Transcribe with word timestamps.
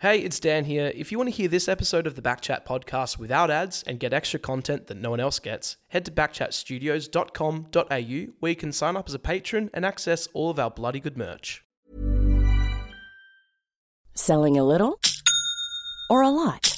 Hey, 0.00 0.20
it's 0.20 0.38
Dan 0.38 0.66
here. 0.66 0.92
If 0.94 1.10
you 1.10 1.18
want 1.18 1.28
to 1.28 1.34
hear 1.34 1.48
this 1.48 1.66
episode 1.66 2.06
of 2.06 2.14
the 2.14 2.22
Backchat 2.22 2.64
podcast 2.64 3.18
without 3.18 3.50
ads 3.50 3.82
and 3.82 3.98
get 3.98 4.12
extra 4.12 4.38
content 4.38 4.86
that 4.86 4.96
no 4.96 5.10
one 5.10 5.18
else 5.18 5.40
gets, 5.40 5.76
head 5.88 6.04
to 6.04 6.12
backchatstudios.com.au 6.12 8.32
where 8.38 8.50
you 8.50 8.54
can 8.54 8.70
sign 8.70 8.96
up 8.96 9.08
as 9.08 9.14
a 9.14 9.18
patron 9.18 9.70
and 9.74 9.84
access 9.84 10.28
all 10.34 10.50
of 10.50 10.60
our 10.60 10.70
bloody 10.70 11.00
good 11.00 11.18
merch. 11.18 11.64
Selling 14.14 14.56
a 14.56 14.62
little 14.62 15.00
or 16.08 16.22
a 16.22 16.30
lot? 16.30 16.77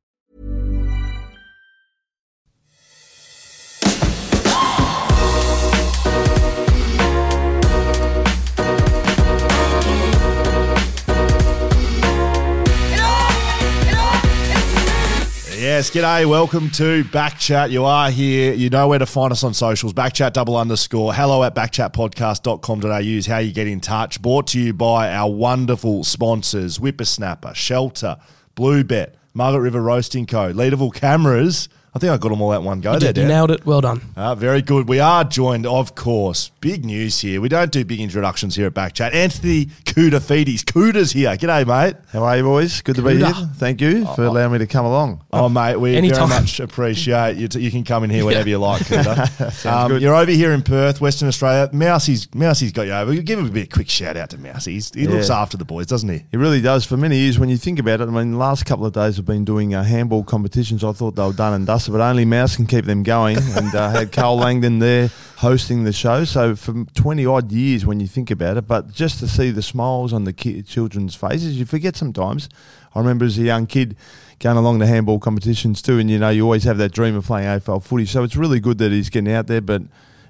Yes, 15.61 15.91
g'day. 15.91 16.27
Welcome 16.27 16.71
to 16.71 17.03
Backchat. 17.03 17.69
You 17.69 17.85
are 17.85 18.09
here. 18.09 18.51
You 18.51 18.71
know 18.71 18.87
where 18.87 18.97
to 18.97 19.05
find 19.05 19.31
us 19.31 19.43
on 19.43 19.53
socials. 19.53 19.93
Backchat 19.93 20.33
double 20.33 20.57
underscore. 20.57 21.13
Hello 21.13 21.43
at 21.43 21.53
backchatpodcast.com.au 21.53 22.97
is 22.97 23.27
how 23.27 23.37
you 23.37 23.53
get 23.53 23.67
in 23.67 23.79
touch. 23.79 24.23
Brought 24.23 24.47
to 24.47 24.59
you 24.59 24.73
by 24.73 25.13
our 25.13 25.29
wonderful 25.29 26.03
sponsors 26.03 26.79
Whippersnapper, 26.79 27.53
Shelter, 27.53 28.17
Bluebet, 28.55 29.13
Margaret 29.35 29.59
River 29.59 29.83
Roasting 29.83 30.25
Co., 30.25 30.51
Leederville 30.51 30.95
Cameras. 30.95 31.69
I 31.93 31.99
think 31.99 32.13
I 32.13 32.17
got 32.17 32.29
them 32.29 32.41
all 32.41 32.53
at 32.53 32.63
one 32.63 32.79
go 32.79 32.93
You 32.93 32.99
there, 32.99 33.11
did, 33.11 33.21
you 33.23 33.27
nailed 33.27 33.51
it. 33.51 33.65
Well 33.65 33.81
done. 33.81 34.01
Ah, 34.15 34.33
very 34.33 34.61
good. 34.61 34.87
We 34.87 35.01
are 35.01 35.25
joined, 35.25 35.65
of 35.65 35.93
course. 35.93 36.49
Big 36.61 36.85
news 36.85 37.19
here. 37.19 37.41
We 37.41 37.49
don't 37.49 37.69
do 37.69 37.83
big 37.83 37.99
introductions 37.99 38.55
here 38.55 38.67
at 38.67 38.73
Backchat. 38.73 39.13
Anthony 39.13 39.65
Cuda 39.65 40.21
Feedes. 40.21 40.61
Kouta's 40.63 41.11
here. 41.11 41.35
G'day, 41.35 41.67
mate. 41.67 41.97
How 42.13 42.23
are 42.23 42.37
you, 42.37 42.43
boys? 42.43 42.81
Good 42.81 42.95
to 42.95 43.01
be 43.01 43.17
Good. 43.17 43.35
here. 43.35 43.49
Thank 43.55 43.81
you 43.81 44.05
for 44.15 44.23
allowing 44.23 44.53
me 44.53 44.59
to 44.59 44.67
come 44.67 44.85
along. 44.85 45.21
Oh, 45.33 45.49
mate, 45.49 45.75
we 45.75 45.97
Anytime. 45.97 46.29
very 46.29 46.41
much 46.41 46.61
appreciate 46.61 47.35
you. 47.35 47.49
you 47.59 47.69
can 47.71 47.83
come 47.83 48.05
in 48.05 48.09
here 48.09 48.23
whenever 48.23 48.47
you 48.47 48.57
like, 48.57 48.81
Kouta. 48.85 49.65
um, 49.65 49.91
good. 49.91 50.01
You're 50.01 50.15
over 50.15 50.31
here 50.31 50.53
in 50.53 50.61
Perth, 50.61 51.01
Western 51.01 51.27
Australia. 51.27 51.69
Mousey's, 51.73 52.33
Mousey's 52.33 52.71
got 52.71 52.83
you 52.83 52.93
over. 52.93 53.13
Give 53.15 53.37
him 53.37 53.47
a 53.47 53.51
bit 53.51 53.63
of 53.63 53.73
quick 53.73 53.89
shout 53.89 54.15
out 54.15 54.29
to 54.29 54.37
Mousey. 54.37 54.71
He's, 54.71 54.93
he 54.93 55.07
looks 55.07 55.29
after 55.29 55.57
the 55.57 55.65
boys, 55.65 55.87
doesn't 55.87 56.07
he? 56.07 56.23
He 56.31 56.37
really 56.37 56.61
does. 56.61 56.85
For 56.85 56.95
many 56.95 57.17
years, 57.17 57.37
when 57.37 57.49
you 57.49 57.57
think 57.57 57.79
about 57.79 57.99
it, 57.99 58.07
I 58.07 58.11
mean, 58.11 58.31
the 58.31 58.37
last 58.37 58.65
couple 58.65 58.85
of 58.85 58.93
days 58.93 59.19
I've 59.19 59.25
been 59.25 59.43
doing 59.43 59.75
uh, 59.75 59.83
handball 59.83 60.23
competitions. 60.23 60.85
I 60.85 60.93
thought 60.93 61.17
they 61.17 61.23
were 61.25 61.33
done 61.33 61.51
and 61.53 61.65
dusted, 61.67 61.80
but 61.87 62.01
only 62.01 62.25
Mouse 62.25 62.55
can 62.55 62.65
keep 62.65 62.85
them 62.85 63.03
going. 63.03 63.37
and 63.57 63.73
uh, 63.73 63.89
had 63.89 64.11
Karl 64.11 64.37
Langdon 64.37 64.79
there 64.79 65.09
hosting 65.37 65.83
the 65.83 65.93
show. 65.93 66.23
So 66.23 66.55
for 66.55 66.85
20 66.93 67.25
odd 67.25 67.51
years, 67.51 67.85
when 67.85 67.99
you 67.99 68.07
think 68.07 68.29
about 68.29 68.57
it, 68.57 68.67
but 68.67 68.91
just 68.91 69.19
to 69.19 69.27
see 69.27 69.49
the 69.49 69.61
smiles 69.61 70.13
on 70.13 70.23
the 70.23 70.33
ki- 70.33 70.61
children's 70.63 71.15
faces, 71.15 71.57
you 71.57 71.65
forget 71.65 71.95
sometimes. 71.95 72.49
I 72.93 72.99
remember 72.99 73.25
as 73.25 73.37
a 73.37 73.43
young 73.43 73.65
kid 73.67 73.95
going 74.39 74.57
along 74.57 74.79
to 74.79 74.87
handball 74.87 75.19
competitions 75.19 75.81
too, 75.81 75.99
and 75.99 76.09
you 76.09 76.19
know, 76.19 76.29
you 76.29 76.43
always 76.43 76.63
have 76.65 76.77
that 76.77 76.91
dream 76.91 77.15
of 77.15 77.25
playing 77.25 77.47
AFL 77.47 77.83
footy. 77.83 78.05
So 78.05 78.23
it's 78.23 78.35
really 78.35 78.59
good 78.59 78.77
that 78.79 78.91
he's 78.91 79.09
getting 79.09 79.33
out 79.33 79.47
there. 79.47 79.61
But 79.61 79.83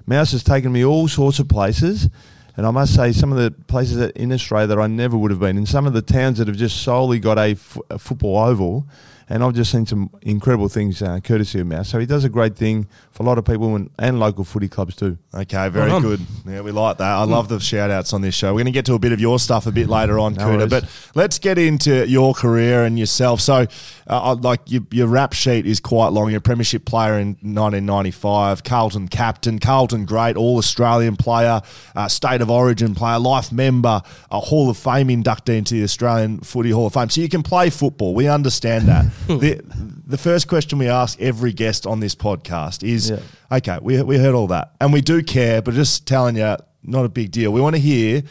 Mouse 0.06 0.32
has 0.32 0.42
taken 0.42 0.72
me 0.72 0.84
all 0.84 1.08
sorts 1.08 1.38
of 1.38 1.48
places. 1.48 2.08
And 2.56 2.66
I 2.66 2.70
must 2.70 2.94
say, 2.94 3.12
some 3.12 3.32
of 3.32 3.38
the 3.38 3.50
places 3.50 3.96
that 3.96 4.14
in 4.16 4.30
Australia 4.30 4.66
that 4.68 4.78
I 4.78 4.86
never 4.86 5.16
would 5.16 5.30
have 5.30 5.40
been, 5.40 5.56
in 5.56 5.64
some 5.64 5.86
of 5.86 5.94
the 5.94 6.02
towns 6.02 6.38
that 6.38 6.48
have 6.48 6.56
just 6.56 6.82
solely 6.82 7.18
got 7.18 7.38
a, 7.38 7.52
f- 7.52 7.78
a 7.88 7.98
football 7.98 8.36
oval, 8.38 8.86
and 9.32 9.42
I've 9.42 9.54
just 9.54 9.72
seen 9.72 9.86
some 9.86 10.10
incredible 10.20 10.68
things 10.68 11.00
uh, 11.00 11.18
courtesy 11.20 11.58
of 11.58 11.66
Mouse. 11.66 11.88
So 11.88 11.98
he 11.98 12.04
does 12.04 12.22
a 12.22 12.28
great 12.28 12.54
thing 12.54 12.86
for 13.12 13.22
a 13.22 13.26
lot 13.26 13.38
of 13.38 13.46
people 13.46 13.74
and, 13.74 13.88
and 13.98 14.20
local 14.20 14.44
footy 14.44 14.68
clubs 14.68 14.94
too. 14.94 15.16
Okay, 15.32 15.70
very 15.70 15.90
Well 15.90 16.02
good. 16.02 16.20
Yeah, 16.46 16.60
we 16.60 16.70
like 16.70 16.98
that. 16.98 17.10
I 17.10 17.24
love 17.24 17.48
the 17.48 17.58
shout 17.58 17.90
outs 17.90 18.12
on 18.12 18.20
this 18.20 18.34
show. 18.34 18.48
We're 18.48 18.58
going 18.58 18.66
to 18.66 18.72
get 18.72 18.84
to 18.86 18.94
a 18.94 18.98
bit 18.98 19.12
of 19.12 19.20
your 19.20 19.38
stuff 19.38 19.66
a 19.66 19.72
bit 19.72 19.88
later 19.88 20.18
on, 20.18 20.34
No 20.34 20.44
Kouta, 20.44 20.68
but 20.68 20.84
let's 21.14 21.38
get 21.38 21.56
into 21.56 22.06
your 22.06 22.34
career 22.34 22.84
and 22.84 22.98
yourself. 22.98 23.40
So, 23.40 23.66
uh, 24.06 24.34
like 24.34 24.60
your, 24.66 24.82
your 24.90 25.06
rap 25.06 25.32
sheet 25.32 25.66
is 25.66 25.80
quite 25.80 26.08
long. 26.08 26.28
You're 26.28 26.38
a 26.38 26.42
premiership 26.42 26.84
player 26.84 27.14
in 27.18 27.28
1995, 27.28 28.64
Carlton 28.64 29.08
captain, 29.08 29.58
Carlton 29.58 30.04
great, 30.04 30.36
all 30.36 30.58
Australian 30.58 31.16
player, 31.16 31.62
uh, 31.96 32.06
state 32.08 32.42
of 32.42 32.50
origin 32.50 32.94
player, 32.94 33.18
life 33.18 33.50
member, 33.50 34.02
a 34.30 34.40
Hall 34.40 34.68
of 34.68 34.76
Fame 34.76 35.08
inductee 35.08 35.56
into 35.56 35.72
the 35.72 35.84
Australian 35.84 36.40
Footy 36.40 36.70
Hall 36.70 36.88
of 36.88 36.92
Fame. 36.92 37.08
So 37.08 37.22
you 37.22 37.30
can 37.30 37.42
play 37.42 37.70
football. 37.70 38.14
We 38.14 38.28
understand 38.28 38.88
that. 38.88 39.06
Hmm. 39.26 39.38
the, 39.38 39.60
the 40.06 40.18
first 40.18 40.48
question 40.48 40.78
we 40.78 40.88
ask 40.88 41.20
every 41.20 41.52
guest 41.52 41.86
on 41.86 42.00
this 42.00 42.14
podcast 42.14 42.82
is 42.82 43.10
Yeah. 43.10 43.20
Okay, 43.50 43.78
we, 43.82 44.02
we 44.02 44.18
heard 44.18 44.34
all 44.34 44.46
that. 44.48 44.72
And 44.80 44.92
we 44.92 45.00
do 45.00 45.22
care, 45.22 45.62
but 45.62 45.74
just 45.74 46.06
telling 46.06 46.36
you, 46.36 46.56
not 46.82 47.04
a 47.04 47.08
big 47.08 47.30
deal. 47.30 47.52
We 47.52 47.60
want 47.60 47.76
to 47.76 47.80
hear 47.80 48.22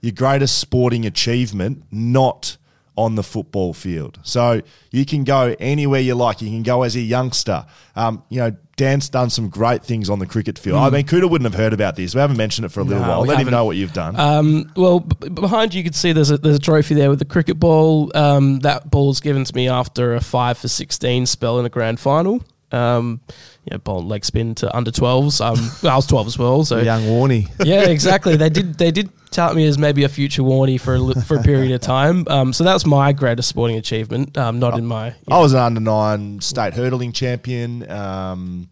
your 0.00 0.12
greatest 0.12 0.58
sporting 0.58 1.06
achievement, 1.06 1.84
not 1.90 2.56
on 3.00 3.14
the 3.14 3.22
football 3.22 3.72
field. 3.72 4.18
So 4.22 4.60
you 4.90 5.06
can 5.06 5.24
go 5.24 5.56
anywhere 5.58 6.00
you 6.00 6.14
like. 6.14 6.42
You 6.42 6.48
can 6.50 6.62
go 6.62 6.82
as 6.82 6.96
a 6.96 7.00
youngster. 7.00 7.64
Um, 7.96 8.22
you 8.28 8.40
know, 8.40 8.56
Dan's 8.76 9.08
done 9.08 9.30
some 9.30 9.48
great 9.48 9.82
things 9.82 10.10
on 10.10 10.18
the 10.18 10.26
cricket 10.26 10.58
field. 10.58 10.76
I 10.78 10.90
mean, 10.90 11.06
Kouta 11.06 11.28
wouldn't 11.28 11.50
have 11.50 11.58
heard 11.58 11.72
about 11.72 11.96
this. 11.96 12.14
We 12.14 12.20
haven't 12.20 12.36
mentioned 12.36 12.66
it 12.66 12.68
for 12.70 12.80
a 12.80 12.84
little. 12.84 13.02
No, 13.02 13.08
while. 13.08 13.20
Let 13.20 13.30
him 13.32 13.38
haven't. 13.38 13.52
know 13.52 13.64
what 13.64 13.76
you've 13.76 13.92
done. 13.92 14.18
Um, 14.18 14.70
well, 14.76 15.00
b- 15.00 15.28
behind 15.30 15.74
you, 15.74 15.78
you 15.78 15.84
can 15.84 15.92
see 15.92 16.12
there's 16.12 16.30
a, 16.30 16.38
there's 16.38 16.56
a 16.56 16.60
trophy 16.60 16.94
there 16.94 17.10
with 17.10 17.18
the 17.18 17.24
cricket 17.24 17.58
ball. 17.58 18.10
Um, 18.14 18.60
that 18.60 18.90
ball's 18.90 19.20
given 19.20 19.44
to 19.44 19.54
me 19.54 19.68
after 19.68 20.14
a 20.14 20.20
5 20.20 20.58
for 20.58 20.68
16 20.68 21.26
spell 21.26 21.58
in 21.58 21.66
a 21.66 21.70
grand 21.70 22.00
final. 22.00 22.42
Um, 22.72 23.20
you 23.64 23.72
know, 23.72 23.78
ball 23.78 24.04
leg 24.04 24.24
spin 24.24 24.54
to 24.56 24.74
under 24.76 24.90
12s. 24.90 25.40
Um, 25.44 25.88
I 25.90 25.96
was 25.96 26.06
12 26.06 26.26
as 26.26 26.38
well. 26.38 26.64
So 26.64 26.78
Young 26.82 27.02
Warney. 27.02 27.48
yeah, 27.64 27.82
exactly. 27.82 28.36
They 28.36 28.48
did 28.48 28.74
they 28.74 28.90
did 28.90 29.10
tout 29.30 29.54
me 29.54 29.66
as 29.66 29.78
maybe 29.78 30.04
a 30.04 30.08
future 30.08 30.42
Warney 30.42 30.80
for 30.80 30.94
a, 30.96 31.22
for 31.22 31.36
a 31.38 31.42
period 31.42 31.72
of 31.72 31.80
time. 31.80 32.26
Um, 32.28 32.52
so 32.52 32.64
that's 32.64 32.84
my 32.86 33.12
greatest 33.12 33.48
sporting 33.48 33.76
achievement. 33.76 34.36
Um, 34.36 34.58
not 34.58 34.78
in 34.78 34.86
my 34.86 35.14
I 35.30 35.38
was 35.38 35.52
an 35.52 35.60
under 35.60 35.80
nine 35.80 36.40
state 36.40 36.74
hurdling 36.74 37.12
champion. 37.12 37.88
Um, 37.90 38.68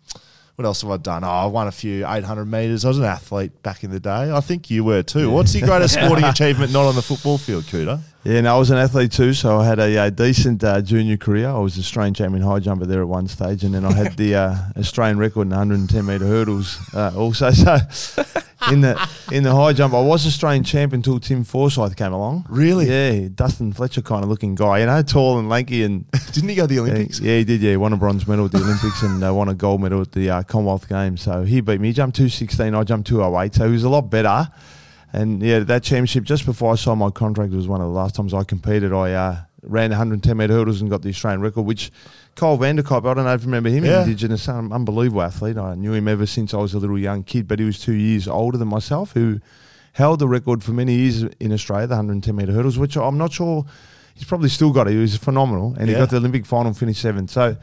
what 0.59 0.65
else 0.65 0.83
have 0.83 0.91
I 0.91 0.97
done? 0.97 1.23
Oh, 1.23 1.29
I 1.29 1.47
won 1.47 1.69
a 1.69 1.73
few 1.73 2.05
800 2.05 2.45
metres. 2.45 2.85
I 2.85 2.89
was 2.89 2.99
an 2.99 3.05
athlete 3.05 3.63
back 3.63 3.85
in 3.85 3.93
the 3.93 4.01
day. 4.01 4.33
I 4.33 4.41
think 4.41 4.71
you 4.71 4.83
were 4.83 5.05
too. 5.05 5.31
What's 5.31 5.55
your 5.55 5.69
greatest 5.69 5.95
sporting 6.03 6.25
achievement 6.25 6.73
not 6.73 6.85
on 6.85 6.97
the 6.97 7.03
football 7.03 7.39
field, 7.39 7.63
Kouta? 7.63 8.01
Yeah, 8.25 8.41
no, 8.41 8.57
I 8.57 8.59
was 8.59 8.73
an 8.73 8.77
athlete 8.77 9.13
too, 9.13 9.35
so 9.35 9.61
I 9.61 9.67
had 9.67 9.79
a, 9.79 9.97
uh 9.97 10.11
decent 10.11 10.65
uh, 10.65 10.83
junior 10.83 11.17
career. 11.17 11.49
I 11.49 11.61
was 11.61 11.79
Australian 11.79 12.13
champion 12.13 12.43
high 12.43 12.59
jumper 12.59 12.87
there 12.87 13.01
at 13.03 13.07
one 13.07 13.29
stage, 13.29 13.63
and 13.63 13.73
then 13.73 13.85
I 13.85 13.93
had 13.93 14.17
the 14.17 14.35
uh, 14.35 14.57
Australian 14.77 15.17
record 15.19 15.43
in 15.43 15.51
110 15.51 16.05
metre 16.05 16.27
hurdles 16.27 16.77
uh, 16.93 17.13
also. 17.17 17.53
So 17.93 18.25
in 18.73 18.81
the 18.81 19.09
in 19.33 19.43
the 19.43 19.55
high 19.55 19.73
jump, 19.73 19.95
I 19.95 20.01
was 20.01 20.27
Australian 20.27 20.65
champion 20.65 20.99
until 20.99 21.21
Tim 21.21 21.45
Forsyth 21.45 21.97
came 21.97 22.13
along. 22.13 22.47
Really? 22.49 22.87
Yeah, 22.87 23.29
Dustin 23.35 23.73
Fletcher 23.73 24.03
kind 24.03 24.23
of 24.23 24.31
looking 24.31 24.55
guy, 24.55 24.81
you 24.81 24.87
know, 24.87 25.03
tall 25.03 25.39
and 25.39 25.49
lanky, 25.49 25.83
and 25.83 26.11
Didn't 26.33 26.49
he 26.49 26.55
go 26.55 26.63
to 26.63 26.67
the 26.69 26.75
yeah, 26.75 26.81
Olympics? 26.81 27.21
yeah, 27.21 27.39
he 27.39 27.45
did. 27.45 27.61
Yeah, 27.61 27.71
he 27.73 27.77
won 27.77 27.93
a 27.93 27.97
bronze 27.97 28.27
medal 28.27 28.47
at 28.47 28.53
the 28.53 28.59
Olympics 28.59 29.03
and 29.03 29.23
uh, 29.25 29.35
won 29.35 29.49
a 29.49 29.55
gold 29.55 29.81
medal 29.81 30.01
at 30.01 30.13
the 30.13 30.31
uh, 30.31 30.43
Commonwealth 30.43 30.89
Games. 30.89 31.23
So 31.23 31.43
he 31.43 31.61
beat 31.61 31.81
me. 31.81 31.89
He 31.89 31.95
jumped 31.95 32.17
216, 32.17 32.75
I 32.75 32.85
jumped 32.85 33.09
208. 33.09 33.55
So 33.55 33.67
he 33.67 33.73
was 33.73 33.85
a 33.85 33.89
lot 33.89 34.03
better. 34.03 34.51
And 35.13 35.43
yeah, 35.43 35.61
that 35.61 35.83
championship 35.83 36.25
just 36.25 36.45
before 36.45 36.73
I 36.73 36.77
signed 36.77 37.01
my 37.01 37.11
contract 37.11 37.53
was 37.53 37.67
one 37.67 37.81
of 37.81 37.87
the 37.87 37.93
last 37.93 38.15
times 38.15 38.35
I 38.35 38.45
competed. 38.45 38.93
I 38.93 39.13
uh, 39.13 39.37
ran 39.63 39.91
110 39.91 40.37
metre 40.37 40.53
hurdles 40.53 40.81
and 40.81 40.91
got 40.91 41.03
the 41.03 41.09
Australian 41.09 41.41
record, 41.41 41.63
which 41.63 41.91
Kyle 42.39 42.57
Vander-Kuyp, 42.57 43.05
I 43.05 43.15
don't 43.15 43.25
know 43.25 43.35
if 43.35 43.41
you 43.43 43.47
remember 43.47 43.69
him, 43.69 43.85
Yeah. 43.85 44.03
Indigenous, 44.03 44.49
um, 44.49 44.73
unbelievable 44.73 45.23
athlete. 45.23 45.59
I 45.59 45.75
knew 45.75 45.93
him 45.93 46.07
ever 46.07 46.25
since 46.25 46.55
I 46.55 46.59
was 46.59 46.73
a 46.73 46.79
little 46.79 46.99
young 46.99 47.25
kid, 47.25 47.49
but 47.49 47.59
he 47.59 47.65
was 47.65 47.81
two 47.81 47.95
years 47.95 48.29
older 48.29 48.57
than 48.57 48.69
myself, 48.69 49.13
who 49.13 49.41
held 49.95 50.21
the 50.21 50.29
record 50.29 50.63
for 50.63 50.71
many 50.71 50.95
years 50.95 51.25
in 51.41 51.53
Australia, 51.53 51.89
the 51.89 51.95
110 51.97 52.37
metre 52.37 52.53
hurdles, 52.53 52.79
which 52.79 52.97
I'm 52.97 53.19
not 53.19 53.33
sure 53.33 53.65
he's 54.15 54.23
probably 54.29 54.51
still 54.51 54.71
got 54.71 54.87
it. 54.87 54.93
He 54.93 54.99
was 54.99 55.17
phenomenal, 55.17 55.75
and 55.79 55.89
he 55.89 55.95
got 55.97 56.11
the 56.11 56.19
Olympic 56.19 56.47
final, 56.47 56.73
finished 56.75 57.01
seventh. 57.03 57.31
So 57.31 57.57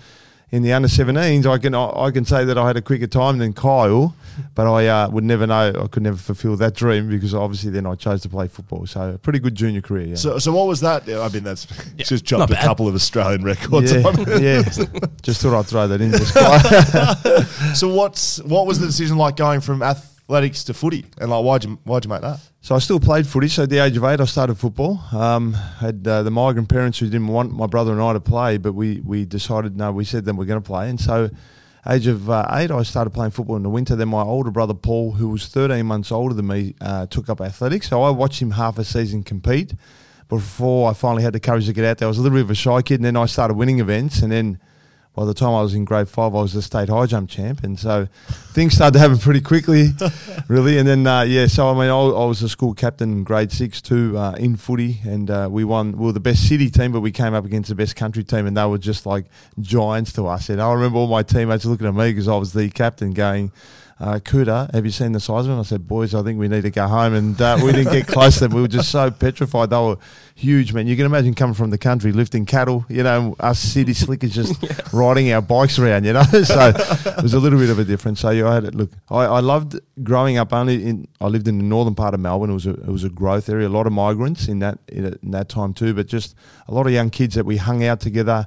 in 0.55 0.63
the 0.63 0.71
under 0.71 0.87
17s, 0.87 1.45
I 1.45 1.57
can 1.57 1.75
I 1.75 2.11
can 2.11 2.23
say 2.23 2.45
that 2.45 2.57
I 2.57 2.65
had 2.65 2.77
a 2.77 2.81
quicker 2.81 3.07
time 3.07 3.39
than 3.39 3.51
Kyle, 3.51 4.15
but 4.53 4.65
I 4.71 4.87
uh, 4.87 5.09
would 5.09 5.25
never 5.25 5.45
know. 5.45 5.73
I 5.83 5.87
could 5.87 6.01
never 6.01 6.15
fulfil 6.15 6.55
that 6.55 6.75
dream 6.75 7.09
because 7.09 7.33
obviously 7.33 7.71
then 7.71 7.85
I 7.85 7.95
chose 7.95 8.21
to 8.21 8.29
play 8.29 8.47
football. 8.47 8.85
So 8.87 9.15
a 9.15 9.17
pretty 9.17 9.39
good 9.39 9.53
junior 9.53 9.81
career. 9.81 10.07
Yeah. 10.07 10.15
So, 10.15 10.39
so 10.39 10.53
what 10.53 10.67
was 10.67 10.79
that? 10.79 11.05
Yeah, 11.05 11.19
I 11.19 11.29
mean, 11.29 11.43
that's 11.43 11.65
just 11.97 12.31
not 12.31 12.47
chopped 12.47 12.53
a 12.53 12.55
couple 12.55 12.87
of 12.87 12.95
Australian 12.95 13.43
records. 13.43 13.91
yeah, 13.91 14.39
yeah. 14.39 14.63
Just 15.21 15.41
thought 15.41 15.59
I'd 15.59 15.65
throw 15.65 15.87
that 15.87 15.99
in. 15.99 16.11
Just 16.11 16.33
quiet. 16.35 17.75
So 17.75 17.93
what's 17.93 18.41
what 18.43 18.65
was 18.65 18.79
the 18.79 18.85
decision 18.85 19.17
like 19.17 19.35
going 19.35 19.59
from 19.59 19.81
athletics 20.25 20.63
to 20.63 20.73
footy, 20.73 21.05
and 21.19 21.29
like 21.29 21.43
why'd 21.43 21.63
you 21.63 21.79
why'd 21.83 22.03
you 22.03 22.09
make 22.09 22.21
that? 22.21 22.39
So 22.61 22.75
I 22.75 22.79
still 22.79 22.99
played 22.99 23.27
footy. 23.27 23.47
So 23.47 23.63
at 23.63 23.69
the 23.69 23.77
age 23.77 23.95
of 23.95 24.03
eight, 24.03 24.19
I 24.19 24.25
started 24.25 24.55
football. 24.55 24.99
Um, 25.13 25.53
had 25.53 26.07
uh, 26.07 26.23
the 26.23 26.31
migrant 26.31 26.67
parents 26.67 26.97
who 26.97 27.05
didn't 27.05 27.27
want 27.27 27.51
my 27.51 27.67
brother 27.67 27.91
and 27.91 28.01
I 28.01 28.13
to 28.13 28.19
play, 28.19 28.57
but 28.57 28.73
we 28.73 29.01
we 29.01 29.25
decided 29.25 29.77
no. 29.77 29.91
We 29.91 30.03
said 30.03 30.25
then 30.25 30.35
we're 30.35 30.45
going 30.45 30.61
to 30.61 30.65
play, 30.65 30.89
and 30.89 30.99
so 30.99 31.29
age 31.87 32.07
of 32.07 32.29
uh, 32.29 32.47
eight, 32.53 32.71
I 32.71 32.81
started 32.81 33.11
playing 33.11 33.31
football 33.31 33.55
in 33.55 33.63
the 33.63 33.69
winter. 33.69 33.95
Then 33.95 34.09
my 34.09 34.23
older 34.23 34.49
brother 34.49 34.73
Paul, 34.73 35.11
who 35.11 35.29
was 35.29 35.45
13 35.45 35.85
months 35.85 36.11
older 36.11 36.33
than 36.33 36.47
me, 36.47 36.73
uh, 36.81 37.05
took 37.05 37.29
up 37.29 37.39
athletics. 37.41 37.89
So 37.89 38.01
I 38.01 38.09
watched 38.09 38.41
him 38.41 38.51
half 38.51 38.79
a 38.79 38.83
season 38.83 39.21
compete. 39.23 39.75
Before 40.27 40.89
I 40.89 40.93
finally 40.95 41.21
had 41.21 41.33
the 41.33 41.39
courage 41.39 41.67
to 41.67 41.73
get 41.73 41.85
out 41.85 41.99
there, 41.99 42.07
I 42.07 42.09
was 42.09 42.17
a 42.17 42.21
little 42.23 42.35
bit 42.35 42.45
of 42.45 42.49
a 42.49 42.55
shy 42.55 42.81
kid, 42.81 42.95
and 42.95 43.05
then 43.05 43.15
I 43.15 43.27
started 43.27 43.53
winning 43.53 43.79
events, 43.79 44.23
and 44.23 44.31
then 44.31 44.59
by 45.15 45.23
the 45.23 45.33
time 45.33 45.49
I 45.49 45.61
was 45.61 45.73
in 45.73 45.85
grade 45.85 46.09
five, 46.09 46.35
I 46.35 46.41
was 46.41 46.53
the 46.53 46.61
state 46.61 46.89
high 46.89 47.05
jump 47.05 47.29
champ, 47.29 47.63
and 47.63 47.79
so 47.79 48.07
things 48.51 48.75
started 48.75 48.93
to 48.93 48.99
happen 48.99 49.17
pretty 49.17 49.39
quickly, 49.39 49.91
really. 50.49 50.77
And 50.77 50.87
then, 50.87 51.07
uh, 51.07 51.21
yeah, 51.21 51.47
so 51.47 51.69
I 51.69 51.73
mean, 51.73 51.89
I, 51.89 51.97
I 51.97 52.25
was 52.25 52.41
a 52.41 52.49
school 52.49 52.73
captain 52.73 53.11
in 53.11 53.23
grade 53.23 53.51
six 53.51 53.81
too 53.81 54.17
uh, 54.17 54.33
in 54.33 54.57
footy, 54.57 54.99
and 55.05 55.31
uh, 55.31 55.47
we 55.49 55.63
won. 55.63 55.93
We 55.93 56.07
were 56.07 56.11
the 56.11 56.19
best 56.19 56.47
city 56.47 56.69
team, 56.69 56.91
but 56.91 56.99
we 56.99 57.11
came 57.11 57.33
up 57.33 57.45
against 57.45 57.69
the 57.69 57.75
best 57.75 57.95
country 57.95 58.25
team, 58.25 58.45
and 58.45 58.57
they 58.57 58.65
were 58.65 58.77
just 58.77 59.05
like 59.05 59.25
giants 59.61 60.11
to 60.13 60.27
us. 60.27 60.49
And 60.49 60.61
I 60.61 60.73
remember 60.73 60.99
all 60.99 61.07
my 61.07 61.23
teammates 61.23 61.63
looking 61.63 61.87
at 61.87 61.95
me 61.95 62.11
because 62.11 62.27
I 62.27 62.35
was 62.35 62.51
the 62.51 62.69
captain, 62.69 63.13
going. 63.13 63.51
Uh, 63.97 64.19
Kouta, 64.19 64.69
have 64.73 64.83
you 64.83 64.91
seen 64.91 65.13
the 65.13 65.21
size 65.21 65.45
of 65.45 65.47
them? 65.47 65.59
I 65.59 65.63
said, 65.63 65.87
boys, 65.87 66.13
I 66.13 66.21
think 66.21 66.37
we 66.37 66.49
need 66.49 66.63
to 66.63 66.69
go 66.69 66.85
home. 66.85 67.13
And 67.13 67.41
uh, 67.41 67.57
we 67.63 67.71
didn't 67.71 67.93
get 67.93 68.07
close 68.07 68.35
to 68.35 68.41
them. 68.41 68.53
We 68.53 68.61
were 68.61 68.67
just 68.67 68.91
so 68.91 69.09
petrified. 69.09 69.69
They 69.69 69.77
were 69.77 69.95
huge, 70.35 70.73
man. 70.73 70.85
You 70.85 70.97
can 70.97 71.05
imagine 71.05 71.33
coming 71.33 71.53
from 71.53 71.69
the 71.69 71.77
country, 71.77 72.11
lifting 72.11 72.45
cattle, 72.45 72.85
you 72.89 73.03
know, 73.03 73.37
us 73.39 73.57
city 73.57 73.93
slickers 73.93 74.35
just 74.35 74.61
riding 74.91 75.31
our 75.31 75.41
bikes 75.41 75.79
around, 75.79 76.03
you 76.03 76.11
know. 76.11 76.23
so 76.43 76.73
it 76.75 77.23
was 77.23 77.33
a 77.33 77.39
little 77.39 77.57
bit 77.57 77.69
of 77.69 77.79
a 77.79 77.85
difference. 77.85 78.19
So 78.19 78.31
yeah, 78.31 78.49
I 78.49 78.55
had 78.55 78.65
it. 78.65 78.75
Look, 78.75 78.91
I, 79.09 79.23
I 79.23 79.39
loved 79.39 79.79
growing 80.03 80.37
up 80.37 80.51
only 80.51 80.85
in, 80.85 81.07
I 81.21 81.27
lived 81.27 81.47
in 81.47 81.57
the 81.57 81.63
northern 81.63 81.95
part 81.95 82.13
of 82.13 82.19
Melbourne. 82.19 82.49
It 82.49 82.53
was 82.53 82.65
a, 82.65 82.71
it 82.71 82.87
was 82.87 83.05
a 83.05 83.09
growth 83.09 83.47
area, 83.47 83.65
a 83.65 83.69
lot 83.69 83.87
of 83.87 83.93
migrants 83.93 84.49
in 84.49 84.59
that, 84.59 84.77
in, 84.89 85.05
in 85.23 85.31
that 85.31 85.47
time 85.47 85.73
too, 85.73 85.93
but 85.93 86.07
just 86.07 86.35
a 86.67 86.73
lot 86.73 86.85
of 86.85 86.91
young 86.91 87.09
kids 87.09 87.35
that 87.35 87.45
we 87.45 87.55
hung 87.55 87.81
out 87.85 88.01
together 88.01 88.45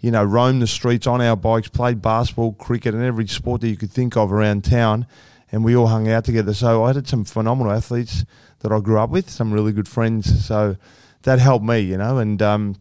you 0.00 0.10
know, 0.10 0.24
roamed 0.24 0.62
the 0.62 0.66
streets 0.66 1.06
on 1.06 1.20
our 1.20 1.36
bikes, 1.36 1.68
played 1.68 2.00
basketball, 2.00 2.52
cricket, 2.54 2.94
and 2.94 3.04
every 3.04 3.26
sport 3.26 3.60
that 3.60 3.68
you 3.68 3.76
could 3.76 3.90
think 3.90 4.16
of 4.16 4.32
around 4.32 4.64
town. 4.64 5.06
And 5.52 5.64
we 5.64 5.76
all 5.76 5.88
hung 5.88 6.08
out 6.08 6.24
together. 6.24 6.54
So 6.54 6.84
I 6.84 6.92
had 6.92 7.06
some 7.06 7.24
phenomenal 7.24 7.72
athletes 7.72 8.24
that 8.60 8.72
I 8.72 8.80
grew 8.80 8.98
up 8.98 9.10
with, 9.10 9.28
some 9.28 9.52
really 9.52 9.72
good 9.72 9.88
friends. 9.88 10.46
So 10.46 10.76
that 11.22 11.38
helped 11.38 11.64
me, 11.64 11.80
you 11.80 11.98
know, 11.98 12.18
and 12.18 12.40
um, 12.40 12.76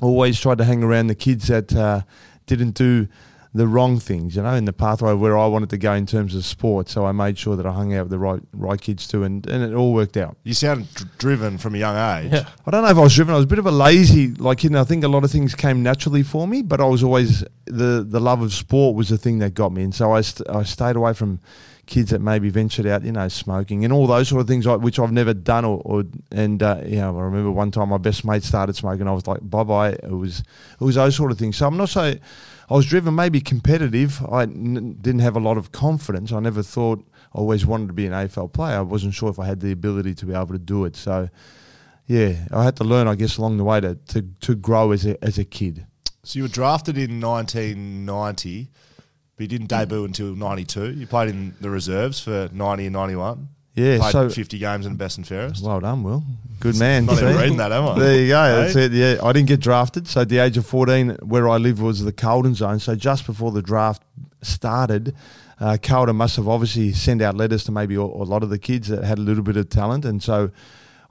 always 0.00 0.40
tried 0.40 0.58
to 0.58 0.64
hang 0.64 0.82
around 0.82 1.06
the 1.06 1.14
kids 1.14 1.48
that 1.48 1.74
uh, 1.74 2.02
didn't 2.46 2.72
do 2.74 3.06
the 3.56 3.66
wrong 3.66 3.98
things, 3.98 4.36
you 4.36 4.42
know, 4.42 4.54
in 4.54 4.66
the 4.66 4.72
pathway 4.72 5.14
where 5.14 5.36
I 5.36 5.46
wanted 5.46 5.70
to 5.70 5.78
go 5.78 5.92
in 5.94 6.06
terms 6.06 6.34
of 6.34 6.44
sport. 6.44 6.88
So 6.88 7.06
I 7.06 7.12
made 7.12 7.38
sure 7.38 7.56
that 7.56 7.66
I 7.66 7.72
hung 7.72 7.94
out 7.94 8.04
with 8.04 8.10
the 8.10 8.18
right 8.18 8.40
right 8.52 8.80
kids 8.80 9.08
too, 9.08 9.24
and, 9.24 9.46
and 9.46 9.64
it 9.64 9.74
all 9.74 9.94
worked 9.94 10.16
out. 10.16 10.36
You 10.44 10.54
sound 10.54 10.92
dr- 10.94 11.18
driven 11.18 11.58
from 11.58 11.74
a 11.74 11.78
young 11.78 11.96
age. 11.96 12.32
Yeah. 12.32 12.48
I 12.66 12.70
don't 12.70 12.82
know 12.82 12.90
if 12.90 12.96
I 12.96 13.00
was 13.00 13.14
driven. 13.14 13.34
I 13.34 13.36
was 13.36 13.44
a 13.44 13.48
bit 13.48 13.58
of 13.58 13.66
a 13.66 13.70
lazy, 13.70 14.28
like 14.34 14.62
you 14.62 14.70
know. 14.70 14.80
I 14.80 14.84
think 14.84 15.04
a 15.04 15.08
lot 15.08 15.24
of 15.24 15.30
things 15.30 15.54
came 15.54 15.82
naturally 15.82 16.22
for 16.22 16.46
me, 16.46 16.62
but 16.62 16.80
I 16.80 16.84
was 16.84 17.02
always 17.02 17.44
the 17.64 18.04
the 18.08 18.20
love 18.20 18.42
of 18.42 18.52
sport 18.52 18.94
was 18.94 19.08
the 19.08 19.18
thing 19.18 19.38
that 19.38 19.54
got 19.54 19.72
me, 19.72 19.82
and 19.82 19.94
so 19.94 20.12
I 20.12 20.20
st- 20.20 20.48
I 20.48 20.62
stayed 20.62 20.96
away 20.96 21.14
from 21.14 21.40
kids 21.86 22.10
that 22.10 22.20
maybe 22.20 22.50
ventured 22.50 22.84
out, 22.86 23.04
you 23.04 23.12
know, 23.12 23.28
smoking 23.28 23.84
and 23.84 23.92
all 23.92 24.08
those 24.08 24.28
sort 24.28 24.40
of 24.40 24.48
things, 24.48 24.66
which 24.66 24.98
I've 24.98 25.12
never 25.12 25.32
done. 25.32 25.64
Or, 25.64 25.80
or 25.84 26.04
and 26.32 26.62
uh, 26.62 26.80
you 26.84 26.96
know, 26.96 27.16
I 27.16 27.22
remember 27.22 27.50
one 27.50 27.70
time 27.70 27.88
my 27.88 27.98
best 27.98 28.24
mate 28.24 28.42
started 28.42 28.76
smoking. 28.76 29.08
I 29.08 29.12
was 29.12 29.26
like, 29.26 29.38
bye 29.48 29.64
bye. 29.64 29.90
It 29.90 30.10
was 30.10 30.40
it 30.40 30.84
was 30.84 30.96
those 30.96 31.16
sort 31.16 31.30
of 31.32 31.38
things. 31.38 31.56
So 31.56 31.66
I'm 31.66 31.76
not 31.76 31.88
so. 31.88 32.14
I 32.68 32.74
was 32.74 32.86
driven, 32.86 33.14
maybe 33.14 33.40
competitive. 33.40 34.22
I 34.24 34.42
n- 34.42 34.96
didn't 35.00 35.20
have 35.20 35.36
a 35.36 35.40
lot 35.40 35.56
of 35.56 35.70
confidence. 35.70 36.32
I 36.32 36.40
never 36.40 36.62
thought 36.62 37.04
I 37.34 37.38
always 37.38 37.64
wanted 37.64 37.86
to 37.88 37.92
be 37.92 38.06
an 38.06 38.12
AFL 38.12 38.52
player. 38.52 38.78
I 38.78 38.80
wasn't 38.80 39.14
sure 39.14 39.30
if 39.30 39.38
I 39.38 39.46
had 39.46 39.60
the 39.60 39.72
ability 39.72 40.14
to 40.14 40.26
be 40.26 40.34
able 40.34 40.48
to 40.48 40.58
do 40.58 40.84
it. 40.84 40.96
So 40.96 41.28
yeah, 42.06 42.46
I 42.52 42.64
had 42.64 42.76
to 42.76 42.84
learn, 42.84 43.08
I 43.08 43.14
guess, 43.14 43.36
along 43.36 43.56
the 43.58 43.64
way 43.64 43.80
to, 43.80 43.94
to, 43.94 44.22
to 44.22 44.54
grow 44.54 44.92
as 44.92 45.06
a 45.06 45.22
as 45.24 45.38
a 45.38 45.44
kid. 45.44 45.86
So 46.22 46.38
you 46.38 46.42
were 46.42 46.48
drafted 46.48 46.98
in 46.98 47.20
1990, 47.20 48.68
but 49.36 49.42
you 49.42 49.48
didn't 49.48 49.68
debut 49.68 50.04
until 50.04 50.34
92. 50.34 50.92
You 50.92 51.06
played 51.06 51.28
in 51.28 51.54
the 51.60 51.70
reserves 51.70 52.18
for 52.18 52.48
90 52.52 52.86
and 52.86 52.92
91. 52.92 53.48
Yeah, 53.76 53.98
Played 53.98 54.12
so 54.12 54.30
50 54.30 54.58
games 54.58 54.86
in 54.86 54.96
best 54.96 55.18
and 55.18 55.26
fairest. 55.26 55.62
well 55.62 55.80
done, 55.80 56.02
Will. 56.02 56.24
Good 56.60 56.78
man. 56.78 57.04
Not 57.04 57.18
even 57.22 57.36
reading 57.36 57.56
that, 57.58 57.70
am 57.72 57.86
I? 57.88 57.98
There 57.98 58.20
you 58.20 58.28
go. 58.28 58.62
That's 58.62 58.74
it. 58.74 58.92
Yeah, 58.92 59.18
I 59.22 59.32
didn't 59.34 59.48
get 59.48 59.60
drafted. 59.60 60.08
So 60.08 60.22
at 60.22 60.30
the 60.30 60.38
age 60.38 60.56
of 60.56 60.64
14, 60.66 61.18
where 61.22 61.46
I 61.46 61.58
lived 61.58 61.80
was 61.80 62.02
the 62.02 62.12
Carlton 62.12 62.54
zone. 62.54 62.78
So 62.80 62.94
just 62.94 63.26
before 63.26 63.52
the 63.52 63.60
draft 63.60 64.02
started, 64.40 65.14
uh, 65.60 65.76
Carlton 65.82 66.16
must 66.16 66.36
have 66.36 66.48
obviously 66.48 66.92
sent 66.92 67.20
out 67.20 67.36
letters 67.36 67.64
to 67.64 67.72
maybe 67.72 67.94
a, 67.96 68.00
a 68.00 68.26
lot 68.26 68.42
of 68.42 68.48
the 68.48 68.58
kids 68.58 68.88
that 68.88 69.04
had 69.04 69.18
a 69.18 69.20
little 69.20 69.42
bit 69.44 69.58
of 69.58 69.68
talent. 69.68 70.06
And 70.06 70.22
so 70.22 70.50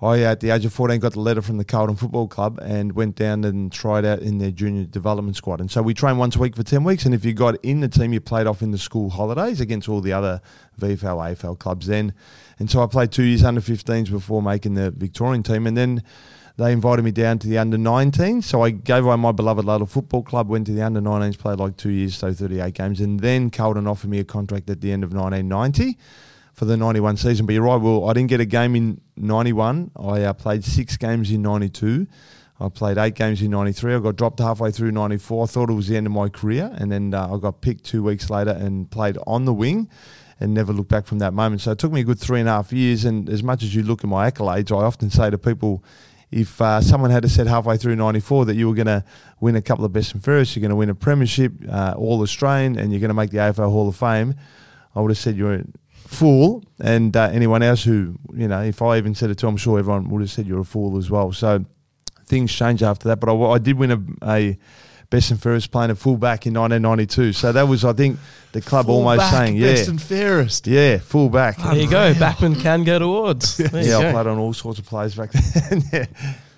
I, 0.01 0.19
at 0.19 0.41
the 0.41 0.49
age 0.49 0.65
of 0.65 0.73
14, 0.73 0.99
got 0.99 1.13
the 1.13 1.21
letter 1.21 1.41
from 1.41 1.57
the 1.57 1.63
Carlton 1.63 1.95
Football 1.95 2.27
Club 2.27 2.59
and 2.61 2.91
went 2.93 3.15
down 3.15 3.43
and 3.45 3.71
tried 3.71 4.03
out 4.03 4.19
in 4.19 4.39
their 4.39 4.51
junior 4.51 4.83
development 4.83 5.37
squad. 5.37 5.61
And 5.61 5.71
so 5.71 5.81
we 5.81 5.93
trained 5.93 6.19
once 6.19 6.35
a 6.35 6.39
week 6.39 6.55
for 6.55 6.63
10 6.63 6.83
weeks. 6.83 7.05
And 7.05 7.15
if 7.15 7.23
you 7.23 7.33
got 7.33 7.55
in 7.63 7.79
the 7.79 7.87
team, 7.87 8.11
you 8.11 8.19
played 8.19 8.45
off 8.45 8.61
in 8.61 8.71
the 8.71 8.77
school 8.77 9.09
holidays 9.09 9.61
against 9.61 9.87
all 9.87 10.01
the 10.01 10.11
other 10.11 10.41
VFL, 10.79 11.37
AFL 11.37 11.57
clubs 11.57 11.87
then. 11.87 12.13
And 12.59 12.69
so 12.69 12.83
I 12.83 12.87
played 12.87 13.11
two 13.11 13.23
years 13.23 13.43
under 13.43 13.61
15s 13.61 14.11
before 14.11 14.41
making 14.41 14.73
the 14.73 14.91
Victorian 14.91 15.43
team. 15.43 15.65
And 15.65 15.77
then 15.77 16.03
they 16.57 16.73
invited 16.73 17.03
me 17.03 17.11
down 17.11 17.39
to 17.39 17.47
the 17.47 17.57
under 17.57 17.77
19s. 17.77 18.43
So 18.43 18.63
I 18.63 18.71
gave 18.71 19.05
away 19.05 19.15
my 19.15 19.31
beloved 19.31 19.63
Ludlow 19.63 19.85
Football 19.85 20.23
Club, 20.23 20.49
went 20.49 20.67
to 20.67 20.73
the 20.73 20.81
under 20.81 20.99
19s, 20.99 21.37
played 21.37 21.59
like 21.59 21.77
two 21.77 21.91
years, 21.91 22.17
so 22.17 22.33
38 22.33 22.73
games. 22.73 22.99
And 22.99 23.21
then 23.21 23.49
Carlton 23.49 23.87
offered 23.87 24.09
me 24.09 24.19
a 24.19 24.25
contract 24.25 24.69
at 24.69 24.81
the 24.81 24.91
end 24.91 25.05
of 25.05 25.13
1990 25.13 25.97
for 26.55 26.65
the 26.65 26.77
91 26.77 27.17
season. 27.17 27.45
But 27.45 27.53
you're 27.53 27.63
right, 27.63 27.75
Will, 27.75 28.09
I 28.09 28.13
didn't 28.13 28.29
get 28.29 28.39
a 28.39 28.45
game 28.45 28.75
in 28.75 29.01
91. 29.17 29.91
I 29.95 30.23
uh, 30.23 30.33
played 30.33 30.63
six 30.63 30.97
games 30.97 31.29
in 31.29 31.41
92. 31.41 32.07
I 32.59 32.69
played 32.69 32.97
eight 32.97 33.15
games 33.15 33.41
in 33.41 33.51
93. 33.51 33.95
I 33.95 33.99
got 33.99 34.15
dropped 34.15 34.39
halfway 34.39 34.71
through 34.71 34.91
94. 34.91 35.43
I 35.43 35.47
thought 35.47 35.69
it 35.69 35.73
was 35.73 35.89
the 35.89 35.97
end 35.97 36.07
of 36.07 36.13
my 36.13 36.29
career. 36.29 36.73
And 36.77 36.89
then 36.91 37.13
uh, 37.13 37.35
I 37.35 37.37
got 37.37 37.59
picked 37.59 37.83
two 37.83 38.01
weeks 38.01 38.29
later 38.29 38.51
and 38.51 38.89
played 38.89 39.17
on 39.27 39.43
the 39.43 39.53
wing 39.53 39.89
and 40.39 40.53
never 40.53 40.71
looked 40.71 40.89
back 40.89 41.05
from 41.05 41.19
that 41.19 41.33
moment. 41.33 41.61
So 41.61 41.71
it 41.71 41.79
took 41.79 41.91
me 41.91 42.01
a 42.01 42.03
good 42.05 42.19
three 42.19 42.39
and 42.39 42.47
a 42.47 42.53
half 42.53 42.71
years. 42.71 43.03
And 43.03 43.29
as 43.29 43.43
much 43.43 43.61
as 43.61 43.75
you 43.75 43.83
look 43.83 44.05
at 44.05 44.09
my 44.09 44.31
accolades, 44.31 44.71
I 44.71 44.85
often 44.85 45.09
say 45.09 45.29
to 45.29 45.37
people, 45.37 45.83
if 46.31 46.61
uh, 46.61 46.79
someone 46.79 47.11
had 47.11 47.23
to 47.23 47.29
said 47.29 47.47
halfway 47.47 47.75
through 47.75 47.97
94 47.97 48.45
that 48.45 48.55
you 48.55 48.69
were 48.69 48.75
going 48.75 48.87
to 48.87 49.03
win 49.41 49.57
a 49.57 49.61
couple 49.61 49.83
of 49.83 49.91
best 49.91 50.13
and 50.13 50.23
fairest, 50.23 50.55
you're 50.55 50.61
going 50.61 50.69
to 50.69 50.75
win 50.75 50.89
a 50.89 50.95
premiership, 50.95 51.51
uh, 51.69 51.93
all 51.97 52.21
Australian, 52.21 52.77
and 52.77 52.91
you're 52.91 53.01
going 53.01 53.09
to 53.09 53.13
make 53.13 53.31
the 53.31 53.37
AFL 53.37 53.69
Hall 53.69 53.89
of 53.89 53.95
Fame, 53.95 54.33
I 54.95 55.01
would 55.01 55.11
have 55.11 55.17
said 55.17 55.35
you're 55.35 55.61
fool. 56.07 56.63
And 56.79 57.15
uh, 57.15 57.29
anyone 57.31 57.61
else 57.63 57.83
who, 57.83 58.17
you 58.33 58.47
know, 58.47 58.61
if 58.61 58.81
I 58.81 58.97
even 58.97 59.15
said 59.15 59.29
it 59.29 59.37
to, 59.39 59.47
I'm 59.47 59.57
sure 59.57 59.79
everyone 59.79 60.09
would 60.09 60.21
have 60.21 60.31
said 60.31 60.47
you're 60.47 60.59
a 60.61 60.65
fool 60.65 60.97
as 60.97 61.09
well. 61.09 61.31
So 61.31 61.65
things 62.25 62.51
change 62.51 62.83
after 62.83 63.07
that. 63.09 63.19
But 63.19 63.29
I, 63.33 63.51
I 63.53 63.57
did 63.57 63.77
win 63.77 63.91
a, 63.91 64.01
a 64.27 64.57
best 65.09 65.31
and 65.31 65.41
fairest 65.41 65.71
playing 65.71 65.91
a 65.91 65.95
fullback 65.95 66.45
in 66.45 66.53
1992. 66.53 67.33
So 67.33 67.51
that 67.51 67.67
was, 67.67 67.85
I 67.85 67.93
think, 67.93 68.19
the 68.51 68.61
club 68.61 68.89
almost 68.89 69.21
Fullback, 69.21 69.31
saying, 69.47 69.57
yeah, 69.57 69.73
Best 69.73 69.89
and 69.89 70.01
fairest. 70.01 70.67
yeah, 70.67 70.97
fullback. 70.97 71.57
There 71.57 71.75
you 71.75 71.89
go. 71.89 72.13
Backman 72.13 72.59
can 72.61 72.83
go 72.83 72.99
to 72.99 73.05
awards. 73.05 73.57
There 73.71 73.83
Yeah, 73.83 73.97
I 73.97 74.01
go. 74.03 74.11
played 74.13 74.27
on 74.27 74.37
all 74.37 74.53
sorts 74.53 74.79
of 74.79 74.85
players 74.85 75.15
back 75.15 75.31
then. 75.31 75.83
yeah. 75.93 76.05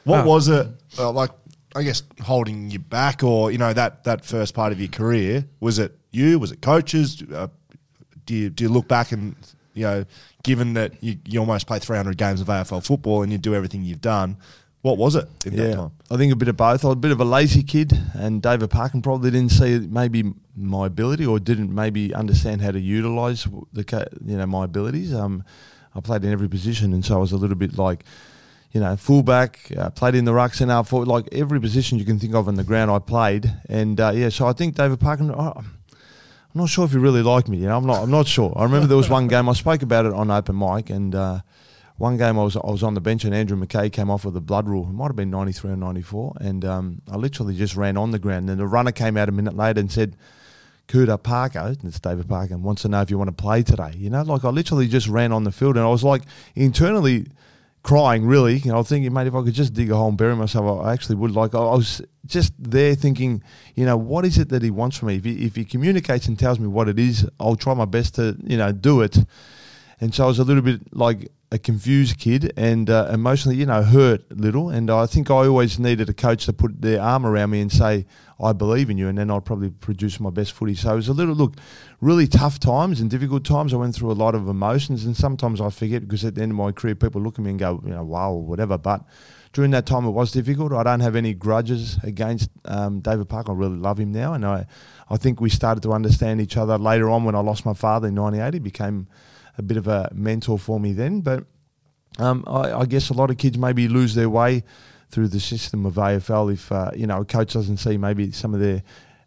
What 0.04 0.22
Oh. 0.22 0.28
was 0.28 0.48
it 0.48 0.68
uh, 1.00 1.12
like? 1.12 1.32
I 1.76 1.84
guess 1.84 2.02
holding 2.22 2.72
you 2.72 2.80
back, 2.80 3.24
or 3.24 3.52
you 3.52 3.58
know 3.60 3.72
that 3.74 4.06
that 4.06 4.26
first 4.26 4.56
part 4.56 4.72
of 4.72 4.80
your 4.80 4.88
career, 4.90 5.46
was 5.60 5.78
it 5.80 5.96
you? 6.12 6.40
Was 6.40 6.52
it 6.52 6.62
coaches? 6.62 7.22
Uh, 7.22 7.48
do 8.28 8.36
you 8.36 8.50
do 8.52 8.66
you 8.66 8.70
look 8.70 8.88
back 8.88 9.12
and 9.12 9.36
you 9.78 9.84
know, 9.84 10.06
given 10.44 10.74
that 10.74 11.04
you, 11.04 11.18
you 11.26 11.40
almost 11.40 11.68
play 11.68 11.78
300 11.78 12.18
games 12.18 12.42
of 12.42 12.48
AFL 12.48 12.84
football 12.84 13.22
and 13.22 13.32
you 13.32 13.38
do 13.38 13.54
everything 13.54 13.84
you've 13.84 14.02
done, 14.02 14.38
what 14.82 14.98
was 14.98 15.16
it 15.16 15.28
in 15.46 15.56
that 15.56 15.76
time? 15.76 15.92
I 16.10 16.18
think 16.18 16.34
a 16.34 16.36
bit 16.36 16.48
of 16.48 16.58
both. 16.58 16.84
I 16.84 16.88
was 16.88 16.94
a 16.94 17.00
bit 17.00 17.12
of 17.12 17.20
a 17.20 17.26
lazy 17.26 17.62
kid, 17.62 17.92
and 18.14 18.42
David 18.42 18.70
Parkin 18.70 19.02
probably 19.02 19.32
didn't 19.32 19.52
see 19.52 19.80
maybe 19.80 20.34
my 20.56 20.88
ability 20.88 21.26
or 21.26 21.40
didn't 21.40 21.74
maybe 21.74 22.14
understand 22.14 22.62
how 22.62 22.72
to 22.72 22.80
utilise 22.80 23.48
the 23.74 24.08
you 24.26 24.38
know 24.38 24.46
my 24.46 24.66
abilities. 24.66 25.14
Um, 25.14 25.44
I 25.94 26.00
played 26.00 26.24
in 26.24 26.32
every 26.32 26.48
position, 26.48 26.94
and 26.94 27.04
so 27.04 27.16
I 27.16 27.18
was 27.18 27.32
a 27.32 27.38
little 27.38 27.56
bit 27.56 27.78
like, 27.78 28.06
you 28.72 28.80
know, 28.80 28.96
fullback, 28.96 29.72
uh, 29.78 29.90
played 29.90 30.16
in 30.16 30.26
the 30.26 30.34
ruck 30.34 30.54
centre, 30.54 30.84
for 30.84 31.06
like 31.06 31.28
every 31.32 31.60
position 31.60 32.00
you 32.00 32.06
can 32.06 32.18
think 32.20 32.34
of 32.34 32.48
on 32.48 32.56
the 32.56 32.64
ground, 32.64 32.90
I 32.90 33.00
played. 33.00 33.52
And 33.68 34.00
uh, 34.00 34.12
yeah, 34.16 34.30
so 34.30 34.48
I 34.48 34.54
think 34.54 34.76
David 34.76 35.00
Parkin. 35.00 35.32
Oh, 35.32 35.64
I'm 36.58 36.62
not 36.62 36.70
sure 36.70 36.86
if 36.86 36.92
you 36.92 37.00
really 37.00 37.22
like 37.22 37.48
me. 37.48 37.58
You 37.58 37.68
know, 37.68 37.78
I'm 37.78 37.86
not. 37.86 38.02
I'm 38.02 38.10
not 38.10 38.26
sure. 38.26 38.52
I 38.56 38.64
remember 38.64 38.88
there 38.88 38.98
was 38.98 39.12
one 39.12 39.28
game 39.28 39.48
I 39.48 39.54
spoke 39.54 39.84
about 39.84 40.08
it 40.08 40.14
on 40.14 40.32
open 40.32 40.58
mic, 40.58 40.90
and 40.90 41.14
uh, 41.14 41.42
one 41.98 42.18
game 42.18 42.40
I 42.40 42.42
was 42.42 42.56
I 42.56 42.66
was 42.66 42.82
on 42.82 42.96
the 42.96 43.00
bench, 43.00 43.26
and 43.26 43.36
Andrew 43.36 43.56
McKay 43.56 43.94
came 43.94 44.10
off 44.10 44.26
with 44.26 44.36
a 44.36 44.42
blood 44.42 44.68
rule. 44.68 44.86
It 44.90 44.94
might 44.94 45.06
have 45.06 45.16
been 45.16 45.30
93 45.30 45.74
or 45.74 45.76
94, 45.76 46.38
and 46.42 46.66
um, 46.66 47.04
I 47.12 47.18
literally 47.18 47.56
just 47.56 47.76
ran 47.76 47.96
on 47.96 48.10
the 48.10 48.18
ground. 48.18 48.50
And 48.50 48.60
the 48.60 48.66
runner 48.66 48.92
came 48.92 49.18
out 49.18 49.30
a 49.30 49.32
minute 49.32 49.56
later 49.56 49.80
and 49.80 49.92
said. 49.92 50.18
Kouta 50.88 51.22
Parker, 51.22 51.76
it's 51.84 52.00
David 52.00 52.30
Parker, 52.30 52.58
wants 52.58 52.84
to 52.84 52.88
know 52.88 53.02
if 53.02 53.10
you 53.10 53.18
want 53.18 53.28
to 53.28 53.34
play 53.34 53.62
today. 53.62 53.92
You 53.98 54.10
know, 54.10 54.22
like 54.22 54.46
I 54.46 54.50
literally 54.52 54.88
just 54.88 55.10
ran 55.10 55.34
on 55.34 55.44
the 55.44 55.52
field 55.52 55.76
and 55.76 55.86
I 55.86 55.90
was 55.90 56.02
like 56.02 56.22
internally 56.56 57.28
crying, 57.88 58.26
really. 58.26 58.58
You 58.58 58.72
know, 58.72 58.76
I 58.76 58.78
was 58.80 58.90
thinking, 58.90 59.14
mate, 59.14 59.28
if 59.28 59.34
I 59.34 59.42
could 59.42 59.54
just 59.54 59.74
dig 59.74 59.90
a 59.90 59.96
hole 59.96 60.10
and 60.10 60.18
bury 60.18 60.36
myself, 60.36 60.86
I 60.86 60.92
actually 60.92 61.16
would. 61.16 61.32
Like, 61.32 61.56
I 61.56 61.60
was 61.60 62.02
just 62.26 62.52
there 62.60 62.96
thinking, 62.96 63.42
you 63.76 63.86
know, 63.86 63.96
what 63.96 64.26
is 64.26 64.38
it 64.38 64.50
that 64.50 64.62
he 64.62 64.70
wants 64.70 64.98
from 64.98 65.08
me? 65.08 65.16
If 65.16 65.24
he, 65.24 65.46
if 65.46 65.56
he 65.56 65.64
communicates 65.64 66.28
and 66.28 66.38
tells 66.38 66.60
me 66.60 66.68
what 66.68 66.90
it 66.90 67.00
is, 67.00 67.26
I'll 67.40 67.56
try 67.56 67.74
my 67.74 67.86
best 67.86 68.16
to, 68.16 68.36
you 68.44 68.58
know, 68.58 68.74
do 68.74 69.00
it. 69.02 69.18
And 70.00 70.14
so 70.14 70.26
I 70.26 70.28
was 70.28 70.40
a 70.40 70.44
little 70.44 70.62
bit 70.62 70.96
like 70.96 71.32
a 71.52 71.58
confused 71.58 72.20
kid 72.20 72.52
and 72.58 72.90
uh, 72.90 73.10
emotionally, 73.12 73.58
you 73.58 73.66
know, 73.66 73.82
hurt 73.82 74.22
a 74.30 74.36
little. 74.36 74.70
And 74.70 74.92
I 74.92 75.06
think 75.06 75.32
I 75.32 75.48
always 75.48 75.80
needed 75.80 76.10
a 76.10 76.14
coach 76.14 76.46
to 76.46 76.54
put 76.54 76.82
their 76.82 77.02
arm 77.02 77.26
around 77.26 77.52
me 77.52 77.62
and 77.62 77.72
say, 77.72 78.06
I 78.40 78.54
believe 78.54 78.90
in 78.90 78.98
you. 78.98 79.08
And 79.08 79.18
then 79.18 79.32
I'd 79.32 79.46
probably 79.46 79.72
produce 79.72 80.20
my 80.20 80.30
best 80.30 80.52
footy. 80.52 80.76
So 80.76 80.92
it 80.92 80.96
was 80.98 81.08
a 81.08 81.14
little, 81.14 81.34
look, 81.34 81.56
really 82.02 82.28
tough 82.28 82.60
times 82.60 83.00
and 83.00 83.10
difficult 83.10 83.44
times. 83.44 83.74
I 83.74 83.78
went 83.78 83.96
through 83.96 84.12
a 84.12 84.14
lot 84.14 84.36
of 84.36 84.48
emotions. 84.48 85.06
And 85.06 85.16
sometimes 85.16 85.62
I 85.62 85.70
forget 85.70 86.02
because 86.02 86.26
at 86.26 86.36
the 86.36 86.42
end 86.42 86.52
of 86.52 86.58
my 86.58 86.72
career, 86.72 86.96
people 86.96 87.22
look 87.22 87.40
at 87.40 87.46
me 87.46 87.52
and 87.52 87.60
go, 87.60 87.82
you 87.84 87.92
know, 87.92 88.04
wow, 88.04 88.34
or 88.34 88.44
whatever. 88.44 88.78
But 88.78 89.04
during 89.54 89.72
that 89.72 89.86
time, 89.88 90.06
it 90.06 90.12
was 90.12 90.32
difficult. 90.32 90.74
I 90.74 90.84
don't 90.84 91.00
have 91.00 91.16
any 91.16 91.34
grudges 91.34 91.98
against 92.04 92.52
um, 92.66 93.00
David 93.00 93.30
Park. 93.30 93.50
I 93.50 93.54
really 93.54 93.78
love 93.78 94.00
him 94.00 94.12
now. 94.12 94.34
And 94.34 94.46
I, 94.46 94.68
I 95.10 95.18
think 95.18 95.42
we 95.42 95.50
started 95.50 95.82
to 95.84 95.94
understand 95.94 96.42
each 96.42 96.58
other 96.58 96.78
later 96.78 97.10
on 97.10 97.24
when 97.24 97.36
I 97.36 97.40
lost 97.40 97.66
my 97.66 97.74
father 97.74 98.10
in 98.10 98.16
98. 98.16 98.54
He 98.54 98.60
became 98.60 99.08
a 99.58 99.62
bit 99.62 99.78
of 99.78 99.88
a 99.88 100.10
mentor 100.14 100.60
for 100.60 100.80
me 100.80 100.94
then. 100.94 101.22
But 101.22 101.46
um, 102.20 102.44
I, 102.48 102.74
I, 102.74 102.86
guess 102.86 103.10
a 103.10 103.14
lot 103.14 103.30
of 103.30 103.38
kids 103.38 103.58
maybe 103.58 103.88
lose 103.88 104.16
their 104.16 104.30
way 104.30 104.64
through 105.10 105.28
the 105.28 105.40
system 105.40 105.86
of 105.86 105.96
AFL 105.96 106.52
if 106.54 106.72
uh, 106.72 106.92
you 106.96 107.08
know 107.08 107.22
a 107.22 107.26
coach 107.26 107.54
doesn't 107.54 107.78
see 107.78 107.98
maybe 107.98 108.32
some 108.32 108.54
of 108.54 108.60
their 108.60 108.84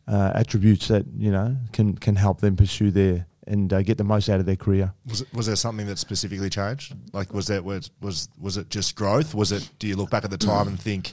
uh, 0.09 0.33
attributes 0.35 0.89
that 0.89 1.07
you 1.17 1.31
know 1.31 1.57
can 1.73 1.97
can 1.97 2.17
help 2.17 2.41
them 2.41 2.57
pursue 2.57 2.91
their 2.91 3.27
and 3.47 3.73
uh, 3.73 3.83
get 3.83 3.99
the 3.99 4.05
most 4.05 4.29
out 4.29 4.39
of 4.39 4.47
their 4.47 4.57
career. 4.57 4.93
Was, 5.07 5.25
was 5.33 5.47
there 5.47 5.57
something 5.57 5.87
that 5.87 5.99
specifically 5.99 6.51
changed? 6.51 6.95
Like 7.13 7.33
was 7.33 7.47
that 7.49 7.65
was 7.65 7.91
was 8.01 8.29
was 8.39 8.57
it 8.57 8.71
just 8.71 8.95
growth? 8.95 9.35
Was 9.35 9.53
it? 9.53 9.69
Do 9.79 9.87
you 9.87 9.97
look 9.97 10.11
back 10.11 10.25
at 10.25 10.31
the 10.31 10.39
time 10.39 10.69
and 10.69 10.81
think? 10.81 11.13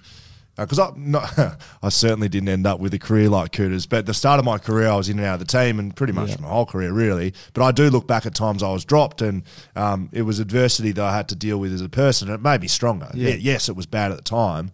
Because 0.57 0.79
uh, 0.79 0.89
I 0.89 0.93
not, 0.97 1.39
I 1.83 1.89
certainly 1.89 2.29
didn't 2.29 2.49
end 2.49 2.65
up 2.65 2.79
with 2.79 2.93
a 2.93 2.99
career 2.99 3.29
like 3.29 3.51
Kouta's. 3.51 3.85
But 3.85 3.99
at 3.99 4.05
the 4.07 4.13
start 4.13 4.39
of 4.39 4.45
my 4.45 4.57
career, 4.57 4.87
I 4.87 4.95
was 4.95 5.07
in 5.07 5.19
and 5.19 5.27
out 5.27 5.35
of 5.35 5.39
the 5.39 5.45
team, 5.45 5.79
and 5.79 5.95
pretty 5.95 6.13
much 6.13 6.29
yeah. 6.29 6.41
my 6.41 6.49
whole 6.49 6.65
career, 6.65 6.91
really. 6.91 7.33
But 7.53 7.63
I 7.63 7.71
do 7.71 7.89
look 7.89 8.07
back 8.07 8.25
at 8.25 8.33
times 8.33 8.63
I 8.63 8.71
was 8.71 8.83
dropped, 8.83 9.21
and 9.21 9.43
um, 9.75 10.09
it 10.11 10.23
was 10.23 10.39
adversity 10.39 10.91
that 10.93 11.03
I 11.03 11.15
had 11.15 11.29
to 11.29 11.35
deal 11.35 11.59
with 11.59 11.71
as 11.73 11.81
a 11.81 11.89
person. 11.89 12.27
And 12.27 12.35
it 12.35 12.41
made 12.41 12.61
me 12.61 12.67
stronger. 12.67 13.09
Yeah. 13.13 13.35
yes, 13.35 13.69
it 13.69 13.75
was 13.75 13.85
bad 13.85 14.11
at 14.11 14.17
the 14.17 14.23
time, 14.23 14.71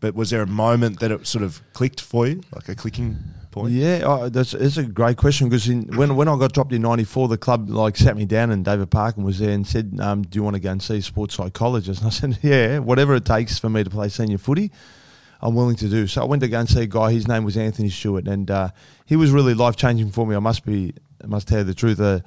but 0.00 0.14
was 0.14 0.30
there 0.30 0.42
a 0.42 0.46
moment 0.46 1.00
that 1.00 1.10
it 1.10 1.26
sort 1.26 1.44
of 1.44 1.60
clicked 1.72 2.00
for 2.00 2.26
you, 2.26 2.42
like 2.54 2.68
a 2.68 2.74
clicking 2.74 3.18
point? 3.50 3.72
Yeah, 3.72 4.28
that's 4.30 4.54
it's 4.54 4.76
a 4.76 4.84
great 4.84 5.16
question 5.16 5.48
because 5.48 5.68
when 5.68 6.16
when 6.16 6.28
I 6.28 6.38
got 6.38 6.52
dropped 6.52 6.72
in 6.72 6.82
'94, 6.82 7.28
the 7.28 7.38
club 7.38 7.68
like 7.70 7.96
sat 7.96 8.16
me 8.16 8.24
down 8.24 8.50
and 8.50 8.64
David 8.64 8.90
Parkin 8.90 9.24
was 9.24 9.38
there 9.38 9.50
and 9.50 9.66
said, 9.66 9.98
um, 10.00 10.22
"Do 10.22 10.38
you 10.38 10.42
want 10.42 10.54
to 10.54 10.60
go 10.60 10.70
and 10.70 10.82
see 10.82 10.98
a 10.98 11.02
sports 11.02 11.34
psychologist?" 11.34 12.00
And 12.00 12.08
I 12.08 12.10
said, 12.10 12.38
"Yeah, 12.42 12.78
whatever 12.78 13.14
it 13.14 13.24
takes 13.24 13.58
for 13.58 13.68
me 13.68 13.84
to 13.84 13.90
play 13.90 14.08
senior 14.08 14.38
footy." 14.38 14.70
I'm 15.40 15.54
willing 15.54 15.76
to 15.76 15.88
do. 15.88 16.06
So 16.06 16.22
I 16.22 16.24
went 16.24 16.40
to 16.42 16.48
go 16.48 16.60
and 16.60 16.68
see 16.68 16.82
a 16.82 16.86
guy. 16.86 17.12
His 17.12 17.28
name 17.28 17.44
was 17.44 17.56
Anthony 17.56 17.90
Stewart, 17.90 18.26
and 18.26 18.50
uh, 18.50 18.70
he 19.04 19.16
was 19.16 19.30
really 19.30 19.54
life 19.54 19.76
changing 19.76 20.10
for 20.10 20.26
me. 20.26 20.34
I 20.34 20.40
must 20.40 20.64
be, 20.64 20.94
I 21.22 21.26
must 21.26 21.48
tell 21.48 21.58
you 21.58 21.64
the 21.64 21.74
truth. 21.74 22.00
Uh, 22.00 22.20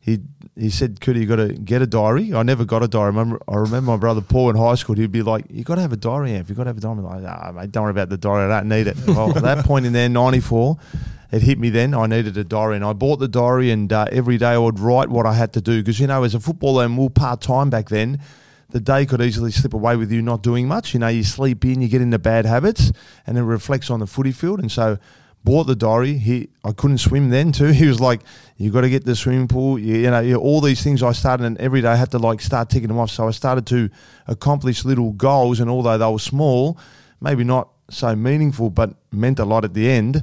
he 0.00 0.20
he 0.56 0.70
said, 0.70 1.00
"Could 1.00 1.16
you 1.16 1.26
got 1.26 1.36
to 1.36 1.52
get 1.52 1.82
a 1.82 1.86
diary?" 1.86 2.32
I 2.34 2.42
never 2.42 2.64
got 2.64 2.82
a 2.82 2.88
diary. 2.88 3.04
I 3.04 3.08
remember, 3.08 3.40
I 3.48 3.56
remember 3.56 3.90
my 3.90 3.96
brother 3.96 4.20
Paul 4.20 4.50
in 4.50 4.56
high 4.56 4.74
school. 4.76 4.96
He'd 4.96 5.12
be 5.12 5.22
like, 5.22 5.44
"You 5.50 5.64
got 5.64 5.74
to 5.74 5.82
have 5.82 5.92
a 5.92 5.96
diary, 5.96 6.32
Amp. 6.32 6.48
You 6.48 6.54
got 6.54 6.64
to 6.64 6.70
have 6.70 6.78
a 6.78 6.80
diary." 6.80 6.98
I'm 6.98 7.04
like, 7.04 7.24
"Ah, 7.24 7.52
mate, 7.52 7.72
don't 7.72 7.82
worry 7.82 7.90
about 7.90 8.08
the 8.08 8.16
diary. 8.16 8.50
I 8.50 8.60
don't 8.60 8.68
need 8.68 8.86
it." 8.86 8.96
Well, 9.06 9.36
at 9.36 9.42
that 9.42 9.64
point 9.64 9.86
in 9.86 9.92
there, 9.92 10.08
'94, 10.08 10.78
it 11.32 11.42
hit 11.42 11.58
me. 11.58 11.68
Then 11.68 11.94
I 11.94 12.06
needed 12.06 12.36
a 12.36 12.44
diary, 12.44 12.76
and 12.76 12.84
I 12.84 12.92
bought 12.92 13.18
the 13.18 13.28
diary. 13.28 13.70
And 13.70 13.92
uh, 13.92 14.06
every 14.10 14.38
day 14.38 14.50
I 14.50 14.58
would 14.58 14.78
write 14.78 15.10
what 15.10 15.26
I 15.26 15.34
had 15.34 15.52
to 15.54 15.60
do 15.60 15.82
because 15.82 16.00
you 16.00 16.06
know, 16.06 16.22
as 16.22 16.34
a 16.34 16.40
footballer, 16.40 16.84
and 16.84 16.96
we 16.96 17.06
are 17.06 17.10
part 17.10 17.40
time 17.40 17.68
back 17.68 17.88
then 17.88 18.20
the 18.70 18.80
day 18.80 19.06
could 19.06 19.20
easily 19.20 19.50
slip 19.50 19.72
away 19.72 19.96
with 19.96 20.12
you 20.12 20.20
not 20.20 20.42
doing 20.42 20.68
much. 20.68 20.92
You 20.92 21.00
know, 21.00 21.08
you 21.08 21.24
sleep 21.24 21.64
in, 21.64 21.80
you 21.80 21.88
get 21.88 22.02
into 22.02 22.18
bad 22.18 22.44
habits, 22.44 22.92
and 23.26 23.38
it 23.38 23.42
reflects 23.42 23.90
on 23.90 24.00
the 24.00 24.06
footy 24.06 24.32
field. 24.32 24.60
And 24.60 24.70
so, 24.70 24.98
bought 25.44 25.64
the 25.64 25.76
diary. 25.76 26.18
He, 26.18 26.50
I 26.64 26.72
couldn't 26.72 26.98
swim 26.98 27.30
then 27.30 27.52
too. 27.52 27.66
He 27.72 27.86
was 27.86 28.00
like, 28.00 28.20
"You 28.56 28.70
got 28.70 28.82
to 28.82 28.90
get 28.90 29.04
the 29.04 29.16
swimming 29.16 29.48
pool." 29.48 29.78
You, 29.78 29.96
you 29.96 30.10
know, 30.10 30.20
you, 30.20 30.36
all 30.36 30.60
these 30.60 30.82
things 30.82 31.02
I 31.02 31.12
started, 31.12 31.44
and 31.44 31.58
every 31.58 31.80
day 31.80 31.88
I 31.88 31.96
had 31.96 32.10
to 32.12 32.18
like 32.18 32.40
start 32.40 32.68
ticking 32.68 32.88
them 32.88 32.98
off. 32.98 33.10
So 33.10 33.26
I 33.26 33.30
started 33.30 33.66
to 33.68 33.88
accomplish 34.26 34.84
little 34.84 35.12
goals, 35.12 35.60
and 35.60 35.70
although 35.70 35.96
they 35.96 36.10
were 36.10 36.18
small, 36.18 36.78
maybe 37.20 37.44
not 37.44 37.68
so 37.90 38.14
meaningful, 38.14 38.70
but 38.70 38.94
meant 39.10 39.38
a 39.38 39.44
lot 39.44 39.64
at 39.64 39.74
the 39.74 39.90
end. 39.90 40.22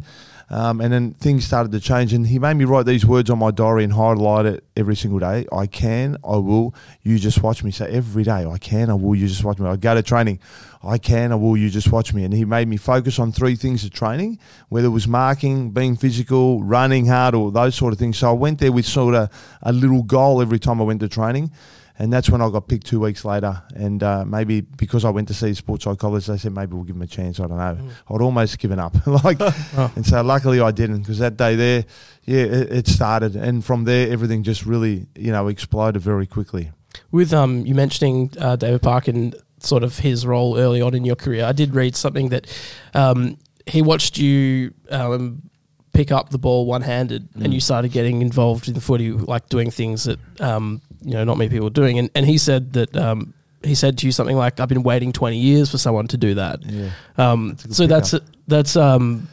Um, 0.50 0.80
and 0.80 0.94
then 0.94 1.14
things 1.14 1.46
started 1.46 1.72
to 1.72 1.80
change, 1.80 2.14
and 2.14 2.28
he 2.28 2.38
made 2.38 2.54
me 2.54 2.66
write 2.66 2.86
these 2.86 3.06
words 3.06 3.30
on 3.30 3.40
my 3.40 3.52
diary 3.52 3.84
and 3.84 3.94
highlight 3.94 4.46
it 4.46 4.64
every 4.78 4.96
single 4.96 5.20
day. 5.20 5.48
I 5.52 5.66
can, 5.66 6.18
I 6.24 6.38
will, 6.38 6.76
you 7.02 7.18
just 7.18 7.42
watch 7.42 7.64
me. 7.64 7.72
So 7.72 7.86
every 7.86 8.24
day, 8.24 8.46
I 8.46 8.58
can, 8.60 8.90
I 8.90 8.94
will, 8.94 9.16
you 9.16 9.28
just 9.28 9.44
watch 9.44 9.58
me. 9.58 9.68
I 9.68 9.76
go 9.76 9.96
to 9.96 10.04
training, 10.04 10.40
I 10.84 11.00
can, 11.00 11.32
I 11.32 11.36
will, 11.36 11.58
you 11.58 11.72
just 11.72 11.92
watch 11.92 12.14
me. 12.14 12.26
And 12.26 12.34
he 12.34 12.46
made 12.46 12.68
me 12.68 12.78
focus 12.78 13.18
on 13.18 13.32
three 13.32 13.56
things 13.56 13.84
of 13.84 13.92
training, 13.92 14.38
whether 14.70 14.86
it 14.88 14.92
was 14.92 15.08
marking, 15.08 15.72
being 15.72 15.96
physical, 15.96 16.62
running 16.64 17.08
hard, 17.08 17.34
or 17.34 17.52
those 17.52 17.74
sort 17.74 17.92
of 17.92 17.98
things. 17.98 18.20
So 18.20 18.30
I 18.30 18.34
went 18.34 18.60
there 18.60 18.72
with 18.72 18.86
sort 18.86 19.16
of 19.16 19.30
a 19.64 19.74
little 19.74 20.04
goal 20.04 20.42
every 20.42 20.60
time 20.60 20.80
I 20.80 20.84
went 20.84 21.00
to 21.00 21.10
training 21.10 21.52
and 21.98 22.12
that's 22.12 22.30
when 22.30 22.42
I 22.42 22.50
got 22.50 22.68
picked 22.68 22.88
two 22.88 23.00
weeks 23.00 23.24
later. 23.24 23.62
And 23.74 24.04
uh, 24.04 24.26
maybe 24.26 24.62
because 24.62 25.06
I 25.06 25.10
went 25.10 25.30
to 25.30 25.34
see 25.34 25.52
a 25.52 25.56
sports 25.56 25.86
psychologist, 25.86 26.28
they 26.28 26.38
said 26.38 26.54
maybe 26.54 26.74
we'll 26.74 26.84
give 26.84 26.96
him 26.96 27.02
a 27.02 27.08
chance. 27.08 27.40
I 27.40 27.48
don't 27.48 27.58
know. 27.58 27.78
Mm. 27.80 28.16
I'd 28.16 28.22
almost 28.22 28.60
given 28.60 28.80
up, 28.80 28.96
like, 29.24 29.38
oh. 29.40 29.92
and 29.96 30.06
so 30.06 30.22
luckily 30.22 30.60
I 30.60 30.72
didn't 30.72 31.00
because 31.00 31.20
that 31.20 31.38
day 31.38 31.56
there, 31.56 31.86
yeah, 32.26 32.44
it, 32.44 32.72
it, 32.72 32.88
started, 32.88 33.36
and 33.36 33.64
from 33.64 33.86
there 33.86 34.12
everything 34.12 34.44
just 34.44 34.66
really, 34.66 35.08
you 35.16 35.32
know, 35.32 35.48
exploded 35.48 36.02
very 36.02 36.28
quickly. 36.28 36.72
With 37.12 37.34
um, 37.34 37.66
you 37.66 37.76
mentioning 37.76 38.32
uh, 38.40 38.56
David 38.56 38.86
and 39.08 39.36
sort 39.60 39.84
of 39.84 40.00
his 40.00 40.26
role 40.26 40.58
early 40.58 40.82
on 40.82 40.94
in 40.96 41.06
your 41.06 41.16
career, 41.16 41.46
I 41.46 41.54
did 41.54 41.74
read 41.76 41.96
something 41.96 42.30
that 42.30 42.48
um, 42.94 43.38
he 43.66 43.82
watched 43.82 44.18
you. 44.18 44.74
Um, 44.90 45.50
pick 45.94 46.12
up 46.12 46.30
the 46.30 46.38
ball 46.38 46.66
one 46.66 46.82
handed, 46.82 47.32
mm. 47.32 47.46
and 47.46 47.54
you 47.54 47.62
started 47.62 47.90
getting 47.90 48.22
involved 48.22 48.68
in 48.68 48.74
the 48.74 48.82
footy, 48.82 49.12
like 49.12 49.48
doing 49.48 49.72
things 49.72 50.04
that 50.04 50.20
um, 50.42 50.82
you 51.06 51.14
know 51.14 51.24
not 51.24 51.38
many 51.38 51.50
people 51.50 51.68
are 51.68 51.72
doing. 51.72 52.00
And, 52.00 52.10
and 52.16 52.26
he 52.26 52.38
said 52.38 52.74
that 52.74 52.96
um, 52.96 53.34
he 53.64 53.76
said 53.76 53.98
to 54.00 54.06
you 54.06 54.12
something 54.12 54.36
like, 54.36 54.60
"I've 54.60 54.70
been 54.70 54.84
waiting 54.84 55.14
twenty 55.14 55.38
years 55.38 55.72
for 55.72 55.78
someone 55.78 56.08
to 56.08 56.18
do 56.18 56.36
that." 56.36 56.64
Yeah. 56.66 56.90
Um, 57.18 57.58
that's 57.62 57.78
so 57.78 57.88
that's 57.88 58.16
that's 58.48 58.76
um. 58.76 59.30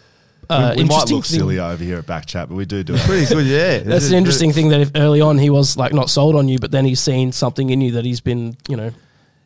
Uh, 0.51 0.75
we, 0.77 0.83
we 0.83 0.89
might 0.89 1.09
look 1.09 1.25
thing. 1.25 1.39
silly 1.39 1.59
over 1.59 1.83
here 1.83 1.97
at 1.99 2.07
back 2.07 2.27
chat, 2.27 2.49
but 2.49 2.57
we 2.57 2.67
do 2.67 2.83
do 2.83 2.95
it. 2.97 3.01
Pretty 3.03 3.27
good, 3.27 3.47
yeah. 3.47 3.79
That's 3.79 4.11
an 4.11 4.17
interesting 4.17 4.53
thing 4.53 4.69
that 4.69 4.81
if 4.81 4.91
early 4.95 5.21
on 5.23 5.39
he 5.39 5.49
was 5.49 5.79
like 5.79 5.95
not 5.95 6.11
sold 6.11 6.37
on 6.37 6.47
you, 6.49 6.59
but 6.59 6.71
then 6.71 6.85
he's 6.85 7.01
seen 7.01 7.33
something 7.33 7.71
in 7.71 7.81
you 7.81 7.93
that 7.93 8.05
he's 8.05 8.21
been, 8.21 8.57
you 8.69 8.77
know, 8.77 8.91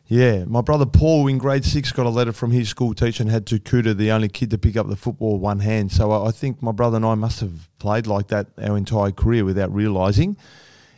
yeah, 0.07 0.45
my 0.45 0.61
brother 0.61 0.85
Paul 0.85 1.27
in 1.27 1.37
grade 1.37 1.65
six 1.65 1.91
got 1.91 2.05
a 2.05 2.09
letter 2.09 2.31
from 2.31 2.51
his 2.51 2.69
school 2.69 2.93
teacher 2.93 3.23
and 3.23 3.29
had 3.29 3.45
to 3.47 3.59
Kouta, 3.59 3.95
the 3.95 4.11
only 4.11 4.29
kid 4.29 4.49
to 4.51 4.57
pick 4.57 4.77
up 4.77 4.87
the 4.87 4.95
football 4.95 5.37
one 5.37 5.59
hand. 5.59 5.91
So 5.91 6.25
I 6.25 6.31
think 6.31 6.61
my 6.61 6.71
brother 6.71 6.95
and 6.95 7.05
I 7.05 7.15
must 7.15 7.41
have 7.41 7.69
played 7.77 8.07
like 8.07 8.29
that 8.29 8.47
our 8.61 8.77
entire 8.77 9.11
career 9.11 9.43
without 9.43 9.73
realising 9.73 10.37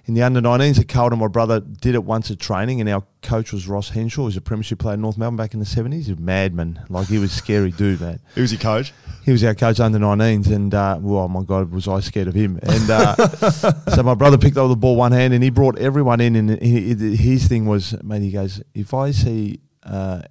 in 0.09 0.15
the 0.15 0.23
under 0.23 0.41
19s 0.41 0.79
at 0.79 0.87
Carlton, 0.87 1.19
my 1.19 1.27
brother 1.27 1.59
did 1.59 1.93
it 1.93 2.03
once 2.03 2.31
at 2.31 2.39
training, 2.39 2.81
and 2.81 2.89
our 2.89 3.03
coach 3.21 3.53
was 3.53 3.67
Ross 3.67 3.89
Henshaw, 3.89 4.23
who's 4.23 4.35
a 4.35 4.41
premiership 4.41 4.79
player 4.79 4.95
in 4.95 5.01
North 5.01 5.19
Melbourne 5.19 5.37
back 5.37 5.53
in 5.53 5.59
the 5.59 5.67
70s. 5.67 5.93
He's 5.93 6.09
a 6.09 6.15
madman. 6.15 6.83
Like, 6.89 7.09
he 7.09 7.19
was 7.19 7.31
a 7.31 7.35
scary 7.35 7.69
dude, 7.69 8.01
man. 8.01 8.19
Who 8.33 8.41
was 8.41 8.51
your 8.51 8.59
coach? 8.59 8.91
He 9.23 9.31
was 9.31 9.43
our 9.43 9.53
coach 9.53 9.79
under 9.79 9.99
19s, 9.99 10.47
and, 10.47 10.73
uh, 10.73 10.97
well, 10.99 11.25
oh 11.25 11.27
my 11.27 11.43
God, 11.43 11.71
was 11.71 11.87
I 11.87 11.99
scared 11.99 12.27
of 12.27 12.33
him. 12.33 12.59
And 12.63 12.89
uh, 12.89 13.15
so 13.93 14.01
my 14.01 14.15
brother 14.15 14.39
picked 14.39 14.57
up 14.57 14.67
the 14.67 14.75
ball 14.75 14.95
one 14.95 15.11
hand, 15.11 15.31
and 15.35 15.43
he 15.43 15.51
brought 15.51 15.77
everyone 15.77 16.21
in, 16.21 16.35
and 16.35 16.59
he, 16.59 16.95
his 17.15 17.47
thing 17.47 17.67
was, 17.67 17.93
mate, 18.01 18.23
he 18.23 18.31
goes, 18.31 18.63
if 18.73 18.95
I 18.95 19.11
see. 19.11 19.59
Uh, 19.83 20.23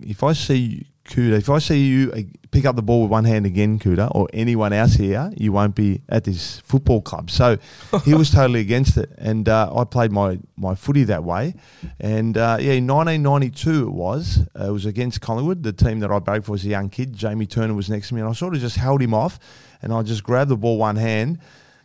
if 0.00 0.24
I 0.24 0.32
see 0.32 0.86
Kouta, 1.10 1.32
if 1.32 1.50
I 1.50 1.58
see 1.58 1.84
you 1.84 2.12
uh, 2.12 2.20
pick 2.52 2.64
up 2.64 2.76
the 2.76 2.82
ball 2.82 3.02
with 3.02 3.10
one 3.10 3.24
hand 3.24 3.44
again, 3.44 3.80
Kouta, 3.80 4.10
or 4.14 4.28
anyone 4.32 4.72
else 4.72 4.94
here, 4.94 5.32
you 5.36 5.50
won't 5.52 5.74
be 5.74 6.02
at 6.08 6.22
this 6.22 6.60
football 6.60 7.02
club. 7.02 7.30
So 7.30 7.58
he 8.04 8.14
was 8.14 8.30
totally 8.38 8.60
against 8.60 8.96
it, 8.96 9.10
and 9.18 9.48
uh, 9.48 9.74
I 9.74 9.84
played 9.84 10.12
my, 10.12 10.38
my 10.56 10.76
footy 10.76 11.02
that 11.04 11.24
way. 11.24 11.54
And 11.98 12.38
uh, 12.38 12.58
yeah, 12.60 12.74
in 12.74 12.86
1992 12.86 13.88
it 13.88 13.90
was. 13.90 14.46
Uh, 14.58 14.68
it 14.68 14.70
was 14.70 14.86
against 14.86 15.20
Collingwood. 15.20 15.64
The 15.64 15.72
team 15.72 15.98
that 16.00 16.12
I 16.12 16.20
played 16.20 16.44
for 16.44 16.52
was 16.52 16.64
a 16.64 16.68
young 16.68 16.88
kid. 16.90 17.12
Jamie 17.14 17.46
Turner 17.46 17.74
was 17.74 17.90
next 17.90 18.08
to 18.08 18.14
me, 18.14 18.20
and 18.20 18.30
I 18.30 18.32
sort 18.32 18.54
of 18.54 18.60
just 18.60 18.76
held 18.76 19.02
him 19.02 19.12
off, 19.12 19.40
and 19.82 19.92
I 19.92 20.02
just 20.02 20.22
grabbed 20.22 20.50
the 20.50 20.56
ball 20.56 20.78
one 20.78 20.96
hand 20.96 21.40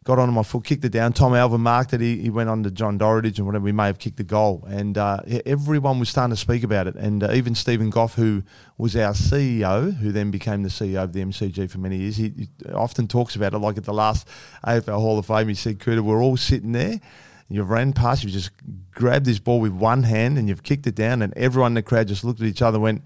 got 0.05 0.19
onto 0.19 0.31
my 0.31 0.43
foot, 0.43 0.63
kicked 0.63 0.85
it 0.85 0.91
down. 0.91 1.11
Tom 1.11 1.33
Alvin 1.33 1.61
marked 1.61 1.91
it. 1.91 1.99
He, 1.99 2.21
he 2.21 2.29
went 2.29 2.47
on 2.47 2.61
to 2.63 2.71
John 2.71 2.97
Doritage 2.97 3.39
and 3.39 3.45
whatever. 3.47 3.65
We 3.65 3.71
may 3.71 3.87
have 3.87 3.97
kicked 3.97 4.17
the 4.17 4.23
goal, 4.23 4.63
and 4.67 4.97
uh, 4.97 5.17
everyone 5.45 5.99
was 5.99 6.09
starting 6.09 6.33
to 6.33 6.39
speak 6.39 6.63
about 6.63 6.87
it. 6.87 6.95
And 6.95 7.23
uh, 7.23 7.31
even 7.33 7.55
Stephen 7.55 7.89
Gough, 7.89 8.13
who 8.13 8.43
was 8.77 8.95
our 8.95 9.13
CEO, 9.13 9.95
who 9.97 10.11
then 10.11 10.29
became 10.29 10.61
the 10.61 10.69
CEO 10.69 11.03
of 11.03 11.13
the 11.13 11.21
MCG 11.21 11.69
for 11.69 11.79
many 11.79 11.97
years, 11.97 12.17
he, 12.17 12.29
he 12.37 12.49
often 12.71 13.07
talks 13.07 13.35
about 13.35 13.53
it. 13.53 13.57
Like 13.57 13.77
at 13.77 13.85
the 13.85 13.93
last 13.93 14.27
AFL 14.65 14.99
Hall 14.99 15.17
of 15.17 15.25
Fame, 15.25 15.47
he 15.47 15.55
said, 15.55 15.79
"Kouta, 15.79 16.01
we're 16.01 16.21
all 16.21 16.37
sitting 16.37 16.71
there." 16.71 17.01
You've 17.47 17.69
ran 17.69 17.93
past, 17.93 18.23
you've 18.23 18.33
just 18.33 18.49
grabbed 18.91 19.27
this 19.27 19.37
ball 19.37 19.59
with 19.59 19.71
one 19.71 20.01
hand 20.01 20.39
and 20.39 20.49
you've 20.49 20.63
kicked 20.63 20.87
it 20.87 20.95
down, 20.95 21.21
and 21.21 21.31
everyone 21.37 21.71
in 21.71 21.75
the 21.75 21.83
crowd 21.83 22.07
just 22.07 22.23
looked 22.23 22.41
at 22.41 22.47
each 22.47 22.61
other 22.61 22.77
and 22.77 22.83
went, 22.83 23.01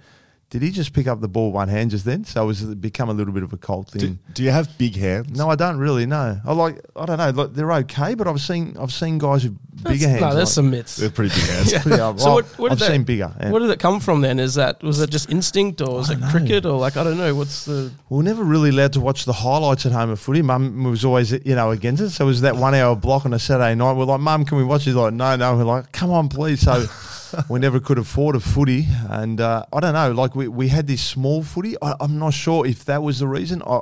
Did 0.52 0.64
he 0.64 0.72
just 0.72 0.94
pick 0.94 1.06
up 1.06 1.22
the 1.22 1.28
ball 1.28 1.50
with 1.50 1.56
one 1.56 1.68
hand 1.68 1.92
just 1.92 2.06
then? 2.06 2.24
So 2.24 2.42
it 2.44 2.48
was 2.48 2.64
become 2.64 3.08
a 3.08 3.14
little 3.14 3.32
bit 3.34 3.44
of 3.44 3.54
a 3.54 3.58
cult 3.58 3.90
thing. 3.92 4.02
Do, 4.02 4.18
do 4.34 4.44
you 4.44 4.50
have 4.50 4.76
big 4.80 4.96
hands? 4.96 5.38
No, 5.38 5.48
I 5.48 5.56
don't 5.56 5.78
really. 5.78 6.08
No, 6.08 6.42
I 6.44 6.54
like. 6.54 6.84
I 6.96 7.06
don't 7.06 7.18
know. 7.20 7.30
Like, 7.30 7.54
they're 7.54 7.72
okay, 7.72 8.16
but 8.16 8.28
I've 8.28 8.42
seen. 8.42 8.76
I've 8.80 8.92
seen 8.92 9.20
guys 9.20 9.44
with 9.44 9.56
bigger 9.84 10.08
hands. 10.10 10.22
No, 10.22 10.34
there's 10.34 10.48
like- 10.50 10.54
some 10.56 10.72
myths. 10.72 10.96
They're 10.96 11.12
pretty 11.12 11.36
big 11.36 11.44
hands. 11.50 11.72
Yeah. 11.72 11.82
Pretty- 11.84 12.02
I've- 12.02 12.18
So 12.24 12.34
what, 12.34 12.46
what 12.58 12.72
I've 12.72 12.80
that- 12.80 12.88
seen 12.88 13.04
bigger. 13.04 13.32
yeah. 13.40 13.52
Where 13.52 13.60
did 13.60 13.70
it 13.70 13.80
come 13.80 14.00
from 14.00 14.22
then? 14.22 14.40
Is 14.40 14.56
that 14.56 14.82
was 14.82 15.00
it 15.02 15.12
just 15.12 15.30
instinct 15.30 15.82
or 15.82 15.98
was 15.98 16.10
it 16.10 16.20
know. 16.20 16.30
cricket 16.32 16.66
or 16.66 16.80
like 16.80 16.98
I 16.98 17.04
don't 17.04 17.18
know 17.18 17.36
what's 17.36 17.66
the 17.66 17.92
We 18.10 18.18
were 18.18 18.24
never 18.24 18.44
really 18.44 18.70
allowed 18.72 18.94
to 18.94 19.02
watch 19.02 19.26
the 19.26 19.34
highlights 19.34 19.86
at 19.86 19.92
home 19.92 20.10
of 20.10 20.20
footy. 20.20 20.42
Mum 20.42 20.84
was 20.84 21.06
always, 21.06 21.32
you 21.32 21.54
know, 21.54 21.70
against 21.70 22.02
it. 22.02 22.10
So 22.10 22.24
it 22.26 22.28
was 22.28 22.42
that 22.42 22.56
one 22.56 22.74
hour 22.74 22.96
block 22.96 23.26
on 23.28 23.34
a 23.36 23.40
Saturday 23.40 23.76
night. 23.76 23.94
We're 23.94 24.06
like, 24.06 24.20
Mum, 24.20 24.46
can 24.46 24.58
we 24.58 24.64
watch? 24.64 24.82
She's 24.82 24.96
like, 24.96 25.14
No, 25.14 25.36
no. 25.36 25.56
We're 25.58 25.64
like, 25.64 25.92
Come 25.92 26.10
on, 26.10 26.28
please. 26.28 26.62
So 26.62 26.86
we 27.50 27.60
never 27.60 27.80
could 27.80 27.98
afford 27.98 28.36
a 28.36 28.40
footy. 28.40 28.88
And 29.10 29.40
uh, 29.42 29.66
I 29.72 29.80
don't 29.80 29.94
know, 29.94 30.12
like 30.12 30.36
we, 30.36 30.48
we 30.48 30.68
had 30.68 30.88
this 30.88 31.02
small 31.02 31.44
footy. 31.44 31.76
I, 31.82 31.96
I'm 32.00 32.20
not 32.20 32.34
sure 32.34 32.66
if 32.66 32.86
that 32.86 33.04
was 33.04 33.20
the 33.20 33.28
reason. 33.28 33.62
I, 33.64 33.82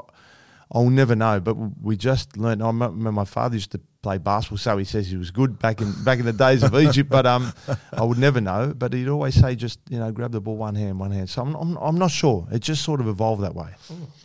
I'll 0.71 0.89
never 0.89 1.15
know. 1.15 1.39
But 1.39 1.55
we 1.81 1.95
just 1.95 2.37
learned. 2.37 2.61
I 2.61 2.67
remember 2.67 3.11
my 3.11 3.25
father 3.25 3.55
used 3.55 3.71
to 3.71 3.81
play 4.01 4.17
basketball, 4.17 4.57
so 4.57 4.77
he 4.77 4.85
says 4.85 5.09
he 5.09 5.17
was 5.17 5.31
good 5.31 5.59
back 5.59 5.81
in 5.81 5.91
back 6.03 6.19
in 6.19 6.25
the 6.25 6.33
days 6.33 6.63
of 6.63 6.75
Egypt. 6.75 7.09
But 7.09 7.25
um, 7.25 7.53
I 7.93 8.03
would 8.03 8.17
never 8.17 8.41
know. 8.41 8.73
But 8.75 8.93
he'd 8.93 9.07
always 9.07 9.35
say, 9.35 9.55
just 9.55 9.79
you 9.89 9.99
know, 9.99 10.11
grab 10.11 10.31
the 10.31 10.41
ball 10.41 10.57
one 10.57 10.75
hand, 10.75 10.99
one 10.99 11.11
hand. 11.11 11.29
So 11.29 11.41
I'm, 11.41 11.55
I'm, 11.55 11.77
I'm 11.77 11.97
not 11.97 12.11
sure. 12.11 12.47
It 12.51 12.59
just 12.59 12.83
sort 12.83 12.99
of 12.99 13.07
evolved 13.07 13.43
that 13.43 13.55
way. 13.55 13.69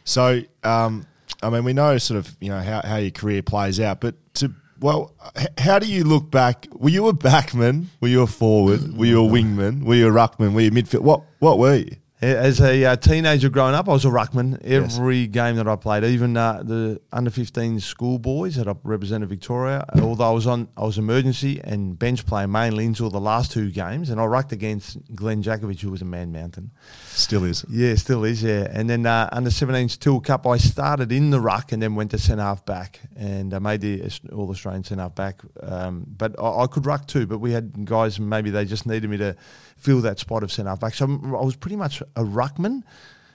So, 0.05 0.43
um, 0.65 1.07
I 1.43 1.51
mean, 1.51 1.65
we 1.65 1.73
know 1.73 1.97
sort 1.99 2.19
of 2.19 2.37
you 2.41 2.49
know 2.49 2.61
how, 2.61 2.83
how 2.85 2.97
your 2.97 3.13
career 3.13 3.43
plays 3.43 3.79
out, 3.79 4.01
but 4.01 4.15
to 4.35 4.53
well, 4.83 5.13
h- 5.37 5.49
how 5.59 5.79
do 5.79 5.87
you 5.87 6.05
look 6.05 6.31
back? 6.31 6.67
Were 6.73 6.91
you 6.91 7.09
a 7.09 7.15
backman? 7.15 7.87
Were 8.01 8.09
you 8.09 8.23
a 8.23 8.27
forward? 8.27 8.97
Were 8.97 9.07
you 9.07 9.25
a 9.25 9.29
wingman? 9.29 9.85
Were 9.85 9.95
you 9.95 10.09
a 10.09 10.11
ruckman? 10.11 10.53
Were 10.55 10.61
you 10.61 10.71
midfield? 10.71 11.01
What 11.03 11.23
what 11.39 11.59
were 11.59 11.77
you? 11.77 11.97
As 12.23 12.61
a 12.61 12.85
uh, 12.85 12.95
teenager 12.95 13.49
growing 13.49 13.75
up, 13.75 13.89
I 13.89 13.93
was 13.95 14.05
a 14.05 14.09
ruckman. 14.09 14.63
Every 14.63 15.27
game 15.27 15.57
that 15.57 15.67
I 15.67 15.75
played, 15.75 16.05
even 16.05 16.37
uh, 16.37 16.63
the 16.63 17.01
under 17.13 17.33
15 17.33 17.81
schoolboys 17.81 18.55
that 18.55 18.69
I 18.69 18.77
represented 18.85 19.29
Victoria, 19.29 19.85
although 20.01 20.29
I 20.29 20.31
was 20.31 20.47
on, 20.47 20.69
I 20.77 20.85
was 20.85 20.99
emergency 20.99 21.61
and 21.65 21.99
bench 21.99 22.25
player 22.25 22.47
mainly 22.47 22.87
until 22.87 23.11
the 23.11 23.21
last 23.21 23.51
two 23.51 23.73
games, 23.73 24.09
and 24.09 24.21
I 24.21 24.25
rucked 24.27 24.53
against 24.53 24.99
Glenn 25.17 25.43
Jakovic, 25.43 25.81
who 25.81 25.91
was 25.91 26.01
a 26.01 26.05
man 26.05 26.31
mountain. 26.31 26.71
Still 27.09 27.43
is. 27.43 27.65
Yeah, 27.69 27.97
still 27.97 28.23
is. 28.23 28.41
Yeah, 28.41 28.69
and 28.71 28.89
then 28.89 29.05
uh, 29.05 29.29
under 29.33 29.51
17s 29.51 29.99
Teal 29.99 30.21
Cup, 30.21 30.47
I 30.47 30.59
started 30.59 31.11
in 31.11 31.31
the 31.31 31.41
ruck 31.41 31.73
and 31.73 31.83
then 31.83 31.97
went 31.97 32.13
to 32.13 32.19
centre 32.19 32.45
half 32.45 32.65
back 32.65 33.01
and 33.17 33.53
uh, 33.53 33.59
made 33.59 33.81
the 33.81 34.01
All 34.33 34.49
Australian 34.49 34.85
centre 34.85 35.03
half 35.03 35.17
back. 35.17 35.41
Um, 35.61 36.07
but 36.07 36.39
I, 36.41 36.63
I 36.63 36.67
could 36.69 36.87
ruck 36.87 37.09
too. 37.09 37.27
But 37.27 37.39
we 37.39 37.51
had 37.51 37.85
guys 37.85 38.21
maybe 38.21 38.51
they 38.51 38.65
just 38.65 38.87
needed 38.87 39.11
me 39.11 39.17
to 39.17 39.35
fill 39.77 40.01
that 40.03 40.21
spot 40.21 40.45
of 40.45 40.53
centre 40.53 40.71
half 40.71 40.79
back. 40.79 40.95
So 40.95 41.07
I 41.07 41.45
was 41.45 41.57
pretty 41.57 41.75
much 41.75 42.01
a 42.17 42.23
ruckman. 42.23 42.83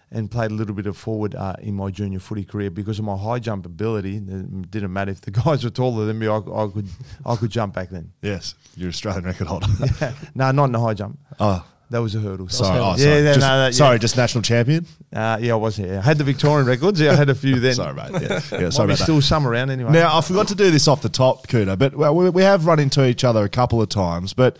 And 0.10 0.32
played 0.32 0.52
a 0.52 0.54
little 0.54 0.74
bit 0.74 0.86
of 0.86 0.96
forward 0.96 1.36
uh, 1.36 1.58
in 1.60 1.76
my 1.76 1.92
junior 1.92 2.20
footy 2.20 2.46
career 2.46 2.72
because 2.72 2.98
of 2.98 3.04
my 3.04 3.18
high 3.18 3.40
jump 3.40 3.66
ability. 3.66 4.16
It 4.16 4.72
didn't 4.72 4.94
matter 4.94 5.12
if 5.12 5.20
the 5.20 5.32
guys 5.44 5.66
were 5.66 5.70
taller 5.70 6.06
than 6.06 6.18
me; 6.18 6.28
I, 6.28 6.38
I 6.38 6.68
could, 6.74 6.88
I 7.26 7.36
could 7.36 7.50
jump 7.52 7.74
back 7.76 7.90
then. 7.90 8.14
Yes, 8.22 8.56
you're 8.78 8.88
Australian 8.88 9.26
record 9.26 9.48
holder. 9.48 9.68
no, 10.34 10.52
not 10.52 10.64
in 10.64 10.72
the 10.72 10.80
high 10.80 10.94
jump. 10.94 11.20
oh, 11.42 11.62
That 11.90 11.98
was 11.98 12.16
a 12.16 12.22
hurdle. 12.22 12.48
sorry. 12.48 12.80
Oh, 12.80 12.96
sorry. 12.96 13.16
yeah, 13.22 13.34
just, 13.34 13.40
no, 13.42 13.58
that- 13.58 13.66
yeah. 13.66 13.72
sorry, 13.72 14.00
just 14.00 14.16
national 14.16 14.44
champion. 14.44 14.86
Uh, 15.12 15.40
yeah, 15.42 15.52
I 15.52 15.56
was 15.58 15.76
here. 15.76 15.98
I 15.98 16.02
had 16.02 16.18
the 16.18 16.24
Victorian 16.24 16.68
records. 16.68 17.02
Yeah, 17.02 17.12
I 17.12 17.16
had 17.16 17.30
a 17.30 17.36
few 17.36 17.60
then. 17.60 17.74
Sorry, 17.74 17.94
mate. 17.94 18.12
Yeah, 18.14 18.20
yeah 18.22 18.30
Might 18.30 18.42
sorry 18.42 18.62
be 18.62 18.64
about 18.70 18.88
that. 18.88 18.98
still 19.00 19.22
some 19.22 19.46
around 19.46 19.72
anyway. 19.72 19.92
Now, 19.92 20.18
I 20.18 20.22
forgot 20.22 20.48
to 20.48 20.56
do 20.56 20.72
this 20.72 20.88
off 20.88 21.02
the 21.02 21.10
top, 21.10 21.48
Kouta, 21.48 21.78
but 21.78 21.98
well, 21.98 22.16
we, 22.16 22.30
we 22.30 22.44
have 22.44 22.66
run 22.66 22.80
into 22.80 23.06
each 23.06 23.26
other 23.26 23.44
a 23.44 23.50
couple 23.50 23.82
of 23.82 23.90
times. 23.90 24.32
But 24.34 24.56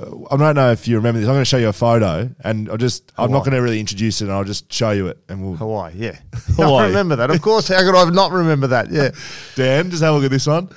uh, 0.00 0.24
I 0.30 0.36
don't 0.36 0.54
know 0.54 0.72
if 0.72 0.86
you 0.88 0.96
remember 0.96 1.20
this. 1.20 1.28
I'm 1.28 1.34
going 1.34 1.42
to 1.42 1.44
show 1.48 1.56
you 1.58 1.68
a 1.68 1.72
photo, 1.72 2.28
and 2.40 2.68
I'll 2.70 2.76
just 2.76 3.12
I'm 3.16 3.30
not 3.30 3.40
going 3.40 3.54
to 3.54 3.62
really 3.62 3.80
introduce 3.80 4.20
it, 4.20 4.24
and 4.24 4.32
I'll 4.32 4.44
just 4.44 4.72
show 4.72 4.90
you 4.90 5.08
it, 5.08 5.18
and 5.28 5.42
we'll. 5.42 5.56
Hawaii, 5.56 5.92
yeah. 5.96 6.18
Hawaii. 6.56 6.84
I 6.84 6.86
remember 6.88 7.16
that. 7.16 7.30
Of 7.30 7.40
course, 7.42 7.68
how 7.68 7.80
could 7.80 7.94
I 7.94 8.08
not 8.10 8.32
remember 8.32 8.66
that? 8.68 8.90
Yeah. 8.90 9.10
Dan, 9.54 9.90
just 9.90 10.02
have 10.02 10.12
a 10.12 10.16
look 10.16 10.24
at 10.24 10.30
this 10.30 10.46
one. 10.46 10.68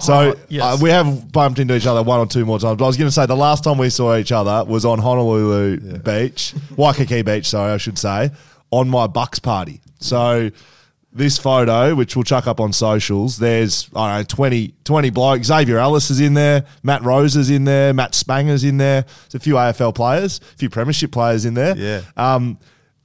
So 0.00 0.14
Oh, 0.14 0.34
yes. 0.48 0.62
uh, 0.62 0.78
we 0.80 0.90
have 0.90 1.32
bumped 1.32 1.58
into 1.58 1.74
each 1.74 1.86
other 1.86 2.04
one 2.04 2.20
or 2.20 2.26
two 2.26 2.44
more 2.46 2.60
times. 2.60 2.76
But 2.78 2.84
I 2.84 2.86
was 2.86 2.96
going 2.96 3.08
to 3.08 3.12
say 3.12 3.26
the 3.26 3.34
last 3.34 3.64
time 3.64 3.78
we 3.78 3.90
saw 3.90 4.16
each 4.16 4.30
other 4.30 4.64
was 4.64 4.84
on 4.84 5.00
Honolulu 5.00 5.98
Beach, 5.98 6.54
Waikiki 6.76 7.22
Beach. 7.22 7.46
Sorry, 7.48 7.72
I 7.72 7.78
should 7.78 7.98
say, 7.98 8.30
on 8.70 8.88
my 8.88 9.08
Bucks 9.08 9.40
party. 9.40 9.80
So 9.98 10.50
this 11.12 11.38
photo, 11.38 11.94
which 11.94 12.14
we'll 12.14 12.22
chuck 12.22 12.46
up 12.46 12.60
on 12.60 12.72
socials, 12.72 13.38
there's 13.38 13.88
I 13.94 14.18
don't 14.18 14.18
know 14.20 14.24
20, 14.24 14.74
20 14.84 15.10
blokes. 15.10 15.46
Xavier 15.46 15.78
Ellis 15.78 16.10
is 16.10 16.20
in 16.20 16.34
there, 16.34 16.64
Matt 16.82 17.02
Rose 17.02 17.36
is 17.36 17.50
in 17.50 17.64
there, 17.64 17.94
Matt 17.94 18.12
Spangher's 18.12 18.64
in 18.64 18.76
there. 18.76 19.02
There's 19.02 19.34
a 19.34 19.40
few 19.40 19.54
AFL 19.54 19.94
players, 19.94 20.38
a 20.38 20.56
few 20.56 20.70
Premiership 20.70 21.10
players 21.10 21.44
in 21.44 21.54
there. 21.54 21.76
Yeah. 21.76 22.02
Um, 22.16 22.58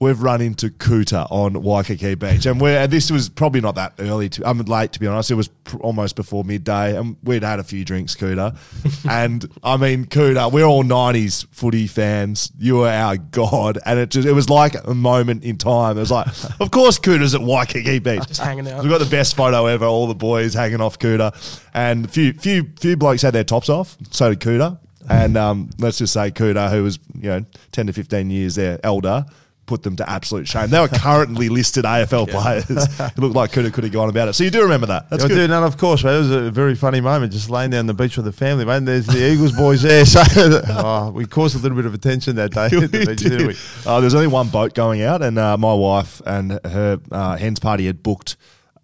we've 0.04 0.22
run 0.22 0.42
into 0.42 0.70
Kouta 0.70 1.26
on 1.32 1.64
Waikiki 1.64 2.16
Beach, 2.16 2.46
and 2.46 2.60
we're 2.60 2.78
and 2.78 2.92
this 2.92 3.10
was 3.10 3.30
probably 3.30 3.62
not 3.62 3.76
that 3.76 3.94
early. 4.00 4.30
To, 4.30 4.48
I'm 4.48 4.60
late 4.60 4.92
to 4.94 5.00
be 5.00 5.08
honest. 5.08 5.32
It 5.32 5.36
was 5.36 5.48
pr- 5.48 5.78
almost 5.78 6.16
before 6.16 6.44
midday, 6.44 6.96
and 6.96 7.16
we'd 7.24 7.44
had 7.44 7.60
a 7.60 7.64
few 7.64 7.86
drinks, 7.86 8.16
Kouta. 8.16 8.58
and 9.10 9.50
I 9.64 9.78
mean, 9.78 10.06
Kouta, 10.06 10.52
we're 10.52 10.66
all 10.66 10.84
'90s 10.84 11.48
footy 11.52 11.88
fans. 11.88 12.52
You 12.60 12.78
were 12.78 12.90
our 12.90 13.18
god, 13.18 13.80
and 13.86 13.98
it 13.98 14.10
just 14.10 14.28
it 14.28 14.34
was 14.34 14.50
like 14.50 14.76
a 14.86 14.94
moment 14.94 15.44
in 15.44 15.58
time. 15.58 15.98
It 15.98 16.02
was 16.02 16.12
like, 16.12 16.28
of 16.60 16.72
course, 16.72 17.00
Kouta's 17.00 17.34
at 17.34 17.42
Waikiki 17.42 18.00
Beach, 18.00 18.28
Just 18.28 18.42
hanging 18.42 18.68
out. 18.68 18.82
We've 18.84 18.92
got 18.92 19.00
the 19.00 19.06
best 19.06 19.36
photo 19.36 19.66
ever. 19.66 19.86
All 19.86 20.08
the 20.08 20.16
boys 20.16 20.54
hanging 20.54 20.82
off 20.82 21.00
Kouta, 21.00 21.34
and 21.74 22.06
a 22.06 22.08
few 22.08 22.34
few 22.34 22.70
few 22.80 22.98
blokes 22.98 23.22
had 23.22 23.34
their 23.34 23.44
tops 23.44 23.70
off. 23.70 23.98
So 24.12 24.30
did 24.34 24.40
Kouta. 24.40 24.80
And 25.10 25.36
um, 25.36 25.70
let's 25.80 25.98
just 25.98 26.14
say 26.14 26.32
Kouta, 26.32 26.72
who 26.72 26.84
was 26.84 27.00
you 27.16 27.30
know 27.30 27.46
ten 27.72 27.88
to 27.88 27.94
fifteen 27.94 28.30
years 28.30 28.56
their 28.56 28.80
elder, 28.84 29.26
put 29.66 29.84
them 29.84 29.96
to 29.96 30.10
absolute 30.10 30.48
shame. 30.48 30.70
They 30.70 30.80
were 30.80 30.88
currently 30.88 31.50
listed 31.50 31.86
AFL 31.86 32.30
players. 32.30 32.70
It 32.70 33.18
looked 33.18 33.36
like 33.36 33.52
Kouta 33.52 33.74
could 33.74 33.84
have 33.84 33.94
gone 33.94 34.10
about 34.10 34.28
it. 34.28 34.34
So 34.34 34.44
you 34.44 34.50
do 34.50 34.62
remember 34.62 34.88
that? 34.88 35.10
That's 35.10 35.24
I 35.24 35.28
good. 35.28 35.48
do, 35.48 35.54
and 35.54 35.54
of 35.54 35.78
course, 35.78 36.04
mate, 36.04 36.16
it 36.16 36.20
was 36.20 36.32
a 36.32 36.52
very 36.52 36.76
funny 36.76 37.02
moment 37.02 37.32
just 37.32 37.50
laying 37.50 37.72
down 37.72 37.86
the 37.86 37.94
beach 37.94 38.18
with 38.18 38.26
the 38.26 38.32
family, 38.32 38.66
mate. 38.66 38.78
And 38.78 38.88
there's 38.88 39.08
the 39.08 39.32
Eagles 39.32 39.52
boys 39.54 39.82
there. 39.82 40.04
So 40.14 40.22
oh, 40.70 41.12
we 41.12 41.26
caused 41.26 41.56
a 41.56 41.60
little 41.60 41.76
bit 41.76 41.86
of 41.86 41.94
attention 41.94 42.36
that 42.36 42.52
day. 42.52 42.68
the 42.70 42.88
beach, 42.88 43.20
did. 43.20 43.30
didn't 43.30 43.48
we? 43.48 43.56
Uh, 43.86 44.00
there's 44.00 44.14
only 44.14 44.28
one 44.28 44.50
boat 44.50 44.74
going 44.74 45.02
out, 45.02 45.22
and 45.22 45.40
uh, 45.40 45.58
my 45.58 45.74
wife 45.74 46.22
and 46.26 46.60
her 46.66 47.00
uh, 47.12 47.38
hens 47.38 47.60
party 47.60 47.86
had 47.86 48.04
booked 48.04 48.36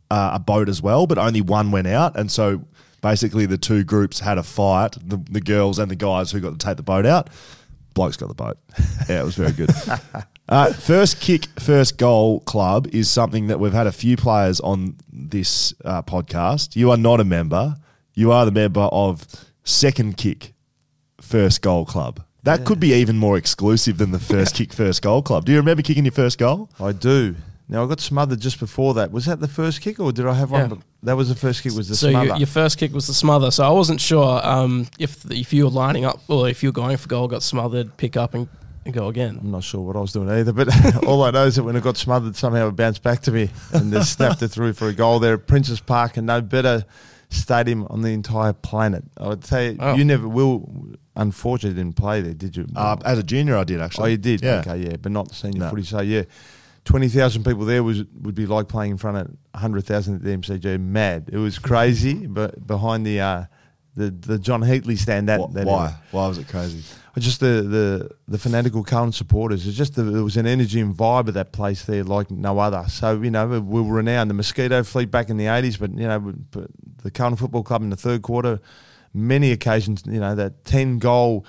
uh, 0.09 0.31
a 0.33 0.39
boat 0.39 0.69
as 0.69 0.81
well, 0.81 1.05
but 1.05 1.17
only 1.17 1.41
one 1.41 1.71
went 1.71 1.87
out, 1.87 2.17
and 2.17 2.31
so 2.31 2.63
basically 3.01 3.45
the 3.45 3.57
two 3.57 3.83
groups 3.83 4.19
had 4.19 4.37
a 4.37 4.43
fight: 4.43 4.97
the, 5.01 5.17
the 5.29 5.41
girls 5.41 5.77
and 5.77 5.91
the 5.91 5.95
guys 5.95 6.31
who 6.31 6.39
got 6.39 6.57
to 6.57 6.65
take 6.65 6.77
the 6.77 6.83
boat 6.83 7.05
out. 7.05 7.29
Blokes 7.93 8.17
got 8.17 8.29
the 8.29 8.35
boat. 8.35 8.57
Yeah, 9.09 9.21
it 9.21 9.25
was 9.25 9.35
very 9.35 9.51
good. 9.51 9.71
Uh, 10.49 10.73
first 10.73 11.21
kick, 11.21 11.45
first 11.59 11.99
goal 11.99 12.39
club 12.39 12.87
is 12.87 13.07
something 13.07 13.47
that 13.47 13.59
we've 13.59 13.71
had 13.71 13.85
a 13.85 13.91
few 13.91 14.17
players 14.17 14.59
on 14.59 14.95
this 15.13 15.75
uh, 15.85 16.01
podcast. 16.01 16.75
You 16.75 16.89
are 16.89 16.97
not 16.97 17.19
a 17.19 17.23
member. 17.23 17.77
You 18.15 18.31
are 18.31 18.45
the 18.45 18.51
member 18.51 18.89
of 18.91 19.27
Second 19.63 20.17
Kick, 20.17 20.53
First 21.21 21.61
Goal 21.61 21.85
Club. 21.85 22.23
That 22.43 22.65
could 22.65 22.79
be 22.79 22.93
even 22.93 23.17
more 23.17 23.37
exclusive 23.37 23.99
than 23.99 24.09
the 24.09 24.19
First 24.19 24.55
Kick, 24.55 24.73
First 24.73 25.03
Goal 25.03 25.21
Club. 25.21 25.45
Do 25.45 25.51
you 25.51 25.59
remember 25.59 25.83
kicking 25.83 26.03
your 26.03 26.13
first 26.13 26.39
goal? 26.39 26.71
I 26.79 26.93
do. 26.93 27.35
Now 27.67 27.83
I 27.83 27.87
got 27.87 27.99
smothered 27.99 28.39
just 28.39 28.59
before 28.59 28.95
that. 28.95 29.11
Was 29.11 29.27
that 29.27 29.39
the 29.39 29.47
first 29.47 29.81
kick, 29.81 29.99
or 29.99 30.11
did 30.11 30.25
I 30.25 30.33
have 30.33 30.49
one? 30.49 30.69
Yeah. 30.71 30.75
That 31.03 31.15
was 31.15 31.29
the 31.29 31.35
first 31.35 31.61
kick. 31.61 31.73
Was 31.73 31.87
the 31.87 31.95
so 31.95 32.09
smother? 32.09 32.25
your, 32.25 32.37
your 32.37 32.47
first 32.47 32.79
kick 32.79 32.91
was 32.91 33.05
the 33.05 33.13
smother. 33.13 33.51
So 33.51 33.63
I 33.63 33.69
wasn't 33.69 34.01
sure 34.01 34.43
um, 34.43 34.87
if 34.97 35.29
if 35.29 35.53
you 35.53 35.65
were 35.65 35.69
lining 35.69 36.03
up 36.03 36.19
or 36.27 36.49
if 36.49 36.63
you 36.63 36.69
were 36.69 36.73
going 36.73 36.97
for 36.97 37.07
goal, 37.07 37.27
got 37.27 37.43
smothered, 37.43 37.95
pick 37.97 38.17
up 38.17 38.33
and, 38.33 38.47
and 38.89 38.95
go 38.95 39.07
again. 39.07 39.37
I'm 39.41 39.51
not 39.51 39.63
sure 39.63 39.81
what 39.81 39.95
I 39.95 39.99
was 39.99 40.11
doing 40.11 40.29
either, 40.29 40.51
but 40.53 40.67
all 41.07 41.23
I 41.23 41.31
know 41.31 41.45
is 41.45 41.55
that 41.55 41.63
when 41.63 41.75
it 41.75 41.83
got 41.83 41.97
smothered, 41.97 42.35
somehow 42.35 42.67
it 42.67 42.75
bounced 42.75 43.01
back 43.03 43.21
to 43.21 43.31
me 43.31 43.49
and 43.73 43.91
they 43.91 44.01
snapped 44.15 44.41
it 44.41 44.49
through 44.49 44.73
for 44.73 44.87
a 44.87 44.93
goal 44.93 45.19
there 45.19 45.33
at 45.35 45.47
Princess 45.47 45.79
Park, 45.79 46.17
and 46.17 46.27
no 46.27 46.41
better 46.41 46.85
stadium 47.29 47.85
on 47.89 48.01
the 48.01 48.09
entire 48.09 48.53
planet. 48.53 49.03
I 49.17 49.27
would 49.27 49.45
say 49.45 49.77
Oh. 49.79 49.95
you 49.95 50.03
never 50.05 50.27
will. 50.27 50.69
Unfortunately, 51.15 51.75
didn't 51.81 51.97
play 51.97 52.21
there, 52.21 52.33
did 52.33 52.55
you? 52.55 52.65
Uh, 52.75 52.95
as 53.03 53.19
a 53.19 53.23
junior, 53.23 53.57
I 53.57 53.63
did 53.65 53.81
actually. 53.81 54.03
oh, 54.03 54.07
you 54.07 54.17
did. 54.17 54.41
Yeah. 54.41 54.59
Okay, 54.65 54.77
yeah, 54.77 54.95
but 55.01 55.11
not 55.11 55.27
the 55.29 55.35
senior 55.35 55.59
No. 55.61 55.69
footy. 55.69 55.83
So 55.83 55.99
yeah, 56.01 56.23
twenty 56.85 57.09
thousand 57.09 57.43
people 57.43 57.65
there 57.65 57.83
was 57.83 58.03
would 58.21 58.35
be 58.35 58.45
like 58.45 58.67
playing 58.69 58.91
in 58.91 58.97
front 58.97 59.17
of 59.17 59.59
hundred 59.59 59.81
thousand 59.85 60.15
at 60.15 60.23
the 60.23 60.29
MCG. 60.29 60.79
Mad. 60.79 61.29
It 61.31 61.37
was 61.37 61.59
crazy, 61.59 62.25
but 62.25 62.65
behind 62.65 63.05
the. 63.05 63.19
Uh, 63.19 63.43
the 63.95 64.11
the 64.11 64.39
John 64.39 64.61
Heatley 64.61 64.97
stand. 64.97 65.29
That, 65.29 65.39
Wh- 65.41 65.53
that 65.53 65.65
why? 65.65 65.95
Why 66.11 66.27
was 66.27 66.37
it 66.37 66.47
crazy? 66.47 66.83
Just 67.17 67.41
the, 67.41 67.63
the, 67.63 68.11
the 68.29 68.37
fanatical 68.37 68.81
Carlton 68.81 69.11
supporters. 69.11 69.67
It's 69.67 69.75
just 69.75 69.95
the, 69.95 70.03
there 70.03 70.23
was 70.23 70.37
an 70.37 70.47
energy 70.47 70.79
and 70.79 70.95
vibe 70.95 71.27
of 71.27 71.33
that 71.33 71.51
place 71.51 71.83
there 71.83 72.05
like 72.05 72.31
no 72.31 72.59
other. 72.59 72.85
So 72.87 73.21
you 73.21 73.29
know 73.29 73.59
we 73.59 73.81
were 73.81 73.95
renowned. 73.95 74.29
The 74.29 74.35
Mosquito 74.35 74.83
Fleet 74.83 75.11
back 75.11 75.29
in 75.29 75.35
the 75.35 75.47
eighties, 75.47 75.75
but 75.75 75.91
you 75.91 76.07
know 76.07 76.19
but 76.51 76.67
the 77.03 77.11
Carlton 77.11 77.35
Football 77.35 77.63
Club 77.63 77.81
in 77.81 77.89
the 77.89 77.97
third 77.97 78.21
quarter, 78.21 78.61
many 79.13 79.51
occasions 79.51 80.03
you 80.05 80.19
know 80.19 80.33
that 80.35 80.63
ten 80.63 80.99
goal. 80.99 81.45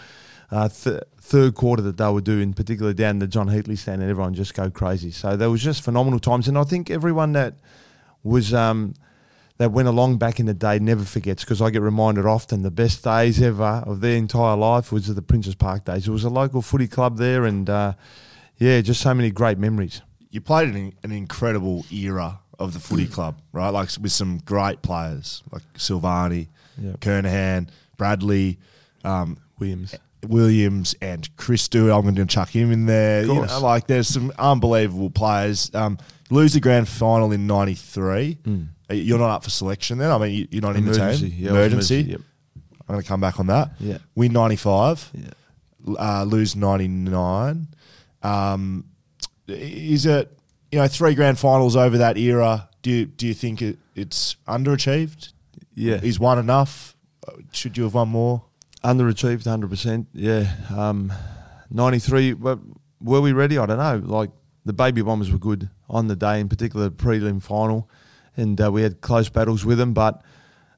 Uh, 0.51 0.69
th- 0.69 1.05
third 1.21 1.55
quarter 1.55 1.81
that 1.81 1.97
they 1.97 2.09
would 2.09 2.25
do, 2.25 2.41
in 2.41 2.53
particular 2.53 2.93
down 2.93 3.21
the 3.21 3.29
John 3.29 3.47
Heatley 3.47 3.79
stand, 3.79 4.03
and 4.03 4.11
everyone 4.11 4.35
just 4.35 4.53
go 4.53 4.69
crazy. 4.69 5.13
So 5.13 5.37
there 5.37 5.49
was 5.49 5.63
just 5.63 5.85
phenomenal 5.85 6.19
times, 6.19 6.49
and 6.49 6.59
I 6.59 6.65
think 6.65 6.91
everyone 6.91 7.35
that 7.35 7.55
was 8.25 8.53
um, 8.53 8.95
that 9.61 9.73
went 9.73 9.87
along 9.89 10.17
back 10.17 10.41
in 10.41 10.47
the 10.47 10.55
day 10.55 10.79
never 10.79 11.05
forgets 11.05 11.45
because 11.45 11.61
I 11.61 11.69
get 11.69 11.83
reminded 11.83 12.25
often 12.25 12.63
the 12.63 12.71
best 12.71 13.05
days 13.05 13.43
ever 13.43 13.83
of 13.87 14.01
their 14.01 14.17
entire 14.17 14.57
life 14.57 14.91
was 14.91 15.07
the 15.15 15.21
Princes 15.21 15.55
Park 15.55 15.85
days. 15.85 16.09
It 16.09 16.11
was 16.11 16.25
a 16.25 16.31
local 16.31 16.63
footy 16.63 16.89
club 16.89 17.19
there, 17.19 17.45
and 17.45 17.69
uh, 17.69 17.93
yeah, 18.57 18.81
just 18.81 19.03
so 19.03 19.13
many 19.13 19.31
great 19.31 19.59
memories. 19.59 20.01
You 20.31 20.41
played 20.41 20.75
in 20.75 20.95
an 21.03 21.13
incredible 21.13 21.85
era 21.93 22.41
of 22.59 22.73
the 22.73 22.81
footy 22.81 23.07
club, 23.17 23.39
right? 23.53 23.69
Like 23.69 23.91
with 24.01 24.13
some 24.13 24.39
great 24.47 24.81
players 24.81 25.43
like 25.53 25.63
Silvagni, 25.77 26.49
Yeah. 26.81 26.93
Kernahan, 26.93 27.69
Bradley, 27.99 28.59
um, 29.05 29.37
Williams. 29.59 29.95
Williams, 30.27 30.95
and 31.03 31.29
Chris 31.37 31.63
Stewart. 31.63 31.93
I'm 31.93 32.03
going 32.03 32.15
to 32.15 32.25
chuck 32.27 32.49
him 32.49 32.73
in 32.73 32.87
there. 32.87 33.25
You 33.27 33.35
know, 33.35 33.61
like 33.61 33.87
there's 33.87 34.09
some 34.09 34.33
unbelievable 34.39 35.11
players. 35.11 35.71
Um, 35.75 35.99
lose 36.31 36.55
the 36.55 36.61
grand 36.61 36.89
final 36.89 37.33
in 37.33 37.47
'93. 37.47 38.39
You're 38.91 39.19
not 39.19 39.31
up 39.31 39.45
for 39.45 39.51
selection 39.51 39.99
then. 39.99 40.11
I 40.11 40.19
mean, 40.19 40.35
you- 40.35 40.49
you're 40.51 40.63
not 40.63 40.77
in 40.77 40.85
the. 40.85 40.93
Team. 40.93 41.33
Yeah, 41.37 41.51
emergency. 41.51 41.95
emergency, 42.01 42.11
yep. 42.13 42.21
I'm 42.89 42.95
going 42.95 43.03
to 43.03 43.09
come 43.09 43.21
back 43.21 43.39
on 43.39 43.47
that. 43.47 43.71
Yeah. 43.79 43.99
Win 44.15 44.33
95. 44.33 45.11
Yeah. 45.15 45.95
Uh, 45.99 46.25
lose 46.25 46.57
99. 46.57 47.69
Um, 48.23 48.85
is 49.49 50.07
it, 50.07 50.37
you 50.73 50.79
know, 50.79 50.87
three 50.89 51.15
grand 51.15 51.39
finals 51.39 51.77
over 51.77 51.99
that 51.99 52.17
era? 52.19 52.69
Do 52.83 52.91
you, 52.91 53.07
do 53.07 53.27
you 53.27 53.35
think 53.35 53.63
it, 53.63 53.79
it's 53.95 54.37
underachieved? 54.49 55.33
Yeah. 55.75 56.01
Is 56.03 56.19
one 56.19 56.39
enough? 56.39 56.97
Uh, 57.27 57.33
Should 57.53 57.77
you 57.77 57.85
have 57.85 57.95
won 57.95 58.09
more? 58.09 58.43
Underachieved, 58.85 59.45
hundred 59.45 59.69
percent. 59.71 60.09
Yeah, 60.15 60.51
um, 60.75 61.13
ninety 61.71 61.99
three. 61.99 62.33
But 62.33 62.59
were 63.03 63.21
we 63.21 63.33
ready? 63.33 63.59
I 63.59 63.67
don't 63.67 63.77
know. 63.77 64.01
Like 64.03 64.31
the 64.65 64.73
baby 64.73 65.03
bombers 65.03 65.31
were 65.31 65.37
good 65.39 65.69
on 65.91 66.07
the 66.09 66.17
day, 66.17 66.41
in 66.41 66.49
particular 66.49 66.89
the 66.89 66.95
prelim 66.95 67.43
final, 67.43 67.91
and 68.41 68.61
uh, 68.61 68.71
we 68.73 68.83
had 68.83 69.01
close 69.01 69.29
battles 69.29 69.65
with 69.65 69.79
them, 69.79 69.93
but 69.93 70.23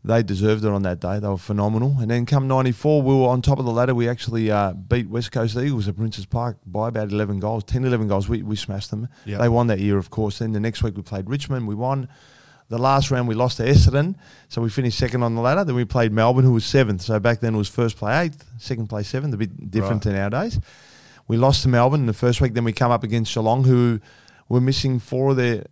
they 0.05 0.22
deserved 0.22 0.64
it 0.64 0.68
on 0.70 0.83
that 0.83 0.98
day. 1.01 1.20
They 1.20 1.29
were 1.29 1.38
phenomenal. 1.38 1.96
And 2.01 2.11
then 2.11 2.27
come 2.27 2.48
ninety 2.48 2.72
four, 2.72 3.03
we 3.03 3.14
were 3.14 3.29
on 3.29 3.40
top 3.40 3.59
of 3.61 3.64
the 3.64 3.70
ladder. 3.70 3.94
We 3.94 4.09
actually 4.09 4.51
uh, 4.51 4.72
beat 4.72 5.09
West 5.09 5.31
Coast 5.33 5.57
Eagles 5.57 5.87
at 5.88 5.96
Princes 5.96 6.27
Park 6.27 6.59
by 6.66 6.88
about 6.88 7.12
eleven 7.12 7.38
goals, 7.38 7.64
10, 7.64 7.85
11 7.85 8.09
goals. 8.09 8.29
We 8.29 8.42
we 8.42 8.57
smashed 8.57 8.90
them. 8.90 9.09
Yeah. 9.25 9.38
They 9.38 9.48
won 9.48 9.68
that 9.68 9.79
year, 9.79 9.96
of 9.98 10.11
course. 10.11 10.40
Then 10.40 10.53
the 10.53 10.61
next 10.61 10.83
week 10.83 10.96
we 10.96 11.03
played 11.03 11.31
Richmond. 11.31 11.66
We 11.68 11.75
won. 11.77 12.09
The 12.68 12.79
last 12.79 13.11
round 13.11 13.29
we 13.29 13.35
lost 13.35 13.59
to 13.59 13.64
Essendon, 13.64 14.14
so 14.48 14.62
we 14.62 14.70
finished 14.70 14.96
second 14.98 15.22
on 15.22 15.35
the 15.35 15.42
ladder. 15.42 15.62
Then 15.62 15.75
we 15.75 15.85
played 15.85 16.11
Melbourne, 16.11 16.44
who 16.44 16.53
was 16.55 16.64
seventh. 16.64 17.03
So 17.03 17.20
back 17.20 17.40
then 17.40 17.55
it 17.55 17.59
was 17.59 17.68
first 17.68 17.98
play 17.98 18.22
eighth, 18.25 18.46
second 18.59 18.88
play 18.88 19.03
seventh, 19.03 19.35
a 19.35 19.37
bit 19.37 19.70
different 19.70 20.05
Right. 20.07 20.12
to 20.12 20.18
nowadays. 20.18 20.59
We 21.29 21.37
lost 21.37 21.62
to 21.64 21.68
Melbourne 21.68 22.01
in 22.01 22.07
the 22.07 22.14
first 22.14 22.40
week. 22.40 22.55
Then 22.55 22.64
we 22.64 22.72
come 22.72 22.90
up 22.90 23.05
against 23.05 23.35
Geelong, 23.35 23.64
who 23.64 24.01
were 24.48 24.61
missing 24.61 24.98
four 25.01 25.31
of 25.33 25.37
their 25.37 25.66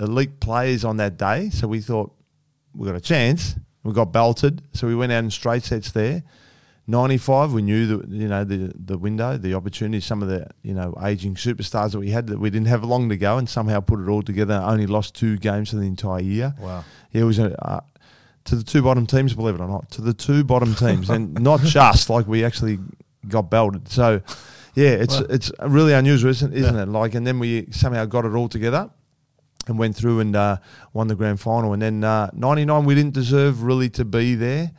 elite 0.00 0.40
players 0.40 0.84
on 0.84 0.96
that 0.98 1.16
day. 1.16 1.50
So 1.50 1.68
we 1.68 1.80
thought 1.80 2.12
we 2.74 2.86
got 2.86 2.96
a 2.96 3.00
chance. 3.00 3.56
We 3.82 3.92
got 3.92 4.12
belted, 4.12 4.62
so 4.72 4.86
we 4.86 4.94
went 4.94 5.12
out 5.12 5.24
in 5.24 5.30
straight 5.30 5.62
sets 5.62 5.92
there. 5.92 6.22
95, 6.86 7.52
we 7.52 7.62
knew 7.62 7.86
that 7.86 8.08
you 8.08 8.28
know 8.28 8.44
the 8.44 8.72
the 8.74 8.98
window, 8.98 9.38
the 9.38 9.54
opportunity, 9.54 10.00
some 10.00 10.22
of 10.22 10.28
the 10.28 10.46
you 10.62 10.74
know 10.74 10.94
aging 11.02 11.34
superstars 11.34 11.92
that 11.92 11.98
we 11.98 12.10
had 12.10 12.26
that 12.26 12.38
we 12.38 12.50
didn't 12.50 12.68
have 12.68 12.84
long 12.84 13.08
to 13.08 13.16
go, 13.16 13.38
and 13.38 13.48
somehow 13.48 13.80
put 13.80 14.00
it 14.00 14.08
all 14.08 14.22
together. 14.22 14.54
Only 14.54 14.86
lost 14.86 15.14
two 15.14 15.36
games 15.38 15.70
for 15.70 15.76
the 15.76 15.86
entire 15.86 16.20
year. 16.20 16.54
Wow. 16.58 16.84
Yeah, 17.12 17.22
it 17.22 17.24
was 17.24 17.38
a, 17.38 17.66
uh, 17.66 17.80
to 18.44 18.56
the 18.56 18.64
two 18.64 18.82
bottom 18.82 19.06
teams, 19.06 19.34
believe 19.34 19.54
it 19.54 19.60
or 19.60 19.68
not, 19.68 19.90
to 19.92 20.02
the 20.02 20.12
two 20.12 20.44
bottom 20.44 20.74
teams, 20.74 21.08
and 21.08 21.34
not 21.40 21.60
just 21.60 22.10
like 22.10 22.26
we 22.26 22.44
actually 22.44 22.78
got 23.28 23.50
belted. 23.50 23.88
So, 23.88 24.20
yeah, 24.74 24.90
it's 24.90 25.16
it's 25.20 25.52
really 25.60 25.94
unusual, 25.94 26.30
isn't, 26.30 26.52
isn't 26.52 26.76
it? 26.76 26.88
Like, 26.88 27.14
and 27.14 27.26
then 27.26 27.38
we 27.38 27.68
somehow 27.70 28.04
got 28.04 28.26
it 28.26 28.34
all 28.34 28.48
together 28.48 28.90
and 29.66 29.78
went 29.78 29.96
through 29.96 30.20
and 30.20 30.34
uh, 30.36 30.58
won 30.92 31.08
the 31.08 31.14
grand 31.14 31.40
final. 31.40 31.72
And 31.72 31.82
then 31.82 32.04
uh, 32.04 32.30
'99, 32.32 32.84
we 32.84 32.94
didn't 32.94 33.14
deserve 33.14 33.62
really 33.62 33.90
to 33.90 34.04
be 34.04 34.34
there. 34.34 34.72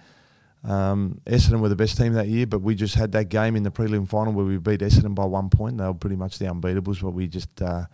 Um, 0.68 1.22
Essendon 1.26 1.60
were 1.60 1.70
the 1.70 1.76
best 1.76 1.98
team 1.98 2.14
that 2.14 2.28
year, 2.28 2.48
but 2.48 2.60
we 2.60 2.74
just 2.74 2.96
had 2.96 3.12
that 3.12 3.30
game 3.30 3.56
in 3.56 3.64
the 3.64 3.70
prelim 3.70 4.08
final 4.08 4.34
where 4.34 4.46
we 4.46 4.58
beat 4.58 4.80
Essendon 4.80 5.14
by 5.14 5.26
one 5.26 5.50
point. 5.50 5.78
They 5.78 5.86
were 5.86 5.94
pretty 5.94 6.16
much 6.16 6.40
the 6.40 6.46
unbeatables, 6.46 7.02
but 7.02 7.12
we 7.12 7.28
just 7.28 7.62
uh, 7.62 7.86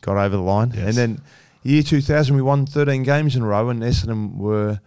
got 0.00 0.16
over 0.16 0.36
the 0.36 0.42
line. 0.42 0.72
Yes. 0.74 0.88
And 0.88 0.94
then 0.96 1.22
year 1.62 1.82
2000, 1.82 2.34
we 2.34 2.42
won 2.42 2.66
13 2.66 3.02
games 3.02 3.34
in 3.34 3.42
a 3.42 3.46
row, 3.46 3.70
and 3.70 3.82
Essendon 3.82 4.36
were 4.36 4.80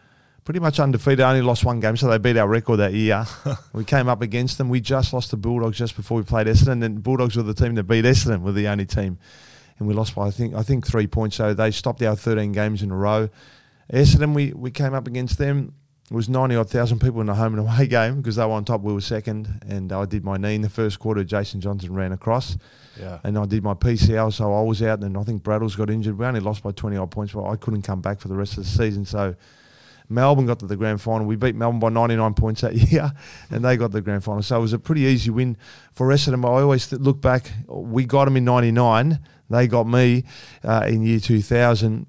pretty 0.46 0.60
much 0.60 0.80
undefeated. 0.80 1.22
Only 1.22 1.42
lost 1.42 1.66
one 1.66 1.80
game, 1.80 1.98
so 1.98 2.08
they 2.08 2.18
beat 2.18 2.38
our 2.38 2.48
record 2.48 2.78
that 2.78 2.94
year. 2.94 3.26
we 3.74 3.84
came 3.84 4.08
up 4.08 4.22
against 4.22 4.58
them. 4.58 4.70
We 4.70 4.80
just 4.80 5.14
lost 5.14 5.32
to 5.32 5.38
Bulldogs 5.38 5.78
just 5.78 5.96
before 5.96 6.18
we 6.18 6.24
played 6.24 6.48
Essendon, 6.48 6.84
and 6.84 6.98
the 6.98 7.02
Bulldogs 7.02 7.36
were 7.36 7.44
the 7.44 7.54
team 7.54 7.76
that 7.76 7.84
beat 7.84 8.06
Essendon. 8.06 8.42
Were 8.42 8.52
the 8.54 8.68
only 8.68 8.86
team, 8.86 9.18
and 9.80 9.88
we 9.88 9.94
lost 9.94 10.16
by 10.16 10.28
I 10.28 10.32
think 10.32 10.54
I 10.56 10.64
think 10.64 10.86
three 10.88 11.08
points. 11.08 11.36
So 11.38 11.54
they 11.54 11.72
stopped 11.72 12.02
our 12.04 12.16
13 12.16 12.52
games 12.52 12.82
in 12.84 12.92
a 12.92 12.96
row. 12.96 13.30
Essendon, 13.92 14.34
we 14.34 14.54
we 14.54 14.72
came 14.72 14.94
up 14.94 15.08
against 15.08 15.38
them. 15.38 15.74
It 16.12 16.16
was 16.16 16.28
90 16.30 16.56
odd 16.58 16.70
thousand 16.70 17.00
people 17.00 17.22
in 17.22 17.28
the 17.28 17.34
home 17.34 17.58
and 17.58 17.62
away 17.68 17.88
game 17.98 18.18
because 18.18 18.36
they 18.36 18.46
were 18.46 18.52
on 18.52 18.66
top. 18.66 18.82
We 18.82 18.94
were 18.94 19.02
second, 19.02 19.62
and 19.68 19.92
I 19.92 20.06
did 20.06 20.24
my 20.24 20.38
knee 20.38 20.56
in 20.56 20.62
the 20.62 20.70
first 20.70 21.00
quarter. 21.00 21.24
Jason 21.24 21.60
Johnson 21.62 21.94
ran 21.94 22.12
across 22.12 22.58
Yeah. 23.00 23.20
and 23.24 23.38
I 23.38 23.46
did 23.46 23.64
my 23.64 23.74
PCL, 23.74 24.34
so 24.34 24.54
I 24.54 24.62
was 24.62 24.82
out, 24.84 25.02
and 25.02 25.18
I 25.18 25.24
think 25.24 25.44
Braddles 25.44 25.78
got 25.78 25.90
injured. 25.90 26.18
We 26.18 26.26
only 26.26 26.40
lost 26.42 26.62
by 26.62 26.72
20 26.72 26.98
odd 26.98 27.10
points, 27.10 27.34
but 27.34 27.46
I 27.46 27.56
couldn't 27.56 27.82
come 27.84 28.02
back 28.02 28.20
for 28.20 28.28
the 28.28 28.36
rest 28.36 28.58
of 28.58 28.64
the 28.66 28.70
season. 28.70 29.06
So 29.06 29.34
Melbourne 30.14 30.46
got 30.46 30.60
to 30.60 30.66
the 30.66 30.76
grand 30.76 31.02
final. 31.02 31.26
We 31.26 31.36
beat 31.36 31.56
Melbourne 31.56 31.80
by 31.80 31.90
99 31.90 32.34
points 32.34 32.62
that 32.62 32.76
year, 32.92 33.12
and 33.50 33.64
they 33.66 33.78
got 33.78 33.92
the 33.92 34.02
grand 34.02 34.24
final. 34.24 34.42
So 34.42 34.58
it 34.58 34.62
was 34.62 34.74
a 34.74 34.80
pretty 34.80 35.02
easy 35.02 35.30
win 35.30 35.58
for 35.92 36.08
Essendon. 36.08 36.46
I 36.46 36.62
always 36.62 36.92
look 36.92 37.22
back, 37.22 37.52
we 37.68 38.06
got 38.06 38.26
them 38.26 38.38
in 38.38 38.46
99, 38.46 39.20
they 39.50 39.68
got 39.68 39.88
me 39.88 40.24
uh, 40.64 40.86
in 40.88 41.04
year 41.04 41.20
2000. 41.20 42.08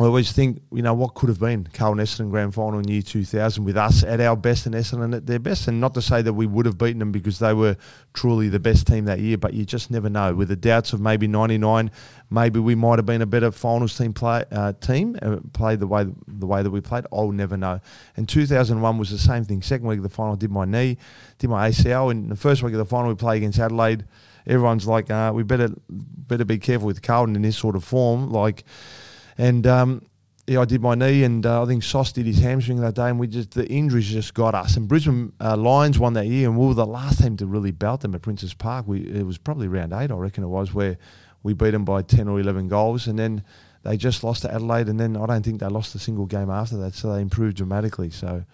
I 0.00 0.04
always 0.04 0.30
think, 0.30 0.62
you 0.70 0.82
know, 0.82 0.94
what 0.94 1.14
could 1.14 1.28
have 1.28 1.40
been 1.40 1.68
Carlton 1.72 2.04
Essendon 2.04 2.30
grand 2.30 2.54
final 2.54 2.78
in 2.78 2.86
year 2.86 3.02
2000 3.02 3.64
with 3.64 3.76
us 3.76 4.04
at 4.04 4.20
our 4.20 4.36
best 4.36 4.64
and 4.64 4.74
Essendon 4.74 5.16
at 5.16 5.26
their 5.26 5.40
best. 5.40 5.66
And 5.66 5.80
not 5.80 5.92
to 5.94 6.02
say 6.02 6.22
that 6.22 6.34
we 6.34 6.46
would 6.46 6.66
have 6.66 6.78
beaten 6.78 7.00
them 7.00 7.10
because 7.10 7.40
they 7.40 7.52
were 7.52 7.76
truly 8.14 8.48
the 8.48 8.60
best 8.60 8.86
team 8.86 9.06
that 9.06 9.18
year, 9.18 9.36
but 9.36 9.54
you 9.54 9.64
just 9.64 9.90
never 9.90 10.08
know. 10.08 10.36
With 10.36 10.50
the 10.50 10.56
doubts 10.56 10.92
of 10.92 11.00
maybe 11.00 11.26
99, 11.26 11.90
maybe 12.30 12.60
we 12.60 12.76
might 12.76 13.00
have 13.00 13.06
been 13.06 13.22
a 13.22 13.26
better 13.26 13.50
finals 13.50 13.98
team 13.98 14.12
play 14.12 14.44
uh, 14.52 14.72
team, 14.74 15.18
uh, 15.20 15.38
played 15.52 15.80
the 15.80 15.88
way 15.88 16.06
the 16.28 16.46
way 16.46 16.62
that 16.62 16.70
we 16.70 16.80
played. 16.80 17.04
I'll 17.12 17.32
never 17.32 17.56
know. 17.56 17.80
And 18.16 18.28
2001 18.28 18.98
was 18.98 19.10
the 19.10 19.18
same 19.18 19.44
thing. 19.44 19.62
Second 19.62 19.88
week 19.88 19.96
of 19.96 20.04
the 20.04 20.08
final, 20.08 20.36
did 20.36 20.52
my 20.52 20.64
knee, 20.64 20.96
did 21.38 21.50
my 21.50 21.70
ACL. 21.70 22.12
And 22.12 22.30
the 22.30 22.36
first 22.36 22.62
week 22.62 22.72
of 22.72 22.78
the 22.78 22.84
final, 22.84 23.08
we 23.08 23.16
play 23.16 23.36
against 23.36 23.58
Adelaide. 23.58 24.04
Everyone's 24.46 24.86
like, 24.86 25.10
uh, 25.10 25.32
we 25.34 25.42
better 25.42 25.70
better 25.88 26.44
be 26.44 26.58
careful 26.58 26.86
with 26.86 27.02
Carlton 27.02 27.34
in 27.34 27.42
this 27.42 27.56
sort 27.56 27.74
of 27.74 27.82
form. 27.82 28.30
Like, 28.30 28.64
and 29.38 29.66
um, 29.66 30.06
yeah, 30.46 30.60
I 30.60 30.64
did 30.64 30.80
my 30.80 30.94
knee, 30.94 31.24
and 31.24 31.44
uh, 31.44 31.62
I 31.62 31.66
think 31.66 31.82
Sauce 31.82 32.12
did 32.12 32.26
his 32.26 32.38
hamstring 32.38 32.80
that 32.80 32.94
day, 32.94 33.08
and 33.08 33.18
we 33.18 33.26
just 33.26 33.52
the 33.52 33.66
injuries 33.68 34.08
just 34.08 34.34
got 34.34 34.54
us. 34.54 34.76
And 34.76 34.88
Brisbane 34.88 35.32
uh, 35.40 35.56
Lions 35.56 35.98
won 35.98 36.14
that 36.14 36.26
year, 36.26 36.48
and 36.48 36.58
we 36.58 36.66
were 36.66 36.74
the 36.74 36.86
last 36.86 37.22
team 37.22 37.36
to 37.36 37.46
really 37.46 37.70
belt 37.70 38.00
them 38.00 38.14
at 38.14 38.22
Princes 38.22 38.54
Park. 38.54 38.86
We 38.88 39.00
it 39.00 39.24
was 39.24 39.38
probably 39.38 39.68
round 39.68 39.92
eight, 39.92 40.10
I 40.10 40.14
reckon 40.14 40.44
it 40.44 40.48
was, 40.48 40.74
where 40.74 40.98
we 41.42 41.52
beat 41.54 41.70
them 41.70 41.84
by 41.84 42.02
ten 42.02 42.28
or 42.28 42.40
eleven 42.40 42.68
goals, 42.68 43.06
and 43.06 43.18
then 43.18 43.44
they 43.82 43.96
just 43.96 44.24
lost 44.24 44.42
to 44.42 44.52
Adelaide, 44.52 44.88
and 44.88 44.98
then 44.98 45.16
I 45.16 45.26
don't 45.26 45.42
think 45.42 45.60
they 45.60 45.66
lost 45.66 45.94
a 45.94 45.98
single 45.98 46.26
game 46.26 46.50
after 46.50 46.76
that, 46.78 46.94
so 46.94 47.14
they 47.14 47.20
improved 47.20 47.56
dramatically. 47.56 48.10
So 48.10 48.44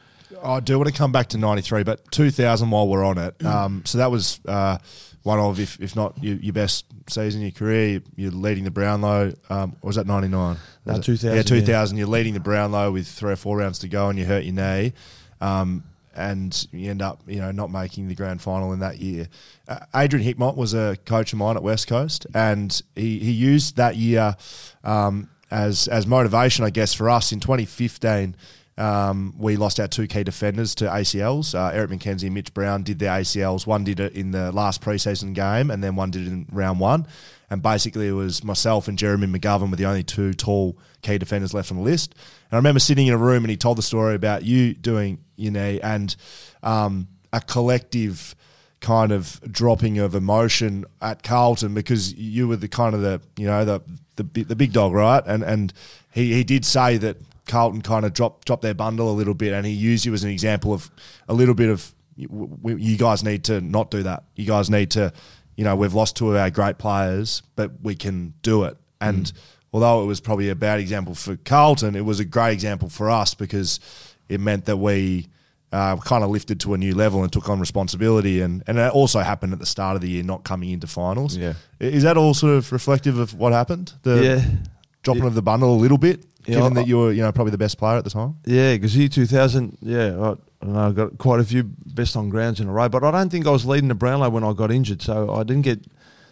I 0.43 0.61
do 0.61 0.79
want 0.79 0.89
to 0.91 0.95
come 0.95 1.13
back 1.13 1.29
to 1.29 1.39
93, 1.39 1.85
but 1.85 2.11
2000 2.11 2.71
while 2.71 2.89
we're 2.89 3.05
on 3.05 3.19
it. 3.19 3.45
Um, 3.45 3.83
so 3.85 3.99
that 3.99 4.11
was 4.11 4.41
uh, 4.47 4.79
one 5.25 5.41
of, 5.41 5.59
if, 5.59 5.81
if 5.81 5.97
not 5.97 6.23
your, 6.23 6.37
your 6.37 6.53
best 6.53 6.85
season 7.09 7.41
in 7.41 7.47
your 7.49 7.53
career. 7.53 8.01
You're 8.15 8.31
leading 8.31 8.65
the 8.65 8.71
Brownlow. 8.71 9.33
Um, 9.51 9.75
or 9.81 9.89
was 9.89 9.97
that 9.97 10.07
99? 10.07 10.57
No, 10.87 10.93
Was 10.93 10.99
it? 10.99 11.03
2000, 11.03 11.37
Yeah, 11.37 11.43
2000. 11.43 11.97
You're 11.97 12.07
leading 12.07 12.35
the 12.35 12.41
Brownlow 12.41 12.93
with 12.93 13.09
three 13.09 13.33
or 13.33 13.37
four 13.37 13.57
rounds 13.57 13.79
to 13.81 13.89
go 13.89 14.11
and 14.11 14.19
you 14.19 14.27
hurt 14.27 14.45
your 14.45 14.55
knee. 14.55 14.93
Um, 15.41 15.83
and 16.15 16.69
you 16.73 16.91
end 16.91 17.03
up, 17.03 17.23
you 17.27 17.41
know, 17.41 17.51
not 17.51 17.71
making 17.73 18.07
the 18.09 18.15
grand 18.15 18.41
final 18.41 18.73
in 18.73 18.81
that 18.81 18.99
year. 18.99 19.29
Uh, 19.67 19.79
Adrian 19.95 20.25
Hickmott 20.25 20.57
was 20.57 20.75
a 20.75 20.97
coach 21.07 21.33
of 21.33 21.39
mine 21.39 21.57
at 21.57 21.63
West 21.63 21.89
Coast, 21.89 22.27
and 22.35 22.81
he, 22.95 23.19
he 23.19 23.33
used 23.33 23.77
that 23.77 23.97
year 23.97 24.37
um, 24.85 25.29
as 25.51 25.89
as 25.89 26.07
motivation, 26.07 26.65
I 26.65 26.71
guess, 26.71 26.95
for 26.95 27.11
us 27.11 27.33
in 27.33 27.41
2015 27.41 28.37
um, 28.77 29.35
we 29.39 29.57
lost 29.57 29.79
our 29.79 29.87
two 29.87 30.07
key 30.07 30.25
defenders 30.25 30.75
to 30.77 30.87
ACLs. 30.87 31.55
Uh, 31.55 31.71
Eric 31.73 31.91
McKenzie 31.91 32.25
and 32.25 32.35
Mitch 32.35 32.53
Brown 32.53 32.83
did 32.83 32.99
their 32.99 33.13
ACLs. 33.13 33.67
One 33.67 33.85
did 33.85 34.01
it 34.01 34.15
in 34.15 34.33
the 34.33 34.51
last 34.51 34.81
preseason 34.81 35.33
game, 35.35 35.71
and 35.71 35.83
then 35.83 35.95
one 35.95 36.11
did 36.11 36.27
it 36.27 36.33
in 36.33 36.47
round 36.51 36.81
one. 36.81 37.07
And 37.51 37.63
basically, 37.63 38.09
it 38.09 38.13
was 38.13 38.43
myself 38.43 38.89
and 38.89 38.99
Jeremy 38.99 39.27
McGovern 39.27 39.71
were 39.71 39.77
the 39.77 39.87
only 39.87 40.03
two 40.03 40.33
tall 40.33 40.77
key 41.03 41.19
defenders 41.19 41.55
left 41.55 41.71
on 41.71 41.77
the 41.77 41.85
list. 41.85 42.15
And 42.51 42.55
I 42.55 42.57
remember 42.57 42.81
sitting 42.81 43.07
in 43.07 43.15
a 43.15 43.19
room, 43.19 43.45
and 43.45 43.51
he 43.51 43.57
told 43.57 43.79
the 43.79 43.83
story 43.83 44.17
about 44.17 44.43
you 44.43 44.75
doing 44.75 45.19
you 45.37 45.51
know 45.51 45.79
and 45.83 46.15
um, 46.63 47.09
a 47.33 47.41
collective 47.41 48.35
kind 48.81 49.13
of 49.13 49.41
dropping 49.51 49.99
of 49.99 50.15
emotion 50.15 50.85
at 51.01 51.23
Carlton 51.23 51.75
because 51.75 52.13
you 52.15 52.49
were 52.49 52.57
the 52.57 52.69
kind 52.69 52.95
of 52.95 53.03
the 53.03 53.21
you 53.37 53.47
know 53.47 53.65
the 53.65 53.81
the, 54.17 54.43
the 54.43 54.57
big 54.57 54.73
dog, 54.73 54.93
right? 54.93 55.23
And 55.27 55.45
and 55.45 55.73
he, 56.13 56.35
he 56.35 56.45
did 56.45 56.65
say 56.65 56.97
that 56.97 57.17
Carlton 57.47 57.83
kind 57.83 58.05
of 58.05 58.13
dropped 58.13 58.47
dropped 58.47 58.63
their 58.63 58.75
bundle 58.75 59.11
a 59.11 59.13
little 59.13 59.35
bit, 59.35 59.53
and 59.53 59.67
he 59.67 59.73
used 59.73 60.05
you 60.05 60.15
as 60.15 60.25
an 60.25 60.31
example 60.31 60.73
of 60.73 60.91
a 61.29 61.35
little 61.35 61.55
bit 61.55 61.69
of 61.69 61.95
you, 62.17 62.97
guys 62.97 63.25
need 63.25 63.45
to 63.45 63.61
not 63.61 63.91
do 63.91 64.05
that. 64.05 64.25
You 64.37 64.47
guys 64.47 64.71
need 64.71 64.93
to, 64.93 65.13
you 65.57 65.65
know, 65.65 65.77
we've 65.77 65.95
lost 65.95 66.17
two 66.17 66.31
of 66.31 66.37
our 66.37 66.51
great 66.51 66.79
players, 66.79 67.43
but 67.57 67.73
we 67.83 67.95
can 67.95 68.35
do 68.43 68.65
it. 68.65 68.77
And 69.01 69.27
mm. 69.27 69.33
although 69.73 70.03
it 70.03 70.07
was 70.07 70.21
probably 70.21 70.49
a 70.49 70.55
bad 70.55 70.81
example 70.81 71.15
for 71.15 71.37
Carlton, 71.37 71.97
it 71.97 72.05
was 72.05 72.21
a 72.21 72.25
great 72.25 72.53
example 72.53 72.89
for 72.89 73.11
us 73.11 73.35
because 73.35 73.81
it 74.29 74.41
meant 74.41 74.65
that 74.67 74.77
we. 74.77 75.29
Uh, 75.73 75.97
kind 75.97 76.23
of 76.23 76.31
lifted 76.31 76.61
to 76.61 76.73
a 76.73 76.79
new 76.79 76.95
level 76.95 77.25
and 77.25 77.33
took 77.33 77.49
on 77.49 77.59
responsibility, 77.59 78.41
and, 78.41 78.63
and 78.69 78.79
it 78.79 78.93
also 78.93 79.19
happened 79.19 79.53
at 79.53 79.59
the 79.59 79.67
start 79.67 79.97
of 79.97 80.03
the 80.03 80.09
year, 80.09 80.23
not 80.23 80.45
coming 80.45 80.71
into 80.71 80.87
finals. 80.87 81.37
Yeah, 81.37 81.55
is 81.81 82.05
that 82.05 82.17
all 82.17 82.33
sort 82.33 82.55
of 82.55 82.71
reflective 82.71 83.19
of 83.19 83.35
what 83.35 83.53
happened? 83.53 83.93
The 84.03 84.23
yeah, 84.25 84.45
dropping 85.03 85.25
of 85.25 85.35
the 85.35 85.43
bundle 85.43 85.75
a 85.75 85.75
little 85.75 85.99
bit 85.99 86.27
yeah, 86.47 86.57
given 86.57 86.77
I, 86.77 86.81
that 86.81 86.89
you 86.89 86.99
were, 86.99 87.13
you 87.13 87.23
know, 87.23 87.33
probably 87.33 87.51
the 87.51 87.59
best 87.59 87.79
player 87.79 87.97
at 87.97 88.05
the 88.05 88.11
time. 88.11 88.37
Yeah, 88.45 88.75
because 88.75 88.97
year 88.97 89.09
2000, 89.09 89.79
yeah, 89.81 90.35
I, 90.63 90.87
I, 90.87 90.93
got 90.93 91.19
quite 91.19 91.41
a 91.41 91.45
few 91.45 91.65
best 91.65 92.17
on 92.17 92.29
grounds 92.29 92.61
in 92.61 92.69
a 92.69 92.73
row, 92.73 92.89
but 92.89 93.05
I 93.05 93.11
don't 93.11 93.31
think 93.31 93.47
I 93.47 93.51
was 93.51 93.67
leading 93.67 93.89
the 93.89 93.95
Brownlow 93.95 94.31
when 94.31 94.45
I 94.45 94.53
got 94.53 94.71
injured, 94.71 95.03
so 95.03 95.33
I 95.35 95.43
didn't 95.43 95.63
get 95.63 95.85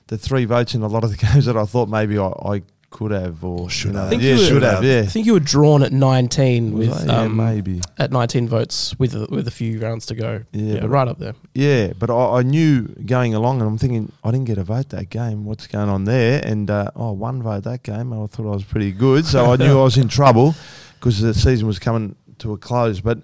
the 0.08 0.18
three 0.18 0.44
votes 0.44 0.74
in 0.74 0.82
a 0.82 0.88
lot 0.88 1.04
of 1.04 1.10
the 1.10 1.16
games 1.26 1.46
that 1.46 1.56
I 1.56 1.64
thought 1.64 1.88
maybe 1.88 2.18
I, 2.18 2.26
I 2.26 2.62
could 2.92 3.10
have 3.10 3.42
or 3.42 3.68
should 3.68 3.94
have. 3.94 4.06
I 4.06 4.10
think 4.10 4.22
yeah, 4.22 4.34
were, 4.34 4.38
should 4.38 4.62
have. 4.62 4.84
Yeah, 4.84 5.00
I 5.00 5.06
think 5.06 5.26
you 5.26 5.32
were 5.32 5.40
drawn 5.40 5.82
at 5.82 5.92
nineteen 5.92 6.74
with 6.74 7.06
yeah, 7.06 7.22
um, 7.22 7.36
maybe 7.36 7.80
at 7.98 8.12
nineteen 8.12 8.46
votes 8.46 8.94
with 8.98 9.14
a, 9.14 9.26
with 9.28 9.48
a 9.48 9.50
few 9.50 9.80
rounds 9.80 10.06
to 10.06 10.14
go. 10.14 10.42
Yeah, 10.52 10.74
yeah 10.74 10.86
right 10.86 11.08
up 11.08 11.18
there. 11.18 11.34
Yeah, 11.54 11.94
but 11.98 12.10
I, 12.10 12.38
I, 12.38 12.42
knew 12.42 12.82
going 13.04 13.34
along, 13.34 13.60
and 13.60 13.68
I'm 13.68 13.78
thinking 13.78 14.12
I 14.22 14.30
didn't 14.30 14.46
get 14.46 14.58
a 14.58 14.64
vote 14.64 14.90
that 14.90 15.10
game. 15.10 15.44
What's 15.44 15.66
going 15.66 15.88
on 15.88 16.04
there? 16.04 16.40
And 16.44 16.70
uh, 16.70 16.90
oh, 16.94 17.12
one 17.12 17.42
vote 17.42 17.64
that 17.64 17.82
game. 17.82 18.12
I 18.12 18.26
thought 18.26 18.46
I 18.46 18.54
was 18.54 18.64
pretty 18.64 18.92
good, 18.92 19.26
so 19.26 19.52
I 19.52 19.56
knew 19.56 19.80
I 19.80 19.84
was 19.84 19.96
in 19.96 20.08
trouble 20.20 20.54
because 21.00 21.20
the 21.20 21.34
season 21.34 21.66
was 21.66 21.78
coming 21.78 22.14
to 22.38 22.52
a 22.52 22.58
close. 22.58 23.00
But 23.00 23.22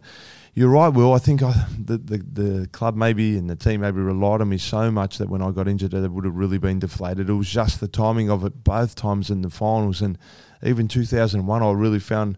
you're 0.58 0.68
right, 0.68 0.88
Will. 0.88 1.12
I 1.12 1.18
think 1.18 1.40
I, 1.40 1.66
the, 1.78 1.98
the 1.98 2.18
the 2.18 2.66
club 2.72 2.96
maybe 2.96 3.38
and 3.38 3.48
the 3.48 3.54
team 3.54 3.82
maybe 3.82 4.00
relied 4.00 4.40
on 4.40 4.48
me 4.48 4.58
so 4.58 4.90
much 4.90 5.18
that 5.18 5.28
when 5.28 5.40
I 5.40 5.52
got 5.52 5.68
injured, 5.68 5.94
it 5.94 6.10
would 6.10 6.24
have 6.24 6.34
really 6.34 6.58
been 6.58 6.80
deflated. 6.80 7.30
It 7.30 7.34
was 7.34 7.48
just 7.48 7.78
the 7.78 7.86
timing 7.86 8.28
of 8.28 8.44
it 8.44 8.64
both 8.64 8.96
times 8.96 9.30
in 9.30 9.42
the 9.42 9.50
finals, 9.50 10.02
and 10.02 10.18
even 10.64 10.88
2001, 10.88 11.62
I 11.62 11.70
really 11.70 12.00
found 12.00 12.36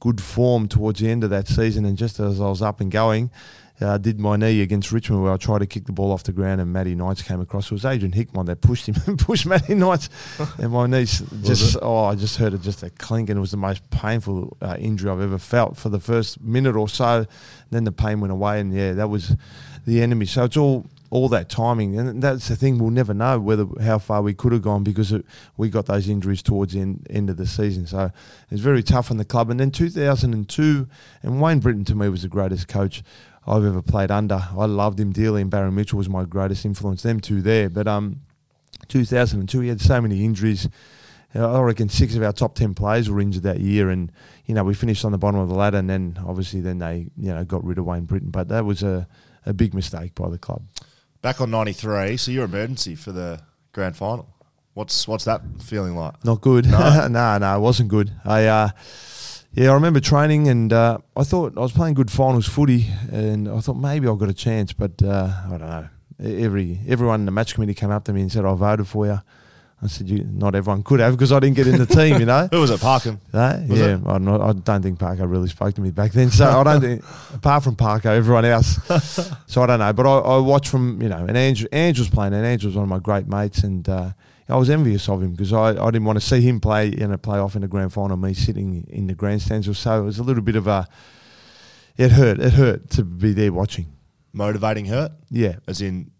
good 0.00 0.20
form 0.20 0.66
towards 0.66 0.98
the 0.98 1.08
end 1.08 1.22
of 1.22 1.30
that 1.30 1.46
season. 1.46 1.84
And 1.84 1.96
just 1.96 2.18
as 2.18 2.40
I 2.40 2.48
was 2.48 2.62
up 2.62 2.80
and 2.80 2.90
going, 2.90 3.30
uh, 3.82 3.98
did 3.98 4.20
my 4.20 4.36
knee 4.36 4.62
against 4.62 4.92
Richmond 4.92 5.22
where 5.22 5.32
I 5.32 5.36
tried 5.36 5.58
to 5.58 5.66
kick 5.66 5.86
the 5.86 5.92
ball 5.92 6.12
off 6.12 6.22
the 6.22 6.32
ground 6.32 6.60
and 6.60 6.72
Matty 6.72 6.94
Knights 6.94 7.22
came 7.22 7.40
across. 7.40 7.66
It 7.66 7.72
was 7.72 7.84
Adrian 7.84 8.12
Hickmott 8.12 8.46
that 8.46 8.60
pushed 8.60 8.88
him 8.88 8.94
and 9.06 9.18
pushed 9.26 9.46
Matty 9.46 9.74
Knights. 9.74 10.08
and 10.58 10.72
my 10.72 10.86
knee 10.86 11.04
just, 11.04 11.76
oh, 11.82 12.04
I 12.04 12.14
just 12.14 12.36
heard 12.36 12.54
it 12.54 12.62
just 12.62 12.82
a 12.82 12.90
clink 12.90 13.28
and 13.28 13.36
it 13.36 13.40
was 13.40 13.50
the 13.50 13.56
most 13.56 13.88
painful 13.90 14.56
uh, 14.62 14.76
injury 14.78 15.10
I've 15.10 15.20
ever 15.20 15.38
felt 15.38 15.76
for 15.76 15.88
the 15.88 16.00
first 16.00 16.40
minute 16.40 16.76
or 16.76 16.88
so. 16.88 17.26
Then 17.70 17.84
the 17.84 17.92
pain 17.92 18.20
went 18.20 18.32
away 18.32 18.60
and 18.60 18.72
yeah, 18.72 18.92
that 18.92 19.08
was 19.08 19.36
the 19.86 20.00
enemy. 20.00 20.26
So 20.26 20.44
it's 20.44 20.56
all 20.56 20.86
all 21.12 21.28
that 21.28 21.50
timing, 21.50 21.98
and 21.98 22.22
that's 22.22 22.48
the 22.48 22.56
thing. 22.56 22.78
We'll 22.78 22.88
never 22.88 23.12
know 23.12 23.38
whether 23.38 23.66
how 23.82 23.98
far 23.98 24.22
we 24.22 24.32
could 24.32 24.52
have 24.52 24.62
gone 24.62 24.82
because 24.82 25.12
it, 25.12 25.26
we 25.58 25.68
got 25.68 25.84
those 25.84 26.08
injuries 26.08 26.42
towards 26.42 26.72
the 26.72 26.80
end, 26.80 27.06
end 27.10 27.28
of 27.28 27.36
the 27.36 27.46
season. 27.46 27.86
So 27.86 28.10
it's 28.50 28.62
very 28.62 28.82
tough 28.82 29.10
on 29.10 29.18
the 29.18 29.24
club. 29.26 29.50
And 29.50 29.60
then 29.60 29.70
2002, 29.70 30.88
and 31.22 31.40
Wayne 31.40 31.60
Brittain 31.60 31.84
to 31.84 31.94
me 31.94 32.08
was 32.08 32.22
the 32.22 32.28
greatest 32.28 32.66
coach 32.66 33.02
I've 33.46 33.64
ever 33.64 33.82
played 33.82 34.10
under. 34.10 34.40
I 34.56 34.66
loved 34.66 35.00
him 35.00 35.12
dearly, 35.12 35.42
and 35.42 35.50
Barry 35.50 35.72
Mitchell 35.72 35.98
was 35.98 36.08
my 36.08 36.24
greatest 36.24 36.64
influence. 36.64 37.02
Them 37.02 37.20
two 37.20 37.42
there, 37.42 37.68
but 37.68 37.88
um, 37.88 38.20
2002 38.88 39.60
he 39.60 39.68
had 39.68 39.80
so 39.80 40.00
many 40.00 40.24
injuries. 40.24 40.68
I 41.34 41.60
reckon 41.60 41.88
six 41.88 42.14
of 42.14 42.22
our 42.22 42.32
top 42.32 42.54
ten 42.54 42.74
players 42.74 43.08
were 43.08 43.20
injured 43.20 43.44
that 43.44 43.60
year, 43.60 43.88
and 43.90 44.12
you 44.44 44.54
know 44.54 44.64
we 44.64 44.74
finished 44.74 45.04
on 45.04 45.12
the 45.12 45.18
bottom 45.18 45.40
of 45.40 45.48
the 45.48 45.54
ladder, 45.54 45.78
and 45.78 45.88
then 45.88 46.18
obviously 46.26 46.60
then 46.60 46.78
they 46.78 47.08
you 47.16 47.32
know 47.32 47.42
got 47.44 47.64
rid 47.64 47.78
of 47.78 47.86
Wayne 47.86 48.06
Brittain, 48.06 48.30
but 48.30 48.48
that 48.48 48.64
was 48.64 48.82
a, 48.82 49.08
a 49.46 49.54
big 49.54 49.74
mistake 49.74 50.14
by 50.14 50.28
the 50.28 50.38
club. 50.38 50.62
Back 51.22 51.40
on 51.40 51.50
'93, 51.50 52.18
so 52.18 52.30
your 52.30 52.44
emergency 52.44 52.94
for 52.94 53.12
the 53.12 53.40
grand 53.72 53.96
final. 53.96 54.28
What's 54.74 55.08
what's 55.08 55.24
that 55.24 55.42
feeling 55.62 55.96
like? 55.96 56.22
Not 56.24 56.42
good. 56.42 56.66
No, 56.66 57.06
no, 57.10 57.38
no, 57.38 57.56
it 57.56 57.60
wasn't 57.60 57.88
good. 57.88 58.12
I. 58.24 58.46
Uh, 58.46 58.68
yeah, 59.54 59.70
I 59.70 59.74
remember 59.74 60.00
training, 60.00 60.48
and 60.48 60.72
uh, 60.72 60.98
I 61.16 61.24
thought 61.24 61.56
I 61.56 61.60
was 61.60 61.72
playing 61.72 61.94
good 61.94 62.10
finals 62.10 62.46
footy, 62.46 62.86
and 63.10 63.48
I 63.48 63.60
thought 63.60 63.76
maybe 63.76 64.08
I 64.08 64.14
got 64.14 64.30
a 64.30 64.34
chance, 64.34 64.72
but 64.72 65.02
uh, 65.02 65.30
I 65.46 65.50
don't 65.50 65.60
know. 65.60 65.88
Every 66.22 66.78
everyone 66.88 67.20
in 67.20 67.26
the 67.26 67.32
match 67.32 67.54
committee 67.54 67.74
came 67.74 67.90
up 67.90 68.04
to 68.04 68.12
me 68.12 68.22
and 68.22 68.32
said, 68.32 68.44
"I 68.44 68.54
voted 68.54 68.86
for 68.86 69.06
you." 69.06 69.18
I 69.82 69.88
said, 69.88 70.08
"You 70.08 70.24
not 70.24 70.54
everyone 70.54 70.82
could 70.84 71.00
have 71.00 71.12
because 71.12 71.32
I 71.32 71.40
didn't 71.40 71.56
get 71.56 71.66
in 71.66 71.76
the 71.76 71.86
team." 71.86 72.18
You 72.20 72.26
know, 72.26 72.48
who 72.52 72.60
was 72.60 72.70
it? 72.70 72.80
Parkham. 72.80 73.20
Uh, 73.32 73.58
yeah, 73.66 73.98
I 74.06 74.18
don't, 74.18 74.28
I 74.28 74.52
don't 74.52 74.82
think 74.82 74.98
Parker 74.98 75.26
really 75.26 75.48
spoke 75.48 75.74
to 75.74 75.80
me 75.80 75.90
back 75.90 76.12
then. 76.12 76.30
So 76.30 76.48
I 76.48 76.62
don't 76.62 76.80
think, 76.80 77.04
apart 77.34 77.64
from 77.64 77.76
Parker, 77.76 78.08
everyone 78.08 78.44
else. 78.44 78.78
so 79.46 79.62
I 79.62 79.66
don't 79.66 79.80
know, 79.80 79.92
but 79.92 80.06
I, 80.06 80.18
I 80.18 80.38
watched 80.38 80.68
from 80.68 81.02
you 81.02 81.08
know, 81.08 81.26
and 81.26 81.36
Andrew, 81.36 81.68
Andrew 81.72 82.02
was 82.02 82.10
playing, 82.10 82.32
and 82.32 82.46
Andrew 82.46 82.68
was 82.68 82.76
one 82.76 82.84
of 82.84 82.88
my 82.88 83.00
great 83.00 83.26
mates, 83.26 83.64
and 83.64 83.86
uh, 83.88 84.10
I 84.48 84.56
was 84.56 84.70
envious 84.70 85.08
of 85.08 85.22
him 85.22 85.32
because 85.32 85.52
I, 85.52 85.70
I 85.70 85.90
didn't 85.90 86.04
want 86.04 86.20
to 86.20 86.26
see 86.26 86.40
him 86.40 86.60
play 86.60 86.88
in 86.88 87.12
a 87.12 87.18
playoff 87.18 87.56
in 87.56 87.62
a 87.62 87.68
grand 87.68 87.92
final. 87.92 88.16
Me 88.16 88.34
sitting 88.34 88.86
in 88.88 89.06
the 89.06 89.14
grandstands 89.14 89.68
or 89.68 89.74
so. 89.74 90.02
It 90.02 90.04
was 90.04 90.18
a 90.18 90.22
little 90.22 90.42
bit 90.42 90.56
of 90.56 90.66
a. 90.66 90.88
It 91.96 92.12
hurt. 92.12 92.40
It 92.40 92.54
hurt 92.54 92.90
to 92.90 93.04
be 93.04 93.32
there 93.32 93.52
watching. 93.52 93.92
Motivating 94.32 94.86
hurt. 94.86 95.12
Yeah. 95.30 95.56
As 95.66 95.80
in, 95.80 96.10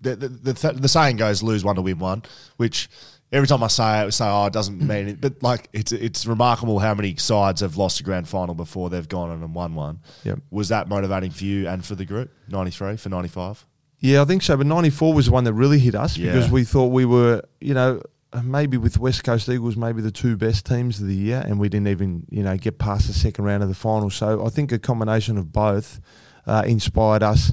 the 0.00 0.16
the, 0.16 0.28
the, 0.28 0.72
the 0.72 0.88
saying 0.88 1.16
goes, 1.16 1.42
"Lose 1.42 1.64
one 1.64 1.76
to 1.76 1.82
win 1.82 1.98
one," 1.98 2.22
which 2.56 2.88
every 3.32 3.46
time 3.46 3.62
I 3.62 3.68
say 3.68 4.00
it, 4.00 4.06
I 4.06 4.10
say, 4.10 4.26
"Oh, 4.26 4.46
it 4.46 4.52
doesn't 4.52 4.80
mean 4.86 5.08
it." 5.08 5.20
But 5.20 5.42
like, 5.42 5.68
it's 5.72 5.92
it's 5.92 6.26
remarkable 6.26 6.78
how 6.78 6.94
many 6.94 7.16
sides 7.16 7.60
have 7.60 7.76
lost 7.76 8.00
a 8.00 8.02
grand 8.02 8.28
final 8.28 8.54
before 8.54 8.90
they've 8.90 9.08
gone 9.08 9.30
on 9.30 9.42
and 9.42 9.54
won 9.54 9.74
one. 9.74 10.00
Yep. 10.24 10.40
Was 10.50 10.68
that 10.68 10.88
motivating 10.88 11.30
for 11.30 11.44
you 11.44 11.68
and 11.68 11.84
for 11.84 11.94
the 11.94 12.04
group? 12.04 12.30
Ninety 12.48 12.70
three 12.70 12.96
for 12.96 13.08
ninety 13.08 13.28
five. 13.28 13.64
Yeah, 14.00 14.22
I 14.22 14.24
think 14.24 14.42
so. 14.42 14.56
But 14.56 14.66
94 14.66 15.14
was 15.14 15.26
the 15.26 15.32
one 15.32 15.44
that 15.44 15.52
really 15.52 15.78
hit 15.78 15.94
us 15.94 16.16
yeah. 16.16 16.32
because 16.32 16.50
we 16.50 16.64
thought 16.64 16.86
we 16.86 17.04
were, 17.04 17.42
you 17.60 17.74
know, 17.74 18.00
maybe 18.42 18.76
with 18.76 18.98
West 18.98 19.24
Coast 19.24 19.48
Eagles, 19.48 19.76
maybe 19.76 20.02
the 20.02 20.10
two 20.10 20.36
best 20.36 20.66
teams 20.66 21.00
of 21.00 21.06
the 21.06 21.14
year, 21.14 21.42
and 21.46 21.58
we 21.58 21.68
didn't 21.68 21.88
even, 21.88 22.26
you 22.30 22.42
know, 22.42 22.56
get 22.56 22.78
past 22.78 23.06
the 23.06 23.12
second 23.12 23.44
round 23.44 23.62
of 23.62 23.68
the 23.68 23.74
final. 23.74 24.10
So 24.10 24.44
I 24.44 24.50
think 24.50 24.70
a 24.70 24.78
combination 24.78 25.38
of 25.38 25.52
both 25.52 26.00
uh, 26.46 26.62
inspired 26.66 27.22
us 27.22 27.52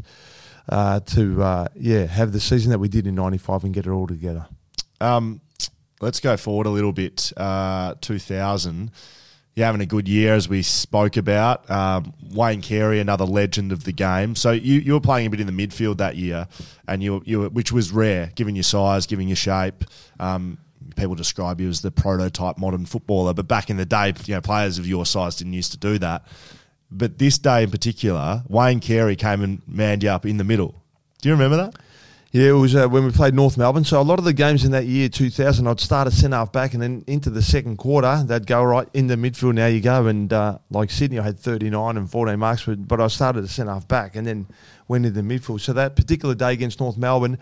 uh, 0.69 0.99
to, 0.99 1.41
uh, 1.41 1.67
yeah, 1.75 2.05
have 2.05 2.31
the 2.31 2.39
season 2.39 2.71
that 2.71 2.79
we 2.79 2.89
did 2.89 3.07
in 3.07 3.15
95 3.15 3.63
and 3.63 3.73
get 3.73 3.87
it 3.87 3.91
all 3.91 4.07
together. 4.07 4.47
Um, 5.01 5.41
let's 6.01 6.19
go 6.19 6.37
forward 6.37 6.67
a 6.67 6.71
little 6.71 6.93
bit. 6.93 7.31
Uh, 7.37 7.95
2000 8.01 8.91
you're 9.55 9.65
having 9.65 9.81
a 9.81 9.85
good 9.85 10.07
year, 10.07 10.33
as 10.33 10.49
we 10.49 10.61
spoke 10.61 11.15
about. 11.15 11.69
Um, 11.69 12.13
Wayne 12.31 12.61
Carey, 12.61 12.99
another 12.99 13.23
legend 13.23 13.71
of 13.71 13.85
the 13.85 13.93
game. 13.93 14.35
So 14.35 14.51
you, 14.51 14.81
you 14.81 14.93
were 14.93 14.99
playing 14.99 15.27
a 15.27 15.29
bit 15.29 15.39
in 15.39 15.47
the 15.47 15.67
midfield 15.67 15.97
that 15.97 16.17
year, 16.17 16.47
and 16.89 17.01
you, 17.01 17.21
you 17.25 17.39
were, 17.39 17.49
which 17.49 17.71
was 17.71 17.91
rare, 17.91 18.31
given 18.35 18.55
your 18.55 18.63
size, 18.63 19.07
given 19.07 19.29
your 19.29 19.37
shape. 19.37 19.85
Um, 20.19 20.57
people 20.97 21.15
describe 21.15 21.61
you 21.61 21.69
as 21.69 21.81
the 21.81 21.89
prototype 21.89 22.57
modern 22.57 22.85
footballer, 22.85 23.33
but 23.33 23.47
back 23.47 23.69
in 23.69 23.77
the 23.77 23.85
day, 23.85 24.13
you 24.25 24.35
know, 24.35 24.41
players 24.41 24.77
of 24.77 24.85
your 24.85 25.05
size 25.05 25.37
didn't 25.37 25.53
used 25.53 25.71
to 25.71 25.77
do 25.77 25.97
that. 25.99 26.27
But 26.91 27.17
this 27.17 27.37
day 27.37 27.63
in 27.63 27.71
particular, 27.71 28.43
Wayne 28.49 28.81
Carey 28.81 29.15
came 29.15 29.41
and 29.41 29.61
manned 29.67 30.03
you 30.03 30.09
up 30.09 30.25
in 30.25 30.35
the 30.35 30.43
middle. 30.43 30.75
Do 31.21 31.29
you 31.29 31.33
remember 31.33 31.57
that? 31.57 31.75
Yeah, 32.35 32.49
it 32.49 32.51
was 32.51 32.75
uh, 32.75 32.89
when 32.89 33.05
we 33.05 33.11
played 33.11 33.33
North 33.33 33.57
Melbourne. 33.57 33.85
So 33.85 34.01
a 34.01 34.03
lot 34.03 34.19
of 34.19 34.25
the 34.25 34.33
games 34.33 34.65
in 34.65 34.71
that 34.71 34.85
year, 34.85 35.07
2000, 35.07 35.67
I'd 35.67 35.79
start 35.79 36.05
at 36.05 36.11
centre 36.11 36.35
half 36.35 36.51
back, 36.51 36.73
and 36.73 36.83
then 36.83 37.05
into 37.07 37.29
the 37.29 37.41
second 37.41 37.77
quarter, 37.77 38.23
they'd 38.25 38.45
go 38.45 38.61
right 38.61 38.89
in 38.93 39.07
the 39.07 39.15
midfield. 39.15 39.53
Now 39.53 39.67
you 39.67 39.79
go, 39.79 40.07
and 40.07 40.33
uh, 40.33 40.57
like 40.69 40.91
Sydney, 40.91 41.17
I 41.17 41.23
had 41.23 41.39
39 41.39 41.95
and 41.95 42.11
14 42.11 42.37
marks, 42.37 42.65
but, 42.65 42.85
but 42.89 42.99
I 42.99 43.07
started 43.07 43.45
at 43.45 43.49
centre 43.51 43.71
half 43.71 43.87
back, 43.87 44.17
and 44.17 44.27
then 44.27 44.47
went 44.89 45.05
into 45.05 45.21
the 45.21 45.25
midfield. 45.25 45.61
So 45.61 45.71
that 45.71 45.95
particular 45.95 46.35
day 46.35 46.51
against 46.51 46.81
North 46.81 46.97
Melbourne, 46.97 47.37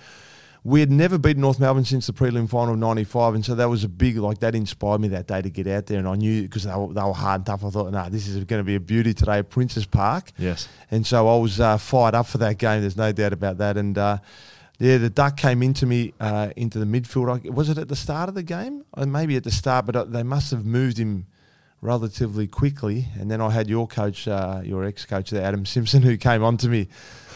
we 0.64 0.80
had 0.80 0.92
never 0.92 1.18
beaten 1.18 1.42
North 1.42 1.60
Melbourne 1.60 1.86
since 1.86 2.06
the 2.06 2.14
prelim 2.14 2.48
final 2.48 2.76
of 2.76 2.80
'95, 2.80 3.34
and 3.34 3.44
so 3.44 3.56
that 3.56 3.70
was 3.70 3.84
a 3.84 3.90
big 3.90 4.18
like 4.18 4.42
that 4.42 4.54
inspired 4.54 5.02
me 5.02 5.08
that 5.08 5.26
day 5.26 5.42
to 5.42 5.50
get 5.50 5.66
out 5.66 5.88
there. 5.88 5.98
And 5.98 6.08
I 6.08 6.14
knew 6.14 6.44
because 6.44 6.66
they 6.66 6.76
were, 6.76 6.94
they 6.94 7.02
were 7.02 7.14
hard 7.14 7.40
and 7.40 7.46
tough. 7.48 7.66
I 7.66 7.72
thought, 7.72 7.86
no, 7.86 8.04
nah, 8.04 8.10
this 8.10 8.28
is 8.28 8.44
going 8.44 8.60
to 8.60 8.64
be 8.64 8.76
a 8.76 8.80
beauty 8.80 9.16
today 9.16 9.40
at 9.40 9.50
Princes 9.50 9.88
Park. 9.88 10.32
Yes, 10.38 10.68
and 10.92 11.04
so 11.04 11.28
I 11.28 11.40
was 11.40 11.60
uh, 11.60 11.80
fired 11.80 12.14
up 12.14 12.28
for 12.28 12.38
that 12.38 12.60
game. 12.60 12.82
There's 12.82 12.96
no 12.96 13.12
doubt 13.12 13.34
about 13.34 13.58
that, 13.58 13.76
and. 13.76 13.98
Yeah, 14.84 14.98
the 14.98 15.10
duck 15.10 15.38
came 15.38 15.64
into 15.64 15.86
me 15.86 16.14
uh, 16.20 16.50
into 16.58 16.78
the 16.78 16.84
midfield. 16.84 17.50
Was 17.50 17.70
it 17.70 17.78
at 17.78 17.88
the 17.88 17.96
start 17.96 18.28
of 18.28 18.36
the 18.36 18.44
game? 18.44 18.84
Or 18.92 19.04
uh, 19.04 19.06
maybe 19.06 19.38
at 19.38 19.46
the 19.46 19.52
start, 19.52 19.86
but 19.86 19.96
uh, 19.96 20.04
they 20.04 20.24
must 20.24 20.52
have 20.52 20.66
moved 20.66 20.98
him 20.98 21.26
relatively 21.80 22.48
quickly. 22.48 23.08
And 23.18 23.32
then 23.32 23.40
I 23.40 23.50
had 23.52 23.70
your 23.70 23.88
coach, 23.88 24.28
uh, 24.28 24.60
your 24.62 24.84
ex-coach, 24.84 25.32
Adam 25.32 25.66
Simpson, 25.66 26.02
who 26.02 26.18
came 26.18 26.44
on 26.44 26.58
to 26.58 26.68
me. 26.68 26.90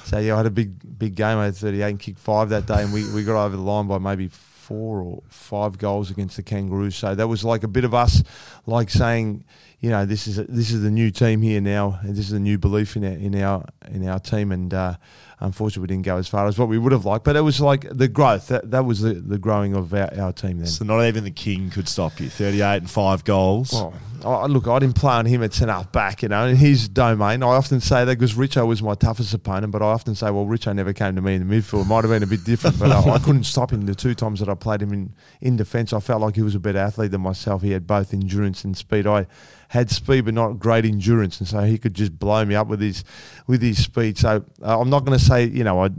So 0.04 0.20
yeah, 0.20 0.34
I 0.34 0.38
had 0.38 0.46
a 0.46 0.52
big 0.52 1.00
big 1.00 1.16
game. 1.16 1.38
I 1.38 1.46
had 1.46 1.56
38 1.56 1.90
and 1.90 2.00
kicked 2.02 2.20
five 2.20 2.50
that 2.50 2.66
day, 2.66 2.84
and 2.84 2.92
we, 2.92 3.10
we 3.14 3.24
got 3.24 3.42
over 3.42 3.56
the 3.56 3.62
line 3.62 3.88
by 3.88 3.98
maybe 3.98 4.28
four 4.28 5.00
or 5.00 5.24
five 5.30 5.78
goals 5.78 6.12
against 6.12 6.36
the 6.36 6.44
Kangaroos. 6.44 6.98
So 6.98 7.16
that 7.16 7.30
was 7.30 7.46
like 7.46 7.64
a 7.64 7.70
bit 7.70 7.86
of 7.86 7.94
us, 7.94 8.24
like 8.66 8.90
saying, 8.90 9.46
you 9.80 9.90
know, 9.90 10.06
this 10.06 10.28
is 10.28 10.38
a, 10.38 10.44
this 10.44 10.72
is 10.72 10.82
the 10.82 10.92
new 10.92 11.12
team 11.12 11.42
here 11.42 11.62
now, 11.62 11.98
and 12.02 12.14
this 12.14 12.26
is 12.26 12.34
a 12.34 12.40
new 12.40 12.58
belief 12.58 12.98
in 12.98 13.06
our 13.06 13.12
in 13.12 13.42
our 13.42 13.66
in 13.90 14.06
our 14.06 14.20
team. 14.20 14.52
And 14.52 14.74
uh, 14.74 14.96
unfortunately, 15.40 15.82
we 15.82 15.88
didn't 15.88 16.06
go 16.06 16.18
as 16.18 16.28
far 16.28 16.48
as 16.48 16.58
what 16.58 16.68
we 16.68 16.78
would 16.78 16.92
have 16.92 17.06
liked. 17.06 17.24
But 17.24 17.36
it 17.36 17.42
was 17.42 17.60
like 17.62 17.88
the 17.90 18.08
growth 18.08 18.48
that 18.48 18.72
that 18.72 18.86
was 18.86 19.02
the, 19.02 19.14
the 19.14 19.38
growing 19.38 19.76
of 19.76 19.94
our, 19.94 20.10
our 20.20 20.34
team 20.34 20.58
then. 20.58 20.68
So 20.68 20.86
not 20.86 21.04
even 21.06 21.24
the 21.24 21.32
king 21.32 21.70
could 21.70 21.88
stop 21.88 22.20
you. 22.20 22.30
38 22.30 22.78
and 22.78 22.90
five 22.90 23.24
goals. 23.24 23.72
Oh, 23.74 23.94
I, 24.26 24.46
look, 24.48 24.68
I 24.68 24.80
didn't 24.80 24.96
play 24.96 25.14
on 25.14 25.26
him 25.26 25.44
at 25.44 25.54
centre 25.54 25.88
back, 25.92 26.24
you 26.24 26.30
know, 26.30 26.48
in 26.48 26.56
his 26.56 26.90
domain. 26.90 27.44
I 27.44 27.48
often 27.48 27.80
say 27.80 28.04
that 28.04 28.18
because 28.18 28.34
Richo 28.34 28.66
was 28.66 28.82
my 28.82 28.96
toughest 28.96 29.34
opponent, 29.34 29.72
but 29.72 29.82
I 29.82 29.86
often 29.86 30.16
say, 30.16 30.32
well, 30.32 30.46
Richo 30.46 30.76
never 30.76 30.94
came 30.94 31.16
to 31.16 31.22
me 31.22 31.36
in 31.36 31.48
the 31.48 31.56
midfield. 31.56 31.84
It 31.84 31.88
might 31.88 32.04
have 32.04 32.10
been 32.10 32.24
a 32.24 32.28
bit 32.28 32.44
different, 32.44 32.80
but 32.80 32.92
I, 32.92 33.00
I, 33.12 33.20
couldn't 33.20 33.44
stop 33.44 33.72
him 33.72 33.86
the 33.86 33.96
two 33.96 34.16
times 34.16 34.40
that 34.40 34.50
I 34.50 34.56
played 34.56 34.82
him 34.82 34.92
in, 34.92 35.14
in 35.42 35.56
defence. 35.56 35.94
I 35.94 36.00
felt 36.00 36.22
like 36.22 36.36
he 36.36 36.42
was 36.42 36.56
a 36.56 36.60
better 36.60 36.80
athlete 36.80 37.12
than 37.12 37.22
myself. 37.22 37.62
He 37.62 37.72
had 37.72 37.86
both 37.86 38.14
endurance 38.14 38.64
and 38.64 38.76
speed. 38.76 39.06
I 39.06 39.28
had 39.70 39.90
speed, 39.90 40.26
but 40.26 40.34
not 40.34 40.60
great 40.60 40.86
endurance, 40.86 41.40
and 41.40 41.48
so 41.48 41.62
he 41.62 41.78
could 41.78 41.94
just 41.94 42.18
blow 42.18 42.44
me 42.46 42.56
up 42.56 42.68
with 42.68 42.82
his 42.82 43.04
with 43.48 43.62
his 43.62 43.84
speed. 43.84 44.18
So 44.18 44.46
uh, 44.62 44.80
I'm 44.80 44.90
not 44.90 45.06
going 45.06 45.18
to 45.18 45.24
say, 45.24 45.46
you 45.46 45.64
know, 45.64 45.84
I 45.84 45.90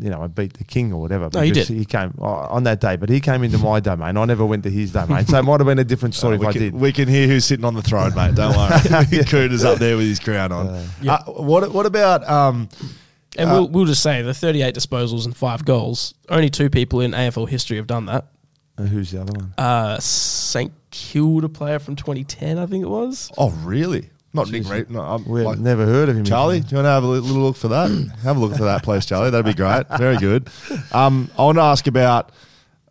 you 0.00 0.08
know, 0.08 0.22
I 0.22 0.28
beat 0.28 0.54
the 0.54 0.64
king 0.64 0.92
or 0.92 1.00
whatever. 1.00 1.28
No, 1.32 1.42
he 1.42 1.50
did. 1.50 1.68
He 1.68 1.84
came 1.84 2.14
oh, 2.18 2.24
on 2.24 2.64
that 2.64 2.80
day, 2.80 2.96
but 2.96 3.10
he 3.10 3.20
came 3.20 3.42
into 3.42 3.58
my 3.58 3.80
domain. 3.80 4.16
I 4.16 4.24
never 4.24 4.46
went 4.46 4.62
to 4.62 4.70
his 4.70 4.92
domain, 4.92 5.26
so 5.26 5.38
it 5.38 5.42
might 5.42 5.60
have 5.60 5.66
been 5.66 5.78
a 5.78 5.84
different 5.84 6.14
story 6.14 6.36
Uh, 6.36 6.38
we 6.38 6.46
if 6.46 6.52
can, 6.52 6.62
I 6.62 6.64
did. 6.64 6.74
We 6.74 6.92
can 6.92 7.08
hear 7.08 7.26
who's 7.26 7.44
sitting 7.44 7.64
on 7.64 7.74
the 7.74 7.82
throne, 7.82 8.14
mate. 8.14 8.34
Don't 8.34 8.56
worry. 8.56 8.70
Kouta's 8.80 9.64
up 9.64 9.78
there 9.78 9.96
with 9.96 10.06
his 10.06 10.18
crown 10.18 10.52
on. 10.52 10.68
Uh, 10.68 11.24
what 11.26 11.70
What 11.72 11.86
about 11.86 12.26
um, 12.28 12.68
And 13.36 13.50
we'll, 13.50 13.68
we'll 13.68 13.84
just 13.84 14.02
say 14.02 14.22
the 14.22 14.32
38 14.32 14.74
disposals 14.74 15.26
and 15.26 15.36
five 15.36 15.64
goals. 15.64 16.14
Only 16.28 16.48
two 16.48 16.70
people 16.70 17.00
in 17.00 17.12
AFL 17.12 17.48
history 17.48 17.76
have 17.76 17.86
done 17.86 18.06
that. 18.06 18.26
Uh, 18.80 18.84
who's 18.86 19.10
the 19.10 19.20
other 19.20 19.32
one? 19.32 19.52
Uh, 19.58 19.98
St 20.00 20.72
Kilda 20.90 21.48
player 21.48 21.78
from 21.78 21.96
2010, 21.96 22.58
I 22.58 22.66
think 22.66 22.84
it 22.84 22.88
was. 22.88 23.30
Oh, 23.36 23.50
really? 23.50 24.10
Not 24.32 24.50
Nick 24.50 24.68
Reed. 24.68 24.90
No, 24.90 25.00
I'm 25.00 25.24
We've 25.28 25.44
like- 25.44 25.58
never 25.58 25.84
heard 25.84 26.08
of 26.08 26.16
him. 26.16 26.24
Charlie, 26.24 26.60
do 26.60 26.68
you 26.70 26.76
want 26.76 26.86
to 26.86 26.90
have 26.90 27.02
a 27.02 27.06
little 27.06 27.28
look 27.42 27.56
for 27.56 27.68
that? 27.68 27.90
have 28.22 28.36
a 28.36 28.40
look 28.40 28.56
for 28.56 28.64
that, 28.64 28.82
please, 28.84 29.04
Charlie. 29.06 29.30
That'd 29.30 29.44
be 29.46 29.54
great. 29.54 29.86
Very 29.98 30.16
good. 30.18 30.48
Um, 30.92 31.30
I 31.36 31.42
want 31.42 31.58
to 31.58 31.62
ask 31.62 31.86
about, 31.86 32.30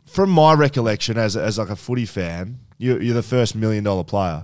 from 0.05 0.29
my 0.31 0.53
recollection 0.53 1.17
as, 1.17 1.37
as 1.37 1.57
like 1.57 1.69
a 1.69 1.75
footy 1.77 2.05
fan, 2.05 2.59
you, 2.77 2.99
you're 2.99 3.15
the 3.15 3.23
first 3.23 3.55
million 3.55 3.83
dollar 3.83 4.03
player. 4.03 4.43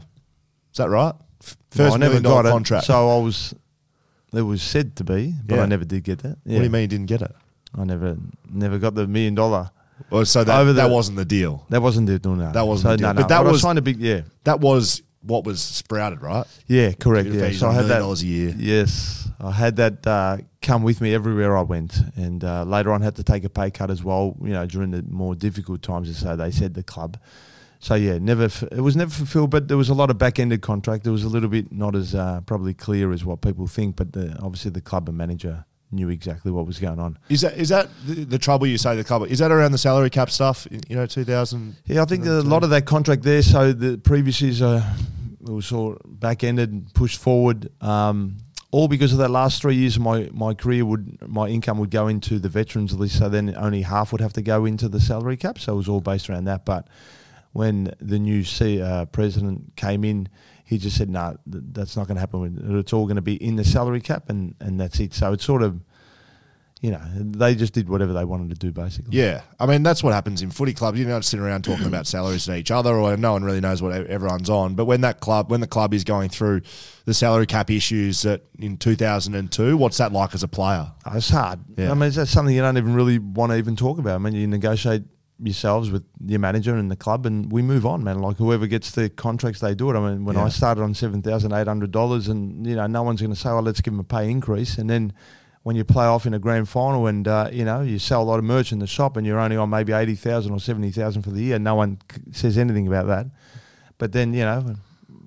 Is 0.71 0.77
that 0.77 0.89
right? 0.89 1.13
F- 1.43 1.57
No, 1.75 1.83
First 1.83 1.95
I 1.95 1.97
never 1.97 2.13
million 2.13 2.23
dollar 2.23 2.43
got 2.43 2.49
it. 2.49 2.51
contract. 2.51 2.85
So 2.85 3.09
I 3.17 3.21
was. 3.21 3.53
It 4.33 4.41
was 4.41 4.61
said 4.61 4.95
to 4.97 5.03
be, 5.05 5.33
but 5.45 5.55
Yeah. 5.55 5.61
I 5.63 5.65
never 5.65 5.85
did 5.85 6.03
get 6.03 6.19
that. 6.19 6.37
What 6.43 6.57
do 6.57 6.63
you 6.63 6.69
mean 6.69 6.81
you 6.81 6.87
didn't 6.87 7.05
get 7.05 7.21
it? 7.21 7.31
I 7.77 7.83
never, 7.85 8.17
never 8.49 8.77
got 8.79 8.95
the 8.95 9.07
million 9.07 9.35
dollar. 9.35 9.71
Well, 10.09 10.25
so 10.25 10.43
that, 10.43 10.59
Over 10.59 10.73
that 10.73 10.89
wasn't 10.89 11.17
the 11.17 11.25
deal. 11.25 11.65
That 11.69 11.81
wasn't 11.81 12.07
the 12.07 12.19
no, 12.23 12.35
no. 12.35 12.51
That 12.51 12.67
wasn't 12.67 12.83
so, 12.83 12.91
the 12.91 12.97
deal. 12.97 13.07
No, 13.07 13.13
no. 13.13 13.21
But 13.21 13.27
that 13.29 13.45
I 13.45 13.51
was- 13.51 13.61
trying 13.61 13.75
to 13.75 13.81
big. 13.81 13.97
Yeah, 13.99 14.21
That 14.43 14.59
was 14.59 15.01
what 15.21 15.43
was 15.43 15.61
sprouted, 15.61 16.21
right? 16.21 16.45
yeah, 16.67 16.91
correct. 16.93 17.29
Yeah, 17.29 17.49
so 17.51 17.67
I 17.67 17.69
a 17.69 17.73
had 17.73 17.79
million 17.81 17.87
that. 17.89 17.99
dollars 17.99 18.21
a 18.21 18.27
year. 18.27 18.53
Yes, 18.57 19.27
I 19.39 19.51
had 19.51 19.77
that 19.77 20.05
uh, 20.05 20.37
come 20.61 20.83
with 20.83 21.01
me 21.01 21.13
everywhere 21.15 21.57
I 21.57 21.61
went, 21.61 21.97
and 22.15 22.43
uh, 22.43 22.63
later 22.63 22.91
on 22.91 23.01
had 23.01 23.15
to 23.15 23.23
take 23.23 23.43
a 23.43 23.49
pay 23.49 23.71
cut 23.71 23.89
as 23.89 24.03
well. 24.03 24.35
You 24.41 24.49
know, 24.53 24.65
during 24.67 24.91
the 24.91 25.01
more 25.09 25.33
difficult 25.33 25.81
times, 25.81 26.15
so 26.17 26.35
they 26.35 26.51
said 26.51 26.73
the 26.75 26.83
club. 26.83 27.17
So 27.79 27.95
yeah, 27.95 28.17
never. 28.19 28.43
F- 28.45 28.63
it 28.63 28.81
was 28.81 28.95
never 28.95 29.11
fulfilled, 29.11 29.49
but 29.49 29.67
there 29.67 29.77
was 29.77 29.89
a 29.89 29.93
lot 29.93 30.09
of 30.11 30.17
back-ended 30.17 30.61
contract. 30.61 31.07
It 31.07 31.11
was 31.11 31.23
a 31.23 31.29
little 31.29 31.49
bit 31.49 31.71
not 31.71 31.95
as 31.95 32.13
uh, 32.13 32.41
probably 32.45 32.73
clear 32.73 33.11
as 33.11 33.23
what 33.25 33.41
people 33.41 33.65
think, 33.67 33.95
but 33.95 34.11
the, 34.13 34.37
obviously 34.41 34.71
the 34.71 34.81
club 34.81 35.07
and 35.09 35.17
manager 35.17 35.65
knew 35.91 36.09
exactly 36.09 36.51
what 36.51 36.65
was 36.65 36.79
going 36.79 36.99
on. 36.99 37.17
Is 37.29 37.41
that 37.41 37.57
is 37.57 37.69
that 37.69 37.89
the, 38.05 38.25
the 38.25 38.37
trouble 38.39 38.67
you 38.67 38.77
say 38.77 38.95
the 38.95 39.03
club? 39.03 39.23
Is 39.29 39.39
that 39.39 39.51
around 39.51 39.71
the 39.71 39.77
salary 39.77 40.09
cap 40.09 40.29
stuff? 40.29 40.67
You 40.89 40.95
know, 40.95 41.05
two 41.05 41.23
thousand. 41.23 41.75
Yeah, 41.85 42.01
I 42.01 42.05
think 42.05 42.25
a 42.25 42.41
lot 42.41 42.63
of 42.63 42.69
that 42.71 42.85
contract 42.85 43.23
there. 43.23 43.41
So 43.41 43.73
the 43.73 43.97
previous 43.97 44.41
years 44.41 44.61
uh, 44.61 44.83
it 45.41 45.51
was 45.51 45.65
sort 45.65 46.01
of 46.03 46.19
back 46.19 46.43
ended 46.43 46.71
and 46.71 46.93
pushed 46.93 47.19
forward. 47.19 47.69
Um, 47.81 48.37
all 48.71 48.87
because 48.89 49.13
of 49.13 49.19
that 49.19 49.29
last 49.29 49.61
three 49.61 49.75
years 49.75 49.95
of 49.95 50.01
my, 50.01 50.29
my 50.33 50.53
career 50.53 50.83
would 50.83 51.17
my 51.25 51.47
income 51.47 51.77
would 51.77 51.91
go 51.91 52.07
into 52.07 52.39
the 52.39 52.49
veterans 52.49 52.93
list, 52.93 53.19
so 53.19 53.29
then 53.29 53.55
only 53.55 53.83
half 53.83 54.11
would 54.11 54.21
have 54.21 54.33
to 54.33 54.41
go 54.41 54.65
into 54.65 54.89
the 54.89 54.99
salary 54.99 55.37
cap. 55.37 55.59
So 55.59 55.73
it 55.73 55.77
was 55.77 55.87
all 55.87 56.01
based 56.01 56.29
around 56.29 56.45
that. 56.45 56.65
But 56.65 56.89
when 57.53 57.93
the 58.01 58.19
new 58.19 58.43
C, 58.43 58.81
uh, 58.81 59.05
president 59.05 59.77
came 59.77 60.03
in, 60.03 60.27
he 60.65 60.77
just 60.77 60.97
said, 60.97 61.09
"No, 61.09 61.37
th- 61.51 61.63
that's 61.71 61.95
not 61.95 62.07
going 62.07 62.15
to 62.15 62.19
happen. 62.21 62.77
It's 62.79 62.91
all 62.91 63.05
going 63.05 63.15
to 63.17 63.21
be 63.21 63.35
in 63.35 63.55
the 63.55 63.63
salary 63.63 64.01
cap, 64.01 64.29
and, 64.29 64.55
and 64.59 64.79
that's 64.79 64.99
it." 64.99 65.13
So 65.13 65.31
it's 65.33 65.45
sort 65.45 65.61
of, 65.61 65.79
you 66.81 66.91
know, 66.91 67.01
they 67.15 67.55
just 67.55 67.73
did 67.73 67.87
whatever 67.87 68.13
they 68.13 68.25
wanted 68.25 68.49
to 68.49 68.55
do, 68.55 68.71
basically. 68.71 69.17
Yeah, 69.17 69.41
I 69.59 69.65
mean 69.65 69.81
that's 69.83 70.03
what 70.03 70.13
happens 70.13 70.41
in 70.41 70.51
footy 70.51 70.73
clubs. 70.73 70.99
You 70.99 71.05
don't 71.05 71.23
sit 71.23 71.39
around 71.39 71.63
talking 71.63 71.85
about 71.87 72.05
salaries 72.07 72.45
to 72.45 72.55
each 72.55 72.69
other, 72.71 72.93
or 72.95 73.15
no 73.15 73.31
one 73.33 73.43
really 73.43 73.61
knows 73.61 73.81
what 73.81 73.93
everyone's 74.07 74.49
on. 74.49 74.75
But 74.75 74.85
when 74.85 75.01
that 75.01 75.19
club, 75.19 75.49
when 75.49 75.61
the 75.61 75.67
club 75.67 75.93
is 75.93 76.03
going 76.03 76.29
through 76.29 76.61
the 77.05 77.13
salary 77.13 77.45
cap 77.45 77.69
issues 77.71 78.23
that 78.23 78.43
in 78.59 78.77
two 78.77 78.95
thousand 78.95 79.35
and 79.35 79.51
two, 79.51 79.77
what's 79.77 79.97
that 79.97 80.11
like 80.11 80.33
as 80.35 80.43
a 80.43 80.47
player? 80.47 80.91
Oh, 81.05 81.15
It's 81.17 81.29
hard. 81.29 81.59
Yeah. 81.77 81.91
I 81.91 81.93
mean, 81.93 82.09
that's 82.11 82.31
something 82.31 82.53
you 82.55 82.61
don't 82.61 82.77
even 82.77 82.93
really 82.93 83.19
want 83.19 83.51
to 83.51 83.57
even 83.57 83.75
talk 83.75 83.97
about. 83.99 84.15
I 84.15 84.17
mean, 84.17 84.33
you 84.33 84.47
negotiate 84.47 85.03
yourselves 85.41 85.91
with 85.91 86.03
your 86.25 86.39
manager 86.39 86.75
and 86.75 86.89
the 86.89 86.95
club, 86.95 87.25
and 87.25 87.51
we 87.51 87.61
move 87.61 87.85
on, 87.85 88.03
man. 88.03 88.19
Like 88.19 88.37
whoever 88.37 88.67
gets 88.67 88.91
the 88.91 89.09
contracts, 89.09 89.59
they 89.59 89.75
do 89.75 89.89
it. 89.91 89.95
I 89.97 89.99
mean, 90.11 90.25
when 90.25 90.35
Yeah. 90.37 90.45
I 90.45 90.49
started 90.49 90.81
on 90.81 90.93
seven 90.93 91.21
thousand 91.21 91.51
eight 91.53 91.67
hundred 91.67 91.91
dollars, 91.91 92.27
and 92.29 92.65
you 92.65 92.75
know, 92.75 92.87
no 92.87 93.03
one's 93.03 93.21
going 93.21 93.33
to 93.33 93.39
say, 93.39 93.49
"Oh, 93.49 93.59
let's 93.59 93.81
give 93.81 93.93
them 93.93 93.99
a 93.99 94.03
pay 94.03 94.29
increase," 94.29 94.77
and 94.77 94.89
then. 94.89 95.13
When 95.63 95.75
you 95.75 95.83
play 95.83 96.05
off 96.05 96.27
in 96.27 96.35
a 96.35 96.37
grand 96.37 96.69
final 96.69 97.07
and 97.07 97.27
uh, 97.27 97.49
you 97.51 97.65
know 97.65 97.81
you 97.81 97.97
sell 97.97 98.21
a 98.21 98.23
lot 98.23 98.37
of 98.37 98.45
merch 98.45 98.71
in 98.71 98.77
the 98.77 98.85
shop 98.85 99.17
and 99.17 99.25
you're 99.25 99.39
only 99.39 99.57
on 99.57 99.67
maybe 99.71 99.93
eighty 99.93 100.13
thousand 100.13 100.51
or 100.51 100.59
seventy 100.59 100.91
thousand 100.91 101.23
for 101.23 101.31
the 101.31 101.41
year, 101.41 101.57
no 101.57 101.73
one 101.73 101.97
c- 102.11 102.21
says 102.33 102.59
anything 102.59 102.85
about 102.85 103.07
that. 103.07 103.25
But 103.97 104.11
then 104.11 104.31
you 104.35 104.41
know 104.43 104.75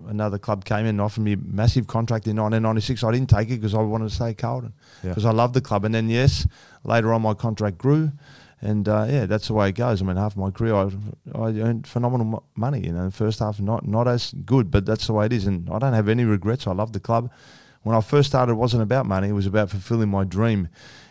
another 0.07 0.39
club 0.39 0.65
came 0.65 0.83
in 0.87 0.91
and 0.91 1.01
offered 1.01 1.23
me 1.23 1.33
a 1.33 1.37
massive 1.39 1.89
contract 1.89 2.29
in 2.29 2.37
1996. 2.37 3.03
I 3.03 3.11
didn't 3.11 3.29
take 3.31 3.49
it 3.51 3.57
because 3.57 3.75
I 3.75 3.79
wanted 3.83 4.11
to 4.11 4.15
stay 4.15 4.33
Carlton 4.33 4.75
Yeah. 5.03 5.09
because 5.11 5.25
I 5.25 5.33
love 5.33 5.55
the 5.55 5.61
club. 5.61 5.85
And 5.85 5.93
then 5.93 6.09
yes, 6.09 6.47
later 6.85 7.13
on 7.13 7.23
my 7.23 7.35
contract 7.35 7.77
grew, 7.77 8.13
and 8.61 8.89
uh, 8.89 9.07
yeah, 9.09 9.27
that's 9.27 9.49
the 9.49 9.55
way 9.55 9.69
it 9.69 9.77
goes. 9.77 10.03
I 10.03 10.05
mean, 10.05 10.17
half 10.17 10.37
my 10.37 10.51
career 10.51 10.75
I, 10.75 10.91
I 11.35 11.49
earned 11.61 11.87
phenomenal 11.87 12.27
mo- 12.27 12.43
money. 12.57 12.81
You 12.87 12.93
know, 12.93 13.05
the 13.07 13.11
first 13.11 13.39
half 13.39 13.61
not 13.61 13.87
not 13.87 14.09
as 14.09 14.33
good, 14.45 14.71
but 14.71 14.85
that's 14.85 15.07
the 15.07 15.13
way 15.13 15.27
it 15.27 15.33
is. 15.33 15.47
And 15.47 15.69
I 15.71 15.79
don't 15.79 15.93
have 15.93 16.09
any 16.09 16.25
regrets. 16.25 16.67
I 16.67 16.73
love 16.73 16.93
the 16.93 17.01
club. 17.01 17.31
When 17.83 17.95
I 17.95 18.01
first 18.01 18.29
started, 18.29 18.53
it 18.53 18.57
wasn't 18.57 18.83
about 18.83 19.07
money. 19.07 19.29
It 19.29 19.33
was 19.33 19.47
about 19.47 19.71
fulfilling 19.71 20.09
my 20.09 20.25
dream. 20.25 20.69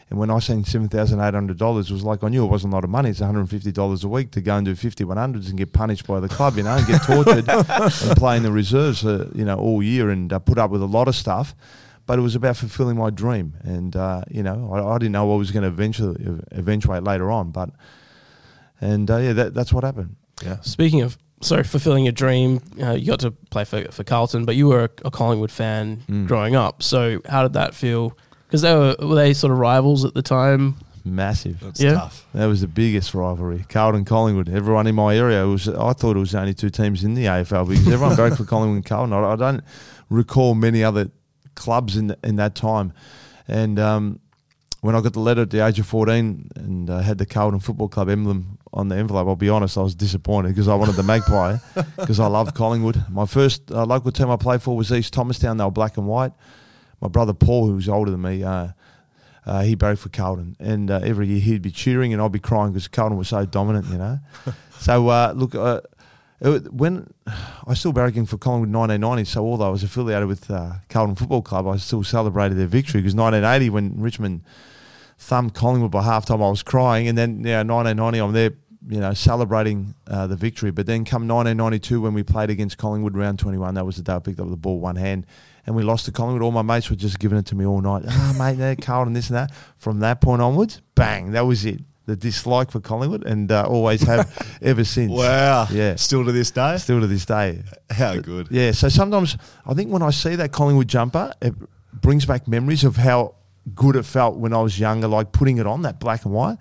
And 0.10 0.20
when 0.20 0.30
I 0.30 0.40
seen 0.40 0.64
seven 0.64 0.88
thousand 0.88 1.20
eight 1.20 1.34
hundred 1.34 1.58
dollars, 1.58 1.90
it 1.90 1.94
was 1.94 2.04
like 2.04 2.24
I 2.24 2.30
knew 2.30 2.46
it 2.46 2.50
wasn't 2.50 2.74
a 2.74 2.76
lot 2.76 2.84
of 2.86 2.90
money. 2.90 3.10
It's 3.10 3.20
one 3.20 3.28
hundred 3.28 3.42
and 3.42 3.50
fifty 3.50 3.72
dollars 3.72 4.04
a 4.04 4.08
week 4.08 4.32
to 4.32 4.42
go 4.42 4.56
and 4.56 4.66
do 4.66 4.74
fifty 4.76 5.04
one 5.04 5.18
hundreds 5.18 5.50
and 5.50 5.58
get 5.58 5.74
punished 5.74 6.08
by 6.08 6.20
the 6.20 6.30
club, 6.30 6.56
you 6.56 6.64
know, 6.64 6.76
and 6.76 6.88
get 6.88 7.02
tortured 7.04 7.48
and 7.50 8.18
play 8.18 8.38
in 8.38 8.44
the 8.44 8.52
reserves, 8.52 9.06
uh, 9.06 9.30
you 9.34 9.44
know, 9.44 9.58
all 9.58 9.84
year 9.84 10.10
and 10.10 10.32
uh, 10.32 10.40
put 10.40 10.58
up 10.58 10.72
with 10.72 10.82
a 10.82 10.86
lot 10.86 11.08
of 11.10 11.16
stuff. 11.16 11.56
But 12.08 12.18
it 12.18 12.24
was 12.24 12.34
about 12.36 12.58
fulfilling 12.58 12.98
my 12.98 13.10
dream, 13.12 13.54
and 13.64 13.96
uh, 13.96 14.22
you 14.32 14.42
know, 14.42 14.72
I, 14.74 14.96
I 14.96 14.98
didn't 14.98 15.12
know 15.12 15.26
what 15.26 15.38
was 15.38 15.52
going 15.52 15.64
to 15.64 15.68
eventually 15.68 16.16
eventuate 16.52 17.04
later 17.04 17.30
on, 17.30 17.52
but 17.52 17.70
and 18.82 19.10
uh, 19.12 19.18
yeah, 19.18 19.34
that, 19.34 19.54
that's 19.54 19.74
what 19.74 19.84
happened. 19.84 20.16
Yeah, 20.44 20.58
Speaking 20.62 21.02
of, 21.02 21.18
sorry, 21.42 21.64
fulfilling 21.64 22.06
your 22.06 22.12
dream, 22.14 22.62
uh, 22.82 22.92
you 22.92 23.08
got 23.08 23.20
to 23.22 23.32
play 23.32 23.66
for, 23.66 23.84
for 23.92 24.04
Carlton, 24.04 24.46
but 24.46 24.56
you 24.56 24.68
were 24.68 24.84
a, 24.86 24.90
a 25.06 25.12
Collingwood 25.12 25.52
fan 25.52 26.04
Mm. 26.08 26.28
growing 26.28 26.56
up. 26.56 26.82
So 26.84 27.20
how 27.28 27.44
did 27.44 27.54
that 27.54 27.74
feel? 27.74 28.16
Because 28.48 28.62
they 28.62 28.74
were, 28.74 28.96
were 29.00 29.16
they 29.16 29.34
sort 29.34 29.52
of 29.52 29.58
rivals 29.60 30.06
at 30.06 30.14
the 30.14 30.22
time? 30.22 30.76
Massive. 31.04 31.60
that's 31.60 31.82
Yeah. 31.82 31.94
tough. 31.94 32.26
That 32.34 32.46
was 32.46 32.62
the 32.62 32.68
biggest 32.68 33.14
rivalry. 33.14 33.66
Carlton, 33.68 34.06
Collingwood. 34.06 34.48
Everyone 34.48 34.88
in 34.88 34.96
my 34.96 35.16
area 35.18 35.46
was. 35.48 35.68
I 35.68 35.94
thought 35.94 36.16
it 36.16 36.20
was 36.20 36.32
the 36.32 36.40
only 36.40 36.54
two 36.54 36.70
teams 36.70 37.04
in 37.04 37.16
the 37.16 37.26
AFL 37.26 37.68
because 37.68 37.88
everyone 37.88 38.16
voted 38.16 38.38
for 38.38 38.46
Collingwood 38.54 38.76
and 38.78 38.86
Carlton. 38.86 39.14
I, 39.14 39.24
I 39.32 39.36
don't 39.36 39.64
recall 40.10 40.54
many 40.54 40.84
other 40.84 41.10
clubs 41.58 41.98
in 41.98 42.16
in 42.24 42.38
that 42.38 42.56
time. 42.56 42.94
And 43.48 43.78
um, 43.80 44.20
when 44.82 44.96
I 44.96 45.02
got 45.02 45.14
the 45.14 45.20
letter 45.20 45.42
at 45.42 45.50
the 45.50 45.66
age 45.66 45.80
of 45.80 45.86
fourteen 45.86 46.50
and 46.56 46.90
uh, 46.90 47.00
had 47.00 47.18
the 47.18 47.26
Carlton 47.26 47.60
Football 47.60 47.90
Club 47.90 48.08
emblem 48.08 48.58
on 48.72 48.88
the 48.88 48.96
envelope, 48.96 49.28
I'll 49.28 49.36
be 49.36 49.50
honest, 49.50 49.78
I 49.78 49.82
was 49.82 49.96
disappointed 49.96 50.50
because 50.50 50.68
I 50.70 50.76
wanted 50.76 50.96
the 50.96 51.04
Magpie 51.04 51.58
because 51.98 52.20
I 52.20 52.28
loved 52.28 52.56
Collingwood. 52.56 53.04
My 53.10 53.26
first 53.26 53.72
uh, 53.72 53.86
local 53.86 54.12
team 54.12 54.30
I 54.30 54.38
played 54.38 54.62
for 54.62 54.78
was 54.78 54.92
East 54.92 55.14
Thomastown. 55.14 55.58
They 55.58 55.66
were 55.66 55.72
black 55.72 55.98
and 55.98 56.08
white. 56.08 56.32
My 57.02 57.10
brother 57.10 57.34
Paul, 57.34 57.68
who 57.68 57.76
was 57.76 57.90
older 57.90 58.12
than 58.12 58.22
me. 58.22 58.44
Uh, 58.44 58.70
uh, 59.46 59.62
he 59.62 59.76
barracked 59.76 60.02
for 60.02 60.10
Carlton, 60.10 60.58
and 60.60 60.92
uh, 60.92 61.00
every 61.02 61.28
year 61.28 61.40
he'd 61.40 61.62
be 61.62 61.72
cheering, 61.72 62.12
and 62.12 62.22
I'd 62.22 62.34
be 62.34 62.40
crying 62.40 62.74
because 62.74 62.90
Carlton 62.90 63.18
was 63.18 63.30
so 63.30 63.46
dominant, 63.46 63.86
you 63.86 63.98
know. 63.98 64.20
so 64.80 65.08
uh, 65.08 65.32
look, 65.34 65.56
uh, 65.56 65.80
when 66.40 67.12
I 67.28 67.70
was 67.70 67.80
still 67.80 67.94
barracking 67.94 68.28
for 68.28 68.38
Collingwood 68.38 68.70
in 68.70 68.74
1990, 68.74 69.30
so 69.30 69.46
although 69.46 69.68
I 69.68 69.70
was 69.70 69.84
affiliated 69.84 70.28
with 70.28 70.50
uh, 70.50 70.74
Carlton 70.90 71.16
Football 71.16 71.42
Club, 71.42 71.68
I 71.68 71.78
still 71.78 72.04
celebrated 72.04 72.58
their 72.58 72.68
victory 72.68 73.02
because 73.02 73.16
1980 73.16 73.70
when 73.70 74.02
Richmond 74.02 74.44
thumped 75.18 75.56
Collingwood 75.56 75.92
by 75.92 76.04
halftime, 76.04 76.46
I 76.46 76.50
was 76.50 76.64
crying, 76.64 77.08
and 77.08 77.18
then 77.18 77.44
yeah, 77.44 77.64
1990 77.64 78.20
I'm 78.20 78.34
there 78.34 78.52
you 78.90 79.00
know, 79.00 79.14
celebrating 79.14 79.96
uh, 80.08 80.28
the 80.28 80.36
victory. 80.36 80.72
But 80.72 80.86
then 80.86 81.04
come 81.04 81.28
1992 81.28 82.02
when 82.02 82.14
we 82.14 82.24
played 82.24 82.50
against 82.50 82.78
Collingwood 82.78 83.18
round 83.18 83.40
21, 83.40 83.74
that 83.74 83.86
was 83.86 83.98
the 83.98 84.04
day 84.04 84.14
I 84.14 84.20
picked 84.20 84.40
up 84.40 84.50
the 84.50 84.56
ball 84.56 84.80
one 84.80 84.96
hand 84.96 85.26
and 85.66 85.76
we 85.76 85.84
lost 85.84 86.06
to 86.06 86.12
Collingwood. 86.12 86.42
All 86.42 86.52
my 86.52 86.62
mates 86.62 86.90
were 86.90 86.96
just 86.96 87.20
giving 87.20 87.38
it 87.38 87.46
to 87.48 87.56
me 87.56 87.66
all 87.66 87.82
night. 87.82 88.04
Ah, 88.08 88.34
oh, 88.34 88.40
mate, 88.40 88.58
there, 88.58 88.76
Carlton, 88.76 89.14
this 89.14 89.30
and 89.30 89.36
that. 89.36 89.52
From 89.76 90.00
that 90.00 90.22
point 90.22 90.42
onwards, 90.42 90.82
bang, 90.96 91.32
that 91.32 91.46
was 91.46 91.66
it. 91.66 91.82
The 92.08 92.16
dislike 92.16 92.72
for 92.72 92.80
Collingwood, 92.80 93.26
and 93.26 93.52
uh, 93.52 93.68
always 93.68 94.02
have 94.04 94.32
ever 94.62 94.84
since. 94.86 95.12
Wow. 95.12 95.68
Yeah. 95.70 95.96
Still 95.98 96.24
to 96.26 96.32
this 96.32 96.52
day? 96.52 96.78
Still 96.78 97.02
to 97.02 97.08
this 97.08 97.26
day. 97.26 97.62
How 97.90 98.16
good. 98.16 98.48
Yeah. 98.50 98.72
So 98.72 98.88
sometimes 98.88 99.38
I 99.66 99.74
think 99.74 99.92
when 99.92 100.02
I 100.02 100.12
see 100.12 100.36
that 100.38 100.54
Collingwood 100.54 100.88
jumper, 100.88 101.34
it 101.42 101.54
brings 101.94 102.26
back 102.26 102.48
memories 102.48 102.86
of 102.86 102.96
how 102.96 103.36
good 103.76 103.98
it 103.98 104.04
felt 104.04 104.38
when 104.38 104.54
I 104.54 104.62
was 104.62 104.80
younger, 104.80 105.08
like 105.08 105.34
putting 105.34 105.58
it 105.58 105.68
on 105.68 105.82
that 105.82 106.00
black 106.00 106.24
and 106.24 106.34
white. 106.34 106.58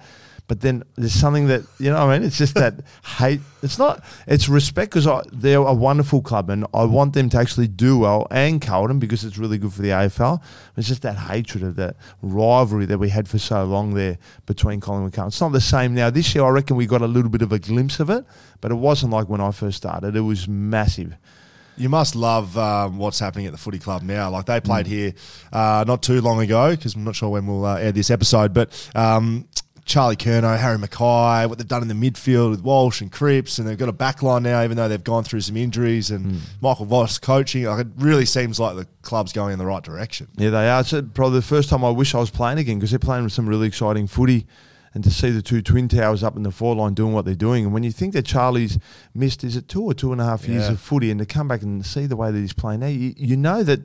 But 0.48 0.60
then 0.60 0.84
there's 0.94 1.12
something 1.12 1.48
that 1.48 1.62
you 1.78 1.90
know. 1.90 1.96
I 1.96 2.16
mean, 2.16 2.26
it's 2.26 2.38
just 2.38 2.54
that 2.54 2.74
hate. 3.04 3.40
It's 3.62 3.78
not. 3.78 4.04
It's 4.28 4.48
respect 4.48 4.92
because 4.92 5.08
they're 5.32 5.58
a 5.58 5.74
wonderful 5.74 6.22
club, 6.22 6.50
and 6.50 6.66
I 6.72 6.84
want 6.84 7.14
them 7.14 7.28
to 7.30 7.38
actually 7.38 7.66
do 7.66 7.98
well 7.98 8.28
and 8.30 8.60
Carlton 8.60 9.00
because 9.00 9.24
it's 9.24 9.38
really 9.38 9.58
good 9.58 9.72
for 9.72 9.82
the 9.82 9.88
AFL. 9.88 10.40
It's 10.76 10.86
just 10.86 11.02
that 11.02 11.16
hatred 11.16 11.64
of 11.64 11.74
that 11.76 11.96
rivalry 12.22 12.86
that 12.86 12.98
we 12.98 13.08
had 13.08 13.28
for 13.28 13.38
so 13.38 13.64
long 13.64 13.94
there 13.94 14.18
between 14.46 14.80
Collingwood 14.80 15.08
and 15.08 15.14
Carlton. 15.14 15.28
It's 15.28 15.40
not 15.40 15.52
the 15.52 15.60
same 15.60 15.94
now. 15.94 16.10
This 16.10 16.32
year, 16.34 16.44
I 16.44 16.50
reckon 16.50 16.76
we 16.76 16.86
got 16.86 17.02
a 17.02 17.08
little 17.08 17.30
bit 17.30 17.42
of 17.42 17.50
a 17.50 17.58
glimpse 17.58 17.98
of 17.98 18.08
it, 18.08 18.24
but 18.60 18.70
it 18.70 18.76
wasn't 18.76 19.12
like 19.12 19.28
when 19.28 19.40
I 19.40 19.50
first 19.50 19.78
started. 19.78 20.14
It 20.14 20.20
was 20.20 20.46
massive. 20.46 21.16
You 21.76 21.88
must 21.88 22.14
love 22.16 22.56
um, 22.56 22.98
what's 22.98 23.18
happening 23.18 23.46
at 23.46 23.52
the 23.52 23.58
footy 23.58 23.78
club 23.78 24.02
now. 24.02 24.30
Like 24.30 24.46
they 24.46 24.60
played 24.60 24.86
mm. 24.86 24.90
here 24.90 25.14
uh, 25.52 25.84
not 25.86 26.02
too 26.02 26.20
long 26.20 26.40
ago, 26.40 26.70
because 26.70 26.94
I'm 26.94 27.04
not 27.04 27.16
sure 27.16 27.28
when 27.28 27.46
we'll 27.46 27.66
uh, 27.66 27.76
air 27.76 27.92
this 27.92 28.10
episode, 28.10 28.54
but 28.54 28.90
um, 28.94 29.46
Charlie 29.86 30.16
Curnow, 30.16 30.58
Harry 30.58 30.78
McKay, 30.78 31.48
what 31.48 31.58
they've 31.58 31.66
done 31.66 31.80
in 31.80 31.86
the 31.88 31.94
midfield 31.94 32.50
with 32.50 32.60
Walsh 32.60 33.00
and 33.00 33.10
Cripps, 33.10 33.58
and 33.58 33.68
they've 33.68 33.78
got 33.78 33.88
a 33.88 33.92
back 33.92 34.20
line 34.20 34.42
now, 34.42 34.64
even 34.64 34.76
though 34.76 34.88
they've 34.88 35.02
gone 35.02 35.22
through 35.22 35.42
some 35.42 35.56
injuries, 35.56 36.10
and 36.10 36.26
mm. 36.26 36.40
Michael 36.60 36.86
Voss 36.86 37.18
coaching. 37.18 37.64
Like, 37.64 37.86
it 37.86 37.92
really 37.96 38.26
seems 38.26 38.58
like 38.58 38.74
the 38.74 38.88
club's 39.02 39.32
going 39.32 39.52
in 39.52 39.60
the 39.60 39.64
right 39.64 39.84
direction. 39.84 40.26
Yeah, 40.36 40.50
they 40.50 40.68
are. 40.68 40.80
It's 40.80 40.90
probably 40.90 41.38
the 41.38 41.46
first 41.46 41.70
time 41.70 41.84
I 41.84 41.90
wish 41.90 42.16
I 42.16 42.18
was 42.18 42.30
playing 42.30 42.58
again 42.58 42.78
because 42.78 42.90
they're 42.90 42.98
playing 42.98 43.22
with 43.22 43.32
some 43.32 43.48
really 43.48 43.68
exciting 43.68 44.08
footy. 44.08 44.46
And 44.92 45.04
to 45.04 45.10
see 45.10 45.28
the 45.28 45.42
two 45.42 45.60
twin 45.60 45.88
towers 45.88 46.24
up 46.24 46.36
in 46.36 46.42
the 46.42 46.50
four 46.50 46.74
line 46.74 46.94
doing 46.94 47.12
what 47.12 47.26
they're 47.26 47.34
doing, 47.34 47.64
and 47.64 47.74
when 47.74 47.82
you 47.82 47.92
think 47.92 48.14
that 48.14 48.24
Charlie's 48.24 48.78
missed, 49.14 49.44
is 49.44 49.54
it 49.54 49.68
two 49.68 49.82
or 49.82 49.92
two 49.92 50.10
and 50.10 50.22
a 50.22 50.24
half 50.24 50.48
years 50.48 50.64
yeah. 50.64 50.72
of 50.72 50.80
footy, 50.80 51.10
and 51.10 51.20
to 51.20 51.26
come 51.26 51.46
back 51.46 51.60
and 51.60 51.84
see 51.84 52.06
the 52.06 52.16
way 52.16 52.30
that 52.30 52.38
he's 52.38 52.54
playing 52.54 52.80
now, 52.80 52.86
you, 52.86 53.12
you 53.14 53.36
know 53.36 53.62
that 53.62 53.80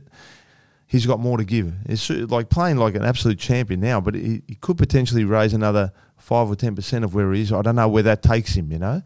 he's 0.91 1.05
got 1.05 1.21
more 1.21 1.37
to 1.37 1.45
give. 1.45 1.73
It's 1.85 2.09
like 2.09 2.49
playing 2.49 2.75
like 2.75 2.95
an 2.95 3.05
absolute 3.05 3.39
champion 3.39 3.79
now, 3.79 4.01
but 4.01 4.13
he, 4.13 4.41
he 4.45 4.55
could 4.55 4.77
potentially 4.77 5.23
raise 5.23 5.53
another 5.53 5.93
five 6.17 6.49
or 6.49 6.55
ten 6.55 6.75
percent 6.75 7.05
of 7.05 7.15
where 7.15 7.31
he 7.31 7.41
is. 7.41 7.53
I 7.53 7.61
don't 7.61 7.77
know 7.77 7.87
where 7.87 8.03
that 8.03 8.21
takes 8.21 8.53
him, 8.53 8.71
you 8.73 8.77
know. 8.77 9.01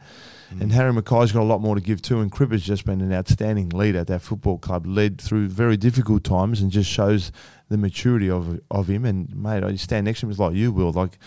Mm. 0.52 0.62
And 0.62 0.72
Harry 0.72 0.92
McKay's 0.92 1.32
got 1.32 1.42
a 1.42 1.44
lot 1.44 1.62
more 1.62 1.76
to 1.76 1.82
give 1.82 2.02
too. 2.02 2.22
And 2.22 2.32
Cripper's 2.32 2.64
just 2.64 2.86
been 2.86 3.02
an 3.02 3.14
outstanding 3.14 3.70
leader 3.70 4.00
at 4.00 4.08
that 4.08 4.24
football 4.24 4.58
club, 4.58 4.88
led 4.88 5.22
through 5.22 5.50
very 5.50 5.78
difficult 5.78 6.24
times, 6.24 6.60
and 6.60 6.72
just 6.72 6.90
shows 6.90 7.32
the 7.70 7.78
maturity 7.78 8.32
of 8.32 8.60
of 8.72 8.88
him. 8.88 9.06
And 9.06 9.34
mate, 9.36 9.64
I 9.64 9.76
stand 9.76 10.06
next 10.06 10.22
to 10.22 10.26
him 10.26 10.32
is 10.32 10.40
like 10.40 10.56
you 10.56 10.72
will 10.72 10.92
like. 10.92 11.20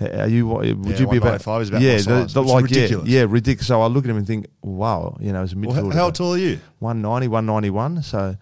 Are 0.00 0.26
you? 0.26 0.48
Would 0.48 0.66
yeah, 0.66 0.98
you 0.98 1.06
be 1.06 1.18
about? 1.18 1.42
About 1.42 1.80
yeah, 1.80 1.98
the, 1.98 2.28
the, 2.32 2.42
like 2.42 2.64
ridiculous. 2.64 3.08
yeah, 3.08 3.20
yeah, 3.20 3.26
ridiculous. 3.28 3.68
So 3.68 3.82
I 3.82 3.86
look 3.86 4.04
at 4.04 4.10
him 4.10 4.16
and 4.16 4.26
think, 4.26 4.46
wow, 4.60 5.16
you 5.20 5.32
know, 5.32 5.42
as 5.42 5.52
a 5.52 5.54
midfielder. 5.54 5.82
Well, 5.82 5.90
how 5.90 6.10
tall 6.10 6.34
are 6.34 6.38
you? 6.38 6.58
190, 6.80 7.28
191. 7.28 8.02
So 8.02 8.36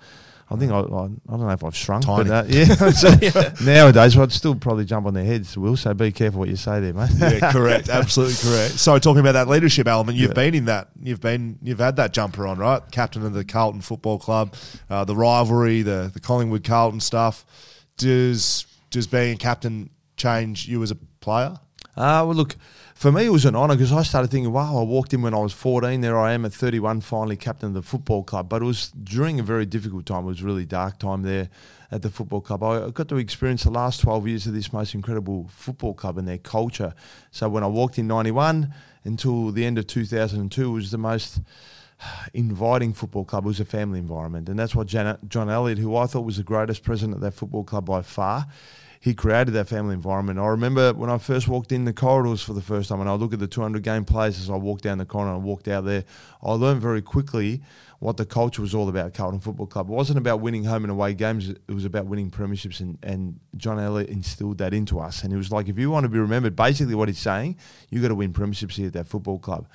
I 0.53 0.57
think 0.57 0.73
I, 0.73 0.81
I, 0.81 0.81
I, 0.81 1.07
don't 1.07 1.41
know 1.41 1.51
if 1.51 1.63
I've 1.63 1.77
shrunk, 1.77 2.05
Tiny. 2.05 2.29
but 2.29 2.45
uh, 2.45 2.49
yeah. 2.49 2.65
so 2.91 3.09
yeah. 3.23 3.55
Nowadays, 3.63 4.19
I'd 4.19 4.33
still 4.33 4.57
probably 4.57 4.85
jump 4.85 5.07
on 5.07 5.15
their 5.15 5.25
heads, 5.25 5.57
Will. 5.57 5.77
So 5.77 5.95
be 5.95 6.11
careful 6.11 6.41
what 6.41 6.49
you 6.49 6.57
say 6.57 6.81
there, 6.81 6.93
mate. 6.93 7.11
yeah, 7.19 7.53
correct, 7.53 7.89
absolutely 7.91 8.35
correct. 8.35 8.79
So 8.81 8.99
talking 8.99 9.21
about 9.21 9.33
that 9.33 9.47
leadership 9.49 9.87
element, 9.87 10.19
you've 10.19 10.31
yeah. 10.31 10.35
been 10.35 10.55
in 10.57 10.65
that, 10.65 10.89
you've 11.01 11.21
been, 11.21 11.59
you've 11.63 11.79
had 11.79 11.97
that 11.97 12.13
jumper 12.13 12.49
on, 12.49 12.59
right? 12.59 12.83
Captain 12.91 13.25
of 13.25 13.33
the 13.33 13.45
Carlton 13.45 13.81
Football 13.81 14.19
Club, 14.19 14.55
uh, 14.89 15.05
the 15.05 15.15
rivalry, 15.15 15.83
the 15.83 16.11
the 16.13 16.21
Collingwood 16.21 16.65
Carlton 16.65 16.99
stuff. 16.99 17.45
Does 17.97 18.67
does 18.91 19.07
being 19.07 19.35
a 19.35 19.37
captain 19.37 19.91
change 20.17 20.67
you 20.67 20.83
as 20.83 20.91
a 20.91 20.97
player? 21.21 21.59
Uh, 21.97 22.25
well, 22.27 22.35
look, 22.35 22.57
for 23.01 23.11
me, 23.11 23.25
it 23.25 23.31
was 23.31 23.47
an 23.47 23.57
honour 23.57 23.77
because 23.77 23.95
I 23.95 24.03
started 24.03 24.31
thinking, 24.31 24.53
wow, 24.53 24.79
I 24.79 24.83
walked 24.83 25.15
in 25.15 25.23
when 25.23 25.33
I 25.33 25.39
was 25.39 25.55
14. 25.55 26.03
There 26.03 26.19
I 26.19 26.35
am 26.35 26.45
at 26.45 26.53
31, 26.53 27.01
finally 27.01 27.35
captain 27.35 27.69
of 27.69 27.73
the 27.75 27.81
football 27.81 28.23
club. 28.23 28.51
But 28.51 28.61
it 28.61 28.67
was 28.67 28.91
during 28.91 29.41
a 29.41 29.43
very 29.43 29.65
difficult 29.65 30.05
time. 30.05 30.25
It 30.25 30.27
was 30.27 30.43
really 30.43 30.67
dark 30.67 30.99
time 30.99 31.23
there 31.23 31.49
at 31.91 32.03
the 32.03 32.11
football 32.11 32.43
club. 32.43 32.63
I 32.63 32.91
got 32.91 33.09
to 33.09 33.17
experience 33.17 33.65
the 33.65 33.71
last 33.71 34.03
12 34.03 34.29
years 34.29 34.47
of 34.47 34.53
this 34.53 34.71
most 34.71 34.95
incredible 34.95 35.49
football 35.49 35.95
club 35.95 36.19
and 36.19 36.29
their 36.29 36.37
culture. 36.37 36.93
So 37.31 37.49
when 37.49 37.65
I 37.65 37.69
walked 37.69 37.99
in 37.99 38.07
91 38.07 38.75
until 39.05 39.51
the 39.51 39.65
end 39.65 39.79
of 39.79 39.87
2002, 39.87 40.63
it 40.63 40.71
was 40.71 40.91
the 40.91 40.99
most 40.99 41.41
inviting 42.35 42.93
football 42.93 43.25
club. 43.25 43.47
It 43.47 43.49
was 43.49 43.61
a 43.61 43.65
family 43.65 43.99
environment. 43.99 44.51
And 44.51 44.59
that's 44.59 44.75
what 44.75 44.89
John 44.89 45.49
Elliott, 45.49 45.79
who 45.79 45.97
I 45.97 46.05
thought 46.05 46.27
was 46.27 46.37
the 46.37 46.43
greatest 46.43 46.85
president 46.85 47.15
of 47.15 47.23
that 47.23 47.33
football 47.33 47.65
club 47.65 47.87
by 47.87 48.03
far, 48.03 48.47
he 49.03 49.15
created 49.15 49.53
that 49.53 49.67
family 49.67 49.95
environment. 49.95 50.39
I 50.39 50.47
remember 50.49 50.93
when 50.93 51.09
I 51.09 51.17
first 51.17 51.49
walked 51.49 51.73
in 51.73 51.87
the 51.87 51.93
corridors 51.93 52.43
for 52.43 52.53
the 52.53 52.61
first 52.61 52.91
time, 52.91 53.01
and 53.01 53.09
I 53.09 53.15
look 53.15 53.33
at 53.33 53.39
the 53.39 53.47
200 53.47 53.83
game 53.83 54.05
players 54.05 54.39
as 54.39 54.51
I 54.51 54.57
walked 54.57 54.85
down 54.85 54.99
the 54.99 55.07
corridor 55.07 55.35
and 55.35 55.43
walked 55.43 55.69
out 55.69 55.87
there, 55.87 56.05
I 56.43 56.53
learned 56.53 56.83
very 56.83 57.01
quickly 57.01 57.63
what 57.99 58.19
the 58.19 58.27
culture 58.27 58.61
was 58.61 58.75
all 58.75 58.91
about 58.91 59.15
Carlton 59.15 59.41
Football 59.41 59.69
Club. 59.69 59.89
It 59.89 59.93
wasn't 59.95 60.19
about 60.19 60.43
winning 60.43 60.65
home 60.65 60.85
and 60.85 60.91
away 60.91 61.15
games, 61.15 61.49
it 61.49 61.63
was 61.69 61.87
about 61.87 62.07
winning 62.07 62.31
premierships, 62.31 62.81
and, 62.81 62.99
and 63.03 63.41
John 63.57 63.79
Elliott 63.79 64.11
instilled 64.11 64.59
that 64.59 64.75
into 64.75 65.01
us. 65.01 65.25
And 65.25 65.33
it 65.33 65.39
was 65.39 65.51
like, 65.51 65.69
if 65.69 65.79
you 65.79 65.91
want 65.91 66.05
to 66.05 66.11
be 66.11 66.19
remembered, 66.19 66.55
basically 66.55 66.95
what 66.95 67.09
he's 67.09 67.19
saying, 67.19 67.57
you 67.89 68.03
got 68.03 68.09
to 68.09 68.15
win 68.15 68.35
premierships 68.35 68.73
here 68.73 68.89
at 68.89 68.93
that 68.93 69.07
football 69.07 69.39
club. 69.39 69.67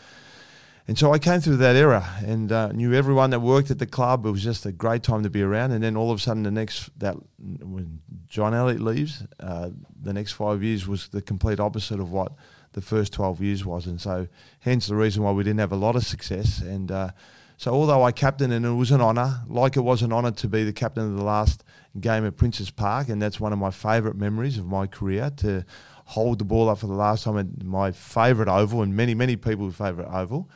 And 0.87 0.99
so 0.99 1.11
I 1.11 1.17
came 1.17 1.39
through 1.41 1.57
that 1.57 1.75
era 1.75 2.07
and 2.23 2.51
uh, 2.51 2.71
knew 2.71 2.93
everyone 2.93 3.31
that 3.31 3.39
worked 3.39 3.71
at 3.71 3.79
the 3.79 3.87
club. 3.87 4.25
It 4.25 4.29
was 4.29 4.43
just 4.43 4.67
a 4.67 4.71
great 4.71 5.01
time 5.01 5.23
to 5.23 5.31
be 5.31 5.41
around. 5.41 5.71
And 5.71 5.83
then 5.83 5.97
all 5.97 6.11
of 6.11 6.19
a 6.19 6.21
sudden, 6.21 6.43
the 6.43 6.51
next 6.51 6.91
that 6.99 7.15
when 7.39 8.01
John 8.27 8.53
Elliott 8.53 8.81
leaves, 8.81 9.23
uh, 9.39 9.69
the 10.01 10.13
next 10.13 10.33
five 10.33 10.63
years 10.63 10.87
was 10.87 11.07
the 11.09 11.21
complete 11.21 11.59
opposite 11.59 11.99
of 11.99 12.11
what 12.11 12.33
the 12.73 12.81
first 12.81 13.13
twelve 13.13 13.41
years 13.41 13.65
was. 13.65 13.85
And 13.85 14.01
so, 14.01 14.27
hence 14.59 14.87
the 14.87 14.95
reason 14.95 15.23
why 15.23 15.31
we 15.31 15.43
didn't 15.43 15.59
have 15.59 15.71
a 15.71 15.77
lot 15.77 15.95
of 15.95 16.05
success. 16.05 16.59
And 16.59 16.91
uh, 16.91 17.11
so, 17.57 17.71
although 17.71 18.03
I 18.03 18.11
captained, 18.11 18.51
and 18.51 18.65
it 18.65 18.69
was 18.71 18.91
an 18.91 19.01
honour, 19.01 19.41
like 19.47 19.77
it 19.77 19.81
was 19.81 20.01
an 20.01 20.11
honour 20.11 20.31
to 20.31 20.47
be 20.47 20.63
the 20.63 20.73
captain 20.73 21.03
of 21.05 21.17
the 21.17 21.23
last 21.23 21.63
game 21.99 22.25
at 22.25 22.35
Princes 22.35 22.69
Park, 22.69 23.09
and 23.09 23.21
that's 23.21 23.39
one 23.39 23.53
of 23.53 23.59
my 23.59 23.71
favourite 23.71 24.17
memories 24.17 24.57
of 24.57 24.67
my 24.67 24.87
career 24.87 25.31
to 25.37 25.63
hold 26.07 26.39
the 26.39 26.45
ball 26.45 26.69
up 26.69 26.79
for 26.79 26.87
the 26.87 26.93
last 26.93 27.23
time 27.23 27.37
at 27.37 27.63
my 27.63 27.91
favourite 27.91 28.49
oval, 28.49 28.81
and 28.81 28.95
many 28.95 29.15
many 29.15 29.35
people's 29.35 29.75
favourite 29.75 30.09
oval. 30.11 30.49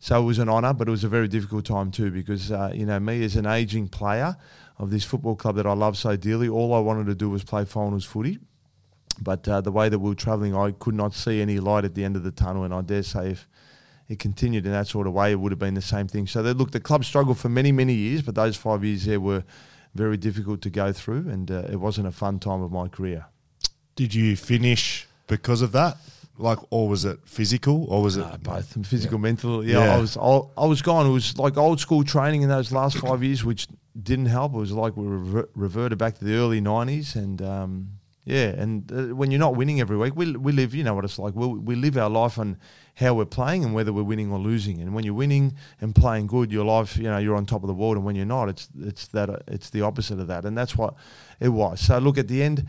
So 0.00 0.20
it 0.20 0.24
was 0.24 0.38
an 0.38 0.50
honour, 0.50 0.74
but 0.74 0.86
it 0.86 0.90
was 0.90 1.04
a 1.04 1.08
very 1.08 1.28
difficult 1.28 1.64
time 1.64 1.90
too 1.90 2.10
because, 2.10 2.52
uh, 2.52 2.72
you 2.74 2.84
know, 2.84 3.00
me 3.00 3.24
as 3.24 3.36
an 3.36 3.46
ageing 3.46 3.88
player 3.88 4.36
of 4.78 4.90
this 4.90 5.04
football 5.04 5.36
club 5.36 5.56
that 5.56 5.66
I 5.66 5.72
love 5.72 5.96
so 5.96 6.16
dearly, 6.16 6.48
all 6.48 6.74
I 6.74 6.80
wanted 6.80 7.06
to 7.06 7.14
do 7.14 7.30
was 7.30 7.44
play 7.44 7.64
finals 7.64 8.04
footy. 8.04 8.38
But 9.20 9.46
uh, 9.48 9.60
the 9.60 9.70
way 9.70 9.88
that 9.88 9.98
we 9.98 10.08
were 10.08 10.14
travelling, 10.16 10.56
I 10.56 10.72
could 10.72 10.94
not 10.94 11.14
see 11.14 11.40
any 11.40 11.60
light 11.60 11.84
at 11.84 11.94
the 11.94 12.04
end 12.04 12.16
of 12.16 12.24
the 12.24 12.32
tunnel. 12.32 12.64
And 12.64 12.74
I 12.74 12.80
dare 12.80 13.04
say 13.04 13.30
if 13.30 13.48
it 14.08 14.18
continued 14.18 14.66
in 14.66 14.72
that 14.72 14.88
sort 14.88 15.06
of 15.06 15.12
way, 15.12 15.30
it 15.30 15.38
would 15.38 15.52
have 15.52 15.58
been 15.58 15.74
the 15.74 15.82
same 15.82 16.08
thing. 16.08 16.26
So, 16.26 16.42
they, 16.42 16.52
look, 16.52 16.72
the 16.72 16.80
club 16.80 17.04
struggled 17.04 17.38
for 17.38 17.48
many, 17.48 17.70
many 17.70 17.94
years, 17.94 18.22
but 18.22 18.34
those 18.34 18.56
five 18.56 18.84
years 18.84 19.04
there 19.04 19.20
were 19.20 19.44
very 19.94 20.16
difficult 20.16 20.60
to 20.62 20.70
go 20.70 20.92
through. 20.92 21.28
And 21.28 21.50
uh, 21.50 21.66
it 21.70 21.76
wasn't 21.76 22.08
a 22.08 22.12
fun 22.12 22.40
time 22.40 22.60
of 22.60 22.72
my 22.72 22.88
career. 22.88 23.26
Did 23.94 24.14
you 24.14 24.36
finish 24.36 25.06
because 25.28 25.62
of 25.62 25.70
that? 25.72 25.96
like, 26.36 26.58
or 26.70 26.88
was 26.88 27.04
it 27.04 27.20
physical, 27.24 27.84
or 27.84 28.02
was 28.02 28.16
it 28.16 28.42
both 28.42 28.86
physical, 28.86 29.18
yeah. 29.18 29.22
mental? 29.22 29.64
Yeah, 29.64 29.84
yeah, 29.84 29.94
I 29.94 29.98
was, 29.98 30.16
I, 30.16 30.40
I, 30.58 30.66
was 30.66 30.82
gone. 30.82 31.06
It 31.06 31.12
was 31.12 31.38
like 31.38 31.56
old 31.56 31.78
school 31.78 32.02
training 32.02 32.42
in 32.42 32.48
those 32.48 32.72
last 32.72 32.98
five 32.98 33.22
years, 33.22 33.44
which 33.44 33.68
didn't 34.00 34.26
help. 34.26 34.54
It 34.54 34.58
was 34.58 34.72
like 34.72 34.96
we 34.96 35.06
rever- 35.06 35.48
reverted 35.54 35.98
back 35.98 36.18
to 36.18 36.24
the 36.24 36.34
early 36.34 36.60
'90s, 36.60 37.14
and 37.14 37.40
um, 37.42 37.90
yeah, 38.24 38.48
and 38.48 38.90
uh, 38.90 39.14
when 39.14 39.30
you're 39.30 39.40
not 39.40 39.56
winning 39.56 39.80
every 39.80 39.96
week, 39.96 40.16
we 40.16 40.32
we 40.32 40.52
live, 40.52 40.74
you 40.74 40.82
know 40.82 40.94
what 40.94 41.04
it's 41.04 41.18
like. 41.18 41.34
We 41.34 41.46
we 41.46 41.74
live 41.74 41.96
our 41.96 42.10
life 42.10 42.38
on 42.38 42.56
how 42.96 43.14
we're 43.14 43.24
playing 43.24 43.64
and 43.64 43.74
whether 43.74 43.92
we're 43.92 44.02
winning 44.02 44.30
or 44.30 44.38
losing. 44.38 44.80
And 44.80 44.94
when 44.94 45.04
you're 45.04 45.14
winning 45.14 45.54
and 45.80 45.94
playing 45.94 46.28
good, 46.28 46.52
your 46.52 46.64
life, 46.64 46.96
you 46.96 47.04
know, 47.04 47.18
you're 47.18 47.36
on 47.36 47.46
top 47.46 47.62
of 47.62 47.68
the 47.68 47.74
world, 47.74 47.96
and 47.96 48.04
when 48.04 48.16
you're 48.16 48.26
not, 48.26 48.48
it's 48.48 48.68
it's 48.80 49.06
that 49.08 49.42
it's 49.46 49.70
the 49.70 49.82
opposite 49.82 50.18
of 50.18 50.26
that, 50.28 50.44
and 50.44 50.56
that's 50.56 50.76
what 50.76 50.94
it 51.40 51.50
was. 51.50 51.80
So 51.80 51.98
look, 51.98 52.18
at 52.18 52.28
the 52.28 52.42
end 52.42 52.66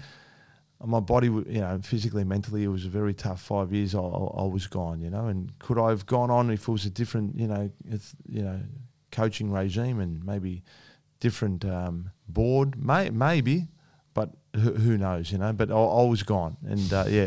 my 0.84 1.00
body, 1.00 1.28
you 1.28 1.62
know, 1.62 1.80
physically, 1.82 2.24
mentally, 2.24 2.64
it 2.64 2.68
was 2.68 2.86
a 2.86 2.90
very 2.90 3.14
tough 3.14 3.42
five 3.42 3.72
years. 3.72 3.96
I, 3.96 4.00
I, 4.00 4.44
was 4.44 4.68
gone, 4.68 5.02
you 5.02 5.10
know, 5.10 5.28
and 5.28 5.58
could 5.60 5.80
I 5.80 5.90
have 5.90 6.06
gone 6.06 6.30
on 6.30 6.50
if 6.50 6.68
it 6.68 6.72
was 6.72 6.86
a 6.86 6.90
different, 6.90 7.36
you 7.40 7.48
know, 7.48 7.72
it's, 7.90 8.16
you 8.28 8.42
know, 8.42 8.60
coaching 9.12 9.52
regime 9.52 10.00
and 10.00 10.24
maybe 10.26 10.64
different 11.26 11.66
um, 11.66 12.12
board, 12.28 12.78
may, 12.78 13.10
maybe, 13.10 13.68
but 14.14 14.30
who, 14.54 14.74
who, 14.74 14.96
knows, 14.96 15.32
you 15.32 15.40
know? 15.40 15.52
But 15.54 15.72
I, 15.72 15.74
I 15.74 16.04
was 16.04 16.22
gone, 16.22 16.56
and 16.68 16.94
uh, 16.94 17.06
yeah, 17.10 17.26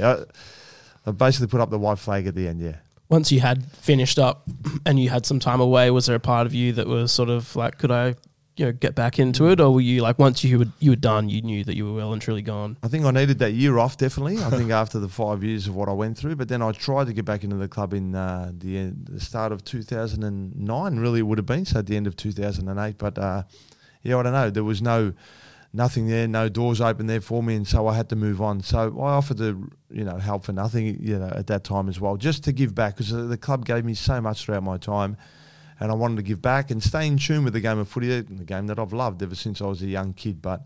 I, 1.05 1.09
I 1.09 1.13
basically 1.13 1.49
put 1.49 1.61
up 1.61 1.71
the 1.71 1.81
white 1.81 1.99
flag 1.99 2.29
at 2.29 2.37
the 2.37 2.47
end. 2.47 2.61
Yeah. 2.61 2.77
Once 3.09 3.33
you 3.33 3.41
had 3.41 3.65
finished 3.73 4.19
up 4.19 4.49
and 4.87 5.01
you 5.01 5.09
had 5.09 5.27
some 5.27 5.41
time 5.41 5.61
away, 5.61 5.91
was 5.91 6.07
there 6.07 6.15
a 6.15 6.21
part 6.21 6.47
of 6.47 6.55
you 6.55 6.73
that 6.75 6.87
was 6.87 7.11
sort 7.11 7.29
of 7.29 7.57
like, 7.57 7.79
could 7.79 7.91
I 7.91 8.15
you 8.59 8.67
know 8.67 8.73
get 8.73 8.95
back 8.95 9.19
into 9.19 9.49
it, 9.49 9.61
or 9.61 9.73
were 9.73 9.81
you 9.81 10.03
like 10.03 10.19
once 10.19 10.45
you 10.45 10.59
were 10.61 10.67
you 10.79 10.91
were 10.91 10.97
done, 10.97 11.29
you 11.29 11.41
knew 11.43 11.65
that 11.65 11.77
you 11.77 11.87
were 11.87 11.95
well 11.95 12.13
and 12.13 12.21
truly 12.21 12.43
gone? 12.43 12.77
I 12.83 12.89
think 12.89 13.05
I 13.05 13.11
needed 13.11 13.39
that 13.39 13.53
year 13.53 13.79
off, 13.79 13.97
definitely. 13.97 14.39
I 14.39 14.51
think 14.51 14.71
after 14.83 14.99
the 14.99 15.09
five 15.09 15.43
years 15.43 15.67
of 15.67 15.75
what 15.75 15.89
I 15.89 15.93
went 15.93 16.19
through, 16.19 16.37
but 16.37 16.49
then 16.49 16.63
I 16.63 16.73
tried 16.73 17.07
to 17.09 17.13
get 17.13 17.25
back 17.25 17.43
into 17.45 17.57
the 17.57 17.69
club 17.69 17.95
in 17.95 18.15
uh, 18.15 18.53
the, 18.57 18.79
end, 18.79 19.09
the 19.11 19.21
start 19.21 19.53
of 19.53 19.65
2009, 19.65 20.97
really 20.97 21.21
it 21.21 21.23
would 21.23 21.39
have 21.39 21.47
been, 21.47 21.65
so 21.65 21.79
at 21.79 21.87
the 21.87 21.97
end 21.97 22.07
of 22.07 22.17
2008. 22.17 22.99
But 22.99 23.19
uh, 23.19 23.43
yeah, 24.03 24.19
I 24.19 24.23
don't 24.23 24.33
know. 24.33 24.51
There 24.51 24.65
was 24.65 24.83
no 24.83 25.13
nothing 25.73 26.09
there, 26.09 26.27
no 26.27 26.49
doors 26.49 26.81
open 26.81 27.07
there 27.07 27.21
for 27.21 27.43
me, 27.43 27.57
and 27.57 27.67
so 27.67 27.87
I 27.87 27.95
had 27.95 28.09
to 28.11 28.17
move 28.17 28.41
on. 28.41 28.63
So 28.63 28.99
I 29.01 29.13
offered 29.13 29.39
to, 29.39 29.71
you 29.91 30.05
know, 30.05 30.17
help 30.17 30.45
for 30.45 30.53
nothing, 30.53 30.99
you 31.01 31.19
know, 31.19 31.29
at 31.29 31.47
that 31.49 31.65
time 31.65 31.89
as 31.89 32.01
well, 32.01 32.17
just 32.17 32.45
to 32.45 32.53
give 32.53 32.75
back 32.75 32.97
because 32.97 33.11
the 33.11 33.37
club 33.37 33.65
gave 33.65 33.85
me 33.85 33.95
so 33.95 34.21
much 34.21 34.45
throughout 34.45 34.63
my 34.63 34.79
time, 34.79 35.17
and 35.81 35.91
I 35.91 35.95
wanted 35.95 36.17
to 36.17 36.23
give 36.23 36.43
back 36.43 36.71
and 36.71 36.83
stay 36.83 37.07
in 37.07 37.19
tune 37.19 37.45
with 37.45 37.53
the 37.53 37.61
game 37.61 37.79
of 37.79 37.89
footy, 37.89 38.21
the 38.21 38.45
game 38.45 38.67
that 38.69 38.79
I've 38.79 38.93
loved 38.93 39.23
ever 39.23 39.35
since 39.35 39.61
I 39.61 39.67
was 39.67 39.83
a 39.83 39.87
young 39.87 40.13
kid. 40.15 40.41
But 40.41 40.63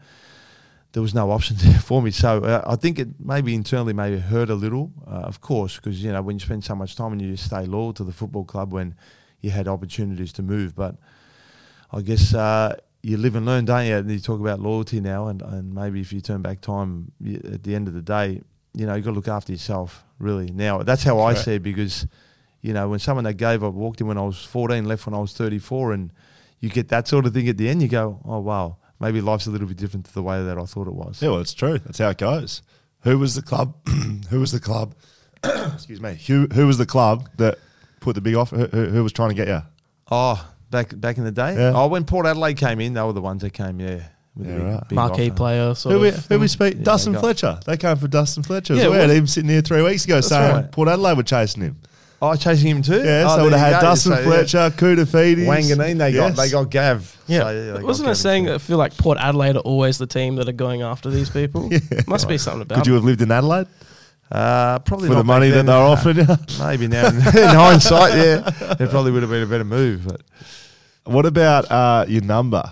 there 0.92 1.02
was 1.02 1.14
no 1.14 1.30
option 1.36 1.56
there 1.58 1.80
for 1.80 2.00
me, 2.00 2.10
so 2.10 2.38
uh, 2.38 2.62
I 2.66 2.76
think 2.76 2.98
it 2.98 3.08
maybe 3.18 3.54
internally 3.54 3.92
maybe 3.92 4.18
hurt 4.18 4.50
a 4.50 4.54
little, 4.54 4.92
uh, 5.06 5.22
of 5.24 5.40
course, 5.40 5.76
because 5.76 6.02
you 6.02 6.12
know 6.12 6.22
when 6.22 6.36
you 6.36 6.40
spend 6.40 6.64
so 6.64 6.74
much 6.74 6.96
time 6.96 7.12
and 7.12 7.20
you 7.20 7.36
stay 7.36 7.66
loyal 7.66 7.92
to 7.94 8.04
the 8.04 8.12
football 8.12 8.44
club 8.44 8.72
when 8.72 8.94
you 9.40 9.50
had 9.50 9.66
opportunities 9.66 10.32
to 10.34 10.42
move, 10.42 10.76
but 10.76 10.96
I 11.90 12.02
guess. 12.02 12.32
Uh, 12.32 12.76
you 13.02 13.16
live 13.16 13.34
and 13.34 13.44
learn, 13.44 13.64
don't 13.64 13.86
you? 13.86 13.96
And 13.96 14.10
you 14.10 14.20
talk 14.20 14.40
about 14.40 14.60
loyalty 14.60 15.00
now, 15.00 15.26
and, 15.28 15.42
and 15.42 15.74
maybe 15.74 16.00
if 16.00 16.12
you 16.12 16.20
turn 16.20 16.40
back 16.42 16.60
time 16.60 17.12
you, 17.20 17.40
at 17.52 17.62
the 17.64 17.74
end 17.74 17.88
of 17.88 17.94
the 17.94 18.02
day, 18.02 18.40
you 18.74 18.86
know, 18.86 18.94
you 18.94 19.02
got 19.02 19.10
to 19.10 19.16
look 19.16 19.28
after 19.28 19.52
yourself, 19.52 20.04
really. 20.18 20.50
Now, 20.50 20.82
that's 20.82 21.02
how 21.02 21.20
I 21.20 21.34
see 21.34 21.56
it 21.56 21.62
because, 21.62 22.06
you 22.62 22.72
know, 22.72 22.88
when 22.88 23.00
someone 23.00 23.24
that 23.24 23.34
gave 23.34 23.62
up 23.64 23.74
walked 23.74 24.00
in 24.00 24.06
when 24.06 24.18
I 24.18 24.22
was 24.22 24.42
14, 24.44 24.84
left 24.84 25.06
when 25.06 25.14
I 25.14 25.18
was 25.18 25.32
34, 25.32 25.92
and 25.92 26.12
you 26.60 26.70
get 26.70 26.88
that 26.88 27.08
sort 27.08 27.26
of 27.26 27.34
thing 27.34 27.48
at 27.48 27.58
the 27.58 27.68
end, 27.68 27.82
you 27.82 27.88
go, 27.88 28.20
oh, 28.24 28.38
wow, 28.38 28.78
maybe 29.00 29.20
life's 29.20 29.46
a 29.46 29.50
little 29.50 29.66
bit 29.66 29.76
different 29.76 30.06
to 30.06 30.14
the 30.14 30.22
way 30.22 30.42
that 30.42 30.56
I 30.56 30.64
thought 30.64 30.86
it 30.86 30.94
was. 30.94 31.20
Yeah, 31.20 31.30
well, 31.30 31.40
it's 31.40 31.54
true. 31.54 31.78
That's 31.78 31.98
how 31.98 32.10
it 32.10 32.18
goes. 32.18 32.62
Who 33.02 33.18
was 33.18 33.34
the 33.34 33.42
club? 33.42 33.76
who 34.30 34.40
was 34.40 34.52
the 34.52 34.60
club? 34.60 34.94
excuse 35.44 36.00
me. 36.00 36.16
Who 36.28 36.46
who 36.52 36.68
was 36.68 36.78
the 36.78 36.86
club 36.86 37.28
that 37.36 37.58
put 38.00 38.14
the 38.14 38.20
big 38.20 38.36
offer? 38.36 38.68
Who, 38.68 38.84
who 38.86 39.02
was 39.02 39.12
trying 39.12 39.30
to 39.30 39.34
get 39.34 39.48
you? 39.48 39.60
Oh, 40.10 40.48
back 40.72 40.98
back 41.00 41.18
in 41.18 41.22
the 41.24 41.30
day? 41.30 41.54
Yeah. 41.54 41.72
Oh, 41.76 41.86
when 41.86 42.04
Port 42.04 42.26
Adelaide 42.26 42.54
came 42.56 42.80
in, 42.80 42.94
they 42.94 43.02
were 43.02 43.12
the 43.12 43.20
ones 43.20 43.42
that 43.42 43.50
came, 43.52 43.78
yeah. 43.78 44.00
With 44.34 44.48
Yeah, 44.48 44.54
big- 44.56 44.64
right. 44.64 44.88
big 44.88 44.96
Marquee 44.96 45.26
offer. 45.28 45.36
player, 45.36 45.74
sort 45.76 45.92
Who 45.94 46.00
we, 46.00 46.10
who 46.10 46.38
we 46.40 46.48
speak? 46.48 46.74
Yeah, 46.78 46.82
Dustin 46.84 47.14
Fletcher. 47.16 47.60
They 47.66 47.76
came 47.76 47.96
for 47.96 48.08
Dustin 48.08 48.42
Fletcher. 48.42 48.74
Yeah, 48.74 48.80
Yeah, 48.82 48.86
it 48.86 48.90
we 48.90 48.96
had 48.96 49.08
was. 49.10 49.18
him 49.18 49.26
sitting 49.28 49.50
here 49.50 49.60
three 49.62 49.82
weeks 49.82 50.04
ago 50.06 50.20
saying 50.22 50.54
right. 50.56 50.72
Port 50.72 50.88
Adelaide 50.88 51.16
were 51.18 51.22
chasing 51.22 51.62
him. 51.62 51.76
Oh, 52.24 52.34
chasing 52.36 52.68
him 52.68 52.82
too? 52.82 53.02
Yeah, 53.04 53.26
oh, 53.28 53.36
so 53.36 53.42
would 53.44 53.52
have 53.52 53.60
had 53.60 53.80
go. 53.80 53.88
Dustin 53.88 54.12
So, 54.12 54.18
yeah. 54.20 54.24
Fletcher, 54.24 54.70
Koutoufides. 54.76 55.44
Wanganeen, 55.44 55.98
they 55.98 56.10
Yes. 56.10 56.34
got 56.36 56.42
they 56.42 56.50
got 56.50 56.70
Gav. 56.70 57.16
Yeah, 57.26 57.40
So, 57.40 57.72
they 57.74 57.82
wasn't 57.82 58.06
Gav 58.06 58.12
it 58.12 58.18
saying 58.18 58.46
too. 58.46 58.54
I 58.54 58.58
feel 58.58 58.78
like 58.78 58.96
Port 58.96 59.18
Adelaide 59.18 59.56
are 59.56 59.60
always 59.60 59.98
the 59.98 60.06
team 60.06 60.36
that 60.36 60.48
are 60.48 60.52
going 60.52 60.82
after 60.82 61.10
these 61.10 61.28
people? 61.28 61.68
Must 62.06 62.26
be 62.28 62.38
something 62.38 62.62
about 62.62 62.76
Could 62.78 62.86
you 62.86 62.94
have 62.94 63.04
lived 63.04 63.20
in 63.22 63.30
Adelaide 63.30 63.66
Uh, 64.30 64.78
probably 64.78 65.08
for 65.08 65.14
not 65.14 65.18
the 65.18 65.24
back 65.24 65.26
money 65.26 65.50
that 65.50 65.66
they 65.66 65.72
were 65.72 65.78
No. 65.78 65.86
offering 65.88 66.16
you? 66.18 66.26
Maybe 66.58 66.86
now 66.88 67.08
in, 67.08 67.16
in 67.16 67.22
hindsight, 67.48 68.14
yeah, 68.14 68.48
it 68.80 68.88
probably 68.88 69.10
would 69.10 69.22
have 69.22 69.30
been 69.30 69.42
a 69.42 69.46
better 69.46 69.64
move. 69.64 70.06
But 70.06 70.22
What 71.04 71.26
about 71.26 71.70
uh, 71.70 72.04
your 72.08 72.22
number? 72.22 72.62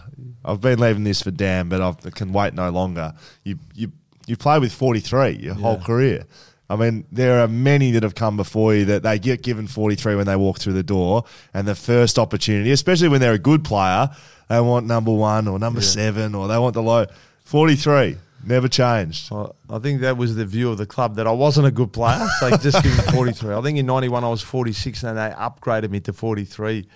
I've 0.45 0.61
been 0.61 0.79
leaving 0.79 1.05
this 1.05 1.23
for 1.23 1.31
Dan, 1.31 1.69
but 1.69 1.81
I 1.81 2.11
can 2.11 2.33
wait 2.33 2.55
no 2.55 2.71
longer. 2.71 3.13
You 3.45 3.59
you 3.75 3.93
you 4.27 4.37
played 4.37 4.61
with 4.61 4.73
forty 4.73 5.01
three 5.01 5.33
your 5.33 5.55
whole 5.55 5.79
career. 5.79 6.25
I 6.69 6.77
mean, 6.77 7.05
there 7.11 7.41
are 7.41 7.49
many 7.49 7.91
that 7.93 8.05
have 8.05 8.15
come 8.15 8.37
before 8.37 8.75
you 8.75 8.85
that 8.87 9.03
they 9.03 9.19
get 9.19 9.43
given 9.43 9.67
forty 9.67 9.97
three 9.97 10.15
when 10.15 10.27
they 10.27 10.37
walk 10.37 10.59
through 10.59 10.75
the 10.75 10.83
door, 10.83 11.25
and 11.53 11.67
the 11.67 11.75
first 11.75 12.19
opportunity, 12.19 12.71
especially 12.71 13.09
when 13.09 13.21
they're 13.21 13.35
a 13.35 13.39
good 13.39 13.65
player, 13.65 14.09
they 14.49 14.61
want 14.61 14.87
number 14.87 15.13
one 15.13 15.49
or 15.49 15.59
number 15.59 15.81
seven 15.81 16.35
or 16.35 16.49
they 16.49 16.59
want 16.59 16.75
the 16.75 16.83
low 16.83 17.07
forty 17.45 17.77
three. 17.77 18.17
Never 18.43 18.69
changed. 18.69 19.31
I, 19.33 19.49
I 19.69 19.79
think 19.81 20.01
that 20.01 20.17
was 20.17 20.35
the 20.35 20.47
view 20.47 20.71
of 20.71 20.79
the 20.79 20.87
club 20.87 21.17
that 21.17 21.27
I 21.27 21.33
wasn't 21.33 21.67
a 21.67 21.71
good 21.71 21.93
player. 21.93 22.27
They 22.41 22.51
just 22.57 22.83
give 22.83 22.97
me 22.97 23.13
43. 23.13 23.55
I 23.55 23.61
think 23.61 23.77
in 23.77 23.85
91 23.85 24.25
I 24.25 24.29
was 24.31 24.41
46 24.41 25.03
and 25.03 25.19
they 25.19 25.29
upgraded 25.37 25.91
me 25.91 26.01
to 26.01 26.15
43. 26.15 26.87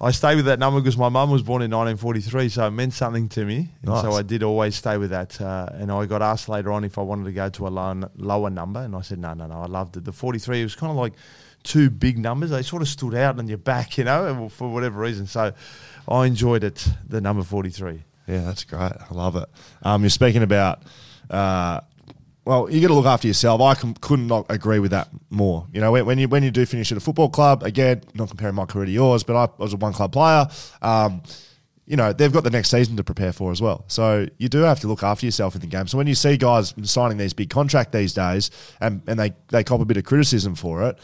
I 0.00 0.10
stayed 0.10 0.36
with 0.36 0.46
that 0.46 0.58
number 0.58 0.80
because 0.80 0.96
my 0.98 1.08
mum 1.08 1.30
was 1.30 1.42
born 1.42 1.62
in 1.62 1.70
1943, 1.70 2.48
so 2.48 2.66
it 2.66 2.70
meant 2.72 2.92
something 2.92 3.28
to 3.30 3.44
me. 3.44 3.70
And 3.82 3.96
so 4.00 4.12
I 4.12 4.22
did 4.22 4.42
always 4.42 4.74
stay 4.74 4.96
with 4.96 5.10
that. 5.10 5.40
Uh, 5.40 5.68
and 5.72 5.90
I 5.90 6.06
got 6.06 6.20
asked 6.20 6.48
later 6.48 6.72
on 6.72 6.84
if 6.84 6.98
I 6.98 7.02
wanted 7.02 7.24
to 7.24 7.32
go 7.32 7.48
to 7.48 7.68
a 7.68 7.70
lower, 7.70 8.10
lower 8.16 8.50
number, 8.50 8.80
and 8.80 8.94
I 8.96 9.02
said, 9.02 9.18
no, 9.18 9.34
no, 9.34 9.46
no, 9.46 9.60
I 9.60 9.66
loved 9.66 9.96
it. 9.96 10.04
The 10.04 10.12
43 10.12 10.62
was 10.62 10.74
kind 10.74 10.90
of 10.90 10.96
like 10.96 11.14
two 11.62 11.90
big 11.90 12.18
numbers. 12.18 12.50
They 12.50 12.62
sort 12.62 12.82
of 12.82 12.88
stood 12.88 13.14
out 13.14 13.38
on 13.38 13.46
your 13.48 13.58
back, 13.58 13.96
you 13.96 14.04
know, 14.04 14.48
for 14.48 14.68
whatever 14.72 15.00
reason. 15.00 15.26
So 15.26 15.52
I 16.08 16.26
enjoyed 16.26 16.64
it, 16.64 16.86
the 17.06 17.20
number 17.20 17.42
43. 17.42 18.02
Yeah, 18.26 18.40
that's 18.40 18.64
great. 18.64 18.80
I 18.80 19.12
love 19.12 19.36
it. 19.36 19.48
Um, 19.82 20.02
you're 20.02 20.10
speaking 20.10 20.42
about, 20.42 20.82
uh, 21.30 21.80
well, 22.44 22.70
you 22.70 22.80
got 22.80 22.88
to 22.88 22.94
look 22.94 23.06
after 23.06 23.26
yourself. 23.26 23.60
I 23.60 23.74
com- 23.74 23.94
could 23.94 24.20
not 24.20 24.46
agree 24.50 24.78
with 24.78 24.90
that 24.90 25.08
more. 25.30 25.66
You 25.72 25.80
know, 25.80 25.92
when, 25.92 26.04
when 26.06 26.18
you 26.18 26.28
when 26.28 26.42
you 26.42 26.50
do 26.50 26.66
finish 26.66 26.92
at 26.92 26.98
a 26.98 27.00
football 27.00 27.30
club, 27.30 27.62
again, 27.62 28.02
not 28.14 28.28
comparing 28.28 28.54
my 28.54 28.66
career 28.66 28.86
to 28.86 28.90
yours, 28.90 29.22
but 29.22 29.36
I 29.36 29.48
was 29.56 29.72
a 29.72 29.76
one 29.76 29.92
club 29.92 30.12
player. 30.12 30.46
Um, 30.82 31.22
you 31.86 31.96
know, 31.96 32.12
they've 32.12 32.32
got 32.32 32.44
the 32.44 32.50
next 32.50 32.70
season 32.70 32.96
to 32.96 33.04
prepare 33.04 33.32
for 33.32 33.52
as 33.52 33.60
well. 33.60 33.84
So 33.88 34.26
you 34.38 34.48
do 34.48 34.58
have 34.58 34.80
to 34.80 34.88
look 34.88 35.02
after 35.02 35.26
yourself 35.26 35.54
in 35.54 35.60
the 35.60 35.66
game. 35.66 35.86
So 35.86 35.98
when 35.98 36.06
you 36.06 36.14
see 36.14 36.36
guys 36.36 36.74
signing 36.82 37.18
these 37.18 37.34
big 37.34 37.50
contract 37.50 37.92
these 37.92 38.14
days 38.14 38.50
and, 38.80 39.02
and 39.06 39.18
they, 39.18 39.34
they 39.48 39.64
cop 39.64 39.80
a 39.80 39.84
bit 39.84 39.98
of 39.98 40.04
criticism 40.04 40.54
for 40.54 40.88
it, 40.88 40.98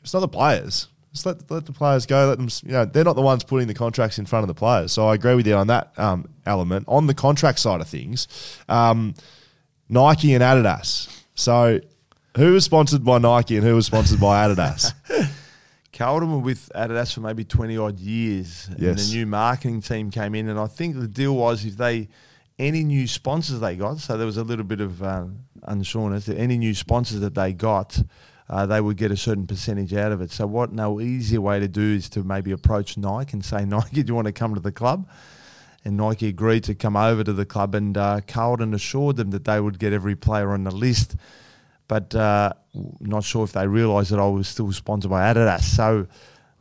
it's 0.00 0.14
not 0.14 0.20
the 0.20 0.28
players. 0.28 0.88
Just 1.12 1.26
let, 1.26 1.50
let 1.50 1.66
the 1.66 1.72
players 1.72 2.06
go. 2.06 2.28
Let 2.28 2.38
them, 2.38 2.48
you 2.64 2.72
know, 2.72 2.84
they're 2.84 3.04
not 3.04 3.16
the 3.16 3.22
ones 3.22 3.44
putting 3.44 3.68
the 3.68 3.74
contracts 3.74 4.18
in 4.18 4.24
front 4.24 4.44
of 4.44 4.48
the 4.48 4.54
players. 4.54 4.92
So 4.92 5.08
I 5.08 5.14
agree 5.14 5.34
with 5.34 5.46
you 5.46 5.54
on 5.54 5.66
that 5.66 5.92
um, 5.98 6.28
element. 6.46 6.86
On 6.88 7.06
the 7.06 7.14
contract 7.14 7.58
side 7.58 7.80
of 7.80 7.88
things, 7.88 8.28
um, 8.68 9.14
Nike 9.92 10.32
and 10.34 10.42
Adidas. 10.42 11.08
So 11.34 11.80
who 12.36 12.52
was 12.54 12.64
sponsored 12.64 13.04
by 13.04 13.18
Nike 13.18 13.56
and 13.58 13.66
who 13.66 13.74
was 13.74 13.86
sponsored 13.86 14.18
by 14.18 14.48
Adidas? 14.48 14.94
Carlton 15.92 16.32
were 16.32 16.38
with 16.38 16.70
Adidas 16.74 17.12
for 17.12 17.20
maybe 17.20 17.44
20 17.44 17.76
odd 17.76 17.98
years. 17.98 18.68
And 18.68 18.80
Yes. 18.80 19.10
the 19.10 19.16
new 19.16 19.26
marketing 19.26 19.82
team 19.82 20.10
came 20.10 20.34
in, 20.34 20.48
and 20.48 20.58
I 20.58 20.66
think 20.66 20.98
the 20.98 21.06
deal 21.06 21.36
was 21.36 21.66
if 21.66 21.76
they, 21.76 22.08
any 22.58 22.82
new 22.84 23.06
sponsors 23.06 23.60
they 23.60 23.76
got, 23.76 23.98
so 23.98 24.16
there 24.16 24.26
was 24.26 24.38
a 24.38 24.44
little 24.44 24.64
bit 24.64 24.80
of 24.80 25.02
um, 25.02 25.40
unsureness, 25.68 26.24
that 26.24 26.38
any 26.38 26.56
new 26.56 26.74
sponsors 26.74 27.20
that 27.20 27.34
they 27.34 27.52
got, 27.52 28.02
uh, 28.48 28.64
they 28.64 28.80
would 28.80 28.96
get 28.96 29.10
a 29.10 29.16
certain 29.16 29.46
percentage 29.46 29.92
out 29.92 30.12
of 30.12 30.22
it. 30.22 30.30
So, 30.30 30.46
what 30.46 30.72
no 30.72 31.00
easier 31.00 31.42
way 31.42 31.60
to 31.60 31.68
do 31.68 31.82
is 31.96 32.08
to 32.10 32.22
maybe 32.24 32.50
approach 32.52 32.96
Nike 32.96 33.34
and 33.34 33.44
say, 33.44 33.64
Nike, 33.66 34.02
do 34.02 34.10
you 34.10 34.14
want 34.14 34.26
to 34.26 34.32
come 34.32 34.54
to 34.54 34.60
the 34.60 34.72
club? 34.72 35.06
And 35.84 35.96
Nike 35.96 36.28
agreed 36.28 36.64
to 36.64 36.74
come 36.74 36.96
over 36.96 37.24
to 37.24 37.32
the 37.32 37.44
club, 37.44 37.74
and 37.74 37.98
uh, 37.98 38.20
Carlton 38.26 38.72
assured 38.72 39.16
them 39.16 39.30
that 39.30 39.44
they 39.44 39.60
would 39.60 39.78
get 39.78 39.92
every 39.92 40.14
player 40.14 40.52
on 40.52 40.64
the 40.64 40.70
list 40.70 41.16
but 41.92 42.14
uh, 42.14 42.50
not 43.00 43.22
sure 43.22 43.44
if 43.44 43.52
they 43.52 43.66
realised 43.66 44.12
that 44.12 44.18
I 44.18 44.26
was 44.26 44.48
still 44.48 44.72
sponsored 44.72 45.10
by 45.10 45.30
Adidas. 45.30 45.60
So 45.60 46.06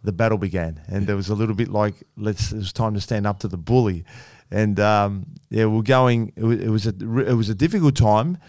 the 0.03 0.11
battle 0.11 0.38
began, 0.38 0.82
and 0.89 1.07
there 1.07 1.15
was 1.15 1.30
a 1.30 1.36
little 1.36 1.55
bit 1.55 1.69
like, 1.69 1.95
let's. 2.17 2.51
It 2.51 2.57
was 2.57 2.74
time 2.74 2.95
to 2.95 2.99
stand 2.99 3.26
up 3.26 3.39
to 3.39 3.47
the 3.47 3.55
bully, 3.55 4.03
and 4.51 4.78
um, 4.78 5.28
yeah, 5.49 5.67
we're 5.67 5.84
going. 5.84 6.34
It 6.36 6.43
was, 6.43 6.59
it 6.59 6.69
was 6.69 6.86
a 6.86 6.89
it 7.30 7.34
was 7.34 7.47
a 7.47 7.55
difficult 7.55 7.95
time 7.95 8.39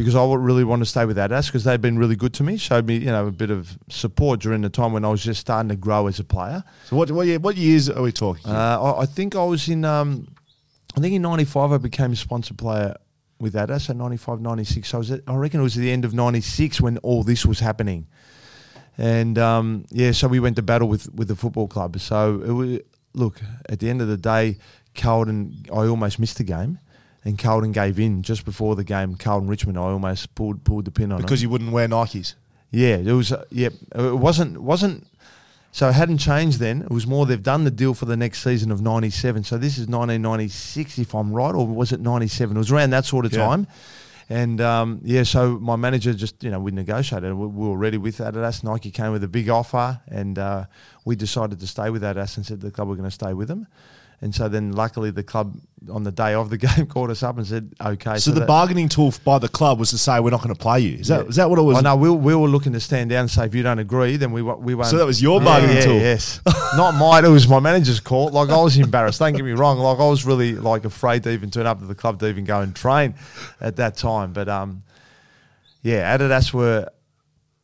because 0.00 0.14
I 0.14 0.24
would 0.24 0.40
really 0.40 0.64
want 0.64 0.80
to 0.80 0.86
stay 0.86 1.04
with 1.04 1.16
Adidas 1.16 1.46
because 1.46 1.64
they've 1.64 1.80
been 1.80 1.98
really 1.98 2.16
good 2.16 2.32
to 2.34 2.42
me, 2.42 2.56
showed 2.56 2.86
me 2.86 2.96
you 2.96 3.06
know 3.06 3.26
a 3.26 3.30
bit 3.30 3.50
of 3.50 3.78
support 3.88 4.40
during 4.40 4.62
the 4.62 4.70
time 4.70 4.92
when 4.92 5.04
I 5.04 5.08
was 5.08 5.22
just 5.22 5.40
starting 5.40 5.68
to 5.68 5.76
grow 5.76 6.06
as 6.06 6.18
a 6.18 6.24
player. 6.24 6.64
so 6.86 6.96
what, 6.96 7.10
what, 7.10 7.26
year, 7.26 7.38
what 7.38 7.56
years 7.56 7.90
are 7.90 8.02
we 8.02 8.12
talking? 8.12 8.50
Uh, 8.50 8.80
I, 8.80 9.02
I 9.02 9.06
think 9.06 9.36
I 9.36 9.44
was 9.44 9.68
in, 9.68 9.84
um, 9.84 10.28
I 10.96 11.00
think 11.00 11.14
in 11.14 11.22
95 11.22 11.72
I 11.72 11.78
became 11.78 12.12
a 12.12 12.16
sponsor 12.16 12.54
player 12.54 12.96
with 13.38 13.54
Adidas 13.54 13.82
So 13.82 13.92
95, 13.92 14.40
96. 14.40 14.88
So 14.88 14.96
I, 14.96 14.98
was 14.98 15.10
at, 15.10 15.20
I 15.26 15.34
reckon 15.34 15.60
it 15.60 15.62
was 15.62 15.76
at 15.76 15.80
the 15.80 15.90
end 15.90 16.04
of 16.04 16.14
96 16.14 16.80
when 16.80 16.98
all 16.98 17.22
this 17.22 17.44
was 17.46 17.60
happening. 17.60 18.06
And 18.98 19.38
um, 19.38 19.86
yeah, 19.90 20.12
so 20.12 20.28
we 20.28 20.40
went 20.40 20.56
to 20.56 20.62
battle 20.62 20.88
with, 20.88 21.12
with 21.14 21.28
the 21.28 21.36
football 21.36 21.68
club. 21.68 21.98
So 22.00 22.42
it 22.44 22.52
was, 22.52 22.78
look, 23.14 23.40
at 23.68 23.80
the 23.80 23.88
end 23.88 24.02
of 24.02 24.08
the 24.08 24.16
day, 24.16 24.58
Carlton, 24.94 25.64
I 25.72 25.86
almost 25.86 26.18
missed 26.18 26.36
the 26.36 26.44
game. 26.44 26.78
And 27.24 27.38
Carlton 27.38 27.72
gave 27.72 28.00
in 28.00 28.22
just 28.22 28.44
before 28.46 28.76
the 28.76 28.84
game. 28.84 29.14
Carlton 29.16 29.48
Richmond, 29.48 29.76
I 29.78 29.82
almost 29.82 30.34
pulled 30.34 30.64
pulled 30.64 30.86
the 30.86 30.90
pin 30.90 31.12
on 31.12 31.18
it. 31.18 31.22
because 31.22 31.42
you 31.42 31.50
wouldn't 31.50 31.70
wear 31.72 31.86
Nikes. 31.86 32.34
Yeah, 32.70 32.96
it 32.96 33.12
was. 33.12 33.30
Uh, 33.32 33.44
yeah, 33.50 33.68
it 33.94 34.16
wasn't 34.16 34.62
wasn't. 34.62 35.06
So 35.72 35.88
it 35.88 35.92
hadn't 35.92 36.18
changed 36.18 36.58
then. 36.58 36.82
It 36.82 36.90
was 36.90 37.06
more 37.06 37.26
they've 37.26 37.42
done 37.42 37.62
the 37.64 37.70
deal 37.70 37.94
for 37.94 38.04
the 38.06 38.16
next 38.16 38.42
season 38.42 38.70
of 38.72 38.80
'97. 38.80 39.44
So 39.44 39.56
this 39.58 39.74
is 39.78 39.86
1996, 39.86 40.98
if 40.98 41.14
I'm 41.14 41.32
right, 41.32 41.54
or 41.54 41.66
was 41.66 41.92
it 41.92 42.00
'97? 42.00 42.56
It 42.56 42.58
was 42.58 42.72
around 42.72 42.90
that 42.90 43.04
sort 43.04 43.24
of 43.26 43.32
Yeah. 43.32 43.46
time. 43.46 43.66
And 44.28 44.60
um, 44.60 45.00
yeah, 45.04 45.24
so 45.24 45.58
my 45.58 45.74
manager 45.76 46.14
just 46.14 46.42
you 46.42 46.50
know 46.50 46.58
we 46.60 46.70
negotiated. 46.70 47.34
We, 47.34 47.46
we 47.48 47.68
were 47.68 47.76
ready 47.76 47.98
with 47.98 48.18
Adidas. 48.18 48.62
Nike 48.64 48.90
came 48.90 49.12
with 49.12 49.24
a 49.24 49.28
big 49.28 49.48
offer, 49.48 50.00
and 50.08 50.38
uh, 50.38 50.64
we 51.04 51.16
decided 51.16 51.58
to 51.60 51.66
stay 51.66 51.90
with 51.90 52.02
Adidas 52.02 52.36
and 52.36 52.46
said 52.46 52.60
the 52.60 52.70
club 52.70 52.88
were 52.88 52.96
going 52.96 53.08
to 53.08 53.14
stay 53.14 53.34
with 53.34 53.48
them. 53.48 53.66
And 54.22 54.34
so 54.34 54.50
then, 54.50 54.72
luckily, 54.72 55.10
the 55.10 55.22
club 55.22 55.56
on 55.90 56.02
the 56.02 56.12
day 56.12 56.34
of 56.34 56.50
the 56.50 56.58
game 56.66 56.84
called 56.86 57.08
us 57.08 57.22
up 57.22 57.38
and 57.38 57.46
said, 57.46 57.72
"Okay." 57.80 58.18
So, 58.18 58.32
the 58.32 58.40
that- 58.40 58.46
bargaining 58.46 58.90
tool 58.90 59.14
by 59.24 59.38
the 59.38 59.48
club 59.48 59.78
was 59.78 59.88
to 59.90 59.98
say 59.98 60.20
we're 60.20 60.28
not 60.28 60.42
going 60.42 60.54
to 60.54 60.60
play 60.60 60.80
you. 60.80 60.98
Is 60.98 61.08
that 61.08 61.26
is 61.26 61.36
that 61.36 61.48
what 61.48 61.58
it 61.58 61.62
was? 61.62 61.78
Oh 61.78 61.80
no, 61.80 61.96
we, 61.96 62.10
we 62.10 62.34
were 62.34 62.46
looking 62.48 62.74
to 62.74 62.80
stand 62.80 63.08
down 63.08 63.20
and 63.22 63.30
say 63.30 63.46
if 63.46 63.54
you 63.54 63.62
don't 63.62 63.78
agree, 63.78 64.18
then 64.18 64.30
we 64.30 64.42
we 64.42 64.74
won't. 64.74 64.88
So 64.90 64.98
that 64.98 65.06
was 65.06 65.22
your 65.22 65.38
Yeah, 65.40 65.44
bargaining 65.46 65.76
yeah, 65.76 65.82
tool? 65.84 65.94
Yes, 65.96 66.40
not 66.76 66.96
mine. 66.96 67.24
It 67.24 67.28
was 67.28 67.48
my 67.48 67.60
manager's 67.60 67.98
call. 68.00 68.28
Like 68.28 68.50
I 68.50 68.62
was 68.62 68.76
embarrassed. 68.76 69.20
Don't 69.20 69.32
get 69.32 69.42
me 69.44 69.52
wrong. 69.52 69.78
Like 69.78 69.98
I 69.98 70.06
was 70.06 70.26
really 70.26 70.54
like 70.54 70.84
afraid 70.84 71.22
to 71.22 71.30
even 71.30 71.50
turn 71.50 71.64
up 71.66 71.78
to 71.80 71.86
the 71.86 71.94
club 71.94 72.18
to 72.20 72.28
even 72.28 72.44
go 72.44 72.60
and 72.60 72.76
train 72.76 73.14
at 73.58 73.76
that 73.76 73.96
time. 73.96 74.34
But 74.34 74.50
um, 74.50 74.82
yeah, 75.82 76.14
Adidas 76.14 76.52
were 76.52 76.90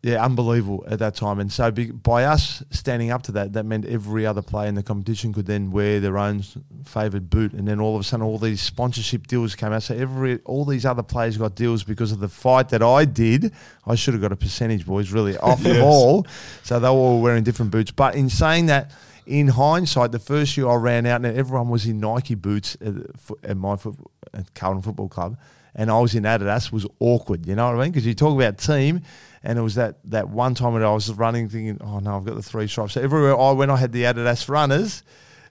yeah 0.07 0.25
unbelievable 0.25 0.85
at 0.87 1.01
that 1.01 1.17
time, 1.17 1.41
and 1.41 1.53
so 1.53 1.71
by 1.71 2.25
us 2.25 2.63
standing 2.71 3.11
up 3.11 3.23
to 3.23 3.33
that, 3.33 3.53
that 3.55 3.65
meant 3.65 3.85
every 3.87 4.25
other 4.25 4.41
player 4.41 4.69
in 4.69 4.77
the 4.77 4.83
competition 4.83 5.33
could 5.33 5.47
then 5.47 5.73
wear 5.73 5.99
their 5.99 6.17
own 6.17 6.43
favoured 6.85 7.29
boot, 7.29 7.53
and 7.53 7.67
then 7.67 7.81
all 7.81 7.97
of 7.97 8.01
a 8.01 8.05
sudden 8.05 8.25
all 8.25 8.39
these 8.39 8.61
sponsorship 8.61 9.27
deals 9.27 9.57
came 9.57 9.73
out. 9.73 9.83
So 9.83 9.97
every 9.97 10.39
all 10.45 10.65
these 10.65 10.87
other 10.87 11.03
players 11.03 11.37
got 11.37 11.57
deals 11.57 11.83
because 11.83 12.13
of 12.13 12.21
the 12.21 12.29
fight 12.29 12.69
that 12.69 12.83
I 12.83 13.05
did. 13.05 13.53
I 13.85 13.97
should 13.97 14.15
have 14.15 14.21
got 14.21 14.31
a 14.31 14.37
percentage, 14.37 14.87
boys, 14.87 15.11
really 15.11 15.37
off 15.39 15.63
the 15.63 15.75
ball. 15.81 16.27
So 16.63 16.79
they 16.79 16.89
were 16.89 16.95
all 16.95 17.21
wearing 17.21 17.43
different 17.43 17.73
boots. 17.73 17.91
But 17.91 18.15
in 18.15 18.31
saying 18.31 18.67
that. 18.67 18.93
In 19.29 19.49
hindsight, 19.49 20.13
the 20.13 20.21
first 20.21 20.57
year 20.57 20.69
I 20.69 20.77
ran 20.77 21.05
out 21.05 21.25
and 21.25 21.37
everyone 21.37 21.69
was 21.69 21.85
in 21.85 21.99
Nike 21.99 22.37
boots 22.37 22.77
at, 22.81 22.95
at 23.43 23.57
my 23.57 23.75
foot, 23.75 23.97
at 24.33 24.55
Carlton 24.55 24.83
Football 24.83 25.09
Club, 25.09 25.37
and 25.75 25.91
I 25.91 26.01
was 26.01 26.15
in 26.15 26.25
Adidas 26.25 26.73
was 26.73 26.87
awkward. 27.01 27.47
You 27.47 27.55
know 27.55 27.67
what 27.67 27.77
I 27.77 27.83
mean? 27.83 27.93
Because 27.93 28.07
you 28.07 28.15
talk 28.15 28.35
about 28.35 28.59
team, 28.59 29.03
and 29.47 29.61
it 29.61 29.63
was 29.63 29.77
that 29.77 29.99
that 30.11 30.29
one 30.29 30.55
time 30.55 30.73
when 30.73 30.83
I 30.83 30.93
was 30.93 31.11
running, 31.13 31.49
thinking, 31.49 31.79
"Oh 31.81 32.01
no, 32.01 32.17
I've 32.17 32.25
got 32.25 32.35
the 32.35 32.43
three 32.43 32.67
stripes." 32.67 32.95
So 32.95 33.01
everywhere 33.01 33.39
I 33.39 33.53
went, 33.53 33.71
I 33.71 33.77
had 33.77 33.93
the 33.93 34.03
Adidas 34.03 34.49
runners, 34.49 35.05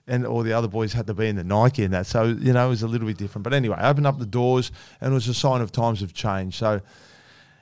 and 0.06 0.26
all 0.26 0.42
the 0.42 0.52
other 0.52 0.68
boys 0.68 0.92
had 0.92 1.06
to 1.06 1.14
be 1.14 1.28
in 1.28 1.36
the 1.36 1.44
Nike 1.44 1.82
and 1.82 1.94
that. 1.94 2.06
So 2.06 2.24
you 2.24 2.52
know, 2.52 2.66
it 2.66 2.68
was 2.68 2.82
a 2.82 2.88
little 2.88 3.06
bit 3.06 3.16
different. 3.16 3.42
But 3.42 3.54
anyway, 3.54 3.76
I 3.78 3.88
opened 3.88 4.06
up 4.06 4.18
the 4.18 4.26
doors, 4.26 4.70
and 5.00 5.12
it 5.12 5.14
was 5.14 5.26
a 5.28 5.34
sign 5.34 5.62
of 5.62 5.72
times 5.72 6.00
have 6.00 6.12
changed. 6.12 6.58
So. 6.58 6.82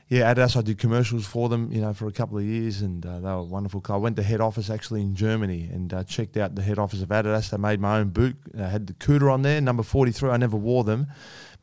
Yeah, 0.07 0.35
Adidas. 0.35 0.55
I 0.55 0.61
did 0.61 0.76
commercials 0.76 1.24
for 1.24 1.49
them, 1.49 1.72
you 1.72 1.80
know, 1.80 1.95
for 1.95 2.07
a 2.07 2.12
couple 2.12 2.37
of 2.37 2.45
years, 2.45 2.82
and 2.82 3.05
uh, 3.07 3.20
they 3.20 3.28
were 3.28 3.43
wonderful. 3.43 3.82
I 3.89 3.97
went 3.97 4.16
to 4.16 4.22
head 4.22 4.39
office 4.39 4.68
actually 4.68 5.01
in 5.01 5.14
Germany 5.14 5.70
and 5.72 5.93
uh, 5.95 6.05
checked 6.05 6.37
out 6.37 6.55
the 6.55 6.62
head 6.62 6.78
office 6.78 7.01
of 7.01 7.09
Adidas. 7.09 7.49
They 7.49 7.57
made 7.57 7.80
my 7.80 8.01
own 8.01 8.11
boot. 8.11 8.37
I 8.57 8.68
had 8.68 8.87
the 8.87 8.93
Kouta 8.93 9.32
on 9.32 9.41
there, 9.41 9.62
number 9.62 9.82
forty-three. 9.82 10.28
I 10.28 10.37
never 10.37 10.59
wore 10.59 10.85
them 10.85 11.07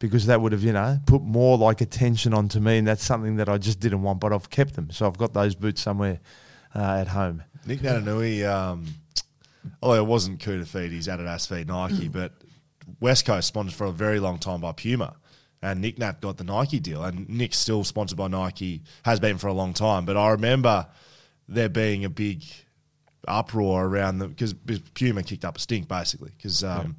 because 0.01 0.25
that 0.25 0.41
would 0.41 0.51
have, 0.51 0.63
you 0.63 0.73
know, 0.73 0.99
put 1.05 1.21
more 1.21 1.59
like 1.59 1.79
attention 1.79 2.33
onto 2.33 2.59
me, 2.59 2.79
and 2.79 2.87
that's 2.87 3.03
something 3.03 3.35
that 3.35 3.47
I 3.47 3.59
just 3.59 3.79
didn't 3.79 4.01
want. 4.01 4.19
But 4.19 4.33
I've 4.33 4.49
kept 4.49 4.73
them, 4.73 4.89
so 4.89 5.05
I've 5.05 5.17
got 5.17 5.33
those 5.33 5.53
boots 5.53 5.81
somewhere 5.81 6.19
uh, 6.75 6.97
at 6.99 7.07
home. 7.07 7.43
Nic 7.67 7.81
Naitanui, 7.81 8.43
um, 8.49 8.87
although 9.81 10.01
it 10.01 10.07
wasn't 10.07 10.39
Kouta 10.39 10.65
feed, 10.65 10.91
he's 10.91 11.07
Adidas 11.07 11.47
feed 11.47 11.67
Nike, 11.67 12.07
but 12.09 12.33
West 12.99 13.25
Coast 13.25 13.47
sponsored 13.47 13.75
for 13.77 13.85
a 13.85 13.91
very 13.91 14.19
long 14.19 14.39
time 14.39 14.59
by 14.61 14.71
Puma. 14.71 15.15
And 15.61 15.79
Nick 15.79 15.99
Nat 15.99 16.19
got 16.21 16.37
the 16.37 16.43
Nike 16.43 16.79
deal, 16.79 17.03
and 17.03 17.29
Nick's 17.29 17.59
still 17.59 17.83
sponsored 17.83 18.17
by 18.17 18.27
Nike, 18.27 18.81
has 19.03 19.19
been 19.19 19.37
for 19.37 19.45
a 19.45 19.53
long 19.53 19.75
time. 19.75 20.05
But 20.05 20.17
I 20.17 20.31
remember 20.31 20.87
there 21.47 21.69
being 21.69 22.03
a 22.03 22.09
big 22.09 22.43
uproar 23.27 23.85
around 23.85 24.17
them 24.17 24.29
because 24.29 24.55
Puma 24.95 25.21
kicked 25.21 25.45
up 25.45 25.57
a 25.57 25.59
stink, 25.59 25.87
basically. 25.87 26.31
Because, 26.35 26.63
um, 26.63 26.95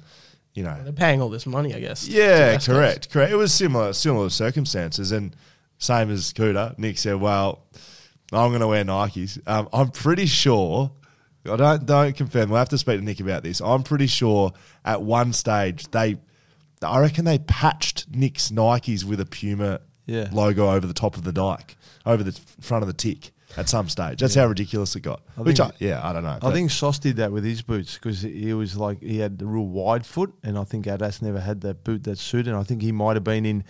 you 0.53 0.63
know, 0.63 0.77
They're 0.83 0.93
paying 0.93 1.21
all 1.21 1.29
this 1.29 1.45
money, 1.45 1.73
I 1.73 1.79
guess. 1.79 2.07
yeah, 2.07 2.53
West 2.53 2.67
Coast. 2.67 2.77
correct, 2.77 3.09
correct. 3.11 3.31
It 3.31 3.35
was 3.37 3.53
similar, 3.53 3.93
similar 3.93 4.29
circumstances, 4.29 5.11
and 5.11 5.35
same 5.77 6.09
as 6.11 6.31
Kouta. 6.33 6.77
Nick 6.77 6.97
said, 6.97 7.19
"Well, 7.19 7.63
I'm 8.31 8.49
going 8.51 8.61
to 8.61 8.67
wear 8.67 8.83
Nikes." 8.85 9.39
Um, 9.47 9.67
I'm 9.73 9.89
pretty 9.89 10.25
sure. 10.27 10.91
I 11.49 11.55
don't 11.57 11.85
don't 11.85 12.15
confirm. 12.15 12.49
We'll 12.49 12.59
have 12.59 12.69
to 12.69 12.77
speak 12.77 12.99
to 12.99 13.05
Nick 13.05 13.19
about 13.19 13.43
this. 13.43 13.59
I'm 13.61 13.83
pretty 13.83 14.07
sure 14.07 14.53
at 14.85 15.01
one 15.01 15.33
stage 15.33 15.89
they, 15.91 16.17
I 16.81 16.99
reckon 17.01 17.25
they 17.25 17.39
patched 17.39 18.07
Nick's 18.15 18.49
Nikes 18.49 19.03
with 19.03 19.19
a 19.19 19.25
Puma 19.25 19.81
Yeah. 20.05 20.29
logo 20.31 20.69
over 20.71 20.87
the 20.87 20.93
top 20.93 21.17
of 21.17 21.23
the 21.25 21.33
dike, 21.33 21.75
over 22.05 22.23
the 22.23 22.31
front 22.61 22.83
of 22.83 22.87
the 22.87 22.93
tick. 22.93 23.31
At 23.55 23.69
some 23.69 23.87
stage, 23.87 24.19
that's 24.19 24.35
how 24.35 24.47
ridiculous 24.47 24.95
it 24.95 25.01
got. 25.01 25.21
I 25.37 25.41
Which, 25.41 25.59
I, 25.59 25.71
yeah, 25.77 26.01
I 26.03 26.11
don't 26.11 26.23
know. 26.23 26.39
I 26.41 26.51
think 26.51 26.71
Sauce 26.71 26.97
did 26.97 27.17
that 27.17 27.31
with 27.31 27.43
his 27.43 27.61
boots 27.61 27.93
because 27.95 28.21
he 28.21 28.53
was 28.53 28.75
like 28.75 29.01
he 29.01 29.19
had 29.19 29.37
the 29.37 29.45
real 29.45 29.67
wide 29.67 30.05
foot, 30.05 30.33
and 30.43 30.57
I 30.57 30.63
think 30.63 30.85
Adidas 30.85 31.21
never 31.21 31.39
had 31.39 31.61
that 31.61 31.83
boot 31.83 32.03
that 32.05 32.17
suited. 32.17 32.47
And 32.47 32.57
I 32.57 32.63
think 32.63 32.81
he 32.81 32.91
might 32.91 33.15
have 33.15 33.23
been 33.23 33.45
in 33.45 33.63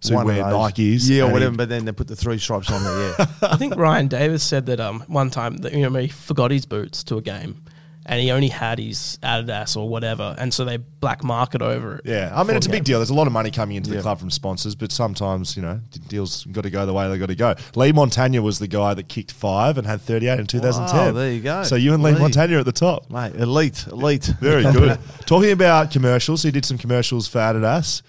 So 0.00 0.16
one 0.16 0.22
of 0.22 0.26
wear 0.34 0.50
those. 0.50 0.72
Nikes 0.72 1.08
yeah, 1.08 1.24
or 1.24 1.32
whatever. 1.32 1.56
But 1.56 1.68
then 1.68 1.84
they 1.84 1.92
put 1.92 2.08
the 2.08 2.16
three 2.16 2.38
stripes 2.38 2.70
on 2.70 2.82
there. 2.82 3.14
Yeah, 3.18 3.26
I 3.42 3.56
think 3.56 3.76
Ryan 3.76 4.08
Davis 4.08 4.42
said 4.42 4.66
that 4.66 4.80
um 4.80 5.04
one 5.06 5.30
time 5.30 5.58
that 5.58 5.72
you 5.74 5.88
know 5.88 5.98
he 5.98 6.08
forgot 6.08 6.50
his 6.50 6.66
boots 6.66 7.04
to 7.04 7.16
a 7.16 7.22
game, 7.22 7.62
and 8.10 8.20
he 8.20 8.32
only 8.32 8.48
had 8.48 8.80
his 8.80 9.18
Adidas 9.22 9.76
or 9.76 9.88
whatever, 9.88 10.34
and 10.36 10.52
so 10.52 10.64
they 10.64 10.78
black 10.78 11.22
market 11.22 11.62
over 11.62 11.94
it. 11.96 12.00
Yeah, 12.04 12.32
I 12.34 12.42
mean 12.42 12.56
it's 12.56 12.66
a 12.66 12.70
big 12.70 12.82
deal. 12.82 12.98
There's 12.98 13.08
a 13.10 13.14
lot 13.14 13.28
of 13.28 13.32
money 13.32 13.52
coming 13.52 13.76
into 13.76 13.88
the 13.88 13.96
Yeah. 13.96 14.02
club 14.02 14.18
from 14.18 14.30
sponsors, 14.30 14.74
but 14.74 14.90
sometimes 14.90 15.56
you 15.56 15.62
know 15.62 15.80
d- 15.92 16.00
deals 16.08 16.44
got 16.46 16.62
to 16.62 16.70
go 16.70 16.84
the 16.86 16.92
way 16.92 17.08
they 17.08 17.16
got 17.18 17.28
to 17.28 17.36
go. 17.36 17.54
Leigh 17.76 17.92
Montagna 17.92 18.40
was 18.42 18.58
the 18.58 18.66
guy 18.66 18.94
that 18.94 19.08
kicked 19.08 19.30
five 19.30 19.78
and 19.78 19.86
had 19.86 20.00
38 20.00 20.40
in 20.40 20.46
2010. 20.48 20.98
Wow, 20.98 21.12
there 21.12 21.32
you 21.32 21.40
go. 21.40 21.62
So 21.62 21.76
you 21.76 21.94
and 21.94 22.02
Lee, 22.02 22.12
Lee. 22.12 22.20
Montagna 22.20 22.58
at 22.58 22.64
the 22.66 22.72
top. 22.72 23.08
mate, 23.10 23.36
elite, 23.36 23.86
elite. 23.86 24.24
Very 24.40 24.64
good. 24.72 24.98
Talking 25.26 25.52
about 25.52 25.92
commercials, 25.92 26.42
he 26.42 26.50
did 26.50 26.64
some 26.64 26.78
commercials 26.78 27.28
for 27.28 27.38
Adidas. 27.38 28.02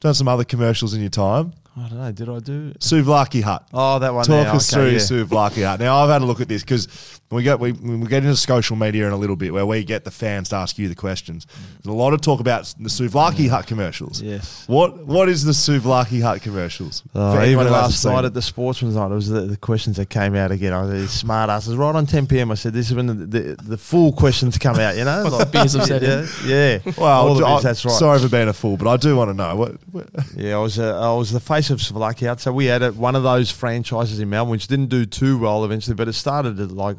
Done 0.00 0.14
some 0.14 0.26
other 0.28 0.44
commercials 0.44 0.92
in 0.94 1.00
your 1.02 1.10
time. 1.10 1.52
I 1.76 1.88
don't 1.88 1.98
know. 1.98 2.12
Did 2.12 2.28
I 2.28 2.38
do? 2.40 2.72
Souvlaki 2.74 3.42
Hut. 3.42 3.66
Oh, 3.72 3.98
that 4.00 4.12
one. 4.12 4.24
Talk 4.24 4.44
there. 4.44 4.54
us 4.54 4.72
okay, 4.72 4.82
through 4.82 4.90
yeah. 4.92 5.24
Souvlaki 5.24 5.64
Hut. 5.64 5.78
Now 5.80 5.98
I've 6.02 6.10
had 6.10 6.20
a 6.20 6.24
look 6.24 6.40
at 6.40 6.48
this 6.48 6.62
because 6.62 7.20
we 7.30 7.44
get 7.44 7.60
we 7.60 7.70
we 7.72 8.06
get 8.08 8.24
into 8.24 8.34
social 8.36 8.74
media 8.74 9.06
in 9.06 9.12
a 9.12 9.16
little 9.16 9.36
bit 9.36 9.52
where 9.52 9.64
we 9.64 9.84
get 9.84 10.04
the 10.04 10.10
fans 10.10 10.48
to 10.48 10.56
ask 10.56 10.78
you 10.78 10.88
the 10.88 10.96
questions. 10.96 11.46
There's 11.82 11.92
a 11.94 11.96
lot 11.96 12.12
of 12.12 12.20
talk 12.22 12.40
about 12.40 12.64
the 12.78 12.88
Souvlaki 12.88 13.48
Hut 13.48 13.68
commercials. 13.68 14.20
Yes. 14.20 14.64
What 14.66 15.06
what 15.06 15.28
is 15.28 15.44
the 15.44 15.52
Souvlaki 15.52 16.20
Hut 16.20 16.42
commercials? 16.42 17.04
Oh, 17.14 17.34
For 17.36 17.44
even 17.44 17.70
last 17.70 18.02
seen 18.02 18.12
night 18.12 18.24
it. 18.24 18.28
at 18.28 18.34
the 18.34 18.42
sportsman's 18.42 18.96
night, 18.96 19.12
it 19.12 19.14
was 19.14 19.28
the, 19.28 19.42
the 19.42 19.56
questions 19.56 19.96
that 19.96 20.10
came 20.10 20.34
out 20.34 20.50
again. 20.50 20.72
I 20.72 20.82
was 20.82 20.90
these 20.90 21.10
smart 21.12 21.50
asses 21.50 21.76
right 21.76 21.94
on 21.94 22.04
10 22.04 22.26
p.m. 22.26 22.50
I 22.50 22.54
said, 22.54 22.72
"This 22.72 22.88
is 22.90 22.94
when 22.96 23.06
the, 23.06 23.14
the, 23.14 23.56
the 23.62 23.78
full 23.78 24.12
questions 24.12 24.58
come 24.58 24.76
out." 24.80 24.96
You 24.96 25.04
know, 25.04 25.30
the 25.38 25.46
beers 25.46 25.74
have 25.74 25.86
set 25.86 26.02
yeah, 26.02 26.26
yeah. 26.44 26.92
well, 26.98 27.28
All 27.28 27.34
the 27.36 27.46
I- 27.46 27.52
beers, 27.52 27.62
that's 27.62 27.84
right. 27.84 27.94
Sorry 27.94 28.18
for 28.18 28.28
being 28.28 28.48
a 28.48 28.52
fool, 28.52 28.76
but 28.76 28.88
I 28.88 28.96
do 28.96 29.14
want 29.14 29.30
to 29.30 29.34
know 29.34 29.54
what. 29.54 29.72
what 29.92 30.08
Yeah, 30.36 30.56
I 30.56 30.58
was 30.58 30.78
uh, 30.80 30.98
I 31.00 31.14
was 31.16 31.30
the 31.30 31.38
face 31.38 31.59
of 31.68 31.80
Souvlaki. 31.80 32.40
So 32.40 32.52
we 32.52 32.66
had 32.66 32.82
a, 32.82 32.92
one 32.92 33.14
of 33.14 33.22
those 33.22 33.50
franchises 33.50 34.18
in 34.18 34.30
Melbourne, 34.30 34.52
which 34.52 34.68
didn't 34.68 34.86
do 34.86 35.04
too 35.04 35.38
well 35.38 35.64
eventually, 35.64 35.94
but 35.94 36.08
it 36.08 36.14
started 36.14 36.58
at 36.58 36.72
like 36.72 36.96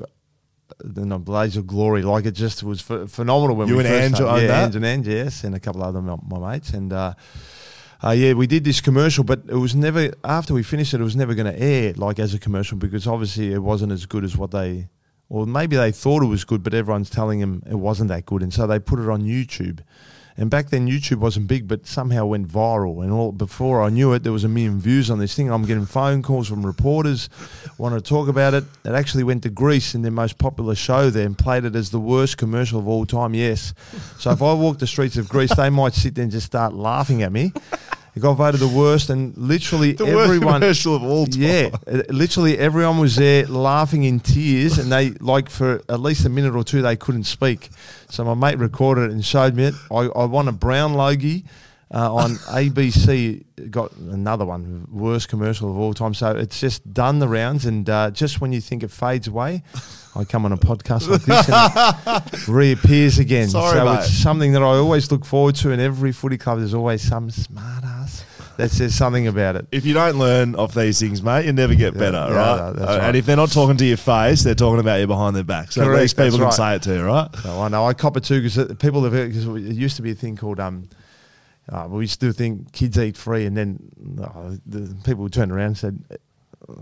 in 0.95 1.12
a 1.12 1.20
blaze 1.20 1.57
of 1.57 1.66
glory. 1.66 2.01
Like 2.03 2.26
it 2.26 2.34
just 2.34 2.64
was 2.64 2.82
ph- 2.82 3.09
phenomenal 3.09 3.55
when 3.55 3.68
You 3.68 3.78
we 3.78 3.86
and 3.86 3.89
first 3.89 4.22
Ange 4.22 4.22
owned 4.22 4.41
yeah, 4.41 4.47
that? 4.47 4.66
Ange 4.66 4.76
and 4.76 4.86
Ange, 4.86 5.07
yes, 5.07 5.43
and 5.43 5.55
a 5.55 5.59
couple 5.59 5.82
of 5.82 5.89
other 5.89 6.01
my, 6.01 6.18
my 6.28 6.51
mates, 6.51 6.72
and 6.72 6.93
uh, 6.93 7.14
uh, 8.03 8.12
yeah, 8.12 8.34
we 8.34 8.47
did 8.47 8.64
this 8.64 8.82
commercial, 8.82 9.24
but 9.24 9.41
it 9.47 9.55
was 9.55 9.76
never 9.76 10.12
after 10.24 10.53
we 10.53 10.64
finished 10.64 10.93
it. 10.93 11.01
It 11.01 11.03
was 11.03 11.16
never 11.16 11.34
going 11.34 11.51
to 11.51 11.59
air 11.59 11.93
like 11.93 12.20
as 12.20 12.34
a 12.34 12.39
commercial 12.39 12.78
because 12.78 13.07
obviously 13.07 13.53
it 13.53 13.59
wasn't 13.62 13.91
as 13.91 14.05
good 14.05 14.24
as 14.24 14.38
what 14.38 14.51
they. 14.51 14.89
Or 15.30 15.45
maybe 15.45 15.78
they 15.78 15.93
thought 15.93 16.24
it 16.24 16.28
was 16.28 16.43
good, 16.43 16.62
but 16.62 16.74
everyone's 16.74 17.09
telling 17.09 17.39
them 17.39 17.64
it 17.66 17.76
wasn't 17.76 18.09
that 18.09 18.26
good, 18.26 18.43
and 18.43 18.53
so 18.53 18.68
they 18.68 18.80
put 18.80 18.99
it 18.99 19.07
on 19.07 19.24
YouTube. 19.24 19.80
And 20.38 20.49
back 20.49 20.69
then, 20.69 20.88
YouTube 20.88 21.17
wasn't 21.17 21.47
big, 21.47 21.67
but 21.67 21.86
somehow 21.86 22.25
went 22.25 22.47
viral. 22.47 23.03
And 23.03 23.11
all 23.11 23.32
before 23.32 23.82
I 23.84 23.89
knew 23.89 24.13
it, 24.13 24.23
there 24.23 24.32
was 24.32 24.43
a 24.43 24.49
million 24.49 24.79
views 24.79 25.09
on 25.09 25.19
this 25.19 25.36
thing. 25.36 25.51
I'm 25.51 25.65
getting 25.65 25.86
phone 25.86 26.21
calls 26.21 26.47
from 26.47 26.65
reporters 26.65 27.29
wanting 27.77 27.99
to 27.99 28.03
talk 28.07 28.27
about 28.27 28.53
it. 28.53 28.63
It 28.86 28.91
actually 28.91 29.23
went 29.23 29.43
to 29.43 29.49
Greece 29.49 29.93
in 29.93 30.01
their 30.01 30.11
most 30.11 30.38
popular 30.38 30.75
show 30.75 31.09
there 31.09 31.25
and 31.25 31.38
played 31.38 31.65
it 31.65 31.75
as 31.75 31.91
the 31.91 31.99
worst 31.99 32.38
commercial 32.38 32.79
of 32.79 32.88
all 32.88 33.05
time. 33.05 33.34
Yes. 33.34 33.73
So 34.17 34.32
if 34.32 34.41
I 34.41 34.53
walk 34.53 34.79
the 34.79 34.88
streets 34.88 35.17
of 35.17 35.27
Greece, 35.27 35.55
they 35.55 35.69
might 35.69 35.93
sit 35.93 36.15
there 36.15 36.23
and 36.23 36.32
just 36.32 36.45
start 36.45 36.73
laughing 36.73 37.23
at 37.23 37.32
me. 37.32 37.53
It 38.14 38.20
got 38.20 38.34
voted 38.34 38.59
the 38.59 38.68
worst, 38.68 39.09
and 39.09 39.36
literally 39.38 39.91
the 39.93 40.05
everyone. 40.05 40.62
commercial 40.62 40.95
of 40.95 41.03
all 41.03 41.26
time. 41.26 41.41
Yeah, 41.41 41.70
uh, 41.88 42.01
literally 42.09 42.57
everyone 42.57 42.99
was 42.99 43.16
there 43.16 43.45
laughing 43.45 44.03
in 44.03 44.20
tears, 44.20 44.78
and 44.78 44.91
they 44.91 45.12
like 45.12 45.49
for 45.49 45.82
at 45.88 46.01
least 46.01 46.26
a 46.26 46.30
minute 46.30 46.53
or 46.55 46.64
two 46.64 46.82
they 46.82 46.97
couldn't 46.97 47.24
speak. 47.24 47.70
So 48.09 48.26
my 48.26 48.34
mate 48.34 48.59
recorded 48.59 49.09
it 49.09 49.12
and 49.12 49.24
showed 49.24 49.55
me 49.55 49.66
it. 49.66 49.76
I, 49.89 50.07
I 50.07 50.26
won 50.26 50.49
a 50.49 50.51
brown 50.51 50.93
logie 50.93 51.45
uh, 51.93 52.14
on 52.14 52.32
ABC. 52.36 53.45
Got 53.72 53.95
another 53.95 54.45
one, 54.45 54.88
worst 54.91 55.30
commercial 55.30 55.70
of 55.70 55.78
all 55.78 55.93
time. 55.93 56.14
So 56.14 56.36
it's 56.36 56.59
just 56.59 56.93
done 56.93 57.20
the 57.20 57.30
rounds, 57.30 57.66
and 57.66 57.89
uh, 57.89 58.12
just 58.12 58.41
when 58.41 58.51
you 58.51 58.59
think 58.59 58.84
it 58.84 58.91
fades 58.91 59.28
away, 59.28 59.64
I 60.16 60.26
come 60.26 60.43
on 60.43 60.51
a 60.51 60.57
podcast 60.57 61.07
like 61.07 61.22
this 61.22 61.47
and 61.47 62.34
it 62.34 62.47
reappears 62.49 63.20
again. 63.20 63.47
Sorry, 63.47 63.78
so 63.78 63.86
mate. 63.86 63.99
it's 63.99 64.14
something 64.14 64.51
that 64.51 64.62
I 64.62 64.76
always 64.76 65.09
look 65.12 65.24
forward 65.24 65.55
to. 65.55 65.72
In 65.72 65.80
every 65.80 66.12
footy 66.12 66.38
club, 66.38 66.57
there's 66.59 66.74
always 66.74 67.01
some 67.01 67.32
smart 67.32 67.86
ass 67.86 67.90
that 68.62 68.70
says 68.70 68.93
something 68.93 69.26
about 69.26 69.55
it. 69.55 69.68
If 69.72 69.88
you 69.88 69.95
don't 69.95 70.20
learn 70.20 70.55
off 70.55 70.76
these 70.76 70.99
things, 70.99 71.24
mate, 71.24 71.45
you 71.45 71.51
never 71.51 71.74
get 71.74 71.97
better, 71.97 72.28
yeah, 72.30 72.36
right? 72.36 72.76
no, 72.76 72.86
right. 72.86 72.99
And 73.01 73.18
if 73.18 73.26
they're 73.26 73.36
not 73.36 73.51
talking 73.51 73.76
to 73.78 73.86
your 73.86 73.97
face, 73.97 74.43
they're 74.43 74.53
talking 74.53 74.80
about 74.80 74.99
you 74.99 75.07
behind 75.07 75.36
their 75.36 75.43
back. 75.43 75.72
So 75.72 75.82
at 75.82 75.99
least 75.99 76.16
people 76.16 76.38
that's 76.38 76.38
can 76.38 76.45
right. 76.45 76.53
say 76.53 76.76
it 76.76 76.82
to 76.84 76.99
you, 76.99 77.03
right? 77.03 77.28
No, 77.43 77.62
I 77.62 77.70
know. 77.70 77.86
I 77.86 77.93
cop 77.93 78.18
it 78.18 78.24
too 78.24 78.39
because 78.39 78.76
people 78.76 79.03
have 79.03 79.14
because 79.14 79.47
it 79.47 79.76
used 79.76 79.95
to 79.95 80.03
be 80.03 80.12
a 80.12 80.16
thing 80.16 80.38
called 80.38 80.59
um. 80.59 80.88
Uh, 81.70 81.88
we 81.89 82.03
used 82.03 82.20
to 82.20 82.34
think 82.34 82.72
kids 82.74 82.99
eat 82.99 83.16
free, 83.16 83.45
and 83.45 83.55
then 83.55 83.80
uh, 84.22 84.55
the 84.66 84.95
people 85.05 85.24
would 85.24 85.34
turn 85.34 85.51
around 85.51 85.68
and 85.68 85.78
said, 85.78 86.03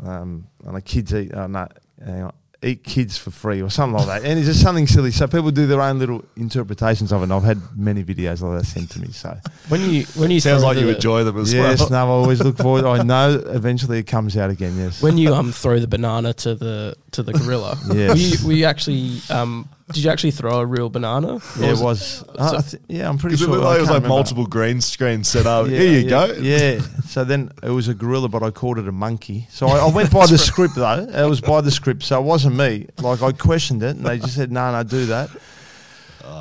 um, 0.03 0.47
"And 0.65 0.75
the 0.75 0.81
kids 0.81 1.13
eat." 1.13 1.33
Uh, 1.33 1.47
no, 1.47 1.67
hang 2.03 2.23
on. 2.23 2.33
Eat 2.61 2.83
kids 2.83 3.17
for 3.17 3.31
free 3.31 3.61
or 3.61 3.69
something 3.69 3.97
like 3.97 4.07
that. 4.07 4.29
And 4.29 4.37
it's 4.37 4.47
just 4.47 4.61
something 4.61 4.85
silly. 4.85 5.11
So 5.11 5.27
people 5.27 5.49
do 5.51 5.65
their 5.65 5.81
own 5.81 5.97
little 5.97 6.25
interpretations 6.35 7.11
of 7.13 7.21
it. 7.21 7.23
And 7.23 7.33
I've 7.33 7.43
had 7.43 7.61
many 7.77 8.03
videos 8.03 8.41
like 8.41 8.59
that 8.59 8.65
sent 8.65 8.89
to 8.91 8.99
me. 8.99 9.11
So 9.13 9.37
When 9.69 9.81
you 9.89 10.03
when 10.15 10.29
you 10.29 10.41
Sounds 10.41 10.63
like 10.63 10.77
you 10.77 10.85
the- 10.87 10.95
enjoy 10.95 11.23
them 11.23 11.37
as 11.37 11.53
yes, 11.53 11.79
well. 11.79 11.89
no, 11.89 11.97
I 11.97 12.01
always 12.09 12.43
look 12.43 12.57
forward. 12.57 12.83
I 12.85 13.01
know 13.13 13.41
eventually 13.47 13.99
it 13.99 14.07
comes 14.07 14.35
out 14.35 14.49
again. 14.49 14.77
Yes. 14.77 15.01
when 15.01 15.17
you 15.17 15.33
um 15.33 15.51
throw 15.53 15.79
the 15.79 15.87
banana 15.87 16.33
to 16.33 16.55
the 16.55 16.95
to 17.11 17.23
the 17.23 17.31
gorilla. 17.33 17.77
Yes. 17.93 18.13
we 18.15 18.21
you, 18.23 18.47
were 18.47 18.53
you 18.53 18.65
actually 18.65 19.21
um 19.29 19.69
did 19.91 20.03
you 20.03 20.09
actually 20.11 20.31
throw 20.31 20.59
a 20.59 20.65
real 20.65 20.89
banana? 20.89 21.39
Yeah, 21.59 21.67
it 21.67 21.71
was 21.71 21.81
was. 21.81 22.23
I- 22.37 22.57
I 22.57 22.61
thi- 22.61 22.77
yeah, 22.87 23.09
I'm 23.09 23.17
pretty 23.17 23.35
Because 23.35 23.41
it 23.41 23.45
sure. 23.45 23.53
looked 23.55 23.63
like 23.65 23.77
it 23.77 23.81
was 23.81 23.89
can't 23.89 23.95
like 23.95 24.03
remember. 24.03 24.07
multiple 24.15 24.45
green 24.47 24.81
screens 24.81 25.27
set 25.27 25.45
up. 25.45 25.67
Yeah, 25.67 25.77
Here 25.79 25.91
you 25.91 25.99
yeah, 26.07 26.27
go. 26.27 26.33
Yeah. 26.39 26.81
So 27.09 27.23
then 27.23 27.51
it 27.63 27.71
was 27.71 27.87
a 27.87 27.95
gorilla, 27.95 28.29
but 28.29 28.43
I 28.43 28.51
called 28.51 28.77
it 28.77 28.87
a 28.87 28.91
monkey. 28.91 29.47
So 29.49 29.65
I, 29.67 29.79
I 29.79 29.89
went 29.89 30.11
by 30.11 30.27
the 30.27 30.37
script 30.37 30.75
though. 30.75 31.07
It 31.11 31.27
was 31.27 31.41
by 31.41 31.61
the 31.61 31.71
script, 31.71 32.03
so 32.03 32.19
it 32.19 32.23
wasn't 32.23 32.55
me. 32.55 32.85
Like 33.01 33.23
I 33.23 33.31
questioned 33.31 33.81
it, 33.81 33.95
and 33.95 34.05
they 34.05 34.19
just 34.19 34.35
said, 34.35 34.51
"No, 34.51 34.71
no, 34.71 34.83
do 34.83 35.07
that." 35.07 35.29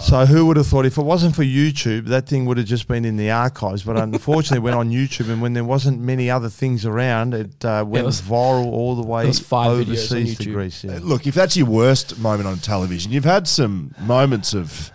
So 0.01 0.27
who 0.27 0.47
would 0.47 0.57
have 0.57 0.67
thought 0.67 0.87
if 0.87 0.97
it 0.99 1.03
wasn't 1.03 1.35
for 1.35 1.43
YouTube, 1.43 2.07
that 2.07 2.27
thing 2.29 2.45
would 2.47 2.57
have 2.57 2.67
just 2.67 2.87
been 2.89 3.05
in 3.05 3.17
the 3.17 3.31
archives. 3.31 3.83
But 3.83 3.97
unfortunately, 3.97 4.59
it 4.59 4.63
went 4.63 4.77
on 4.77 4.91
YouTube, 4.91 5.31
and 5.31 5.43
when 5.43 5.53
there 5.55 5.65
wasn't 5.65 6.01
many 6.01 6.31
other 6.31 6.49
things 6.49 6.87
around, 6.87 7.35
it 7.35 7.65
uh, 7.65 7.85
went 7.87 8.07
was- 8.07 8.21
viral 8.21 8.67
all 8.67 8.95
the 8.95 9.07
way 9.07 9.31
five 9.33 9.71
overseas 9.73 10.39
to 10.39 10.51
Greece. 10.53 10.85
Yeah. 10.85 10.99
Look, 11.03 11.27
if 11.27 11.35
that's 11.35 11.57
your 11.57 11.67
worst 11.67 12.19
moment 12.19 12.47
on 12.49 12.59
television, 12.59 13.13
you've 13.13 13.25
had 13.25 13.49
some 13.49 13.95
moments 14.01 14.55
of, 14.55 14.91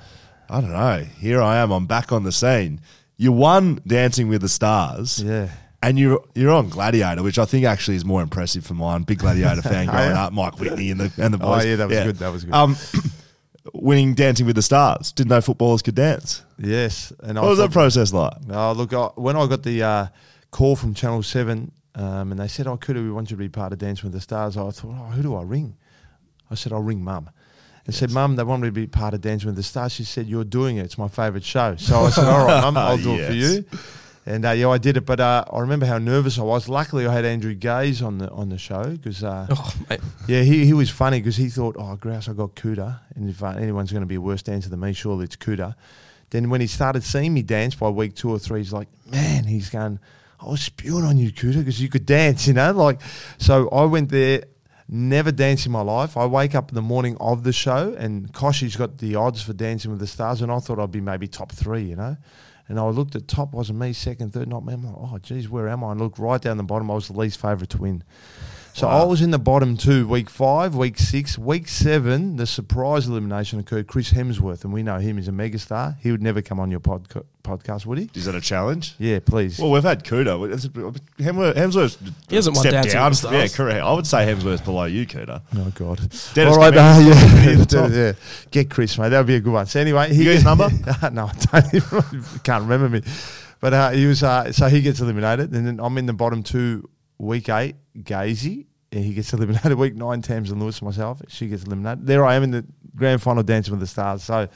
I 0.49 0.61
don't 0.61 0.71
know, 0.71 1.05
here 1.19 1.41
I 1.41 1.57
am, 1.57 1.71
I'm 1.71 1.85
back 1.85 2.11
on 2.11 2.23
the 2.23 2.31
scene. 2.31 2.79
You 3.17 3.31
won 3.31 3.79
Dancing 3.85 4.27
with 4.27 4.41
the 4.41 4.49
Stars. 4.49 5.21
Yeah. 5.21 5.49
And 5.81 5.99
you're 5.99 6.23
you're 6.33 6.53
on 6.53 6.69
Gladiator, 6.69 7.23
which 7.23 7.37
I 7.37 7.43
think 7.43 7.65
actually 7.65 7.97
is 7.97 8.05
more 8.05 8.21
impressive 8.21 8.65
for 8.65 8.73
mine. 8.73 9.03
Big 9.03 9.19
Gladiator 9.19 9.61
fan 9.69 9.87
growing 9.87 10.13
up, 10.13 10.31
Mike 10.31 10.57
Whitney 10.57 10.91
and 10.91 10.99
the 11.01 11.11
and 11.21 11.33
the 11.33 11.37
boys. 11.37 11.65
Oh, 11.65 11.67
yeah, 11.67 11.75
that 11.75 11.89
was 11.89 11.97
good, 11.97 12.15
that 12.19 12.31
was 12.31 12.45
good. 12.45 12.53
Um, 12.53 12.77
winning 13.83 14.13
Dancing 14.15 14.45
with 14.45 14.55
the 14.55 14.61
Stars. 14.61 15.11
Didn't 15.11 15.29
know 15.29 15.41
footballers 15.41 15.81
could 15.81 15.95
dance. 15.95 16.43
Yes. 16.57 17.11
And 17.21 17.37
What 17.37 17.49
was 17.49 17.59
that 17.59 17.71
process 17.71 18.13
like? 18.13 18.33
Oh, 18.49 18.71
look, 18.71 18.93
I, 18.93 19.07
when 19.15 19.35
I 19.35 19.45
got 19.45 19.63
the 19.63 19.83
uh, 19.83 20.07
call 20.51 20.75
from 20.75 20.93
Channel 20.93 21.21
7 21.21 21.71
um, 21.95 22.31
and 22.31 22.39
they 22.39 22.47
said, 22.47 22.65
Oh, 22.65 22.77
could 22.77 22.95
we 22.95 23.11
want 23.11 23.29
you 23.29 23.35
to 23.37 23.39
be 23.43 23.49
part 23.49 23.73
of 23.73 23.79
Dancing 23.79 24.05
with 24.05 24.13
the 24.13 24.21
Stars, 24.21 24.55
I 24.57 24.61
thought, 24.71 24.83
Oh, 24.85 25.11
who 25.11 25.21
do 25.21 25.35
I 25.35 25.43
ring? 25.43 25.75
I 26.49 26.55
said, 26.55 26.71
I'll 26.71 26.81
ring 26.81 27.03
mum. 27.03 27.29
And 27.85 27.93
said, 27.93 28.11
Mum, 28.11 28.37
they 28.37 28.43
want 28.43 28.61
me 28.61 28.69
to 28.69 28.71
be 28.71 28.87
part 28.87 29.13
of 29.13 29.21
Dancing 29.21 29.47
with 29.47 29.57
the 29.57 29.63
Stars. 29.63 29.91
She 29.91 30.05
said, 30.05 30.27
You're 30.27 30.45
doing 30.45 30.77
it. 30.77 30.85
It's 30.85 30.97
my 30.97 31.09
favourite 31.09 31.43
show. 31.43 31.75
So 31.75 31.99
I 31.99 32.09
said, 32.09 32.25
All 32.25 32.47
right, 32.47 32.61
mum, 32.61 32.77
I'll 32.77 32.97
do 32.97 33.15
it 33.15 33.27
for 33.27 33.33
you. 33.33 33.65
And 34.25 34.45
uh, 34.45 34.51
yeah, 34.51 34.69
I 34.69 34.77
did 34.77 34.95
it. 34.97 35.05
But 35.05 35.19
uh, 35.19 35.43
I 35.51 35.59
remember 35.59 35.85
how 35.85 35.97
nervous 35.97 36.39
I 36.39 36.43
was. 36.43 36.69
Luckily, 36.69 37.05
I 37.05 37.13
had 37.13 37.25
Andrew 37.25 37.53
Gaze 37.53 38.01
on 38.01 38.19
the 38.19 38.29
on 38.31 38.49
the 38.49 38.57
show 38.57 38.83
because 38.83 39.23
uh, 39.23 39.47
Oh, 39.51 39.73
yeah, 40.27 40.43
he, 40.43 40.65
he 40.65 40.73
was 40.73 40.89
funny 40.89 41.19
because 41.19 41.35
he 41.35 41.49
thought, 41.49 41.75
oh, 41.77 41.95
grouse, 41.95 42.29
I 42.29 42.33
got 42.33 42.55
Kouta. 42.55 42.99
And 43.15 43.29
if 43.29 43.43
uh, 43.43 43.49
anyone's 43.49 43.91
going 43.91 44.01
to 44.01 44.07
be 44.07 44.15
a 44.15 44.21
worse 44.21 44.41
dancer 44.41 44.69
than 44.69 44.79
me, 44.79 44.93
surely 44.93 45.25
it's 45.25 45.35
Kouta. 45.35 45.75
Then 46.29 46.49
when 46.49 46.61
he 46.61 46.67
started 46.67 47.03
seeing 47.03 47.33
me 47.33 47.43
dance 47.43 47.75
by 47.75 47.89
week 47.89 48.15
two 48.15 48.29
or 48.31 48.39
three, 48.39 48.59
he's 48.61 48.73
like, 48.73 48.87
man, 49.05 49.43
he's 49.43 49.69
going, 49.69 49.99
I 50.39 50.49
was 50.49 50.61
spewing 50.61 51.05
on 51.05 51.17
you, 51.17 51.31
Kouta, 51.31 51.59
because 51.59 51.79
you 51.79 51.89
could 51.89 52.05
dance, 52.05 52.47
you 52.47 52.53
know? 52.53 52.71
Like, 52.71 53.01
so 53.37 53.69
I 53.69 53.85
went 53.85 54.09
there, 54.09 54.45
never 54.89 55.31
danced 55.31 55.65
in 55.67 55.71
my 55.71 55.81
life. 55.81 56.17
I 56.17 56.25
wake 56.25 56.55
up 56.55 56.69
in 56.69 56.75
the 56.75 56.81
morning 56.81 57.17
of 57.19 57.43
the 57.43 57.53
show, 57.53 57.95
and 57.99 58.33
Koshi's 58.33 58.75
got 58.75 58.97
the 58.97 59.15
odds 59.15 59.43
for 59.43 59.53
Dancing 59.53 59.91
with 59.91 59.99
the 59.99 60.07
Stars, 60.07 60.41
and 60.41 60.51
I 60.51 60.57
thought 60.59 60.79
I'd 60.79 60.91
be 60.91 61.01
maybe 61.01 61.27
top 61.27 61.51
three, 61.51 61.83
you 61.83 61.95
know? 61.95 62.17
And 62.67 62.79
I 62.79 62.87
looked 62.87 63.15
at 63.15 63.27
top, 63.27 63.53
wasn't 63.53 63.79
me, 63.79 63.93
second, 63.93 64.33
third, 64.33 64.47
not 64.47 64.65
me. 64.65 64.73
I'm 64.73 64.85
like, 64.85 64.95
oh, 64.97 65.17
geez, 65.17 65.49
where 65.49 65.67
am 65.67 65.83
I? 65.83 65.91
And 65.91 65.99
looked 65.99 66.17
right 66.17 66.41
down 66.41 66.57
the 66.57 66.63
bottom. 66.63 66.89
I 66.89 66.95
was 66.95 67.07
the 67.07 67.19
least 67.19 67.39
favourite 67.39 67.69
to 67.71 67.77
win. 67.77 68.03
So 68.75 68.87
I 68.87 69.03
was 69.03 69.21
in 69.21 69.29
the 69.29 69.37
bottom 69.39 69.77
two, 69.77 70.07
week 70.07 70.29
five, 70.31 70.75
week 70.75 70.97
six, 70.97 71.37
week 71.37 71.67
seven. 71.67 72.37
The 72.37 72.47
surprise 72.47 73.07
elimination 73.07 73.59
occurred. 73.59 73.85
Chris 73.85 74.11
Hemsworth, 74.13 74.63
and 74.63 74.73
we 74.73 74.81
know 74.81 74.97
him 74.97 75.19
as 75.19 75.27
a 75.27 75.31
megastar. 75.31 75.95
He 75.99 76.09
would 76.11 76.23
never 76.23 76.41
come 76.41 76.59
on 76.59 76.71
your 76.71 76.79
podca- 76.79 77.23
podcast, 77.43 77.85
would 77.85 77.99
he? 77.99 78.09
Is 78.15 78.25
that 78.25 78.33
a 78.33 78.41
challenge? 78.41 78.95
Yeah, 78.97 79.19
please. 79.23 79.59
Well, 79.59 79.69
we've 79.69 79.83
had 79.83 80.03
Kouta. 80.03 80.39
Hemsworth, 81.19 81.53
Hemsworth's 81.55 81.97
He 82.29 82.35
hasn't 82.35 82.57
stepped 82.57 82.73
Dancing 82.73 82.93
down. 82.93 83.09
with 83.11 83.21
the 83.21 83.31
Yeah, 83.31 83.47
correct. 83.47 83.83
I 83.85 83.93
would 83.93 84.07
say 84.07 84.25
Hemsworth's 84.25 84.61
below 84.61 84.85
you, 84.85 85.05
Kouta. 85.05 85.41
oh 85.55 85.71
God! 85.75 85.99
Dennis 86.33 86.55
All 86.55 86.57
right, 86.57 86.73
uh, 86.75 86.99
yeah, 86.99 87.55
the 87.65 88.15
yeah, 88.17 88.47
get 88.49 88.71
Chris, 88.71 88.97
mate. 88.97 89.09
That 89.09 89.19
would 89.19 89.27
be 89.27 89.35
a 89.35 89.39
good 89.39 89.53
one. 89.53 89.67
So 89.67 89.79
anyway, 89.81 90.11
he 90.13 90.23
You 90.23 90.25
got 90.25 90.33
his 90.33 90.43
number? 90.43 90.69
no, 91.11 91.29
I 91.53 91.59
don't. 91.61 91.73
even- 91.75 92.23
can't 92.43 92.63
remember 92.63 92.89
me. 92.89 93.03
But 93.59 93.73
uh, 93.73 93.89
he 93.91 94.07
was 94.07 94.23
uh, 94.23 94.51
so 94.51 94.67
he 94.67 94.81
gets 94.81 94.99
eliminated, 94.99 95.53
and 95.53 95.65
then 95.67 95.79
I'm 95.79 95.97
in 95.99 96.05
the 96.07 96.11
bottom 96.13 96.43
two, 96.43 96.89
week 97.17 97.49
eight, 97.49 97.75
Gazy. 97.97 98.65
He 98.91 99.13
gets 99.13 99.33
eliminated. 99.33 99.73
Week 99.77 99.95
nine, 99.95 100.21
Tamsyn 100.21 100.59
Lewis, 100.59 100.81
myself, 100.81 101.21
she 101.27 101.47
gets 101.47 101.63
eliminated. 101.63 102.05
There 102.05 102.23
I 102.23 102.35
am 102.35 102.43
in 102.43 102.51
the 102.51 102.65
grand 102.95 103.21
final, 103.21 103.41
Dancing 103.41 103.71
with 103.71 103.79
the 103.79 103.87
Stars. 103.87 104.23
So, 104.23 104.47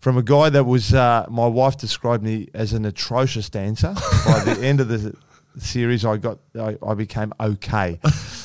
from 0.00 0.16
a 0.16 0.22
guy 0.22 0.48
that 0.48 0.64
was, 0.64 0.94
uh, 0.94 1.26
my 1.28 1.46
wife 1.46 1.76
described 1.76 2.22
me 2.22 2.48
as 2.54 2.72
an 2.72 2.86
atrocious 2.86 3.50
dancer. 3.50 3.94
by 4.26 4.42
the 4.44 4.58
end 4.62 4.80
of 4.80 4.88
the 4.88 5.14
series, 5.58 6.04
I 6.04 6.16
got, 6.16 6.38
I, 6.58 6.78
I 6.86 6.94
became 6.94 7.32
okay. 7.38 7.98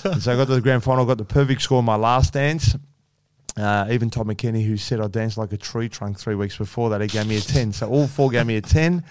and 0.03 0.21
so 0.21 0.33
I 0.33 0.35
got 0.35 0.47
to 0.47 0.55
the 0.55 0.61
grand 0.61 0.83
final, 0.83 1.05
got 1.05 1.19
the 1.19 1.25
perfect 1.25 1.61
score 1.61 1.79
in 1.79 1.85
my 1.85 1.95
last 1.95 2.33
dance. 2.33 2.75
Uh, 3.55 3.87
even 3.91 4.09
Todd 4.09 4.25
McKenney, 4.25 4.65
who 4.65 4.77
said 4.77 4.99
I 4.99 5.07
danced 5.07 5.37
like 5.37 5.53
a 5.53 5.57
tree 5.57 5.87
trunk 5.87 6.19
three 6.19 6.35
weeks 6.35 6.57
before 6.57 6.89
that, 6.89 7.01
he 7.01 7.07
gave 7.07 7.27
me 7.27 7.37
a 7.37 7.41
10. 7.41 7.73
So 7.73 7.87
all 7.87 8.07
four 8.07 8.31
gave 8.31 8.47
me 8.47 8.57
a 8.57 8.61
10. 8.61 9.03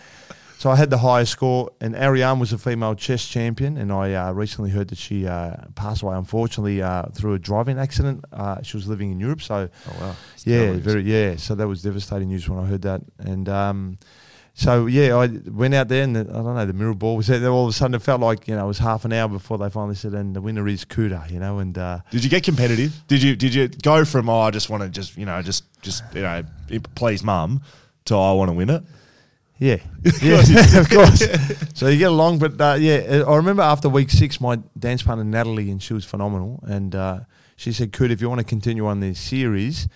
So 0.62 0.70
I 0.70 0.76
had 0.76 0.90
the 0.90 0.98
highest 0.98 1.32
score, 1.32 1.72
and 1.80 1.96
Arianne 1.96 2.38
was 2.38 2.52
a 2.52 2.56
female 2.56 2.94
chess 2.94 3.26
champion, 3.26 3.76
and 3.76 3.90
I 3.90 4.14
uh, 4.14 4.30
recently 4.30 4.70
heard 4.70 4.90
that 4.90 4.98
she 4.98 5.26
uh, 5.26 5.56
passed 5.74 6.02
away, 6.02 6.16
unfortunately, 6.16 6.80
uh, 6.80 7.06
through 7.12 7.34
a 7.34 7.38
driving 7.40 7.80
accident. 7.80 8.24
Uh, 8.32 8.62
she 8.62 8.76
was 8.76 8.86
living 8.86 9.10
in 9.10 9.18
Europe, 9.18 9.42
so 9.42 9.68
Oh, 9.88 9.96
wow. 10.00 10.14
yeah, 10.44 10.70
very 10.74 11.02
yeah. 11.02 11.34
So 11.34 11.56
that 11.56 11.66
was 11.66 11.82
devastating 11.82 12.28
news 12.28 12.48
when 12.48 12.60
I 12.60 12.66
heard 12.66 12.82
that, 12.82 13.00
and 13.18 13.48
um, 13.48 13.98
so 14.54 14.86
yeah, 14.86 15.16
I 15.16 15.26
went 15.50 15.74
out 15.74 15.88
there, 15.88 16.04
and 16.04 16.14
the, 16.14 16.20
I 16.20 16.32
don't 16.34 16.54
know, 16.54 16.64
the 16.64 16.72
mirror 16.72 16.94
ball 16.94 17.16
was 17.16 17.26
there. 17.26 17.44
All 17.50 17.64
of 17.64 17.70
a 17.70 17.72
sudden, 17.72 17.96
it 17.96 18.02
felt 18.02 18.20
like 18.20 18.46
you 18.46 18.54
know 18.54 18.62
it 18.62 18.68
was 18.68 18.78
half 18.78 19.04
an 19.04 19.12
hour 19.12 19.26
before 19.26 19.58
they 19.58 19.68
finally 19.68 19.96
said, 19.96 20.12
and 20.12 20.36
the 20.36 20.40
winner 20.40 20.68
is 20.68 20.84
Kouta, 20.84 21.28
you 21.28 21.40
know, 21.40 21.58
and 21.58 21.76
uh, 21.76 21.98
Did 22.12 22.22
you 22.22 22.30
get 22.30 22.44
competitive? 22.44 23.02
Did 23.08 23.20
you 23.20 23.34
did 23.34 23.52
you 23.52 23.66
go 23.66 24.04
from 24.04 24.28
oh 24.28 24.42
I 24.42 24.52
just 24.52 24.70
want 24.70 24.84
to 24.84 24.88
just 24.88 25.16
you 25.16 25.26
know 25.26 25.42
just 25.42 25.64
just 25.82 26.04
you 26.14 26.22
know 26.22 26.44
please 26.94 27.24
mum 27.24 27.62
to 28.04 28.16
I 28.16 28.30
want 28.30 28.48
to 28.48 28.52
win 28.52 28.70
it? 28.70 28.84
Yeah, 29.62 29.76
yeah, 30.20 30.40
of 30.80 30.90
course. 30.90 31.22
So 31.74 31.86
you 31.88 31.98
get 31.98 32.10
along, 32.10 32.38
but 32.38 32.60
uh, 32.60 32.76
yeah, 32.78 33.22
I 33.26 33.36
remember 33.36 33.62
after 33.62 33.88
week 33.88 34.10
six, 34.10 34.40
my 34.40 34.58
dance 34.78 35.02
partner 35.02 35.24
Natalie, 35.24 35.70
and 35.70 35.82
she 35.82 35.94
was 35.94 36.04
phenomenal, 36.04 36.60
and 36.64 36.94
uh, 36.94 37.20
she 37.56 37.72
said, 37.72 37.92
"Kurt, 37.92 38.10
if 38.10 38.20
you 38.20 38.28
want 38.28 38.40
to 38.40 38.44
continue 38.44 38.86
on 38.86 38.98
this 39.00 39.20
series, 39.20 39.88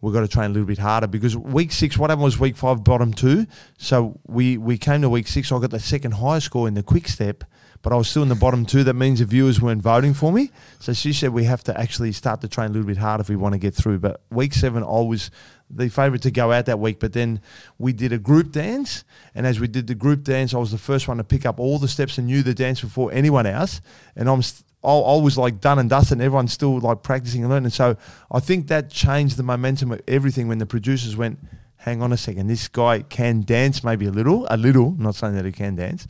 we've 0.00 0.14
got 0.14 0.20
to 0.20 0.28
train 0.28 0.46
a 0.46 0.54
little 0.54 0.66
bit 0.66 0.78
harder 0.78 1.06
because 1.06 1.36
week 1.36 1.70
six, 1.70 1.98
what 1.98 2.10
happened 2.10 2.24
was 2.24 2.38
week 2.38 2.56
five, 2.56 2.82
bottom 2.82 3.12
two. 3.12 3.46
So 3.78 4.18
we 4.26 4.56
we 4.56 4.78
came 4.78 5.02
to 5.02 5.10
week 5.10 5.28
six, 5.28 5.52
I 5.52 5.58
got 5.60 5.70
the 5.70 5.80
second 5.80 6.12
highest 6.12 6.46
score 6.46 6.66
in 6.66 6.74
the 6.74 6.82
quick 6.82 7.06
step." 7.06 7.44
But 7.82 7.94
I 7.94 7.96
was 7.96 8.10
still 8.10 8.22
in 8.22 8.28
the 8.28 8.34
bottom 8.34 8.66
two. 8.66 8.84
That 8.84 8.92
means 8.92 9.20
the 9.20 9.24
viewers 9.24 9.58
weren't 9.58 9.80
voting 9.80 10.12
for 10.12 10.30
me. 10.30 10.50
So 10.80 10.92
she 10.92 11.14
said 11.14 11.30
we 11.30 11.44
have 11.44 11.64
to 11.64 11.80
actually 11.80 12.12
start 12.12 12.42
to 12.42 12.48
train 12.48 12.66
a 12.66 12.72
little 12.74 12.86
bit 12.86 12.98
harder 12.98 13.22
if 13.22 13.30
we 13.30 13.36
want 13.36 13.54
to 13.54 13.58
get 13.58 13.74
through. 13.74 14.00
But 14.00 14.20
week 14.30 14.52
seven, 14.52 14.82
I 14.82 15.00
was 15.00 15.30
the 15.70 15.88
favourite 15.88 16.22
to 16.22 16.30
go 16.30 16.52
out 16.52 16.66
that 16.66 16.78
week. 16.78 16.98
But 17.00 17.12
then 17.12 17.40
we 17.78 17.92
did 17.92 18.12
a 18.12 18.18
group 18.18 18.52
dance, 18.52 19.04
and 19.34 19.46
as 19.46 19.60
we 19.60 19.68
did 19.68 19.86
the 19.86 19.94
group 19.94 20.24
dance, 20.24 20.54
I 20.54 20.58
was 20.58 20.70
the 20.70 20.78
first 20.78 21.08
one 21.08 21.18
to 21.18 21.24
pick 21.24 21.46
up 21.46 21.58
all 21.60 21.78
the 21.78 21.88
steps 21.88 22.18
and 22.18 22.26
knew 22.26 22.42
the 22.42 22.54
dance 22.54 22.80
before 22.80 23.12
anyone 23.12 23.46
else. 23.46 23.80
And 24.16 24.28
I'm 24.28 24.42
st- 24.42 24.64
I, 24.82 25.16
was 25.16 25.36
like 25.36 25.60
done 25.60 25.78
and 25.78 25.90
dusted, 25.90 26.12
and 26.12 26.22
everyone's 26.22 26.52
still 26.52 26.78
like 26.80 27.02
practicing 27.02 27.42
and 27.42 27.50
learning. 27.50 27.70
So 27.70 27.96
I 28.30 28.40
think 28.40 28.68
that 28.68 28.90
changed 28.90 29.36
the 29.36 29.42
momentum 29.42 29.92
of 29.92 30.00
everything 30.08 30.48
when 30.48 30.58
the 30.58 30.66
producers 30.66 31.16
went, 31.16 31.38
"Hang 31.76 32.02
on 32.02 32.12
a 32.12 32.16
second, 32.16 32.46
this 32.46 32.66
guy 32.66 33.00
can 33.02 33.42
dance, 33.42 33.84
maybe 33.84 34.06
a 34.06 34.10
little, 34.10 34.46
a 34.50 34.56
little. 34.56 34.94
I'm 34.98 35.02
not 35.02 35.16
saying 35.16 35.34
that 35.34 35.44
he 35.44 35.52
can 35.52 35.76
dance." 35.76 36.06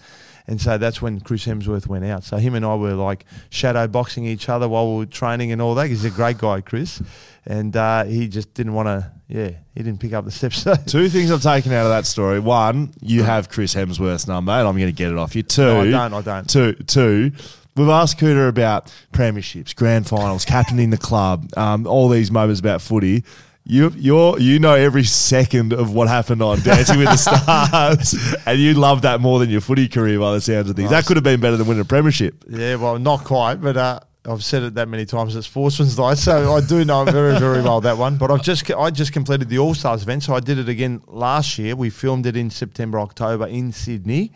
And 0.47 0.61
so 0.61 0.79
that's 0.79 1.01
when 1.01 1.21
Chris 1.21 1.47
Hemsworth 1.47 1.87
went 1.87 2.05
out. 2.05 2.25
So 2.25 2.37
him 2.37 2.55
and 2.55 2.65
I 2.65 2.75
were 2.75 2.95
like 2.95 3.25
shadow 3.51 3.87
boxing 3.87 4.25
each 4.25 4.49
other 4.49 4.69
while 4.69 4.91
we 4.91 4.99
were 4.99 5.07
training 5.07 5.53
and 5.53 5.63
all 5.63 5.75
that. 5.77 5.89
He's 5.89 6.05
a 6.05 6.11
great 6.11 6.39
guy, 6.39 6.61
Chris, 6.61 7.03
and 7.47 7.75
uh, 7.77 8.05
he 8.05 8.29
just 8.29 8.55
didn't 8.55 8.75
want 8.75 8.87
to. 8.87 9.11
Yeah, 9.29 9.51
he 9.75 9.83
didn't 9.83 10.01
pick 10.01 10.13
up 10.13 10.25
the 10.25 10.31
steps. 10.31 10.63
So 10.65 10.75
Two 10.75 11.09
things 11.09 11.31
I've 11.31 11.43
taken 11.43 11.73
out 11.73 11.85
of 11.87 11.91
that 11.91 12.05
story. 12.07 12.41
One, 12.41 12.93
you 13.01 13.23
have 13.23 13.49
Chris 13.49 13.75
Hemsworth's 13.75 14.27
number, 14.27 14.53
and 14.53 14.67
I'm 14.67 14.75
going 14.75 14.87
to 14.89 14.93
get 14.93 15.13
it 15.13 15.17
off 15.19 15.37
you. 15.37 15.43
Two, 15.45 15.63
No, 15.63 15.81
I 15.81 15.91
don't, 15.91 16.15
I 16.15 16.23
don't. 16.23 16.51
Two, 16.51 16.73
two. 16.73 17.33
We've 17.77 17.89
asked 17.89 18.19
Kouta 18.19 18.49
about 18.49 18.93
premierships, 19.13 19.75
grand 19.75 20.09
finals, 20.09 20.45
captaining 20.45 20.91
the 20.91 20.99
club, 20.99 21.49
um, 21.57 21.87
all 21.87 22.09
these 22.09 22.31
moments 22.31 22.59
about 22.61 22.83
footy. 22.83 23.25
You, 23.65 23.93
you're, 23.97 24.39
you 24.41 24.59
know 24.59 24.75
every 24.75 25.05
second 25.05 25.73
of 25.73 25.95
what 25.95 26.09
happened 26.09 26.43
on 26.43 26.61
Dancing 26.61 26.99
with 26.99 27.09
the 27.09 27.17
Stars, 27.17 28.37
and 28.47 28.59
you 28.59 28.75
love 28.75 29.03
that 29.03 29.21
more 29.21 29.39
than 29.39 29.49
your 29.51 29.61
footy 29.61 29.87
career 29.87 30.19
by 30.19 30.33
the 30.35 30.41
sounds 30.41 30.69
of 30.69 30.75
things. 30.75 30.91
That 30.91 31.07
could 31.07 31.17
have 31.17 31.25
been 31.25 31.41
better 31.41 31.57
than 31.57 31.69
winning 31.69 31.83
a 31.83 31.85
premiership. 31.85 32.43
Yeah, 32.49 32.75
well, 32.77 32.99
not 32.99 33.23
quite, 33.25 33.57
but 33.57 33.77
uh, 33.77 34.01
I've 34.27 34.45
said 34.45 34.63
it 34.63 34.75
that 34.75 34.87
many 34.87 35.07
times 35.07 35.35
at 35.35 35.45
Sportsman's 35.45 35.97
Night, 35.97 36.19
so 36.19 36.55
I 36.55 36.61
do 36.61 36.85
know 36.85 37.05
very, 37.07 37.39
very 37.39 37.63
well 37.63 37.81
that 37.81 37.97
one. 37.97 38.19
But 38.19 38.31
I've 38.31 38.43
just 38.43 38.71
I 38.71 38.91
just 38.91 39.15
completed 39.15 39.49
the 39.49 39.59
All 39.59 39.75
Stars 39.75 40.03
event, 40.03 40.25
so 40.25 40.35
I 40.35 40.41
did 40.41 40.59
it 40.59 40.69
again 40.69 41.03
last 41.07 41.59
year. 41.59 41.75
We 41.75 41.89
filmed 41.89 42.27
it 42.27 42.37
in 42.37 42.51
September, 42.51 43.01
October 43.01 43.47
in 43.47 43.73
Sydney, 43.73 44.33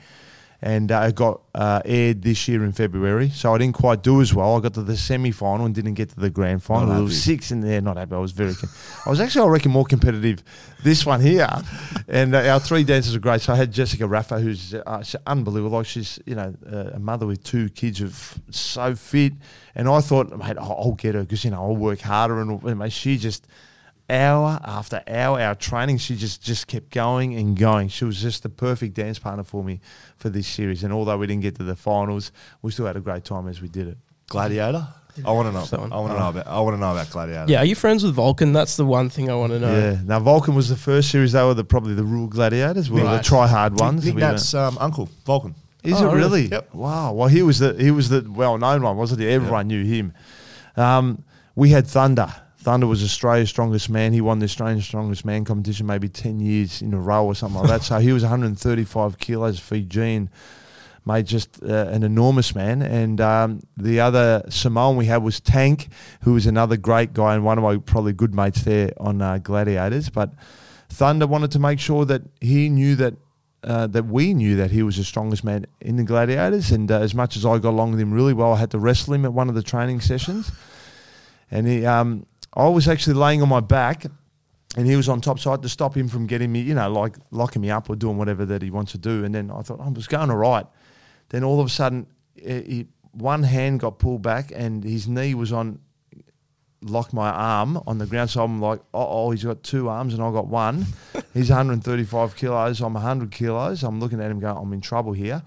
and 0.64 0.90
uh, 0.90 1.04
it 1.06 1.14
got 1.14 1.42
uh, 1.54 1.82
aired 1.84 2.22
this 2.22 2.48
year 2.48 2.64
in 2.64 2.72
February. 2.72 3.28
So 3.28 3.54
I 3.54 3.58
didn't 3.58 3.74
quite 3.74 4.02
do 4.02 4.22
as 4.22 4.32
well. 4.32 4.56
I 4.56 4.60
got 4.60 4.72
to 4.74 4.82
the 4.82 4.96
semi 4.96 5.30
final 5.30 5.66
and 5.66 5.74
didn't 5.74 5.92
get 5.92 6.08
to 6.08 6.18
the 6.18 6.30
grand 6.30 6.62
final. 6.62 6.94
There 6.94 7.02
was 7.02 7.22
six 7.22 7.50
in 7.50 7.60
there. 7.60 7.82
Not 7.82 7.98
happy. 7.98 8.14
I 8.14 8.18
was 8.18 8.32
very. 8.32 8.54
com- 8.54 8.70
I 9.04 9.10
was 9.10 9.20
actually, 9.20 9.46
I 9.46 9.48
reckon, 9.50 9.72
more 9.72 9.84
competitive 9.84 10.42
this 10.82 11.04
one 11.04 11.20
here. 11.20 11.50
And 12.08 12.34
uh, 12.34 12.48
our 12.48 12.60
three 12.60 12.82
dancers 12.82 13.14
are 13.14 13.18
great. 13.18 13.42
So 13.42 13.52
I 13.52 13.56
had 13.56 13.72
Jessica 13.72 14.04
Raffa, 14.04 14.40
who's 14.40 14.72
uh, 14.72 15.04
unbelievable. 15.26 15.76
Like 15.76 15.86
she's, 15.86 16.18
you 16.24 16.34
know, 16.34 16.54
uh, 16.66 16.92
a 16.94 16.98
mother 16.98 17.26
with 17.26 17.44
two 17.44 17.68
kids, 17.68 18.00
of 18.00 18.40
so 18.48 18.94
fit. 18.94 19.34
And 19.74 19.86
I 19.86 20.00
thought, 20.00 20.34
mate, 20.34 20.56
I'll 20.58 20.92
get 20.92 21.14
her 21.14 21.24
because 21.24 21.44
you 21.44 21.50
know 21.50 21.62
I'll 21.62 21.76
work 21.76 22.00
harder. 22.00 22.40
And 22.40 22.62
and, 22.62 22.78
mate, 22.78 22.92
she 22.92 23.18
just 23.18 23.46
hour 24.10 24.60
after 24.64 25.02
hour, 25.08 25.40
our 25.40 25.54
training, 25.54 25.98
she 25.98 26.16
just 26.16 26.42
just 26.42 26.66
kept 26.66 26.90
going 26.90 27.34
and 27.36 27.56
going. 27.58 27.88
She 27.88 28.04
was 28.04 28.20
just 28.20 28.42
the 28.42 28.48
perfect 28.48 28.94
dance 28.94 29.18
partner 29.18 29.42
for 29.44 29.64
me 29.64 29.80
for 30.16 30.28
this 30.28 30.46
series. 30.46 30.84
And 30.84 30.92
although 30.92 31.16
we 31.18 31.26
didn't 31.26 31.42
get 31.42 31.56
to 31.56 31.62
the 31.64 31.76
finals, 31.76 32.30
we 32.62 32.70
still 32.70 32.86
had 32.86 32.96
a 32.96 33.00
great 33.00 33.24
time 33.24 33.48
as 33.48 33.60
we 33.62 33.68
did 33.68 33.88
it. 33.88 33.98
Gladiator. 34.28 34.86
I 35.24 35.30
want 35.30 35.46
to 35.46 35.52
know. 35.52 35.64
Someone- 35.64 35.92
I 35.92 35.96
want 36.00 36.12
to 36.12 36.18
know 36.18 36.28
about. 36.30 36.46
I 36.48 36.58
want 36.60 36.74
to 36.74 36.80
know 36.80 36.90
about 36.90 37.08
Gladiator. 37.10 37.44
Yeah, 37.52 37.60
are 37.60 37.64
you 37.64 37.76
friends 37.76 38.02
with 38.02 38.14
Vulcan? 38.14 38.52
That's 38.52 38.76
the 38.76 38.84
one 38.84 39.08
thing 39.10 39.30
I 39.30 39.36
want 39.36 39.52
to 39.52 39.60
know. 39.60 39.72
Yeah. 39.72 39.98
Now 40.04 40.18
Vulcan 40.18 40.56
was 40.56 40.68
the 40.68 40.76
first 40.76 41.08
series. 41.10 41.32
They 41.32 41.42
were 41.44 41.54
the, 41.54 41.62
probably 41.62 41.94
the 41.94 42.02
real 42.02 42.26
gladiators. 42.26 42.90
We 42.90 43.00
were 43.00 43.06
Right. 43.06 43.18
the 43.18 43.22
try 43.22 43.46
hard 43.46 43.78
ones. 43.78 44.04
Nick 44.04 44.16
We 44.16 44.20
Nat's 44.22 44.52
um, 44.54 44.76
uncle 44.80 45.08
Vulcan. 45.24 45.54
Is 45.84 45.94
Oh, 46.00 46.10
it 46.10 46.14
really? 46.14 46.16
really? 46.16 46.42
Yep. 46.48 46.74
Wow. 46.74 47.12
Well, 47.12 47.28
he 47.28 47.42
was 47.42 47.60
the 47.60 47.74
he 47.78 47.92
was 47.92 48.08
the 48.08 48.26
well 48.28 48.58
known 48.58 48.82
one, 48.82 48.96
wasn't 48.96 49.20
he? 49.20 49.28
Everyone 49.28 49.68
knew 49.68 49.84
him. 49.84 50.14
Um, 50.76 51.22
we 51.54 51.68
had 51.70 51.86
Thunder. 51.86 52.34
Thunder 52.64 52.86
was 52.86 53.04
Australia's 53.04 53.50
strongest 53.50 53.90
man. 53.90 54.14
He 54.14 54.22
won 54.22 54.38
the 54.38 54.46
Australian 54.46 54.80
strongest 54.80 55.22
man 55.26 55.44
competition 55.44 55.86
maybe 55.86 56.08
ten 56.08 56.40
years 56.40 56.80
in 56.80 56.94
a 56.94 56.98
row 56.98 57.26
or 57.26 57.34
something 57.34 57.60
like 57.60 57.68
that. 57.68 57.82
So 57.82 57.98
he 57.98 58.10
was 58.10 58.22
135 58.22 59.18
kilos 59.18 59.58
Fijian. 59.58 60.30
Made 61.06 61.26
just 61.26 61.62
uh, 61.62 61.88
an 61.90 62.02
enormous 62.02 62.54
man, 62.54 62.80
and 62.80 63.20
um, 63.20 63.60
the 63.76 64.00
other 64.00 64.42
Samoan 64.48 64.96
we 64.96 65.04
had 65.04 65.22
was 65.22 65.38
Tank, 65.38 65.88
who 66.22 66.32
was 66.32 66.46
another 66.46 66.78
great 66.78 67.12
guy 67.12 67.34
and 67.34 67.44
one 67.44 67.58
of 67.58 67.64
my 67.64 67.76
probably 67.76 68.14
good 68.14 68.34
mates 68.34 68.62
there 68.62 68.90
on 68.96 69.20
uh, 69.20 69.36
Gladiators. 69.36 70.08
But 70.08 70.32
Thunder 70.88 71.26
wanted 71.26 71.50
to 71.50 71.58
make 71.58 71.78
sure 71.78 72.06
that 72.06 72.22
he 72.40 72.70
knew 72.70 72.94
that 72.94 73.16
uh, 73.62 73.86
that 73.88 74.06
we 74.06 74.32
knew 74.32 74.56
that 74.56 74.70
he 74.70 74.82
was 74.82 74.96
the 74.96 75.04
strongest 75.04 75.44
man 75.44 75.66
in 75.82 75.96
the 75.96 76.04
Gladiators. 76.04 76.70
And 76.70 76.90
uh, 76.90 77.00
as 77.00 77.14
much 77.14 77.36
as 77.36 77.44
I 77.44 77.58
got 77.58 77.70
along 77.70 77.90
with 77.90 78.00
him 78.00 78.14
really 78.14 78.32
well, 78.32 78.54
I 78.54 78.56
had 78.56 78.70
to 78.70 78.78
wrestle 78.78 79.12
him 79.12 79.26
at 79.26 79.34
one 79.34 79.50
of 79.50 79.54
the 79.54 79.62
training 79.62 80.00
sessions. 80.00 80.50
And 81.50 81.66
he, 81.66 81.84
um, 81.84 82.26
I 82.54 82.68
was 82.68 82.88
actually 82.88 83.14
laying 83.14 83.42
on 83.42 83.48
my 83.48 83.60
back, 83.60 84.06
and 84.76 84.86
he 84.86 84.96
was 84.96 85.08
on 85.08 85.20
top, 85.20 85.38
so 85.38 85.50
I 85.50 85.54
had 85.54 85.62
to 85.62 85.68
stop 85.68 85.96
him 85.96 86.08
from 86.08 86.26
getting 86.26 86.50
me, 86.52 86.60
you 86.60 86.74
know, 86.74 86.90
like 86.90 87.16
locking 87.30 87.62
me 87.62 87.70
up 87.70 87.90
or 87.90 87.96
doing 87.96 88.16
whatever 88.16 88.44
that 88.46 88.62
he 88.62 88.70
wants 88.70 88.92
to 88.92 88.98
do. 88.98 89.24
And 89.24 89.34
then 89.34 89.50
I 89.50 89.62
thought 89.62 89.78
oh, 89.80 89.84
I 89.84 89.88
was 89.90 90.06
going 90.06 90.30
all 90.30 90.36
right. 90.36 90.66
Then 91.30 91.44
all 91.44 91.60
of 91.60 91.66
a 91.66 91.70
sudden, 91.70 92.06
he, 92.36 92.86
one 93.12 93.42
hand 93.42 93.80
got 93.80 93.98
pulled 93.98 94.22
back, 94.22 94.52
and 94.54 94.84
his 94.84 95.08
knee 95.08 95.34
was 95.34 95.52
on 95.52 95.80
locked 96.84 97.12
my 97.12 97.30
arm 97.30 97.82
on 97.86 97.98
the 97.98 98.06
ground. 98.06 98.30
So 98.30 98.44
I'm 98.44 98.60
like, 98.60 98.80
oh, 98.92 99.06
oh, 99.26 99.30
he's 99.30 99.44
got 99.44 99.62
two 99.62 99.88
arms 99.88 100.14
and 100.14 100.22
I 100.22 100.30
got 100.30 100.46
one. 100.46 100.86
he's 101.34 101.50
135 101.50 102.36
kilos. 102.36 102.80
I'm 102.80 102.94
100 102.94 103.30
kilos. 103.30 103.82
I'm 103.82 104.00
looking 104.00 104.20
at 104.20 104.30
him 104.30 104.38
going, 104.38 104.56
I'm 104.56 104.72
in 104.72 104.80
trouble 104.80 105.12
here. 105.12 105.42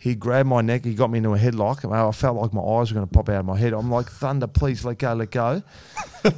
He 0.00 0.14
grabbed 0.14 0.48
my 0.48 0.62
neck. 0.62 0.86
He 0.86 0.94
got 0.94 1.10
me 1.10 1.18
into 1.18 1.34
a 1.34 1.38
headlock. 1.38 1.84
I 1.84 2.10
felt 2.12 2.38
like 2.38 2.54
my 2.54 2.62
eyes 2.62 2.90
were 2.90 2.94
going 2.94 3.06
to 3.06 3.12
pop 3.12 3.28
out 3.28 3.40
of 3.40 3.44
my 3.44 3.58
head. 3.58 3.74
I'm 3.74 3.90
like, 3.90 4.06
Thunder, 4.06 4.46
please 4.46 4.82
let 4.82 4.96
go, 4.96 5.12
let 5.12 5.30
go. 5.30 5.62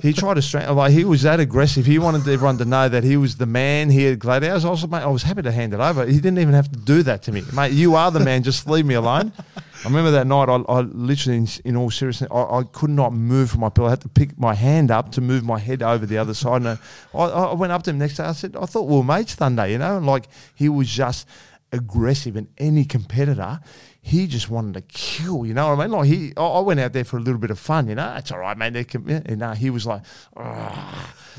he 0.02 0.12
tried 0.12 0.34
to 0.34 0.42
strangle. 0.42 0.74
Like 0.74 0.90
he 0.90 1.04
was 1.04 1.22
that 1.22 1.38
aggressive. 1.38 1.86
He 1.86 2.00
wanted 2.00 2.26
everyone 2.26 2.58
to 2.58 2.64
know 2.64 2.88
that 2.88 3.04
he 3.04 3.16
was 3.16 3.36
the 3.36 3.46
man 3.46 3.88
here 3.88 4.14
at 4.14 4.18
Gladiators. 4.18 4.64
I 4.64 4.70
was, 4.70 4.88
mate, 4.88 5.02
I 5.02 5.06
was 5.06 5.22
happy 5.22 5.42
to 5.42 5.52
hand 5.52 5.74
it 5.74 5.78
over. 5.78 6.04
He 6.04 6.16
didn't 6.16 6.40
even 6.40 6.54
have 6.54 6.72
to 6.72 6.78
do 6.80 7.04
that 7.04 7.22
to 7.22 7.32
me, 7.32 7.44
mate. 7.54 7.70
You 7.70 7.94
are 7.94 8.10
the 8.10 8.18
man. 8.18 8.42
Just 8.42 8.68
leave 8.68 8.84
me 8.84 8.94
alone. 8.94 9.32
I 9.56 9.88
remember 9.88 10.10
that 10.10 10.26
night. 10.26 10.48
I, 10.48 10.56
I 10.56 10.80
literally, 10.80 11.38
in, 11.38 11.48
in 11.64 11.76
all 11.76 11.90
seriousness, 11.92 12.30
I, 12.32 12.42
I 12.42 12.62
could 12.64 12.90
not 12.90 13.12
move 13.12 13.52
from 13.52 13.60
my 13.60 13.68
pillow. 13.68 13.86
I 13.86 13.90
had 13.90 14.00
to 14.00 14.08
pick 14.08 14.36
my 14.36 14.54
hand 14.54 14.90
up 14.90 15.12
to 15.12 15.20
move 15.20 15.44
my 15.44 15.60
head 15.60 15.84
over 15.84 16.04
the 16.04 16.18
other 16.18 16.34
side. 16.34 16.62
And 16.62 16.78
I, 17.14 17.18
I 17.18 17.54
went 17.54 17.72
up 17.72 17.84
to 17.84 17.90
him 17.90 17.98
next 17.98 18.16
day. 18.16 18.24
I 18.24 18.32
said, 18.32 18.56
I 18.56 18.66
thought 18.66 18.88
well, 18.88 19.04
mates, 19.04 19.36
Thunder. 19.36 19.68
You 19.68 19.78
know, 19.78 19.98
and 19.98 20.06
like 20.06 20.26
he 20.56 20.68
was 20.68 20.88
just 20.88 21.28
aggressive, 21.72 22.36
in 22.36 22.48
any 22.58 22.84
competitor. 22.84 23.60
He 24.04 24.26
just 24.26 24.50
wanted 24.50 24.74
to 24.74 24.80
kill, 24.80 25.46
you 25.46 25.54
know 25.54 25.68
what 25.68 25.78
I 25.78 25.86
mean? 25.86 25.92
Like 25.92 26.08
he, 26.08 26.32
I 26.36 26.58
went 26.58 26.80
out 26.80 26.92
there 26.92 27.04
for 27.04 27.18
a 27.18 27.20
little 27.20 27.38
bit 27.38 27.52
of 27.52 27.58
fun, 27.60 27.86
you 27.86 27.94
know. 27.94 28.14
It's 28.16 28.32
all 28.32 28.40
right, 28.40 28.56
man. 28.58 28.74
And 28.74 29.42
uh, 29.42 29.54
he 29.54 29.70
was 29.70 29.86
like, 29.86 30.02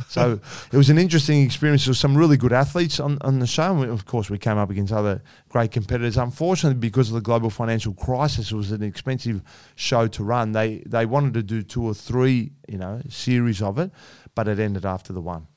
so 0.07 0.39
it 0.71 0.77
was 0.77 0.89
an 0.89 0.97
interesting 0.97 1.43
experience. 1.43 1.83
There 1.83 1.91
was 1.91 1.99
some 1.99 2.17
really 2.17 2.37
good 2.37 2.53
athletes 2.53 3.01
on, 3.01 3.17
on 3.19 3.39
the 3.39 3.47
show. 3.47 3.71
And 3.71 3.81
we, 3.81 3.89
of 3.89 4.05
course, 4.05 4.29
we 4.29 4.37
came 4.37 4.57
up 4.57 4.69
against 4.69 4.93
other 4.93 5.21
great 5.49 5.71
competitors. 5.71 6.15
Unfortunately, 6.15 6.79
because 6.79 7.09
of 7.09 7.15
the 7.15 7.21
global 7.21 7.49
financial 7.49 7.93
crisis, 7.93 8.53
it 8.53 8.55
was 8.55 8.71
an 8.71 8.81
expensive 8.81 9.43
show 9.75 10.07
to 10.07 10.23
run. 10.23 10.53
They 10.53 10.83
they 10.85 11.05
wanted 11.05 11.33
to 11.33 11.43
do 11.43 11.63
two 11.63 11.83
or 11.83 11.93
three, 11.93 12.53
you 12.69 12.77
know, 12.77 13.01
series 13.09 13.61
of 13.61 13.77
it, 13.77 13.91
but 14.35 14.47
it 14.47 14.57
ended 14.57 14.85
after 14.85 15.11
the 15.11 15.21
one. 15.21 15.47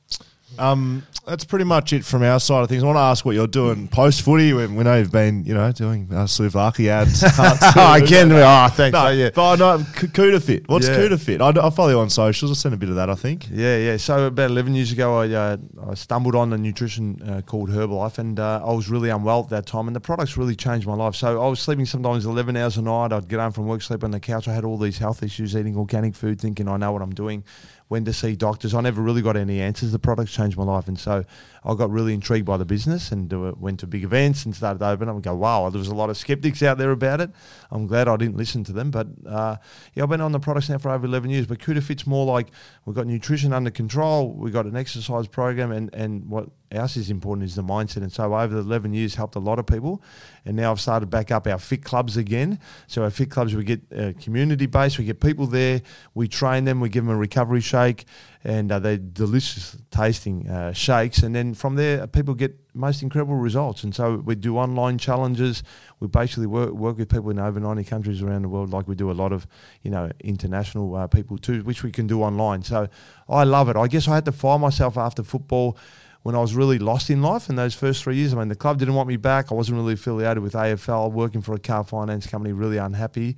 Um, 0.58 1.06
that's 1.26 1.44
pretty 1.44 1.64
much 1.64 1.92
it 1.92 2.04
from 2.04 2.22
our 2.22 2.40
side 2.40 2.62
of 2.62 2.68
things. 2.68 2.82
I 2.82 2.86
want 2.86 2.96
to 2.96 3.00
ask 3.00 3.24
what 3.24 3.34
you're 3.34 3.46
doing 3.46 3.88
post 3.88 4.22
footy. 4.22 4.52
We, 4.52 4.66
we 4.68 4.84
know 4.84 4.96
you've 4.96 5.12
been, 5.12 5.44
you 5.44 5.52
know, 5.54 5.70
doing 5.72 6.08
uh, 6.10 6.24
Souvlaki 6.24 6.86
ads. 6.88 7.22
oh, 7.38 7.58
I 7.76 8.00
can. 8.00 8.32
Oh, 8.32 8.68
thanks. 8.72 8.94
No, 8.94 9.06
Oh, 9.06 9.10
yeah. 9.10 9.30
but 9.34 9.56
no, 9.56 9.78
Kouta 9.78 10.42
Fit. 10.42 10.68
What's 10.68 10.88
Yeah. 10.88 10.96
Kouta 10.96 11.20
Fit? 11.20 11.42
I, 11.42 11.48
I 11.50 11.70
follow 11.70 11.90
you 11.90 11.98
on 11.98 12.08
socials. 12.10 12.50
I 12.50 12.54
sent 12.54 12.74
a 12.74 12.78
bit 12.78 12.88
of 12.88 12.94
that. 12.94 13.10
I 13.10 13.14
think. 13.16 13.48
Yeah, 13.50 13.76
yeah. 13.76 13.96
So 13.98 14.26
about 14.28 14.50
11 14.50 14.74
years 14.74 14.92
ago, 14.92 15.20
I, 15.20 15.28
uh, 15.30 15.56
I 15.90 15.94
stumbled 15.94 16.34
on 16.34 16.52
a 16.52 16.58
nutrition 16.58 17.20
uh, 17.28 17.42
called 17.42 17.68
Herbalife, 17.68 18.18
and 18.18 18.38
uh, 18.40 18.62
I 18.64 18.72
was 18.72 18.88
really 18.88 19.10
unwell 19.10 19.40
at 19.40 19.50
that 19.50 19.66
time, 19.66 19.88
and 19.88 19.96
the 19.96 20.00
products 20.00 20.36
really 20.38 20.56
changed 20.56 20.86
my 20.86 20.94
life. 20.94 21.16
So 21.16 21.42
I 21.44 21.48
was 21.48 21.60
sleeping 21.60 21.84
sometimes 21.86 22.24
11 22.24 22.56
hours 22.56 22.78
a 22.78 22.82
night. 22.82 23.12
I'd 23.12 23.28
get 23.28 23.40
home 23.40 23.52
from 23.52 23.66
work, 23.66 23.82
sleep 23.82 24.04
on 24.04 24.10
the 24.12 24.20
couch. 24.20 24.48
I 24.48 24.54
had 24.54 24.64
all 24.64 24.78
these 24.78 24.98
health 24.98 25.22
issues, 25.22 25.54
eating 25.56 25.76
organic 25.76 26.14
food, 26.14 26.40
thinking 26.40 26.66
I 26.68 26.76
know 26.78 26.92
what 26.92 27.02
I'm 27.02 27.14
doing. 27.14 27.44
When 27.88 28.04
to 28.04 28.12
see 28.12 28.34
doctors, 28.34 28.74
I 28.74 28.80
never 28.80 29.00
really 29.00 29.22
got 29.22 29.36
any 29.36 29.60
answers. 29.60 29.92
The 29.92 29.98
products 29.98 30.32
changed 30.32 30.56
my 30.56 30.64
life, 30.64 30.88
and 30.88 30.98
so 30.98 31.24
I 31.66 31.74
got 31.74 31.90
really 31.90 32.14
intrigued 32.14 32.46
by 32.46 32.56
the 32.56 32.64
business 32.64 33.10
and 33.10 33.32
uh, 33.32 33.52
went 33.58 33.80
to 33.80 33.88
big 33.88 34.04
events 34.04 34.44
and 34.44 34.54
started 34.54 34.78
to 34.78 34.88
open 34.88 35.08
up 35.08 35.16
and 35.16 35.24
go, 35.24 35.34
wow, 35.34 35.68
there 35.68 35.80
was 35.80 35.88
a 35.88 35.94
lot 35.94 36.10
of 36.10 36.16
skeptics 36.16 36.62
out 36.62 36.78
there 36.78 36.92
about 36.92 37.20
it. 37.20 37.30
I'm 37.72 37.88
glad 37.88 38.06
I 38.06 38.16
didn't 38.16 38.36
listen 38.36 38.62
to 38.64 38.72
them, 38.72 38.92
but 38.92 39.08
uh, 39.26 39.56
yeah, 39.94 40.04
I've 40.04 40.08
been 40.08 40.20
on 40.20 40.30
the 40.30 40.38
products 40.38 40.68
now 40.68 40.78
for 40.78 40.90
over 40.90 41.06
11 41.06 41.28
years. 41.28 41.46
But 41.46 41.58
Kouta 41.58 41.82
Fit's 41.82 42.06
more 42.06 42.24
like 42.24 42.48
we've 42.84 42.94
got 42.94 43.08
nutrition 43.08 43.52
under 43.52 43.70
control, 43.70 44.32
we've 44.32 44.52
got 44.52 44.66
an 44.66 44.76
exercise 44.76 45.26
program, 45.26 45.72
and, 45.72 45.92
and 45.92 46.28
what 46.28 46.50
else 46.70 46.96
is 46.96 47.10
important 47.10 47.48
is 47.48 47.54
the 47.54 47.62
mindset. 47.62 47.98
And 47.98 48.12
so 48.12 48.34
over 48.34 48.54
the 48.54 48.60
11 48.60 48.94
years, 48.94 49.14
helped 49.14 49.34
a 49.34 49.40
lot 49.40 49.58
of 49.58 49.66
people. 49.66 50.02
And 50.44 50.56
now 50.56 50.70
I've 50.70 50.80
started 50.80 51.10
back 51.10 51.30
up 51.30 51.46
our 51.46 51.58
fit 51.58 51.84
clubs 51.84 52.16
again. 52.16 52.60
So 52.86 53.02
our 53.02 53.10
fit 53.10 53.30
clubs, 53.30 53.54
we 53.54 53.64
get 53.64 53.80
uh, 53.96 54.12
community 54.20 54.66
based, 54.66 54.98
we 54.98 55.04
get 55.04 55.20
people 55.20 55.46
there, 55.46 55.82
we 56.14 56.28
train 56.28 56.64
them, 56.64 56.80
we 56.80 56.88
give 56.88 57.04
them 57.04 57.14
a 57.14 57.18
recovery 57.18 57.60
shake, 57.60 58.04
and 58.46 58.70
uh, 58.70 58.78
they're 58.78 58.96
delicious 58.96 59.76
tasting 59.90 60.48
uh, 60.48 60.72
shakes. 60.72 61.18
And 61.24 61.34
then 61.34 61.52
from 61.52 61.74
there, 61.74 62.06
people 62.06 62.32
get 62.32 62.56
most 62.74 63.02
incredible 63.02 63.34
results. 63.34 63.82
And 63.82 63.92
so 63.92 64.22
we 64.24 64.36
do 64.36 64.56
online 64.56 64.98
challenges. 64.98 65.64
We 65.98 66.06
basically 66.06 66.46
work, 66.46 66.70
work 66.70 66.96
with 66.96 67.08
people 67.08 67.30
in 67.30 67.40
over 67.40 67.58
90 67.58 67.82
countries 67.82 68.22
around 68.22 68.42
the 68.42 68.48
world, 68.48 68.70
like 68.70 68.86
we 68.86 68.94
do 68.94 69.10
a 69.10 69.12
lot 69.12 69.32
of, 69.32 69.48
you 69.82 69.90
know, 69.90 70.12
international 70.22 70.94
uh, 70.94 71.08
people 71.08 71.38
too, 71.38 71.64
which 71.64 71.82
we 71.82 71.90
can 71.90 72.06
do 72.06 72.22
online. 72.22 72.62
So 72.62 72.86
I 73.28 73.42
love 73.42 73.68
it. 73.68 73.74
I 73.74 73.88
guess 73.88 74.06
I 74.06 74.14
had 74.14 74.24
to 74.26 74.32
find 74.32 74.62
myself 74.62 74.96
after 74.96 75.24
football 75.24 75.76
when 76.22 76.36
I 76.36 76.38
was 76.38 76.54
really 76.54 76.78
lost 76.78 77.10
in 77.10 77.22
life 77.22 77.48
in 77.48 77.56
those 77.56 77.74
first 77.74 78.04
three 78.04 78.14
years. 78.14 78.32
I 78.32 78.38
mean, 78.38 78.46
the 78.46 78.54
club 78.54 78.78
didn't 78.78 78.94
want 78.94 79.08
me 79.08 79.16
back. 79.16 79.50
I 79.50 79.56
wasn't 79.56 79.78
really 79.78 79.94
affiliated 79.94 80.40
with 80.40 80.52
AFL, 80.52 81.10
working 81.10 81.42
for 81.42 81.52
a 81.56 81.58
car 81.58 81.82
finance 81.82 82.28
company, 82.28 82.52
really 82.52 82.76
unhappy. 82.76 83.36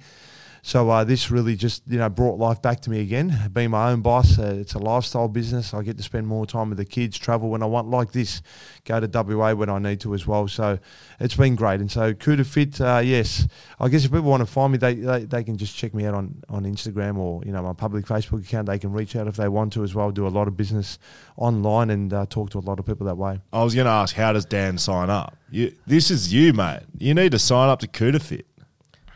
So 0.69 0.91
uh, 0.91 1.03
this 1.03 1.31
really 1.31 1.57
just 1.57 1.83
you 1.89 1.97
know 1.97 2.11
brought 2.11 2.39
life 2.39 2.61
back 2.61 2.81
to 2.81 2.91
me 2.91 3.01
again. 3.01 3.35
Being 3.55 3.71
my 3.71 3.91
own 3.91 4.03
boss, 4.03 4.39
uh, 4.39 4.55
it's 4.61 4.75
a 4.75 4.79
lifestyle 4.79 5.27
business. 5.27 5.73
I 5.73 5.81
get 5.81 5.97
to 5.97 6.03
spend 6.03 6.27
more 6.27 6.45
time 6.45 6.69
with 6.69 6.77
the 6.77 6.85
kids, 6.85 7.17
travel 7.17 7.49
when 7.49 7.63
I 7.63 7.67
want, 7.67 7.89
like 7.89 8.13
this, 8.13 8.43
go 8.85 9.01
to 9.01 9.07
WA 9.07 9.55
when 9.55 9.71
I 9.71 9.79
need 9.79 9.99
to 10.01 10.13
as 10.13 10.27
well. 10.27 10.47
So 10.47 10.79
it's 11.21 11.37
been 11.37 11.57
great. 11.57 11.81
And 11.81 11.91
so 11.91 12.13
Kouta 12.13 12.45
Fit, 12.45 12.83
uh, 12.83 13.01
yes, 13.03 13.49
I 13.81 13.89
guess 13.89 14.05
if 14.05 14.11
people 14.11 14.29
want 14.29 14.43
to 14.43 14.47
find 14.47 14.73
me, 14.73 14.77
they, 14.77 14.97
they 14.97 15.25
they 15.25 15.43
can 15.43 15.57
just 15.57 15.75
check 15.75 15.95
me 15.95 16.05
out 16.05 16.13
on 16.13 16.43
on 16.51 16.65
Instagram 16.65 17.17
or 17.17 17.43
you 17.47 17.53
know 17.53 17.63
my 17.63 17.73
public 17.73 18.05
Facebook 18.05 18.45
account. 18.45 18.67
They 18.67 18.79
can 18.79 18.93
reach 18.93 19.17
out 19.17 19.27
if 19.27 19.37
they 19.37 19.49
want 19.49 19.73
to 19.73 19.85
as 19.85 19.95
well. 19.95 20.11
Do 20.11 20.27
a 20.27 20.29
lot 20.29 20.49
of 20.49 20.57
business 20.59 20.99
online 21.39 21.89
and 21.89 22.13
uh, 22.13 22.27
talk 22.29 22.51
to 22.51 22.59
a 22.59 22.61
lot 22.61 22.79
of 22.79 22.85
people 22.85 23.07
that 23.07 23.17
way. 23.17 23.41
I 23.55 23.65
was 23.65 23.75
going 23.75 23.87
to 23.87 23.91
ask, 23.91 24.15
how 24.15 24.35
does 24.35 24.45
Dan 24.45 24.77
sign 24.77 25.09
up? 25.09 25.35
You, 25.51 25.75
this 25.87 26.11
is 26.11 26.35
you, 26.35 26.53
mate. 26.53 26.83
You 26.99 27.15
need 27.15 27.33
to 27.33 27.39
sign 27.39 27.71
up 27.71 27.79
to 27.79 27.87
Kouta 27.87 28.21
Fit. 28.21 28.45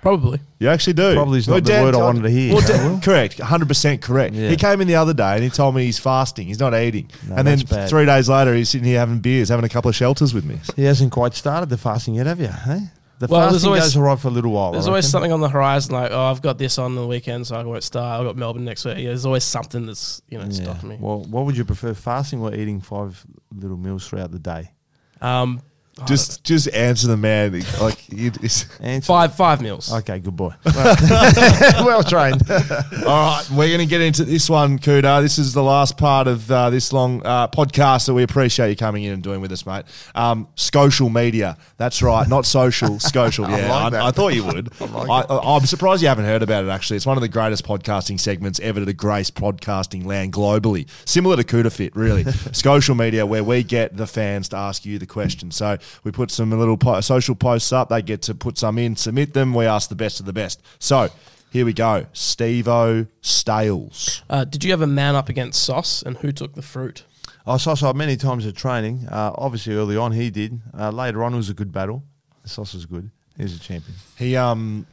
Probably. 0.03 0.41
You 0.59 0.69
actually 0.69 0.95
do. 0.95 1.15
Probably 1.15 1.39
is 1.39 1.47
not 1.49 1.63
the 1.65 1.73
word 1.81 1.95
I 1.95 1.99
wanted 1.99 2.25
to 2.25 2.31
hear, 2.31 2.55
Well, 2.55 2.67
Dan- 2.67 3.01
correct, 3.01 3.39
hundred 3.39 3.69
percent 3.69 4.03
correct. 4.03 4.35
Yeah. 4.35 4.51
He 4.51 4.57
came 4.57 4.81
in 4.81 4.89
the 4.89 4.97
other 4.97 5.15
day 5.15 5.35
and 5.37 5.45
he 5.45 5.49
told 5.49 5.75
me 5.77 5.85
he's 5.85 6.01
fasting. 6.01 6.49
He's 6.49 6.59
not 6.59 6.75
eating. 6.75 7.09
No, 7.29 7.37
and 7.37 7.47
then 7.47 7.59
that's 7.59 7.71
bad. 7.71 7.89
three 7.89 8.05
days 8.05 8.29
later, 8.29 8.53
he's 8.55 8.69
sitting 8.69 8.87
here 8.87 8.99
having 8.99 9.21
beers, 9.21 9.49
having 9.49 9.65
a 9.65 9.69
couple 9.69 9.89
of 9.89 9.95
shelters 9.95 10.35
with 10.35 10.45
me. 10.45 10.59
He 10.77 10.83
hasn't 10.85 11.13
quite 11.13 11.35
started 11.35 11.69
the 11.71 11.79
fasting 11.79 12.15
yet, 12.17 12.27
have 12.27 12.41
you? 12.41 12.49
Hey? 12.49 12.81
The 13.21 13.29
Well, 13.29 13.43
there's 13.43 13.53
fasting 13.53 13.69
always- 13.69 13.83
goes 13.85 13.97
all 13.97 14.03
right 14.03 14.19
for 14.19 14.27
a 14.27 14.31
little 14.33 14.51
while. 14.51 14.73
There's 14.73 14.87
I 14.87 14.89
always 14.89 15.05
reckon. 15.05 15.11
something 15.13 15.33
on 15.33 15.41
the 15.41 15.49
horizon, 15.49 15.95
like, 15.95 16.11
oh, 16.11 16.25
I've 16.25 16.43
got 16.43 16.59
this 16.59 16.77
on 16.79 16.97
the 16.97 17.07
weekend, 17.07 17.47
so 17.47 17.55
I 17.55 17.63
won't 17.63 17.85
start. 17.85 18.19
I've 18.21 18.27
got 18.27 18.37
Melbourne 18.37 18.65
next 18.65 18.85
week. 18.85 18.99
Yeah, 18.99 19.05
there's 19.11 19.25
always 19.25 19.45
something 19.45 19.87
that's, 19.87 20.21
you 20.29 20.39
know, 20.39 20.45
Yeah. 20.47 20.51
stopping 20.65 20.89
me. 20.89 20.97
Well, 20.99 21.25
what 21.31 21.45
would 21.47 21.57
you 21.57 21.65
prefer, 21.65 21.95
fasting 21.95 22.41
or 22.41 22.53
eating 22.53 22.81
five 22.81 23.25
little 23.55 23.77
meals 23.77 24.09
throughout 24.09 24.33
the 24.33 24.41
day? 24.41 24.73
Um, 25.21 25.61
Just 26.07 26.45
just 26.45 26.73
answer 26.73 27.07
the 27.07 27.17
man. 27.17 27.53
Like 27.81 28.13
it 28.13 28.43
is. 28.45 28.67
Answer. 28.81 29.07
Five 29.07 29.35
five 29.35 29.61
mils. 29.61 29.93
Okay, 29.93 30.19
good 30.19 30.37
boy. 30.37 30.53
well 30.65 32.03
trained. 32.03 32.43
All 32.51 33.37
right, 33.37 33.45
we're 33.51 33.69
going 33.69 33.79
to 33.79 33.87
get 33.87 34.01
into 34.01 34.25
this 34.25 34.49
one, 34.49 34.79
Kouta. 34.79 35.23
This 35.23 35.39
is 35.39 35.53
the 35.53 35.63
last 35.63 35.97
part 35.97 36.29
of 36.29 36.51
uh, 36.51 36.71
this 36.71 36.93
long 36.93 37.25
uh, 37.25 37.49
podcast 37.49 38.07
that 38.07 38.15
we 38.15 38.23
appreciate 38.23 38.71
you 38.71 38.77
coming 38.77 39.05
in 39.05 39.13
and 39.13 39.23
doing 39.23 39.41
with 39.41 39.53
us, 39.53 39.67
mate. 39.67 39.85
Um, 40.15 40.49
social 40.55 41.09
media. 41.09 41.57
That's 41.77 42.03
right, 42.03 42.29
not 42.29 42.47
social, 42.47 42.99
social. 42.99 43.49
Yeah, 43.49 43.73
I, 43.73 43.83
like 43.83 43.93
that. 43.93 44.03
I 44.03 44.11
thought 44.11 44.35
you 44.35 44.45
would. 44.45 44.73
I 44.81 45.23
I, 45.29 45.57
am 45.57 45.67
surprised 45.67 46.03
you 46.03 46.09
haven't 46.09 46.25
heard 46.25 46.43
about 46.43 46.65
it, 46.65 46.69
actually. 46.69 46.97
It's 46.97 47.07
one 47.07 47.17
of 47.17 47.23
the 47.23 47.29
greatest 47.29 47.65
podcasting 47.65 48.19
segments 48.19 48.61
ever 48.61 48.85
to 48.85 48.93
grace 48.93 49.31
podcasting 49.31 50.05
land 50.05 50.33
globally. 50.33 50.89
Similar 51.05 51.37
to 51.37 51.45
Kouta 51.45 51.73
Fit, 51.73 51.95
really. 51.97 52.25
social 52.53 52.95
media, 52.95 53.27
where 53.27 53.45
we 53.45 53.63
get 53.63 53.97
the 53.97 54.07
fans 54.07 54.49
to 54.51 54.57
ask 54.57 54.85
you 54.85 54.99
the 54.99 55.07
question. 55.07 55.51
So 55.51 55.79
we 56.05 56.13
put 56.13 56.31
some 56.31 56.51
little 56.51 56.77
po- 56.77 57.01
social 57.01 57.35
posts 57.35 57.73
up. 57.73 57.89
They 57.89 58.03
get 58.03 58.23
to 58.23 58.35
put 58.35 58.59
some 58.59 58.79
in, 58.79 58.97
submit 58.97 59.35
them. 59.35 59.55
We 59.55 59.67
ask 59.67 59.89
the 59.89 59.95
best 59.95 60.21
of 60.21 60.27
the 60.27 60.33
best. 60.33 60.63
So 60.79 61.11
here 61.51 61.65
we 61.65 61.73
go. 61.73 62.07
Stevo 62.15 63.09
Stales. 63.21 64.23
Uh, 64.31 64.45
did 64.45 64.65
you 64.65 64.71
have 64.71 64.81
a 64.81 64.87
man 64.87 65.15
up 65.15 65.29
against 65.29 65.63
Sauce, 65.63 66.03
and 66.03 66.17
who 66.19 66.33
took 66.33 66.55
the 66.55 66.63
fruit? 66.63 67.05
I 67.47 67.57
saw 67.57 67.75
Sosa 67.75 67.93
many 67.95 68.17
times 68.17 68.47
at 68.47 68.55
training. 68.55 69.09
Uh, 69.09 69.33
obviously, 69.37 69.75
early 69.75 69.97
on 69.97 70.13
he 70.13 70.31
did. 70.31 70.61
Uh, 70.79 70.91
later 70.91 71.25
on, 71.25 71.35
it 71.35 71.37
was 71.37 71.51
a 71.51 71.55
good 71.55 71.73
battle. 71.73 72.05
Sauce 72.45 72.75
was 72.75 72.87
good. 72.87 73.11
He 73.37 73.43
was 73.43 73.57
a 73.57 73.59
champion. 73.59 73.97
He 74.17 74.37
um, 74.37 74.87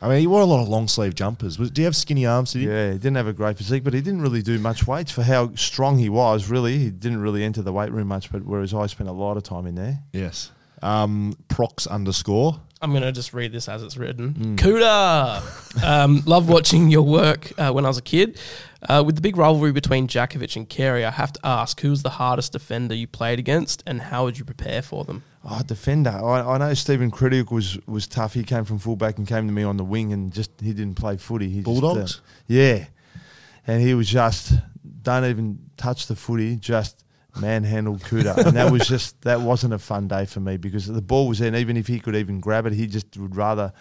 I 0.00 0.08
mean, 0.08 0.20
he 0.20 0.26
wore 0.26 0.40
a 0.40 0.44
lot 0.44 0.62
of 0.62 0.68
long 0.68 0.88
sleeve 0.88 1.14
jumpers. 1.14 1.58
Was, 1.58 1.70
do 1.70 1.82
you 1.82 1.86
have 1.86 1.96
skinny 1.96 2.24
arms? 2.24 2.52
Did 2.52 2.62
he? 2.62 2.68
Yeah, 2.68 2.92
he 2.92 2.98
didn't 2.98 3.16
have 3.16 3.26
a 3.26 3.32
great 3.32 3.56
physique, 3.56 3.84
but 3.84 3.94
he 3.94 4.00
didn't 4.00 4.22
really 4.22 4.42
do 4.42 4.58
much 4.58 4.86
weights 4.86 5.10
for 5.10 5.22
how 5.22 5.54
strong 5.54 5.98
he 5.98 6.08
was. 6.08 6.48
Really, 6.48 6.78
he 6.78 6.90
didn't 6.90 7.20
really 7.20 7.42
enter 7.44 7.62
the 7.62 7.72
weight 7.72 7.90
room 7.92 8.08
much. 8.08 8.30
But 8.30 8.44
whereas 8.44 8.72
I 8.72 8.86
spent 8.86 9.08
a 9.08 9.12
lot 9.12 9.36
of 9.36 9.42
time 9.42 9.66
in 9.66 9.74
there. 9.74 10.00
Yes. 10.12 10.52
Um, 10.82 11.36
prox 11.48 11.86
underscore. 11.86 12.60
I'm 12.80 12.90
going 12.90 13.02
to 13.02 13.10
just 13.10 13.34
read 13.34 13.50
this 13.50 13.68
as 13.68 13.82
it's 13.82 13.96
written. 13.96 14.56
Kuda! 14.56 15.82
Um, 15.82 16.22
love 16.26 16.48
watching 16.48 16.90
your 16.90 17.02
work 17.02 17.52
uh, 17.58 17.72
when 17.72 17.84
I 17.84 17.88
was 17.88 17.98
a 17.98 18.02
kid. 18.02 18.38
Uh, 18.86 19.02
with 19.04 19.16
the 19.16 19.20
big 19.20 19.36
rivalry 19.36 19.72
between 19.72 20.06
Jakovich 20.06 20.54
and 20.54 20.68
Carey, 20.68 21.04
I 21.04 21.10
have 21.10 21.32
to 21.32 21.40
ask 21.42 21.80
who 21.80 21.90
was 21.90 22.02
the 22.04 22.10
hardest 22.10 22.52
defender 22.52 22.94
you 22.94 23.08
played 23.08 23.40
against 23.40 23.82
and 23.86 24.00
how 24.00 24.24
would 24.24 24.38
you 24.38 24.44
prepare 24.44 24.82
for 24.82 25.04
them? 25.04 25.24
Oh, 25.44 25.62
defender. 25.66 26.10
I, 26.10 26.54
I 26.54 26.58
know 26.58 26.74
Steven 26.74 27.10
Kretiuk 27.10 27.50
was 27.50 27.78
was 27.86 28.06
tough. 28.06 28.34
He 28.34 28.44
came 28.44 28.64
from 28.64 28.78
fullback 28.78 29.18
and 29.18 29.26
came 29.26 29.46
to 29.46 29.52
me 29.52 29.62
on 29.62 29.76
the 29.78 29.84
wing, 29.84 30.12
and 30.12 30.32
just 30.32 30.50
he 30.60 30.72
didn't 30.72 30.94
play 30.94 31.16
footy. 31.16 31.48
He 31.48 31.60
Bulldogs? 31.60 31.98
Just, 31.98 32.18
uh, 32.18 32.22
yeah, 32.46 32.86
and 33.66 33.82
he 33.82 33.94
was 33.94 34.08
just 34.08 34.52
don't 35.02 35.24
even 35.24 35.58
touch 35.76 36.06
the 36.06 36.16
footy. 36.16 36.56
Just 36.56 37.04
manhandled 37.40 38.02
Kouta, 38.02 38.36
and 38.36 38.56
that 38.56 38.70
was 38.70 38.86
just 38.86 39.20
that 39.22 39.40
wasn't 39.40 39.74
a 39.74 39.78
fun 39.78 40.08
day 40.08 40.24
for 40.26 40.40
me 40.40 40.56
because 40.56 40.86
the 40.86 41.02
ball 41.02 41.28
was 41.28 41.38
there, 41.38 41.48
and 41.48 41.56
even 41.56 41.76
if 41.76 41.86
he 41.86 41.98
could 41.98 42.16
even 42.16 42.40
grab 42.40 42.66
it, 42.66 42.72
he 42.72 42.86
just 42.86 43.16
would 43.16 43.34
rather 43.34 43.72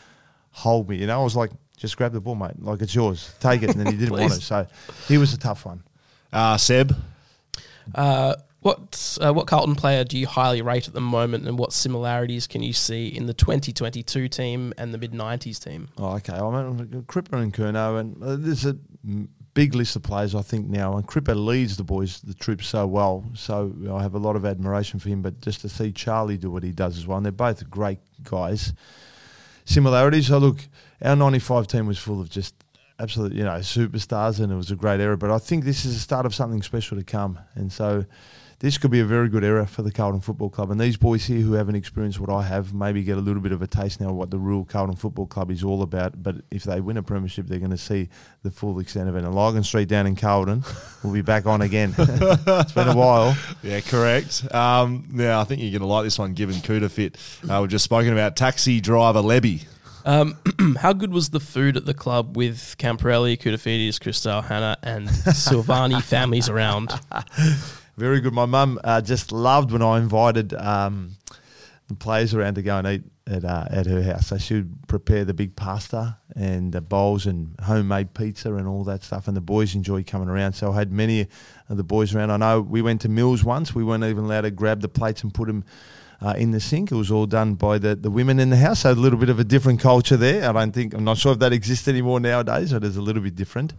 hold 0.51 0.89
me. 0.89 0.97
You 0.97 1.07
know, 1.07 1.19
I 1.19 1.23
was 1.23 1.35
like, 1.35 1.51
just 1.77 1.95
grab 1.97 2.11
the 2.11 2.21
ball, 2.21 2.35
mate. 2.35 2.59
Like 2.59 2.81
it's 2.81 2.93
yours. 2.95 3.33
Take 3.39 3.63
it, 3.63 3.69
and 3.69 3.79
then 3.79 3.87
he 3.91 3.97
didn't 3.97 4.11
want 4.11 4.33
it. 4.33 4.41
So 4.41 4.67
he 5.07 5.17
was 5.17 5.33
a 5.33 5.37
tough 5.37 5.65
one. 5.65 5.83
Uh, 6.33 6.57
Seb. 6.57 6.95
Uh, 7.95 8.35
what 8.61 9.17
uh, 9.21 9.31
what 9.33 9.47
Carlton 9.47 9.75
player 9.75 10.03
do 10.03 10.17
you 10.17 10.27
highly 10.27 10.61
rate 10.61 10.87
at 10.87 10.93
the 10.93 11.01
moment, 11.01 11.47
and 11.47 11.57
what 11.57 11.71
similarities 11.71 12.47
can 12.47 12.63
you 12.63 12.73
see 12.73 13.07
in 13.07 13.27
the 13.27 13.33
2022 13.33 14.27
team 14.27 14.73
and 14.77 14.93
the 14.93 14.97
mid 14.97 15.13
90s 15.13 15.63
team? 15.63 15.89
Oh, 15.97 16.15
okay. 16.15 16.33
I 16.33 16.49
mean, 16.49 17.03
Cripper 17.07 17.41
and 17.41 17.53
Curnow, 17.53 17.99
and 17.99 18.21
uh, 18.21 18.35
there's 18.35 18.65
a 18.65 18.75
big 19.53 19.73
list 19.73 19.95
of 19.95 20.03
players 20.03 20.35
I 20.35 20.41
think 20.41 20.67
now. 20.67 20.97
And 20.97 21.07
Cripper 21.07 21.35
leads 21.35 21.77
the 21.77 21.83
boys, 21.83 22.19
the 22.21 22.33
troops 22.33 22.67
so 22.67 22.85
well. 22.87 23.23
So 23.35 23.73
I 23.91 24.01
have 24.01 24.15
a 24.15 24.19
lot 24.19 24.35
of 24.35 24.45
admiration 24.45 24.99
for 24.99 25.09
him. 25.09 25.21
But 25.21 25.39
just 25.41 25.61
to 25.61 25.69
see 25.69 25.91
Charlie 25.91 26.37
do 26.37 26.51
what 26.51 26.63
he 26.63 26.71
does 26.71 26.97
as 26.97 27.07
well, 27.07 27.17
and 27.17 27.25
they're 27.25 27.31
both 27.31 27.69
great 27.69 27.99
guys. 28.23 28.73
Similarities. 29.67 30.27
So 30.27 30.37
look, 30.37 30.59
our 31.01 31.15
'95 31.15 31.67
team 31.67 31.87
was 31.87 31.99
full 31.99 32.21
of 32.21 32.29
just 32.29 32.55
absolute, 32.99 33.33
you 33.33 33.43
know, 33.43 33.59
superstars, 33.59 34.39
and 34.39 34.51
it 34.51 34.55
was 34.55 34.71
a 34.71 34.75
great 34.75 34.99
era. 34.99 35.17
But 35.17 35.29
I 35.29 35.37
think 35.37 35.65
this 35.65 35.85
is 35.85 35.93
the 35.93 35.99
start 35.99 36.25
of 36.25 36.33
something 36.33 36.63
special 36.63 36.97
to 36.97 37.03
come, 37.03 37.37
and 37.53 37.71
so. 37.71 38.05
This 38.59 38.79
could 38.79 38.89
be 38.89 38.99
a 38.99 39.05
very 39.05 39.29
good 39.29 39.43
era 39.43 39.67
for 39.67 39.83
the 39.83 39.91
Carlton 39.91 40.19
Football 40.19 40.49
Club. 40.49 40.71
And 40.71 40.81
these 40.81 40.97
boys 40.97 41.25
here 41.25 41.41
who 41.41 41.53
haven't 41.53 41.75
experienced 41.75 42.19
what 42.19 42.31
I 42.31 42.41
have 42.41 42.73
maybe 42.73 43.03
get 43.03 43.15
a 43.15 43.21
little 43.21 43.41
bit 43.41 43.51
of 43.51 43.61
a 43.61 43.67
taste 43.67 44.01
now 44.01 44.09
of 44.09 44.15
what 44.15 44.31
the 44.31 44.39
real 44.39 44.65
Carlton 44.65 44.95
Football 44.95 45.27
Club 45.27 45.51
is 45.51 45.63
all 45.63 45.83
about. 45.83 46.23
But 46.23 46.37
if 46.49 46.63
they 46.63 46.81
win 46.81 46.97
a 46.97 47.03
premiership, 47.03 47.45
they're 47.45 47.59
going 47.59 47.69
to 47.69 47.77
see 47.77 48.09
the 48.41 48.49
full 48.49 48.79
extent 48.79 49.09
of 49.09 49.15
it. 49.15 49.23
And 49.23 49.35
Lygon 49.35 49.63
Street 49.63 49.87
down 49.87 50.07
in 50.07 50.15
Carlton 50.15 50.63
will 51.03 51.13
be 51.13 51.21
back 51.21 51.45
on 51.45 51.61
again. 51.61 51.93
it's 51.97 52.71
been 52.71 52.87
a 52.87 52.95
while. 52.95 53.37
Yeah, 53.61 53.79
correct. 53.81 54.51
Um, 54.51 55.07
yeah, 55.13 55.39
I 55.39 55.43
think 55.43 55.61
you're 55.61 55.69
going 55.69 55.81
to 55.81 55.87
like 55.87 56.03
this 56.03 56.17
one 56.17 56.33
given 56.33 56.55
Kouta 56.55 56.89
Fit. 56.89 57.15
Uh, 57.47 57.59
we've 57.61 57.69
just 57.69 57.85
spoken 57.85 58.11
about 58.11 58.35
taxi 58.35 58.81
driver 58.81 59.21
Lebby. 59.21 59.67
Um, 60.03 60.35
how 60.79 60.93
good 60.93 61.13
was 61.13 61.29
the 61.29 61.39
food 61.39 61.77
at 61.77 61.85
the 61.85 61.93
club 61.93 62.35
with 62.35 62.75
Camporeale, 62.79 63.37
Koutoufides, 63.37 64.01
Cristal, 64.01 64.41
Hannah, 64.41 64.77
and 64.81 65.07
Silvagni 65.09 66.01
families 66.01 66.49
around? 66.49 66.91
Very 67.97 68.21
good. 68.21 68.33
My 68.33 68.45
mum 68.45 68.79
uh, 68.83 69.01
just 69.01 69.31
loved 69.31 69.71
when 69.71 69.81
I 69.81 69.97
invited 69.97 70.53
um, 70.53 71.15
the 71.87 71.95
players 71.95 72.35
around 72.35 72.53
to 72.53 72.61
go 72.61 72.77
and 72.77 72.87
eat 72.87 73.03
at 73.25 73.43
uh, 73.43 73.65
at 73.71 73.87
her 73.87 74.03
house. 74.03 74.27
So 74.27 74.37
she 74.37 74.53
would 74.53 74.87
prepare 74.87 75.25
the 75.25 75.33
big 75.33 75.55
pasta 75.55 76.19
and 76.35 76.71
the 76.71 76.81
bowls 76.81 77.25
and 77.25 77.59
homemade 77.59 78.13
pizza 78.13 78.53
and 78.53 78.67
all 78.67 78.83
that 78.83 79.03
stuff. 79.03 79.27
And 79.27 79.35
the 79.35 79.41
boys 79.41 79.73
enjoyed 79.73 80.05
coming 80.05 80.29
around. 80.29 80.53
So 80.53 80.73
I 80.73 80.75
had 80.75 80.91
many 80.91 81.27
of 81.69 81.77
the 81.77 81.83
boys 81.83 82.13
around. 82.13 82.29
I 82.29 82.37
know 82.37 82.61
we 82.61 82.83
went 82.83 83.01
to 83.01 83.09
Mills 83.09 83.43
once. 83.43 83.73
We 83.73 83.83
weren't 83.83 84.03
even 84.03 84.25
allowed 84.25 84.41
to 84.41 84.51
grab 84.51 84.81
the 84.81 84.89
plates 84.89 85.23
and 85.23 85.33
put 85.33 85.47
them. 85.47 85.65
Uh, 86.19 86.33
in 86.35 86.49
the 86.49 86.59
sink, 86.59 86.91
it 86.91 86.95
was 86.95 87.11
all 87.11 87.27
done 87.27 87.53
by 87.53 87.77
the, 87.77 87.95
the 87.95 88.09
women 88.09 88.39
in 88.39 88.49
the 88.49 88.57
house. 88.57 88.79
So 88.79 88.91
a 88.91 88.93
little 88.93 89.19
bit 89.19 89.29
of 89.29 89.39
a 89.39 89.43
different 89.43 89.79
culture 89.79 90.17
there. 90.17 90.49
I 90.49 90.51
don't 90.51 90.71
think 90.71 90.95
I'm 90.95 91.03
not 91.03 91.17
sure 91.17 91.33
if 91.33 91.39
that 91.39 91.53
exists 91.53 91.87
anymore 91.87 92.19
nowadays. 92.19 92.73
It 92.73 92.83
is 92.83 92.97
a 92.97 93.01
little 93.01 93.21
bit 93.21 93.35
different. 93.35 93.73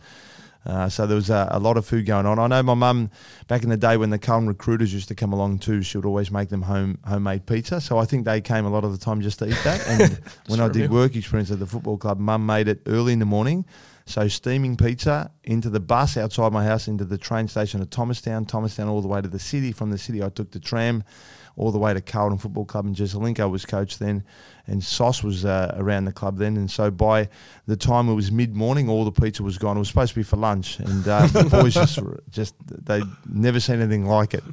Uh, 0.67 0.89
so 0.89 1.07
there 1.07 1.17
was 1.17 1.31
a, 1.31 1.49
a 1.51 1.59
lot 1.59 1.77
of 1.77 1.87
food 1.87 2.05
going 2.05 2.27
on. 2.27 2.39
I 2.39 2.47
know 2.47 2.63
my 2.63 2.75
mum 2.75 3.11
back 3.47 3.63
in 3.63 3.71
the 3.71 3.77
day 3.77 3.97
when 3.97 4.11
the 4.11 4.19
Carlton 4.19 4.49
recruiters 4.49 4.93
used 4.93 5.09
to 5.09 5.15
come 5.15 5.33
along 5.33 5.61
too, 5.61 5.83
she 5.83 5.97
would 5.97 6.05
always 6.05 6.31
make 6.31 6.49
them 6.49 6.63
home 6.63 6.99
homemade 7.07 7.47
pizza. 7.47 7.81
So 7.81 7.99
I 7.99 8.05
think 8.05 8.25
they 8.25 8.41
came 8.41 8.67
a 8.67 8.71
lot 8.71 8.85
of 8.85 8.93
the 8.93 8.99
time 8.99 9.21
just 9.21 9.39
to 9.39 9.47
eat 9.47 9.59
that. 9.65 9.87
And 9.87 10.21
when 10.49 10.61
I 10.61 10.69
did 10.69 10.91
work 10.91 11.17
experience 11.17 11.51
at 11.51 11.59
the 11.59 11.67
football 11.67 11.97
club, 11.97 12.19
mum 12.19 12.45
made 12.45 12.69
it 12.69 12.83
early 12.87 13.13
in 13.13 13.19
the 13.19 13.25
morning. 13.25 13.65
So 14.09 14.27
steaming 14.27 14.77
pizza 14.77 15.31
into 15.45 15.69
the 15.69 15.81
bus 15.81 16.17
outside 16.17 16.51
my 16.53 16.65
house 16.65 16.89
into 16.89 17.05
the 17.05 17.19
train 17.19 17.47
station 17.47 17.83
at 17.83 17.91
Thomastown, 17.91 18.47
Thomastown 18.47 18.89
all 18.89 19.03
the 19.03 19.09
way 19.09 19.21
to 19.21 19.29
the 19.29 19.39
city. 19.39 19.71
From 19.71 19.91
the 19.91 19.99
city, 19.99 20.23
I 20.23 20.31
took 20.31 20.51
the 20.51 20.61
tram 20.61 21.05
all 21.59 21.73
the 21.73 21.79
way 21.79 21.93
to 21.93 22.01
Carlton 22.01 22.39
Football 22.39 22.65
Club, 22.65 22.87
and 22.87 22.95
Jesaulenko 22.95 23.51
was 23.51 23.67
coach 23.67 23.99
then, 23.99 24.25
and 24.67 24.83
Sauce 24.83 25.23
was 25.23 25.45
uh, 25.45 25.75
around 25.77 26.05
the 26.05 26.13
club 26.13 26.39
then. 26.39 26.57
And 26.57 26.71
so 26.71 26.91
by 26.91 27.29
the 27.67 27.77
time 27.77 28.09
it 28.09 28.15
was 28.15 28.31
mid 28.31 28.55
morning, 28.55 28.89
all 28.89 29.05
the 29.05 29.13
pizza 29.13 29.43
was 29.43 29.59
gone. 29.59 29.77
It 29.77 29.81
was 29.81 29.89
supposed 29.89 30.15
to 30.15 30.21
be 30.21 30.23
for 30.23 30.37
lunch, 30.37 30.79
and 30.79 31.07
uh, 31.07 31.27
the 31.27 31.45
boys 31.51 31.75
just 31.75 31.99
just 32.31 32.55
they 32.69 33.03
never 33.29 33.61
seen 33.61 33.81
anything 33.81 34.07
like 34.07 34.35
it. 34.35 34.45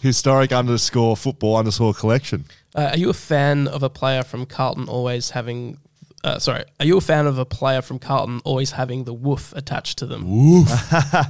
Historic 0.00 0.52
underscore 0.52 1.16
football 1.16 1.56
underscore 1.56 1.94
collection. 1.94 2.44
Uh, 2.74 2.90
are 2.92 2.98
you 2.98 3.10
a 3.10 3.14
fan 3.14 3.66
of 3.66 3.82
a 3.82 3.90
player 3.90 4.22
from 4.22 4.46
Carlton 4.46 4.88
always 4.88 5.30
having? 5.30 5.78
Uh, 6.26 6.40
sorry, 6.40 6.64
are 6.80 6.84
you 6.86 6.96
a 6.96 7.00
fan 7.00 7.28
of 7.28 7.38
a 7.38 7.44
player 7.44 7.80
from 7.80 8.00
Carlton 8.00 8.40
always 8.44 8.72
having 8.72 9.04
the 9.04 9.14
woof 9.14 9.52
attached 9.54 9.98
to 9.98 10.06
them? 10.06 10.24
Woof. 10.28 10.68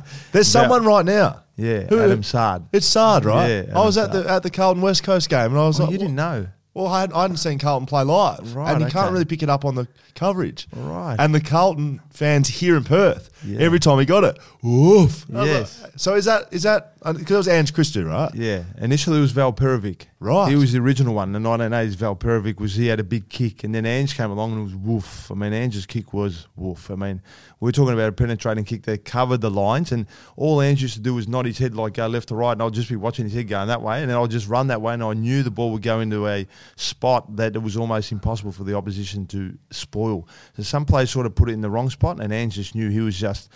There's 0.32 0.48
someone 0.48 0.86
right 0.86 1.04
now. 1.04 1.42
Yeah, 1.56 1.82
Who- 1.82 2.00
Adam 2.00 2.22
Saad. 2.22 2.66
It's 2.72 2.86
Saad, 2.86 3.26
right? 3.26 3.48
Yeah, 3.68 3.78
I 3.78 3.84
was 3.84 3.98
at 3.98 4.08
Adam 4.08 4.22
the 4.24 4.30
at 4.30 4.42
the 4.42 4.50
Carlton 4.50 4.82
West 4.82 5.02
Coast 5.04 5.28
game, 5.28 5.50
and 5.52 5.58
I 5.58 5.66
was 5.66 5.78
Oh, 5.78 5.84
like, 5.84 5.92
you 5.92 5.98
didn't 5.98 6.14
know. 6.14 6.46
Well, 6.72 6.88
I, 6.88 7.00
had, 7.00 7.12
I 7.14 7.22
hadn't 7.22 7.38
seen 7.38 7.58
Carlton 7.58 7.86
play 7.86 8.02
live, 8.04 8.54
Right, 8.54 8.70
and 8.72 8.80
you 8.82 8.86
can't 8.88 9.06
okay. 9.06 9.12
really 9.14 9.24
pick 9.24 9.42
it 9.42 9.48
up 9.48 9.64
on 9.64 9.74
the 9.76 9.88
coverage. 10.14 10.68
Right. 10.76 11.16
And 11.18 11.34
the 11.34 11.40
Carlton 11.40 12.02
fans 12.10 12.48
here 12.48 12.76
in 12.76 12.84
Perth, 12.84 13.30
Yeah. 13.46 13.60
every 13.60 13.80
time 13.80 13.98
he 13.98 14.04
got 14.04 14.24
it, 14.24 14.38
woof. 14.62 15.24
I 15.34 15.38
was 15.40 15.48
Yes. 15.48 15.82
like- 15.82 15.92
So 15.96 16.14
is 16.16 16.26
that 16.26 16.48
is 16.52 16.64
that 16.64 16.92
because 17.02 17.30
it 17.30 17.36
was 17.36 17.48
Ange 17.48 17.72
Christou, 17.72 18.06
right? 18.06 18.30
Yeah, 18.34 18.64
initially 18.78 19.16
it 19.18 19.22
was 19.22 19.32
Val 19.32 19.52
Perovic. 19.54 20.08
Right. 20.26 20.48
He 20.48 20.56
was 20.56 20.72
the 20.72 20.80
original 20.80 21.14
one. 21.14 21.30
The 21.30 21.38
1980s 21.38 21.94
Val 21.94 22.16
Perovic 22.16 22.58
was 22.58 22.74
he 22.74 22.88
had 22.88 22.98
a 22.98 23.04
big 23.04 23.28
kick, 23.28 23.62
and 23.62 23.72
then 23.72 23.86
Ange 23.86 24.16
came 24.16 24.28
along 24.28 24.54
and 24.54 24.60
it 24.62 24.64
was 24.64 24.74
woof. 24.74 25.30
I 25.30 25.34
mean, 25.34 25.52
Ange's 25.52 25.86
kick 25.86 26.12
was 26.12 26.48
woof. 26.56 26.90
I 26.90 26.96
mean, 26.96 27.22
we're 27.60 27.70
talking 27.70 27.94
about 27.94 28.08
a 28.08 28.12
penetrating 28.12 28.64
kick 28.64 28.82
that 28.86 29.04
covered 29.04 29.40
the 29.40 29.52
lines, 29.52 29.92
and 29.92 30.04
all 30.34 30.60
Ange 30.60 30.82
used 30.82 30.94
to 30.94 31.00
do 31.00 31.14
was 31.14 31.28
nod 31.28 31.46
his 31.46 31.58
head 31.58 31.76
like 31.76 31.94
go 31.94 32.08
left 32.08 32.30
to 32.30 32.34
right, 32.34 32.50
and 32.50 32.60
I'll 32.60 32.70
just 32.70 32.88
be 32.88 32.96
watching 32.96 33.24
his 33.24 33.34
head 33.34 33.46
going 33.46 33.68
that 33.68 33.82
way, 33.82 34.00
and 34.00 34.10
then 34.10 34.16
I'll 34.16 34.26
just 34.26 34.48
run 34.48 34.66
that 34.66 34.82
way, 34.82 34.94
and 34.94 35.02
I 35.04 35.12
knew 35.12 35.44
the 35.44 35.52
ball 35.52 35.70
would 35.70 35.82
go 35.82 36.00
into 36.00 36.26
a 36.26 36.44
spot 36.74 37.36
that 37.36 37.54
it 37.54 37.60
was 37.60 37.76
almost 37.76 38.10
impossible 38.10 38.50
for 38.50 38.64
the 38.64 38.74
opposition 38.74 39.26
to 39.26 39.56
spoil. 39.70 40.26
So 40.56 40.64
some 40.64 40.86
players 40.86 41.12
sort 41.12 41.26
of 41.26 41.36
put 41.36 41.50
it 41.50 41.52
in 41.52 41.60
the 41.60 41.70
wrong 41.70 41.88
spot, 41.88 42.20
and 42.20 42.32
Ange 42.32 42.54
just 42.54 42.74
knew 42.74 42.88
he 42.88 42.98
was 42.98 43.16
just 43.16 43.48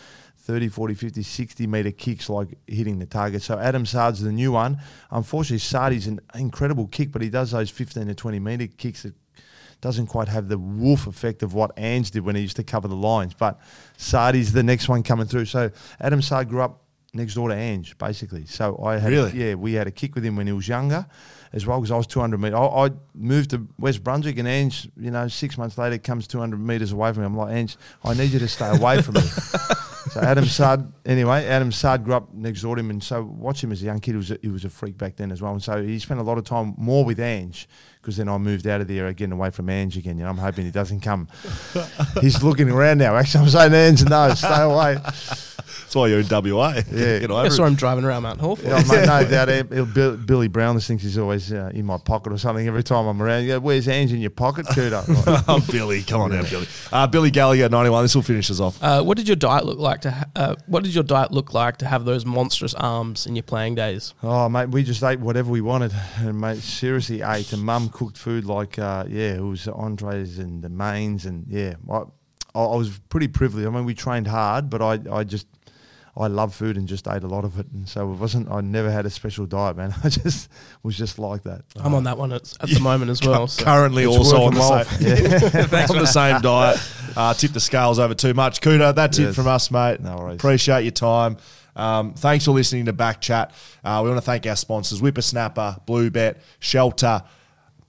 30, 0.51 0.69
40, 0.69 0.95
50, 0.95 1.23
60 1.23 1.67
metre 1.69 1.93
kicks 1.93 2.29
like 2.29 2.49
hitting 2.67 2.99
the 2.99 3.07
target. 3.07 3.41
So 3.41 3.57
Adam 3.57 3.87
Saad's 3.87 4.21
the 4.21 4.33
new 4.33 4.51
one. 4.51 4.81
Unfortunately, 5.13 5.59
Sardi's 5.59 6.09
an 6.09 6.19
incredible 6.35 6.89
kick, 6.89 7.13
but 7.13 7.23
he 7.23 7.29
does 7.31 7.53
those 7.53 7.71
15 7.71 8.09
to 8.09 8.15
20 8.17 8.41
metre 8.41 8.67
kicks 8.67 9.05
that 9.05 9.15
doesn't 9.81 10.09
quite 10.09 10.27
have 10.27 10.49
the 10.49 10.59
wolf 10.59 11.07
effect 11.07 11.45
of 11.45 11.55
what 11.55 11.71
Ange 11.77 12.11
did 12.11 12.25
when 12.25 12.35
he 12.35 12.43
used 12.43 12.57
to 12.57 12.65
cover 12.65 12.89
the 12.89 12.97
lines. 12.97 13.33
But 13.33 13.61
Sardi's 13.97 14.53
the 14.53 14.65
next 14.65 14.89
one 14.89 15.05
coming 15.05 15.27
through. 15.29 15.45
So 15.45 15.71
Adam 16.01 16.21
Saad 16.21 16.49
grew 16.49 16.63
up 16.63 16.83
next 17.15 17.35
door 17.35 17.49
to 17.49 17.55
Ange, 17.55 17.97
basically. 17.97 18.45
So 18.47 18.77
I 18.85 18.99
had, 18.99 19.13
Really? 19.13 19.31
yeah, 19.33 19.55
we 19.55 19.75
had 19.75 19.87
a 19.87 19.93
kick 19.93 20.17
with 20.17 20.25
him 20.25 20.35
when 20.35 20.49
he 20.49 20.53
was 20.53 20.67
younger, 20.67 21.07
as 21.53 21.65
well 21.65 21.79
because 21.81 21.93
I 21.93 21.97
was 21.97 22.09
200 22.09 22.39
metres. 22.41 22.59
I, 22.59 22.65
I 22.87 22.91
moved 23.15 23.51
to 23.51 23.69
West 23.79 24.03
Brunswick, 24.03 24.39
and 24.39 24.49
Ange, 24.49 24.89
you 24.97 25.13
know, 25.13 25.29
six 25.29 25.57
months 25.57 25.79
later 25.79 25.99
comes 25.99 26.27
200 26.27 26.59
metres 26.59 26.91
away 26.91 27.13
from 27.13 27.23
me. 27.23 27.27
I'm 27.27 27.37
like, 27.37 27.55
Ange, 27.55 27.77
I 28.05 28.15
need 28.15 28.31
you 28.33 28.41
to 28.41 28.49
stay 28.49 28.69
away 28.69 29.01
from 29.01 29.15
me. 29.15 29.23
So 30.11 30.21
Adam 30.21 30.45
Saad, 30.45 30.93
anyway, 31.07 31.47
Adam 31.47 31.71
Saad 31.71 32.05
grew 32.05 32.15
up 32.15 32.35
next 32.35 32.63
door 32.63 32.75
to 32.75 32.81
him, 32.81 32.91
and 32.91 33.03
so 33.03 33.23
watch 33.23 33.63
him 33.63 33.71
as 33.71 33.81
a 33.83 33.85
young 33.85 34.01
kid. 34.01 34.13
He 34.13 34.17
was 34.17 34.31
a, 34.33 34.39
he 34.43 34.49
was 34.49 34.65
a 34.65 34.71
freak 34.71 34.99
back 34.99 35.17
then 35.17 35.31
as 35.31 35.41
well, 35.41 35.53
and 35.53 35.63
so 35.63 35.83
he 35.83 35.99
spent 36.01 36.19
a 36.19 36.23
lot 36.25 36.37
of 36.37 36.45
time 36.45 36.75
more 36.77 37.05
with 37.05 37.21
Ange 37.21 37.69
because 38.01 38.17
then 38.17 38.29
I 38.29 38.37
moved 38.39 38.67
out 38.67 38.81
of 38.81 38.89
there 38.89 39.07
again, 39.07 39.31
away 39.31 39.51
from 39.51 39.69
Ange 39.69 39.97
again. 39.97 40.19
You 40.19 40.25
know, 40.25 40.31
I'm 40.31 40.39
hoping 40.39 40.65
he 40.65 40.71
doesn't 40.71 41.01
come. 41.01 41.29
He's 42.21 42.43
looking 42.43 42.71
around 42.71 42.99
now. 42.99 43.15
Actually, 43.15 43.45
I'm 43.45 43.51
saying 43.51 43.75
Ange, 43.75 44.05
no, 44.09 44.35
stay 44.35 44.63
away. 44.63 44.99
That's 45.91 45.97
why 45.97 46.07
you're 46.07 46.21
in 46.21 46.29
WA. 46.31 46.83
Yeah. 46.93 47.19
you 47.19 47.27
know, 47.27 47.43
That's 47.43 47.59
what 47.59 47.67
I'm 47.67 47.75
driving 47.75 48.05
around 48.05 48.23
Mount 48.23 48.41
Hall. 48.41 48.57
Yeah, 48.63 48.77
mate, 48.89 49.07
no 49.09 49.25
doubt. 49.29 49.49
eh, 49.49 49.63
Bill- 49.65 49.87
Bill- 49.87 50.17
Billy 50.17 50.47
Brown 50.47 50.77
just 50.77 50.87
thinks 50.87 51.03
he's 51.03 51.19
always 51.19 51.53
uh, 51.53 51.73
in 51.75 51.85
my 51.85 51.99
pocket 51.99 52.33
or 52.33 52.39
something 52.39 52.65
every 52.69 52.85
time 52.85 53.09
I'm 53.09 53.21
around. 53.21 53.43
Yeah, 53.47 53.57
where's 53.57 53.89
Ange 53.89 54.13
in 54.13 54.21
your 54.21 54.31
pocket, 54.31 54.67
Kouta? 54.69 55.03
Like, 55.27 55.45
oh, 55.49 55.67
Billy, 55.69 56.05
come 56.05 56.21
on 56.21 56.31
now, 56.31 56.45
Billy. 56.49 56.69
Uh, 56.93 57.09
Billy 57.09 57.33
Gallagher, 57.33 57.69
91. 57.69 58.05
This 58.05 58.15
will 58.15 58.23
finish 58.23 58.49
us 58.53 58.61
off. 58.61 58.81
Uh, 58.81 59.03
what 59.03 59.17
did 59.17 59.27
your 59.27 59.35
diet 59.35 59.67
look 59.67 59.81
like 59.81 60.03
to? 60.03 60.13
Ha- 60.13 60.25
uh, 60.37 60.55
what 60.69 60.85
did 60.85 60.95
your 60.95 61.03
diet 61.03 61.33
look 61.33 61.55
like 61.55 61.79
to 61.79 61.87
have 61.87 62.05
those 62.05 62.25
monstrous 62.25 62.75
arms 62.75 63.27
in 63.27 63.35
your 63.35 63.43
playing 63.43 63.75
days? 63.75 64.15
Oh, 64.23 64.49
mate, 64.49 64.69
we 64.69 64.85
just 64.85 65.03
ate 65.03 65.19
whatever 65.19 65.51
we 65.51 65.61
wanted. 65.61 65.93
And, 66.19 66.41
mate, 66.41 66.59
seriously 66.59 67.21
ate. 67.23 67.53
And 67.53 67.65
mum 67.65 67.89
cooked 67.89 68.17
food 68.17 68.45
like, 68.45 68.79
uh, 68.79 69.07
yeah, 69.09 69.35
it 69.35 69.41
was 69.43 69.67
entrees 69.67 70.39
and 70.39 70.63
the 70.63 70.69
mains. 70.69 71.27
And, 71.27 71.47
yeah, 71.49 71.75
I, 71.91 72.03
I 72.55 72.63
I 72.63 72.77
was 72.77 72.97
pretty 73.09 73.27
privileged. 73.27 73.67
I 73.67 73.71
mean, 73.71 73.85
we 73.85 73.95
trained 73.95 74.29
hard, 74.29 74.71
but 74.71 74.81
I, 74.83 75.01
I 75.11 75.25
just, 75.25 75.47
I 76.17 76.27
love 76.27 76.55
food 76.55 76.77
and 76.77 76.89
just 76.89 77.07
ate 77.07 77.23
a 77.23 77.27
lot 77.29 77.45
of 77.45 77.59
it. 77.59 77.67
And 77.73 77.89
so 77.89 78.13
it 78.13 78.17
wasn't, 78.17 78.51
I 78.51 78.61
never 78.61 78.91
had 78.91 79.07
a 79.07 79.11
special 79.11 79.47
diet, 79.47 79.77
man. 79.77 79.95
I 80.05 80.09
just 80.09 80.51
was 80.83 80.97
just 80.97 81.19
like 81.19 81.45
that. 81.45 81.63
I'm 81.77 81.95
on 81.95 82.05
that 82.05 82.19
one 82.19 82.33
at, 82.33 82.53
at 82.61 82.69
the 82.69 82.81
moment 82.81 83.11
as 83.11 83.23
well. 83.23 83.47
So. 83.47 83.65
Currently 83.65 84.05
It's 84.05 84.17
also 84.17 84.43
on 84.43 84.55
working 84.55 84.55
the, 84.55 85.51
well. 85.53 85.69
same, 85.87 85.97
on 85.97 86.03
the 86.03 86.07
same 86.07 86.41
diet. 86.41 86.93
Uh, 87.17 87.35
tip 87.35 87.53
the 87.53 87.61
scales 87.61 87.99
over 87.99 88.15
too 88.15 88.35
much. 88.35 88.61
Kouta, 88.61 88.95
that's 88.95 89.19
it 89.19 89.35
from 89.35 89.47
us, 89.47 89.71
mate. 89.71 90.01
No 90.01 90.17
worries. 90.17 90.37
Appreciate 90.37 90.83
your 90.83 90.93
time. 90.93 91.37
Um, 91.77 92.15
thanks 92.15 92.45
for 92.45 92.51
listening 92.51 92.87
to 92.87 92.93
Back 92.93 93.21
Chat. 93.21 93.53
Uh, 93.85 94.01
we 94.03 94.11
want 94.11 94.19
to 94.21 94.27
thank 94.27 94.47
our 94.47 94.57
sponsors, 94.57 95.01
Whippersnapper, 95.01 95.81
Bluebet, 95.87 96.37
Shelter, 96.59 97.23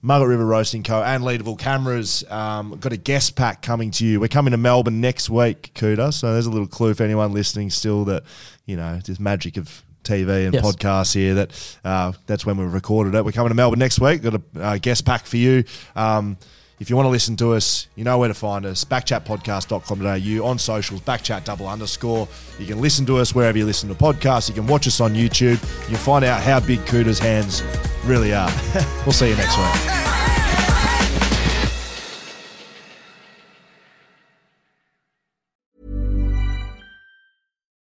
Margaret 0.02 0.30
River 0.30 0.45
Roasting 0.45 0.84
Co. 0.84 1.04
and 1.04 1.24
Leederville 1.24 1.60
Cameras. 1.60 2.24
Um, 2.32 2.78
got 2.80 2.91
a 2.91 2.97
guest 2.97 3.36
pack 3.36 3.62
coming 3.62 3.91
to 3.91 4.06
you. 4.06 4.20
We're 4.20 4.28
coming 4.30 4.52
to 4.52 4.58
Melbourne 4.58 4.99
next 5.02 5.30
week, 5.30 5.72
Kouta. 5.76 6.12
So 6.14 6.34
there's 6.34 6.47
a 6.47 6.52
little 6.52 6.68
clue 6.68 6.93
for 6.93 7.04
anyone 7.04 7.34
listening 7.34 7.70
still 7.70 8.06
that, 8.06 8.24
you 8.66 8.76
know, 8.76 8.99
this 9.06 9.20
magic 9.20 9.58
of 9.58 9.84
TV 10.04 10.45
and 10.45 10.54
Yes. 10.56 10.66
podcasts 10.66 11.14
here 11.14 11.36
that 11.36 11.78
uh, 11.86 12.12
that's 12.26 12.43
when 12.45 12.58
we 12.58 12.66
recorded 12.66 13.14
it. 13.14 13.24
We're 13.24 13.32
coming 13.32 13.49
to 13.49 13.56
Melbourne 13.56 13.78
next 13.80 13.99
week. 13.99 14.24
Got 14.24 14.36
a 14.36 14.41
uh, 14.60 14.78
guest 14.80 15.06
pack 15.06 15.26
for 15.28 15.38
you. 15.38 15.64
Um, 15.95 16.38
if 16.82 16.89
you 16.89 16.95
want 16.95 17.05
to 17.05 17.11
listen 17.11 17.38
to 17.38 17.53
us, 17.53 17.88
you 17.95 18.03
know 18.03 18.17
where 18.17 18.27
to 18.27 18.34
find 18.34 18.65
us. 18.65 18.84
Backchatpodcast.com.au 18.84 20.47
on 20.47 20.57
socials, 20.57 20.99
backchat 21.01 21.43
double 21.43 21.67
underscore. 21.67 22.27
You 22.57 22.65
can 22.65 22.82
listen 22.82 23.05
to 23.05 23.17
us 23.17 23.36
wherever 23.36 23.55
you 23.55 23.65
listen 23.65 23.88
to 23.89 23.95
podcasts. 23.95 24.49
You 24.49 24.55
can 24.55 24.65
watch 24.65 24.88
us 24.88 24.99
on 24.99 25.13
YouTube. 25.13 25.61
You 25.84 25.88
can 25.88 25.97
find 25.97 26.25
out 26.25 26.41
how 26.41 26.59
big 26.59 26.79
Kouta's 26.79 27.19
hands 27.19 27.61
really 28.03 28.34
are. 28.34 28.51
we'll 29.05 29.13
see 29.13 29.29
you 29.29 29.36
next 29.36 29.55
week. 29.57 30.20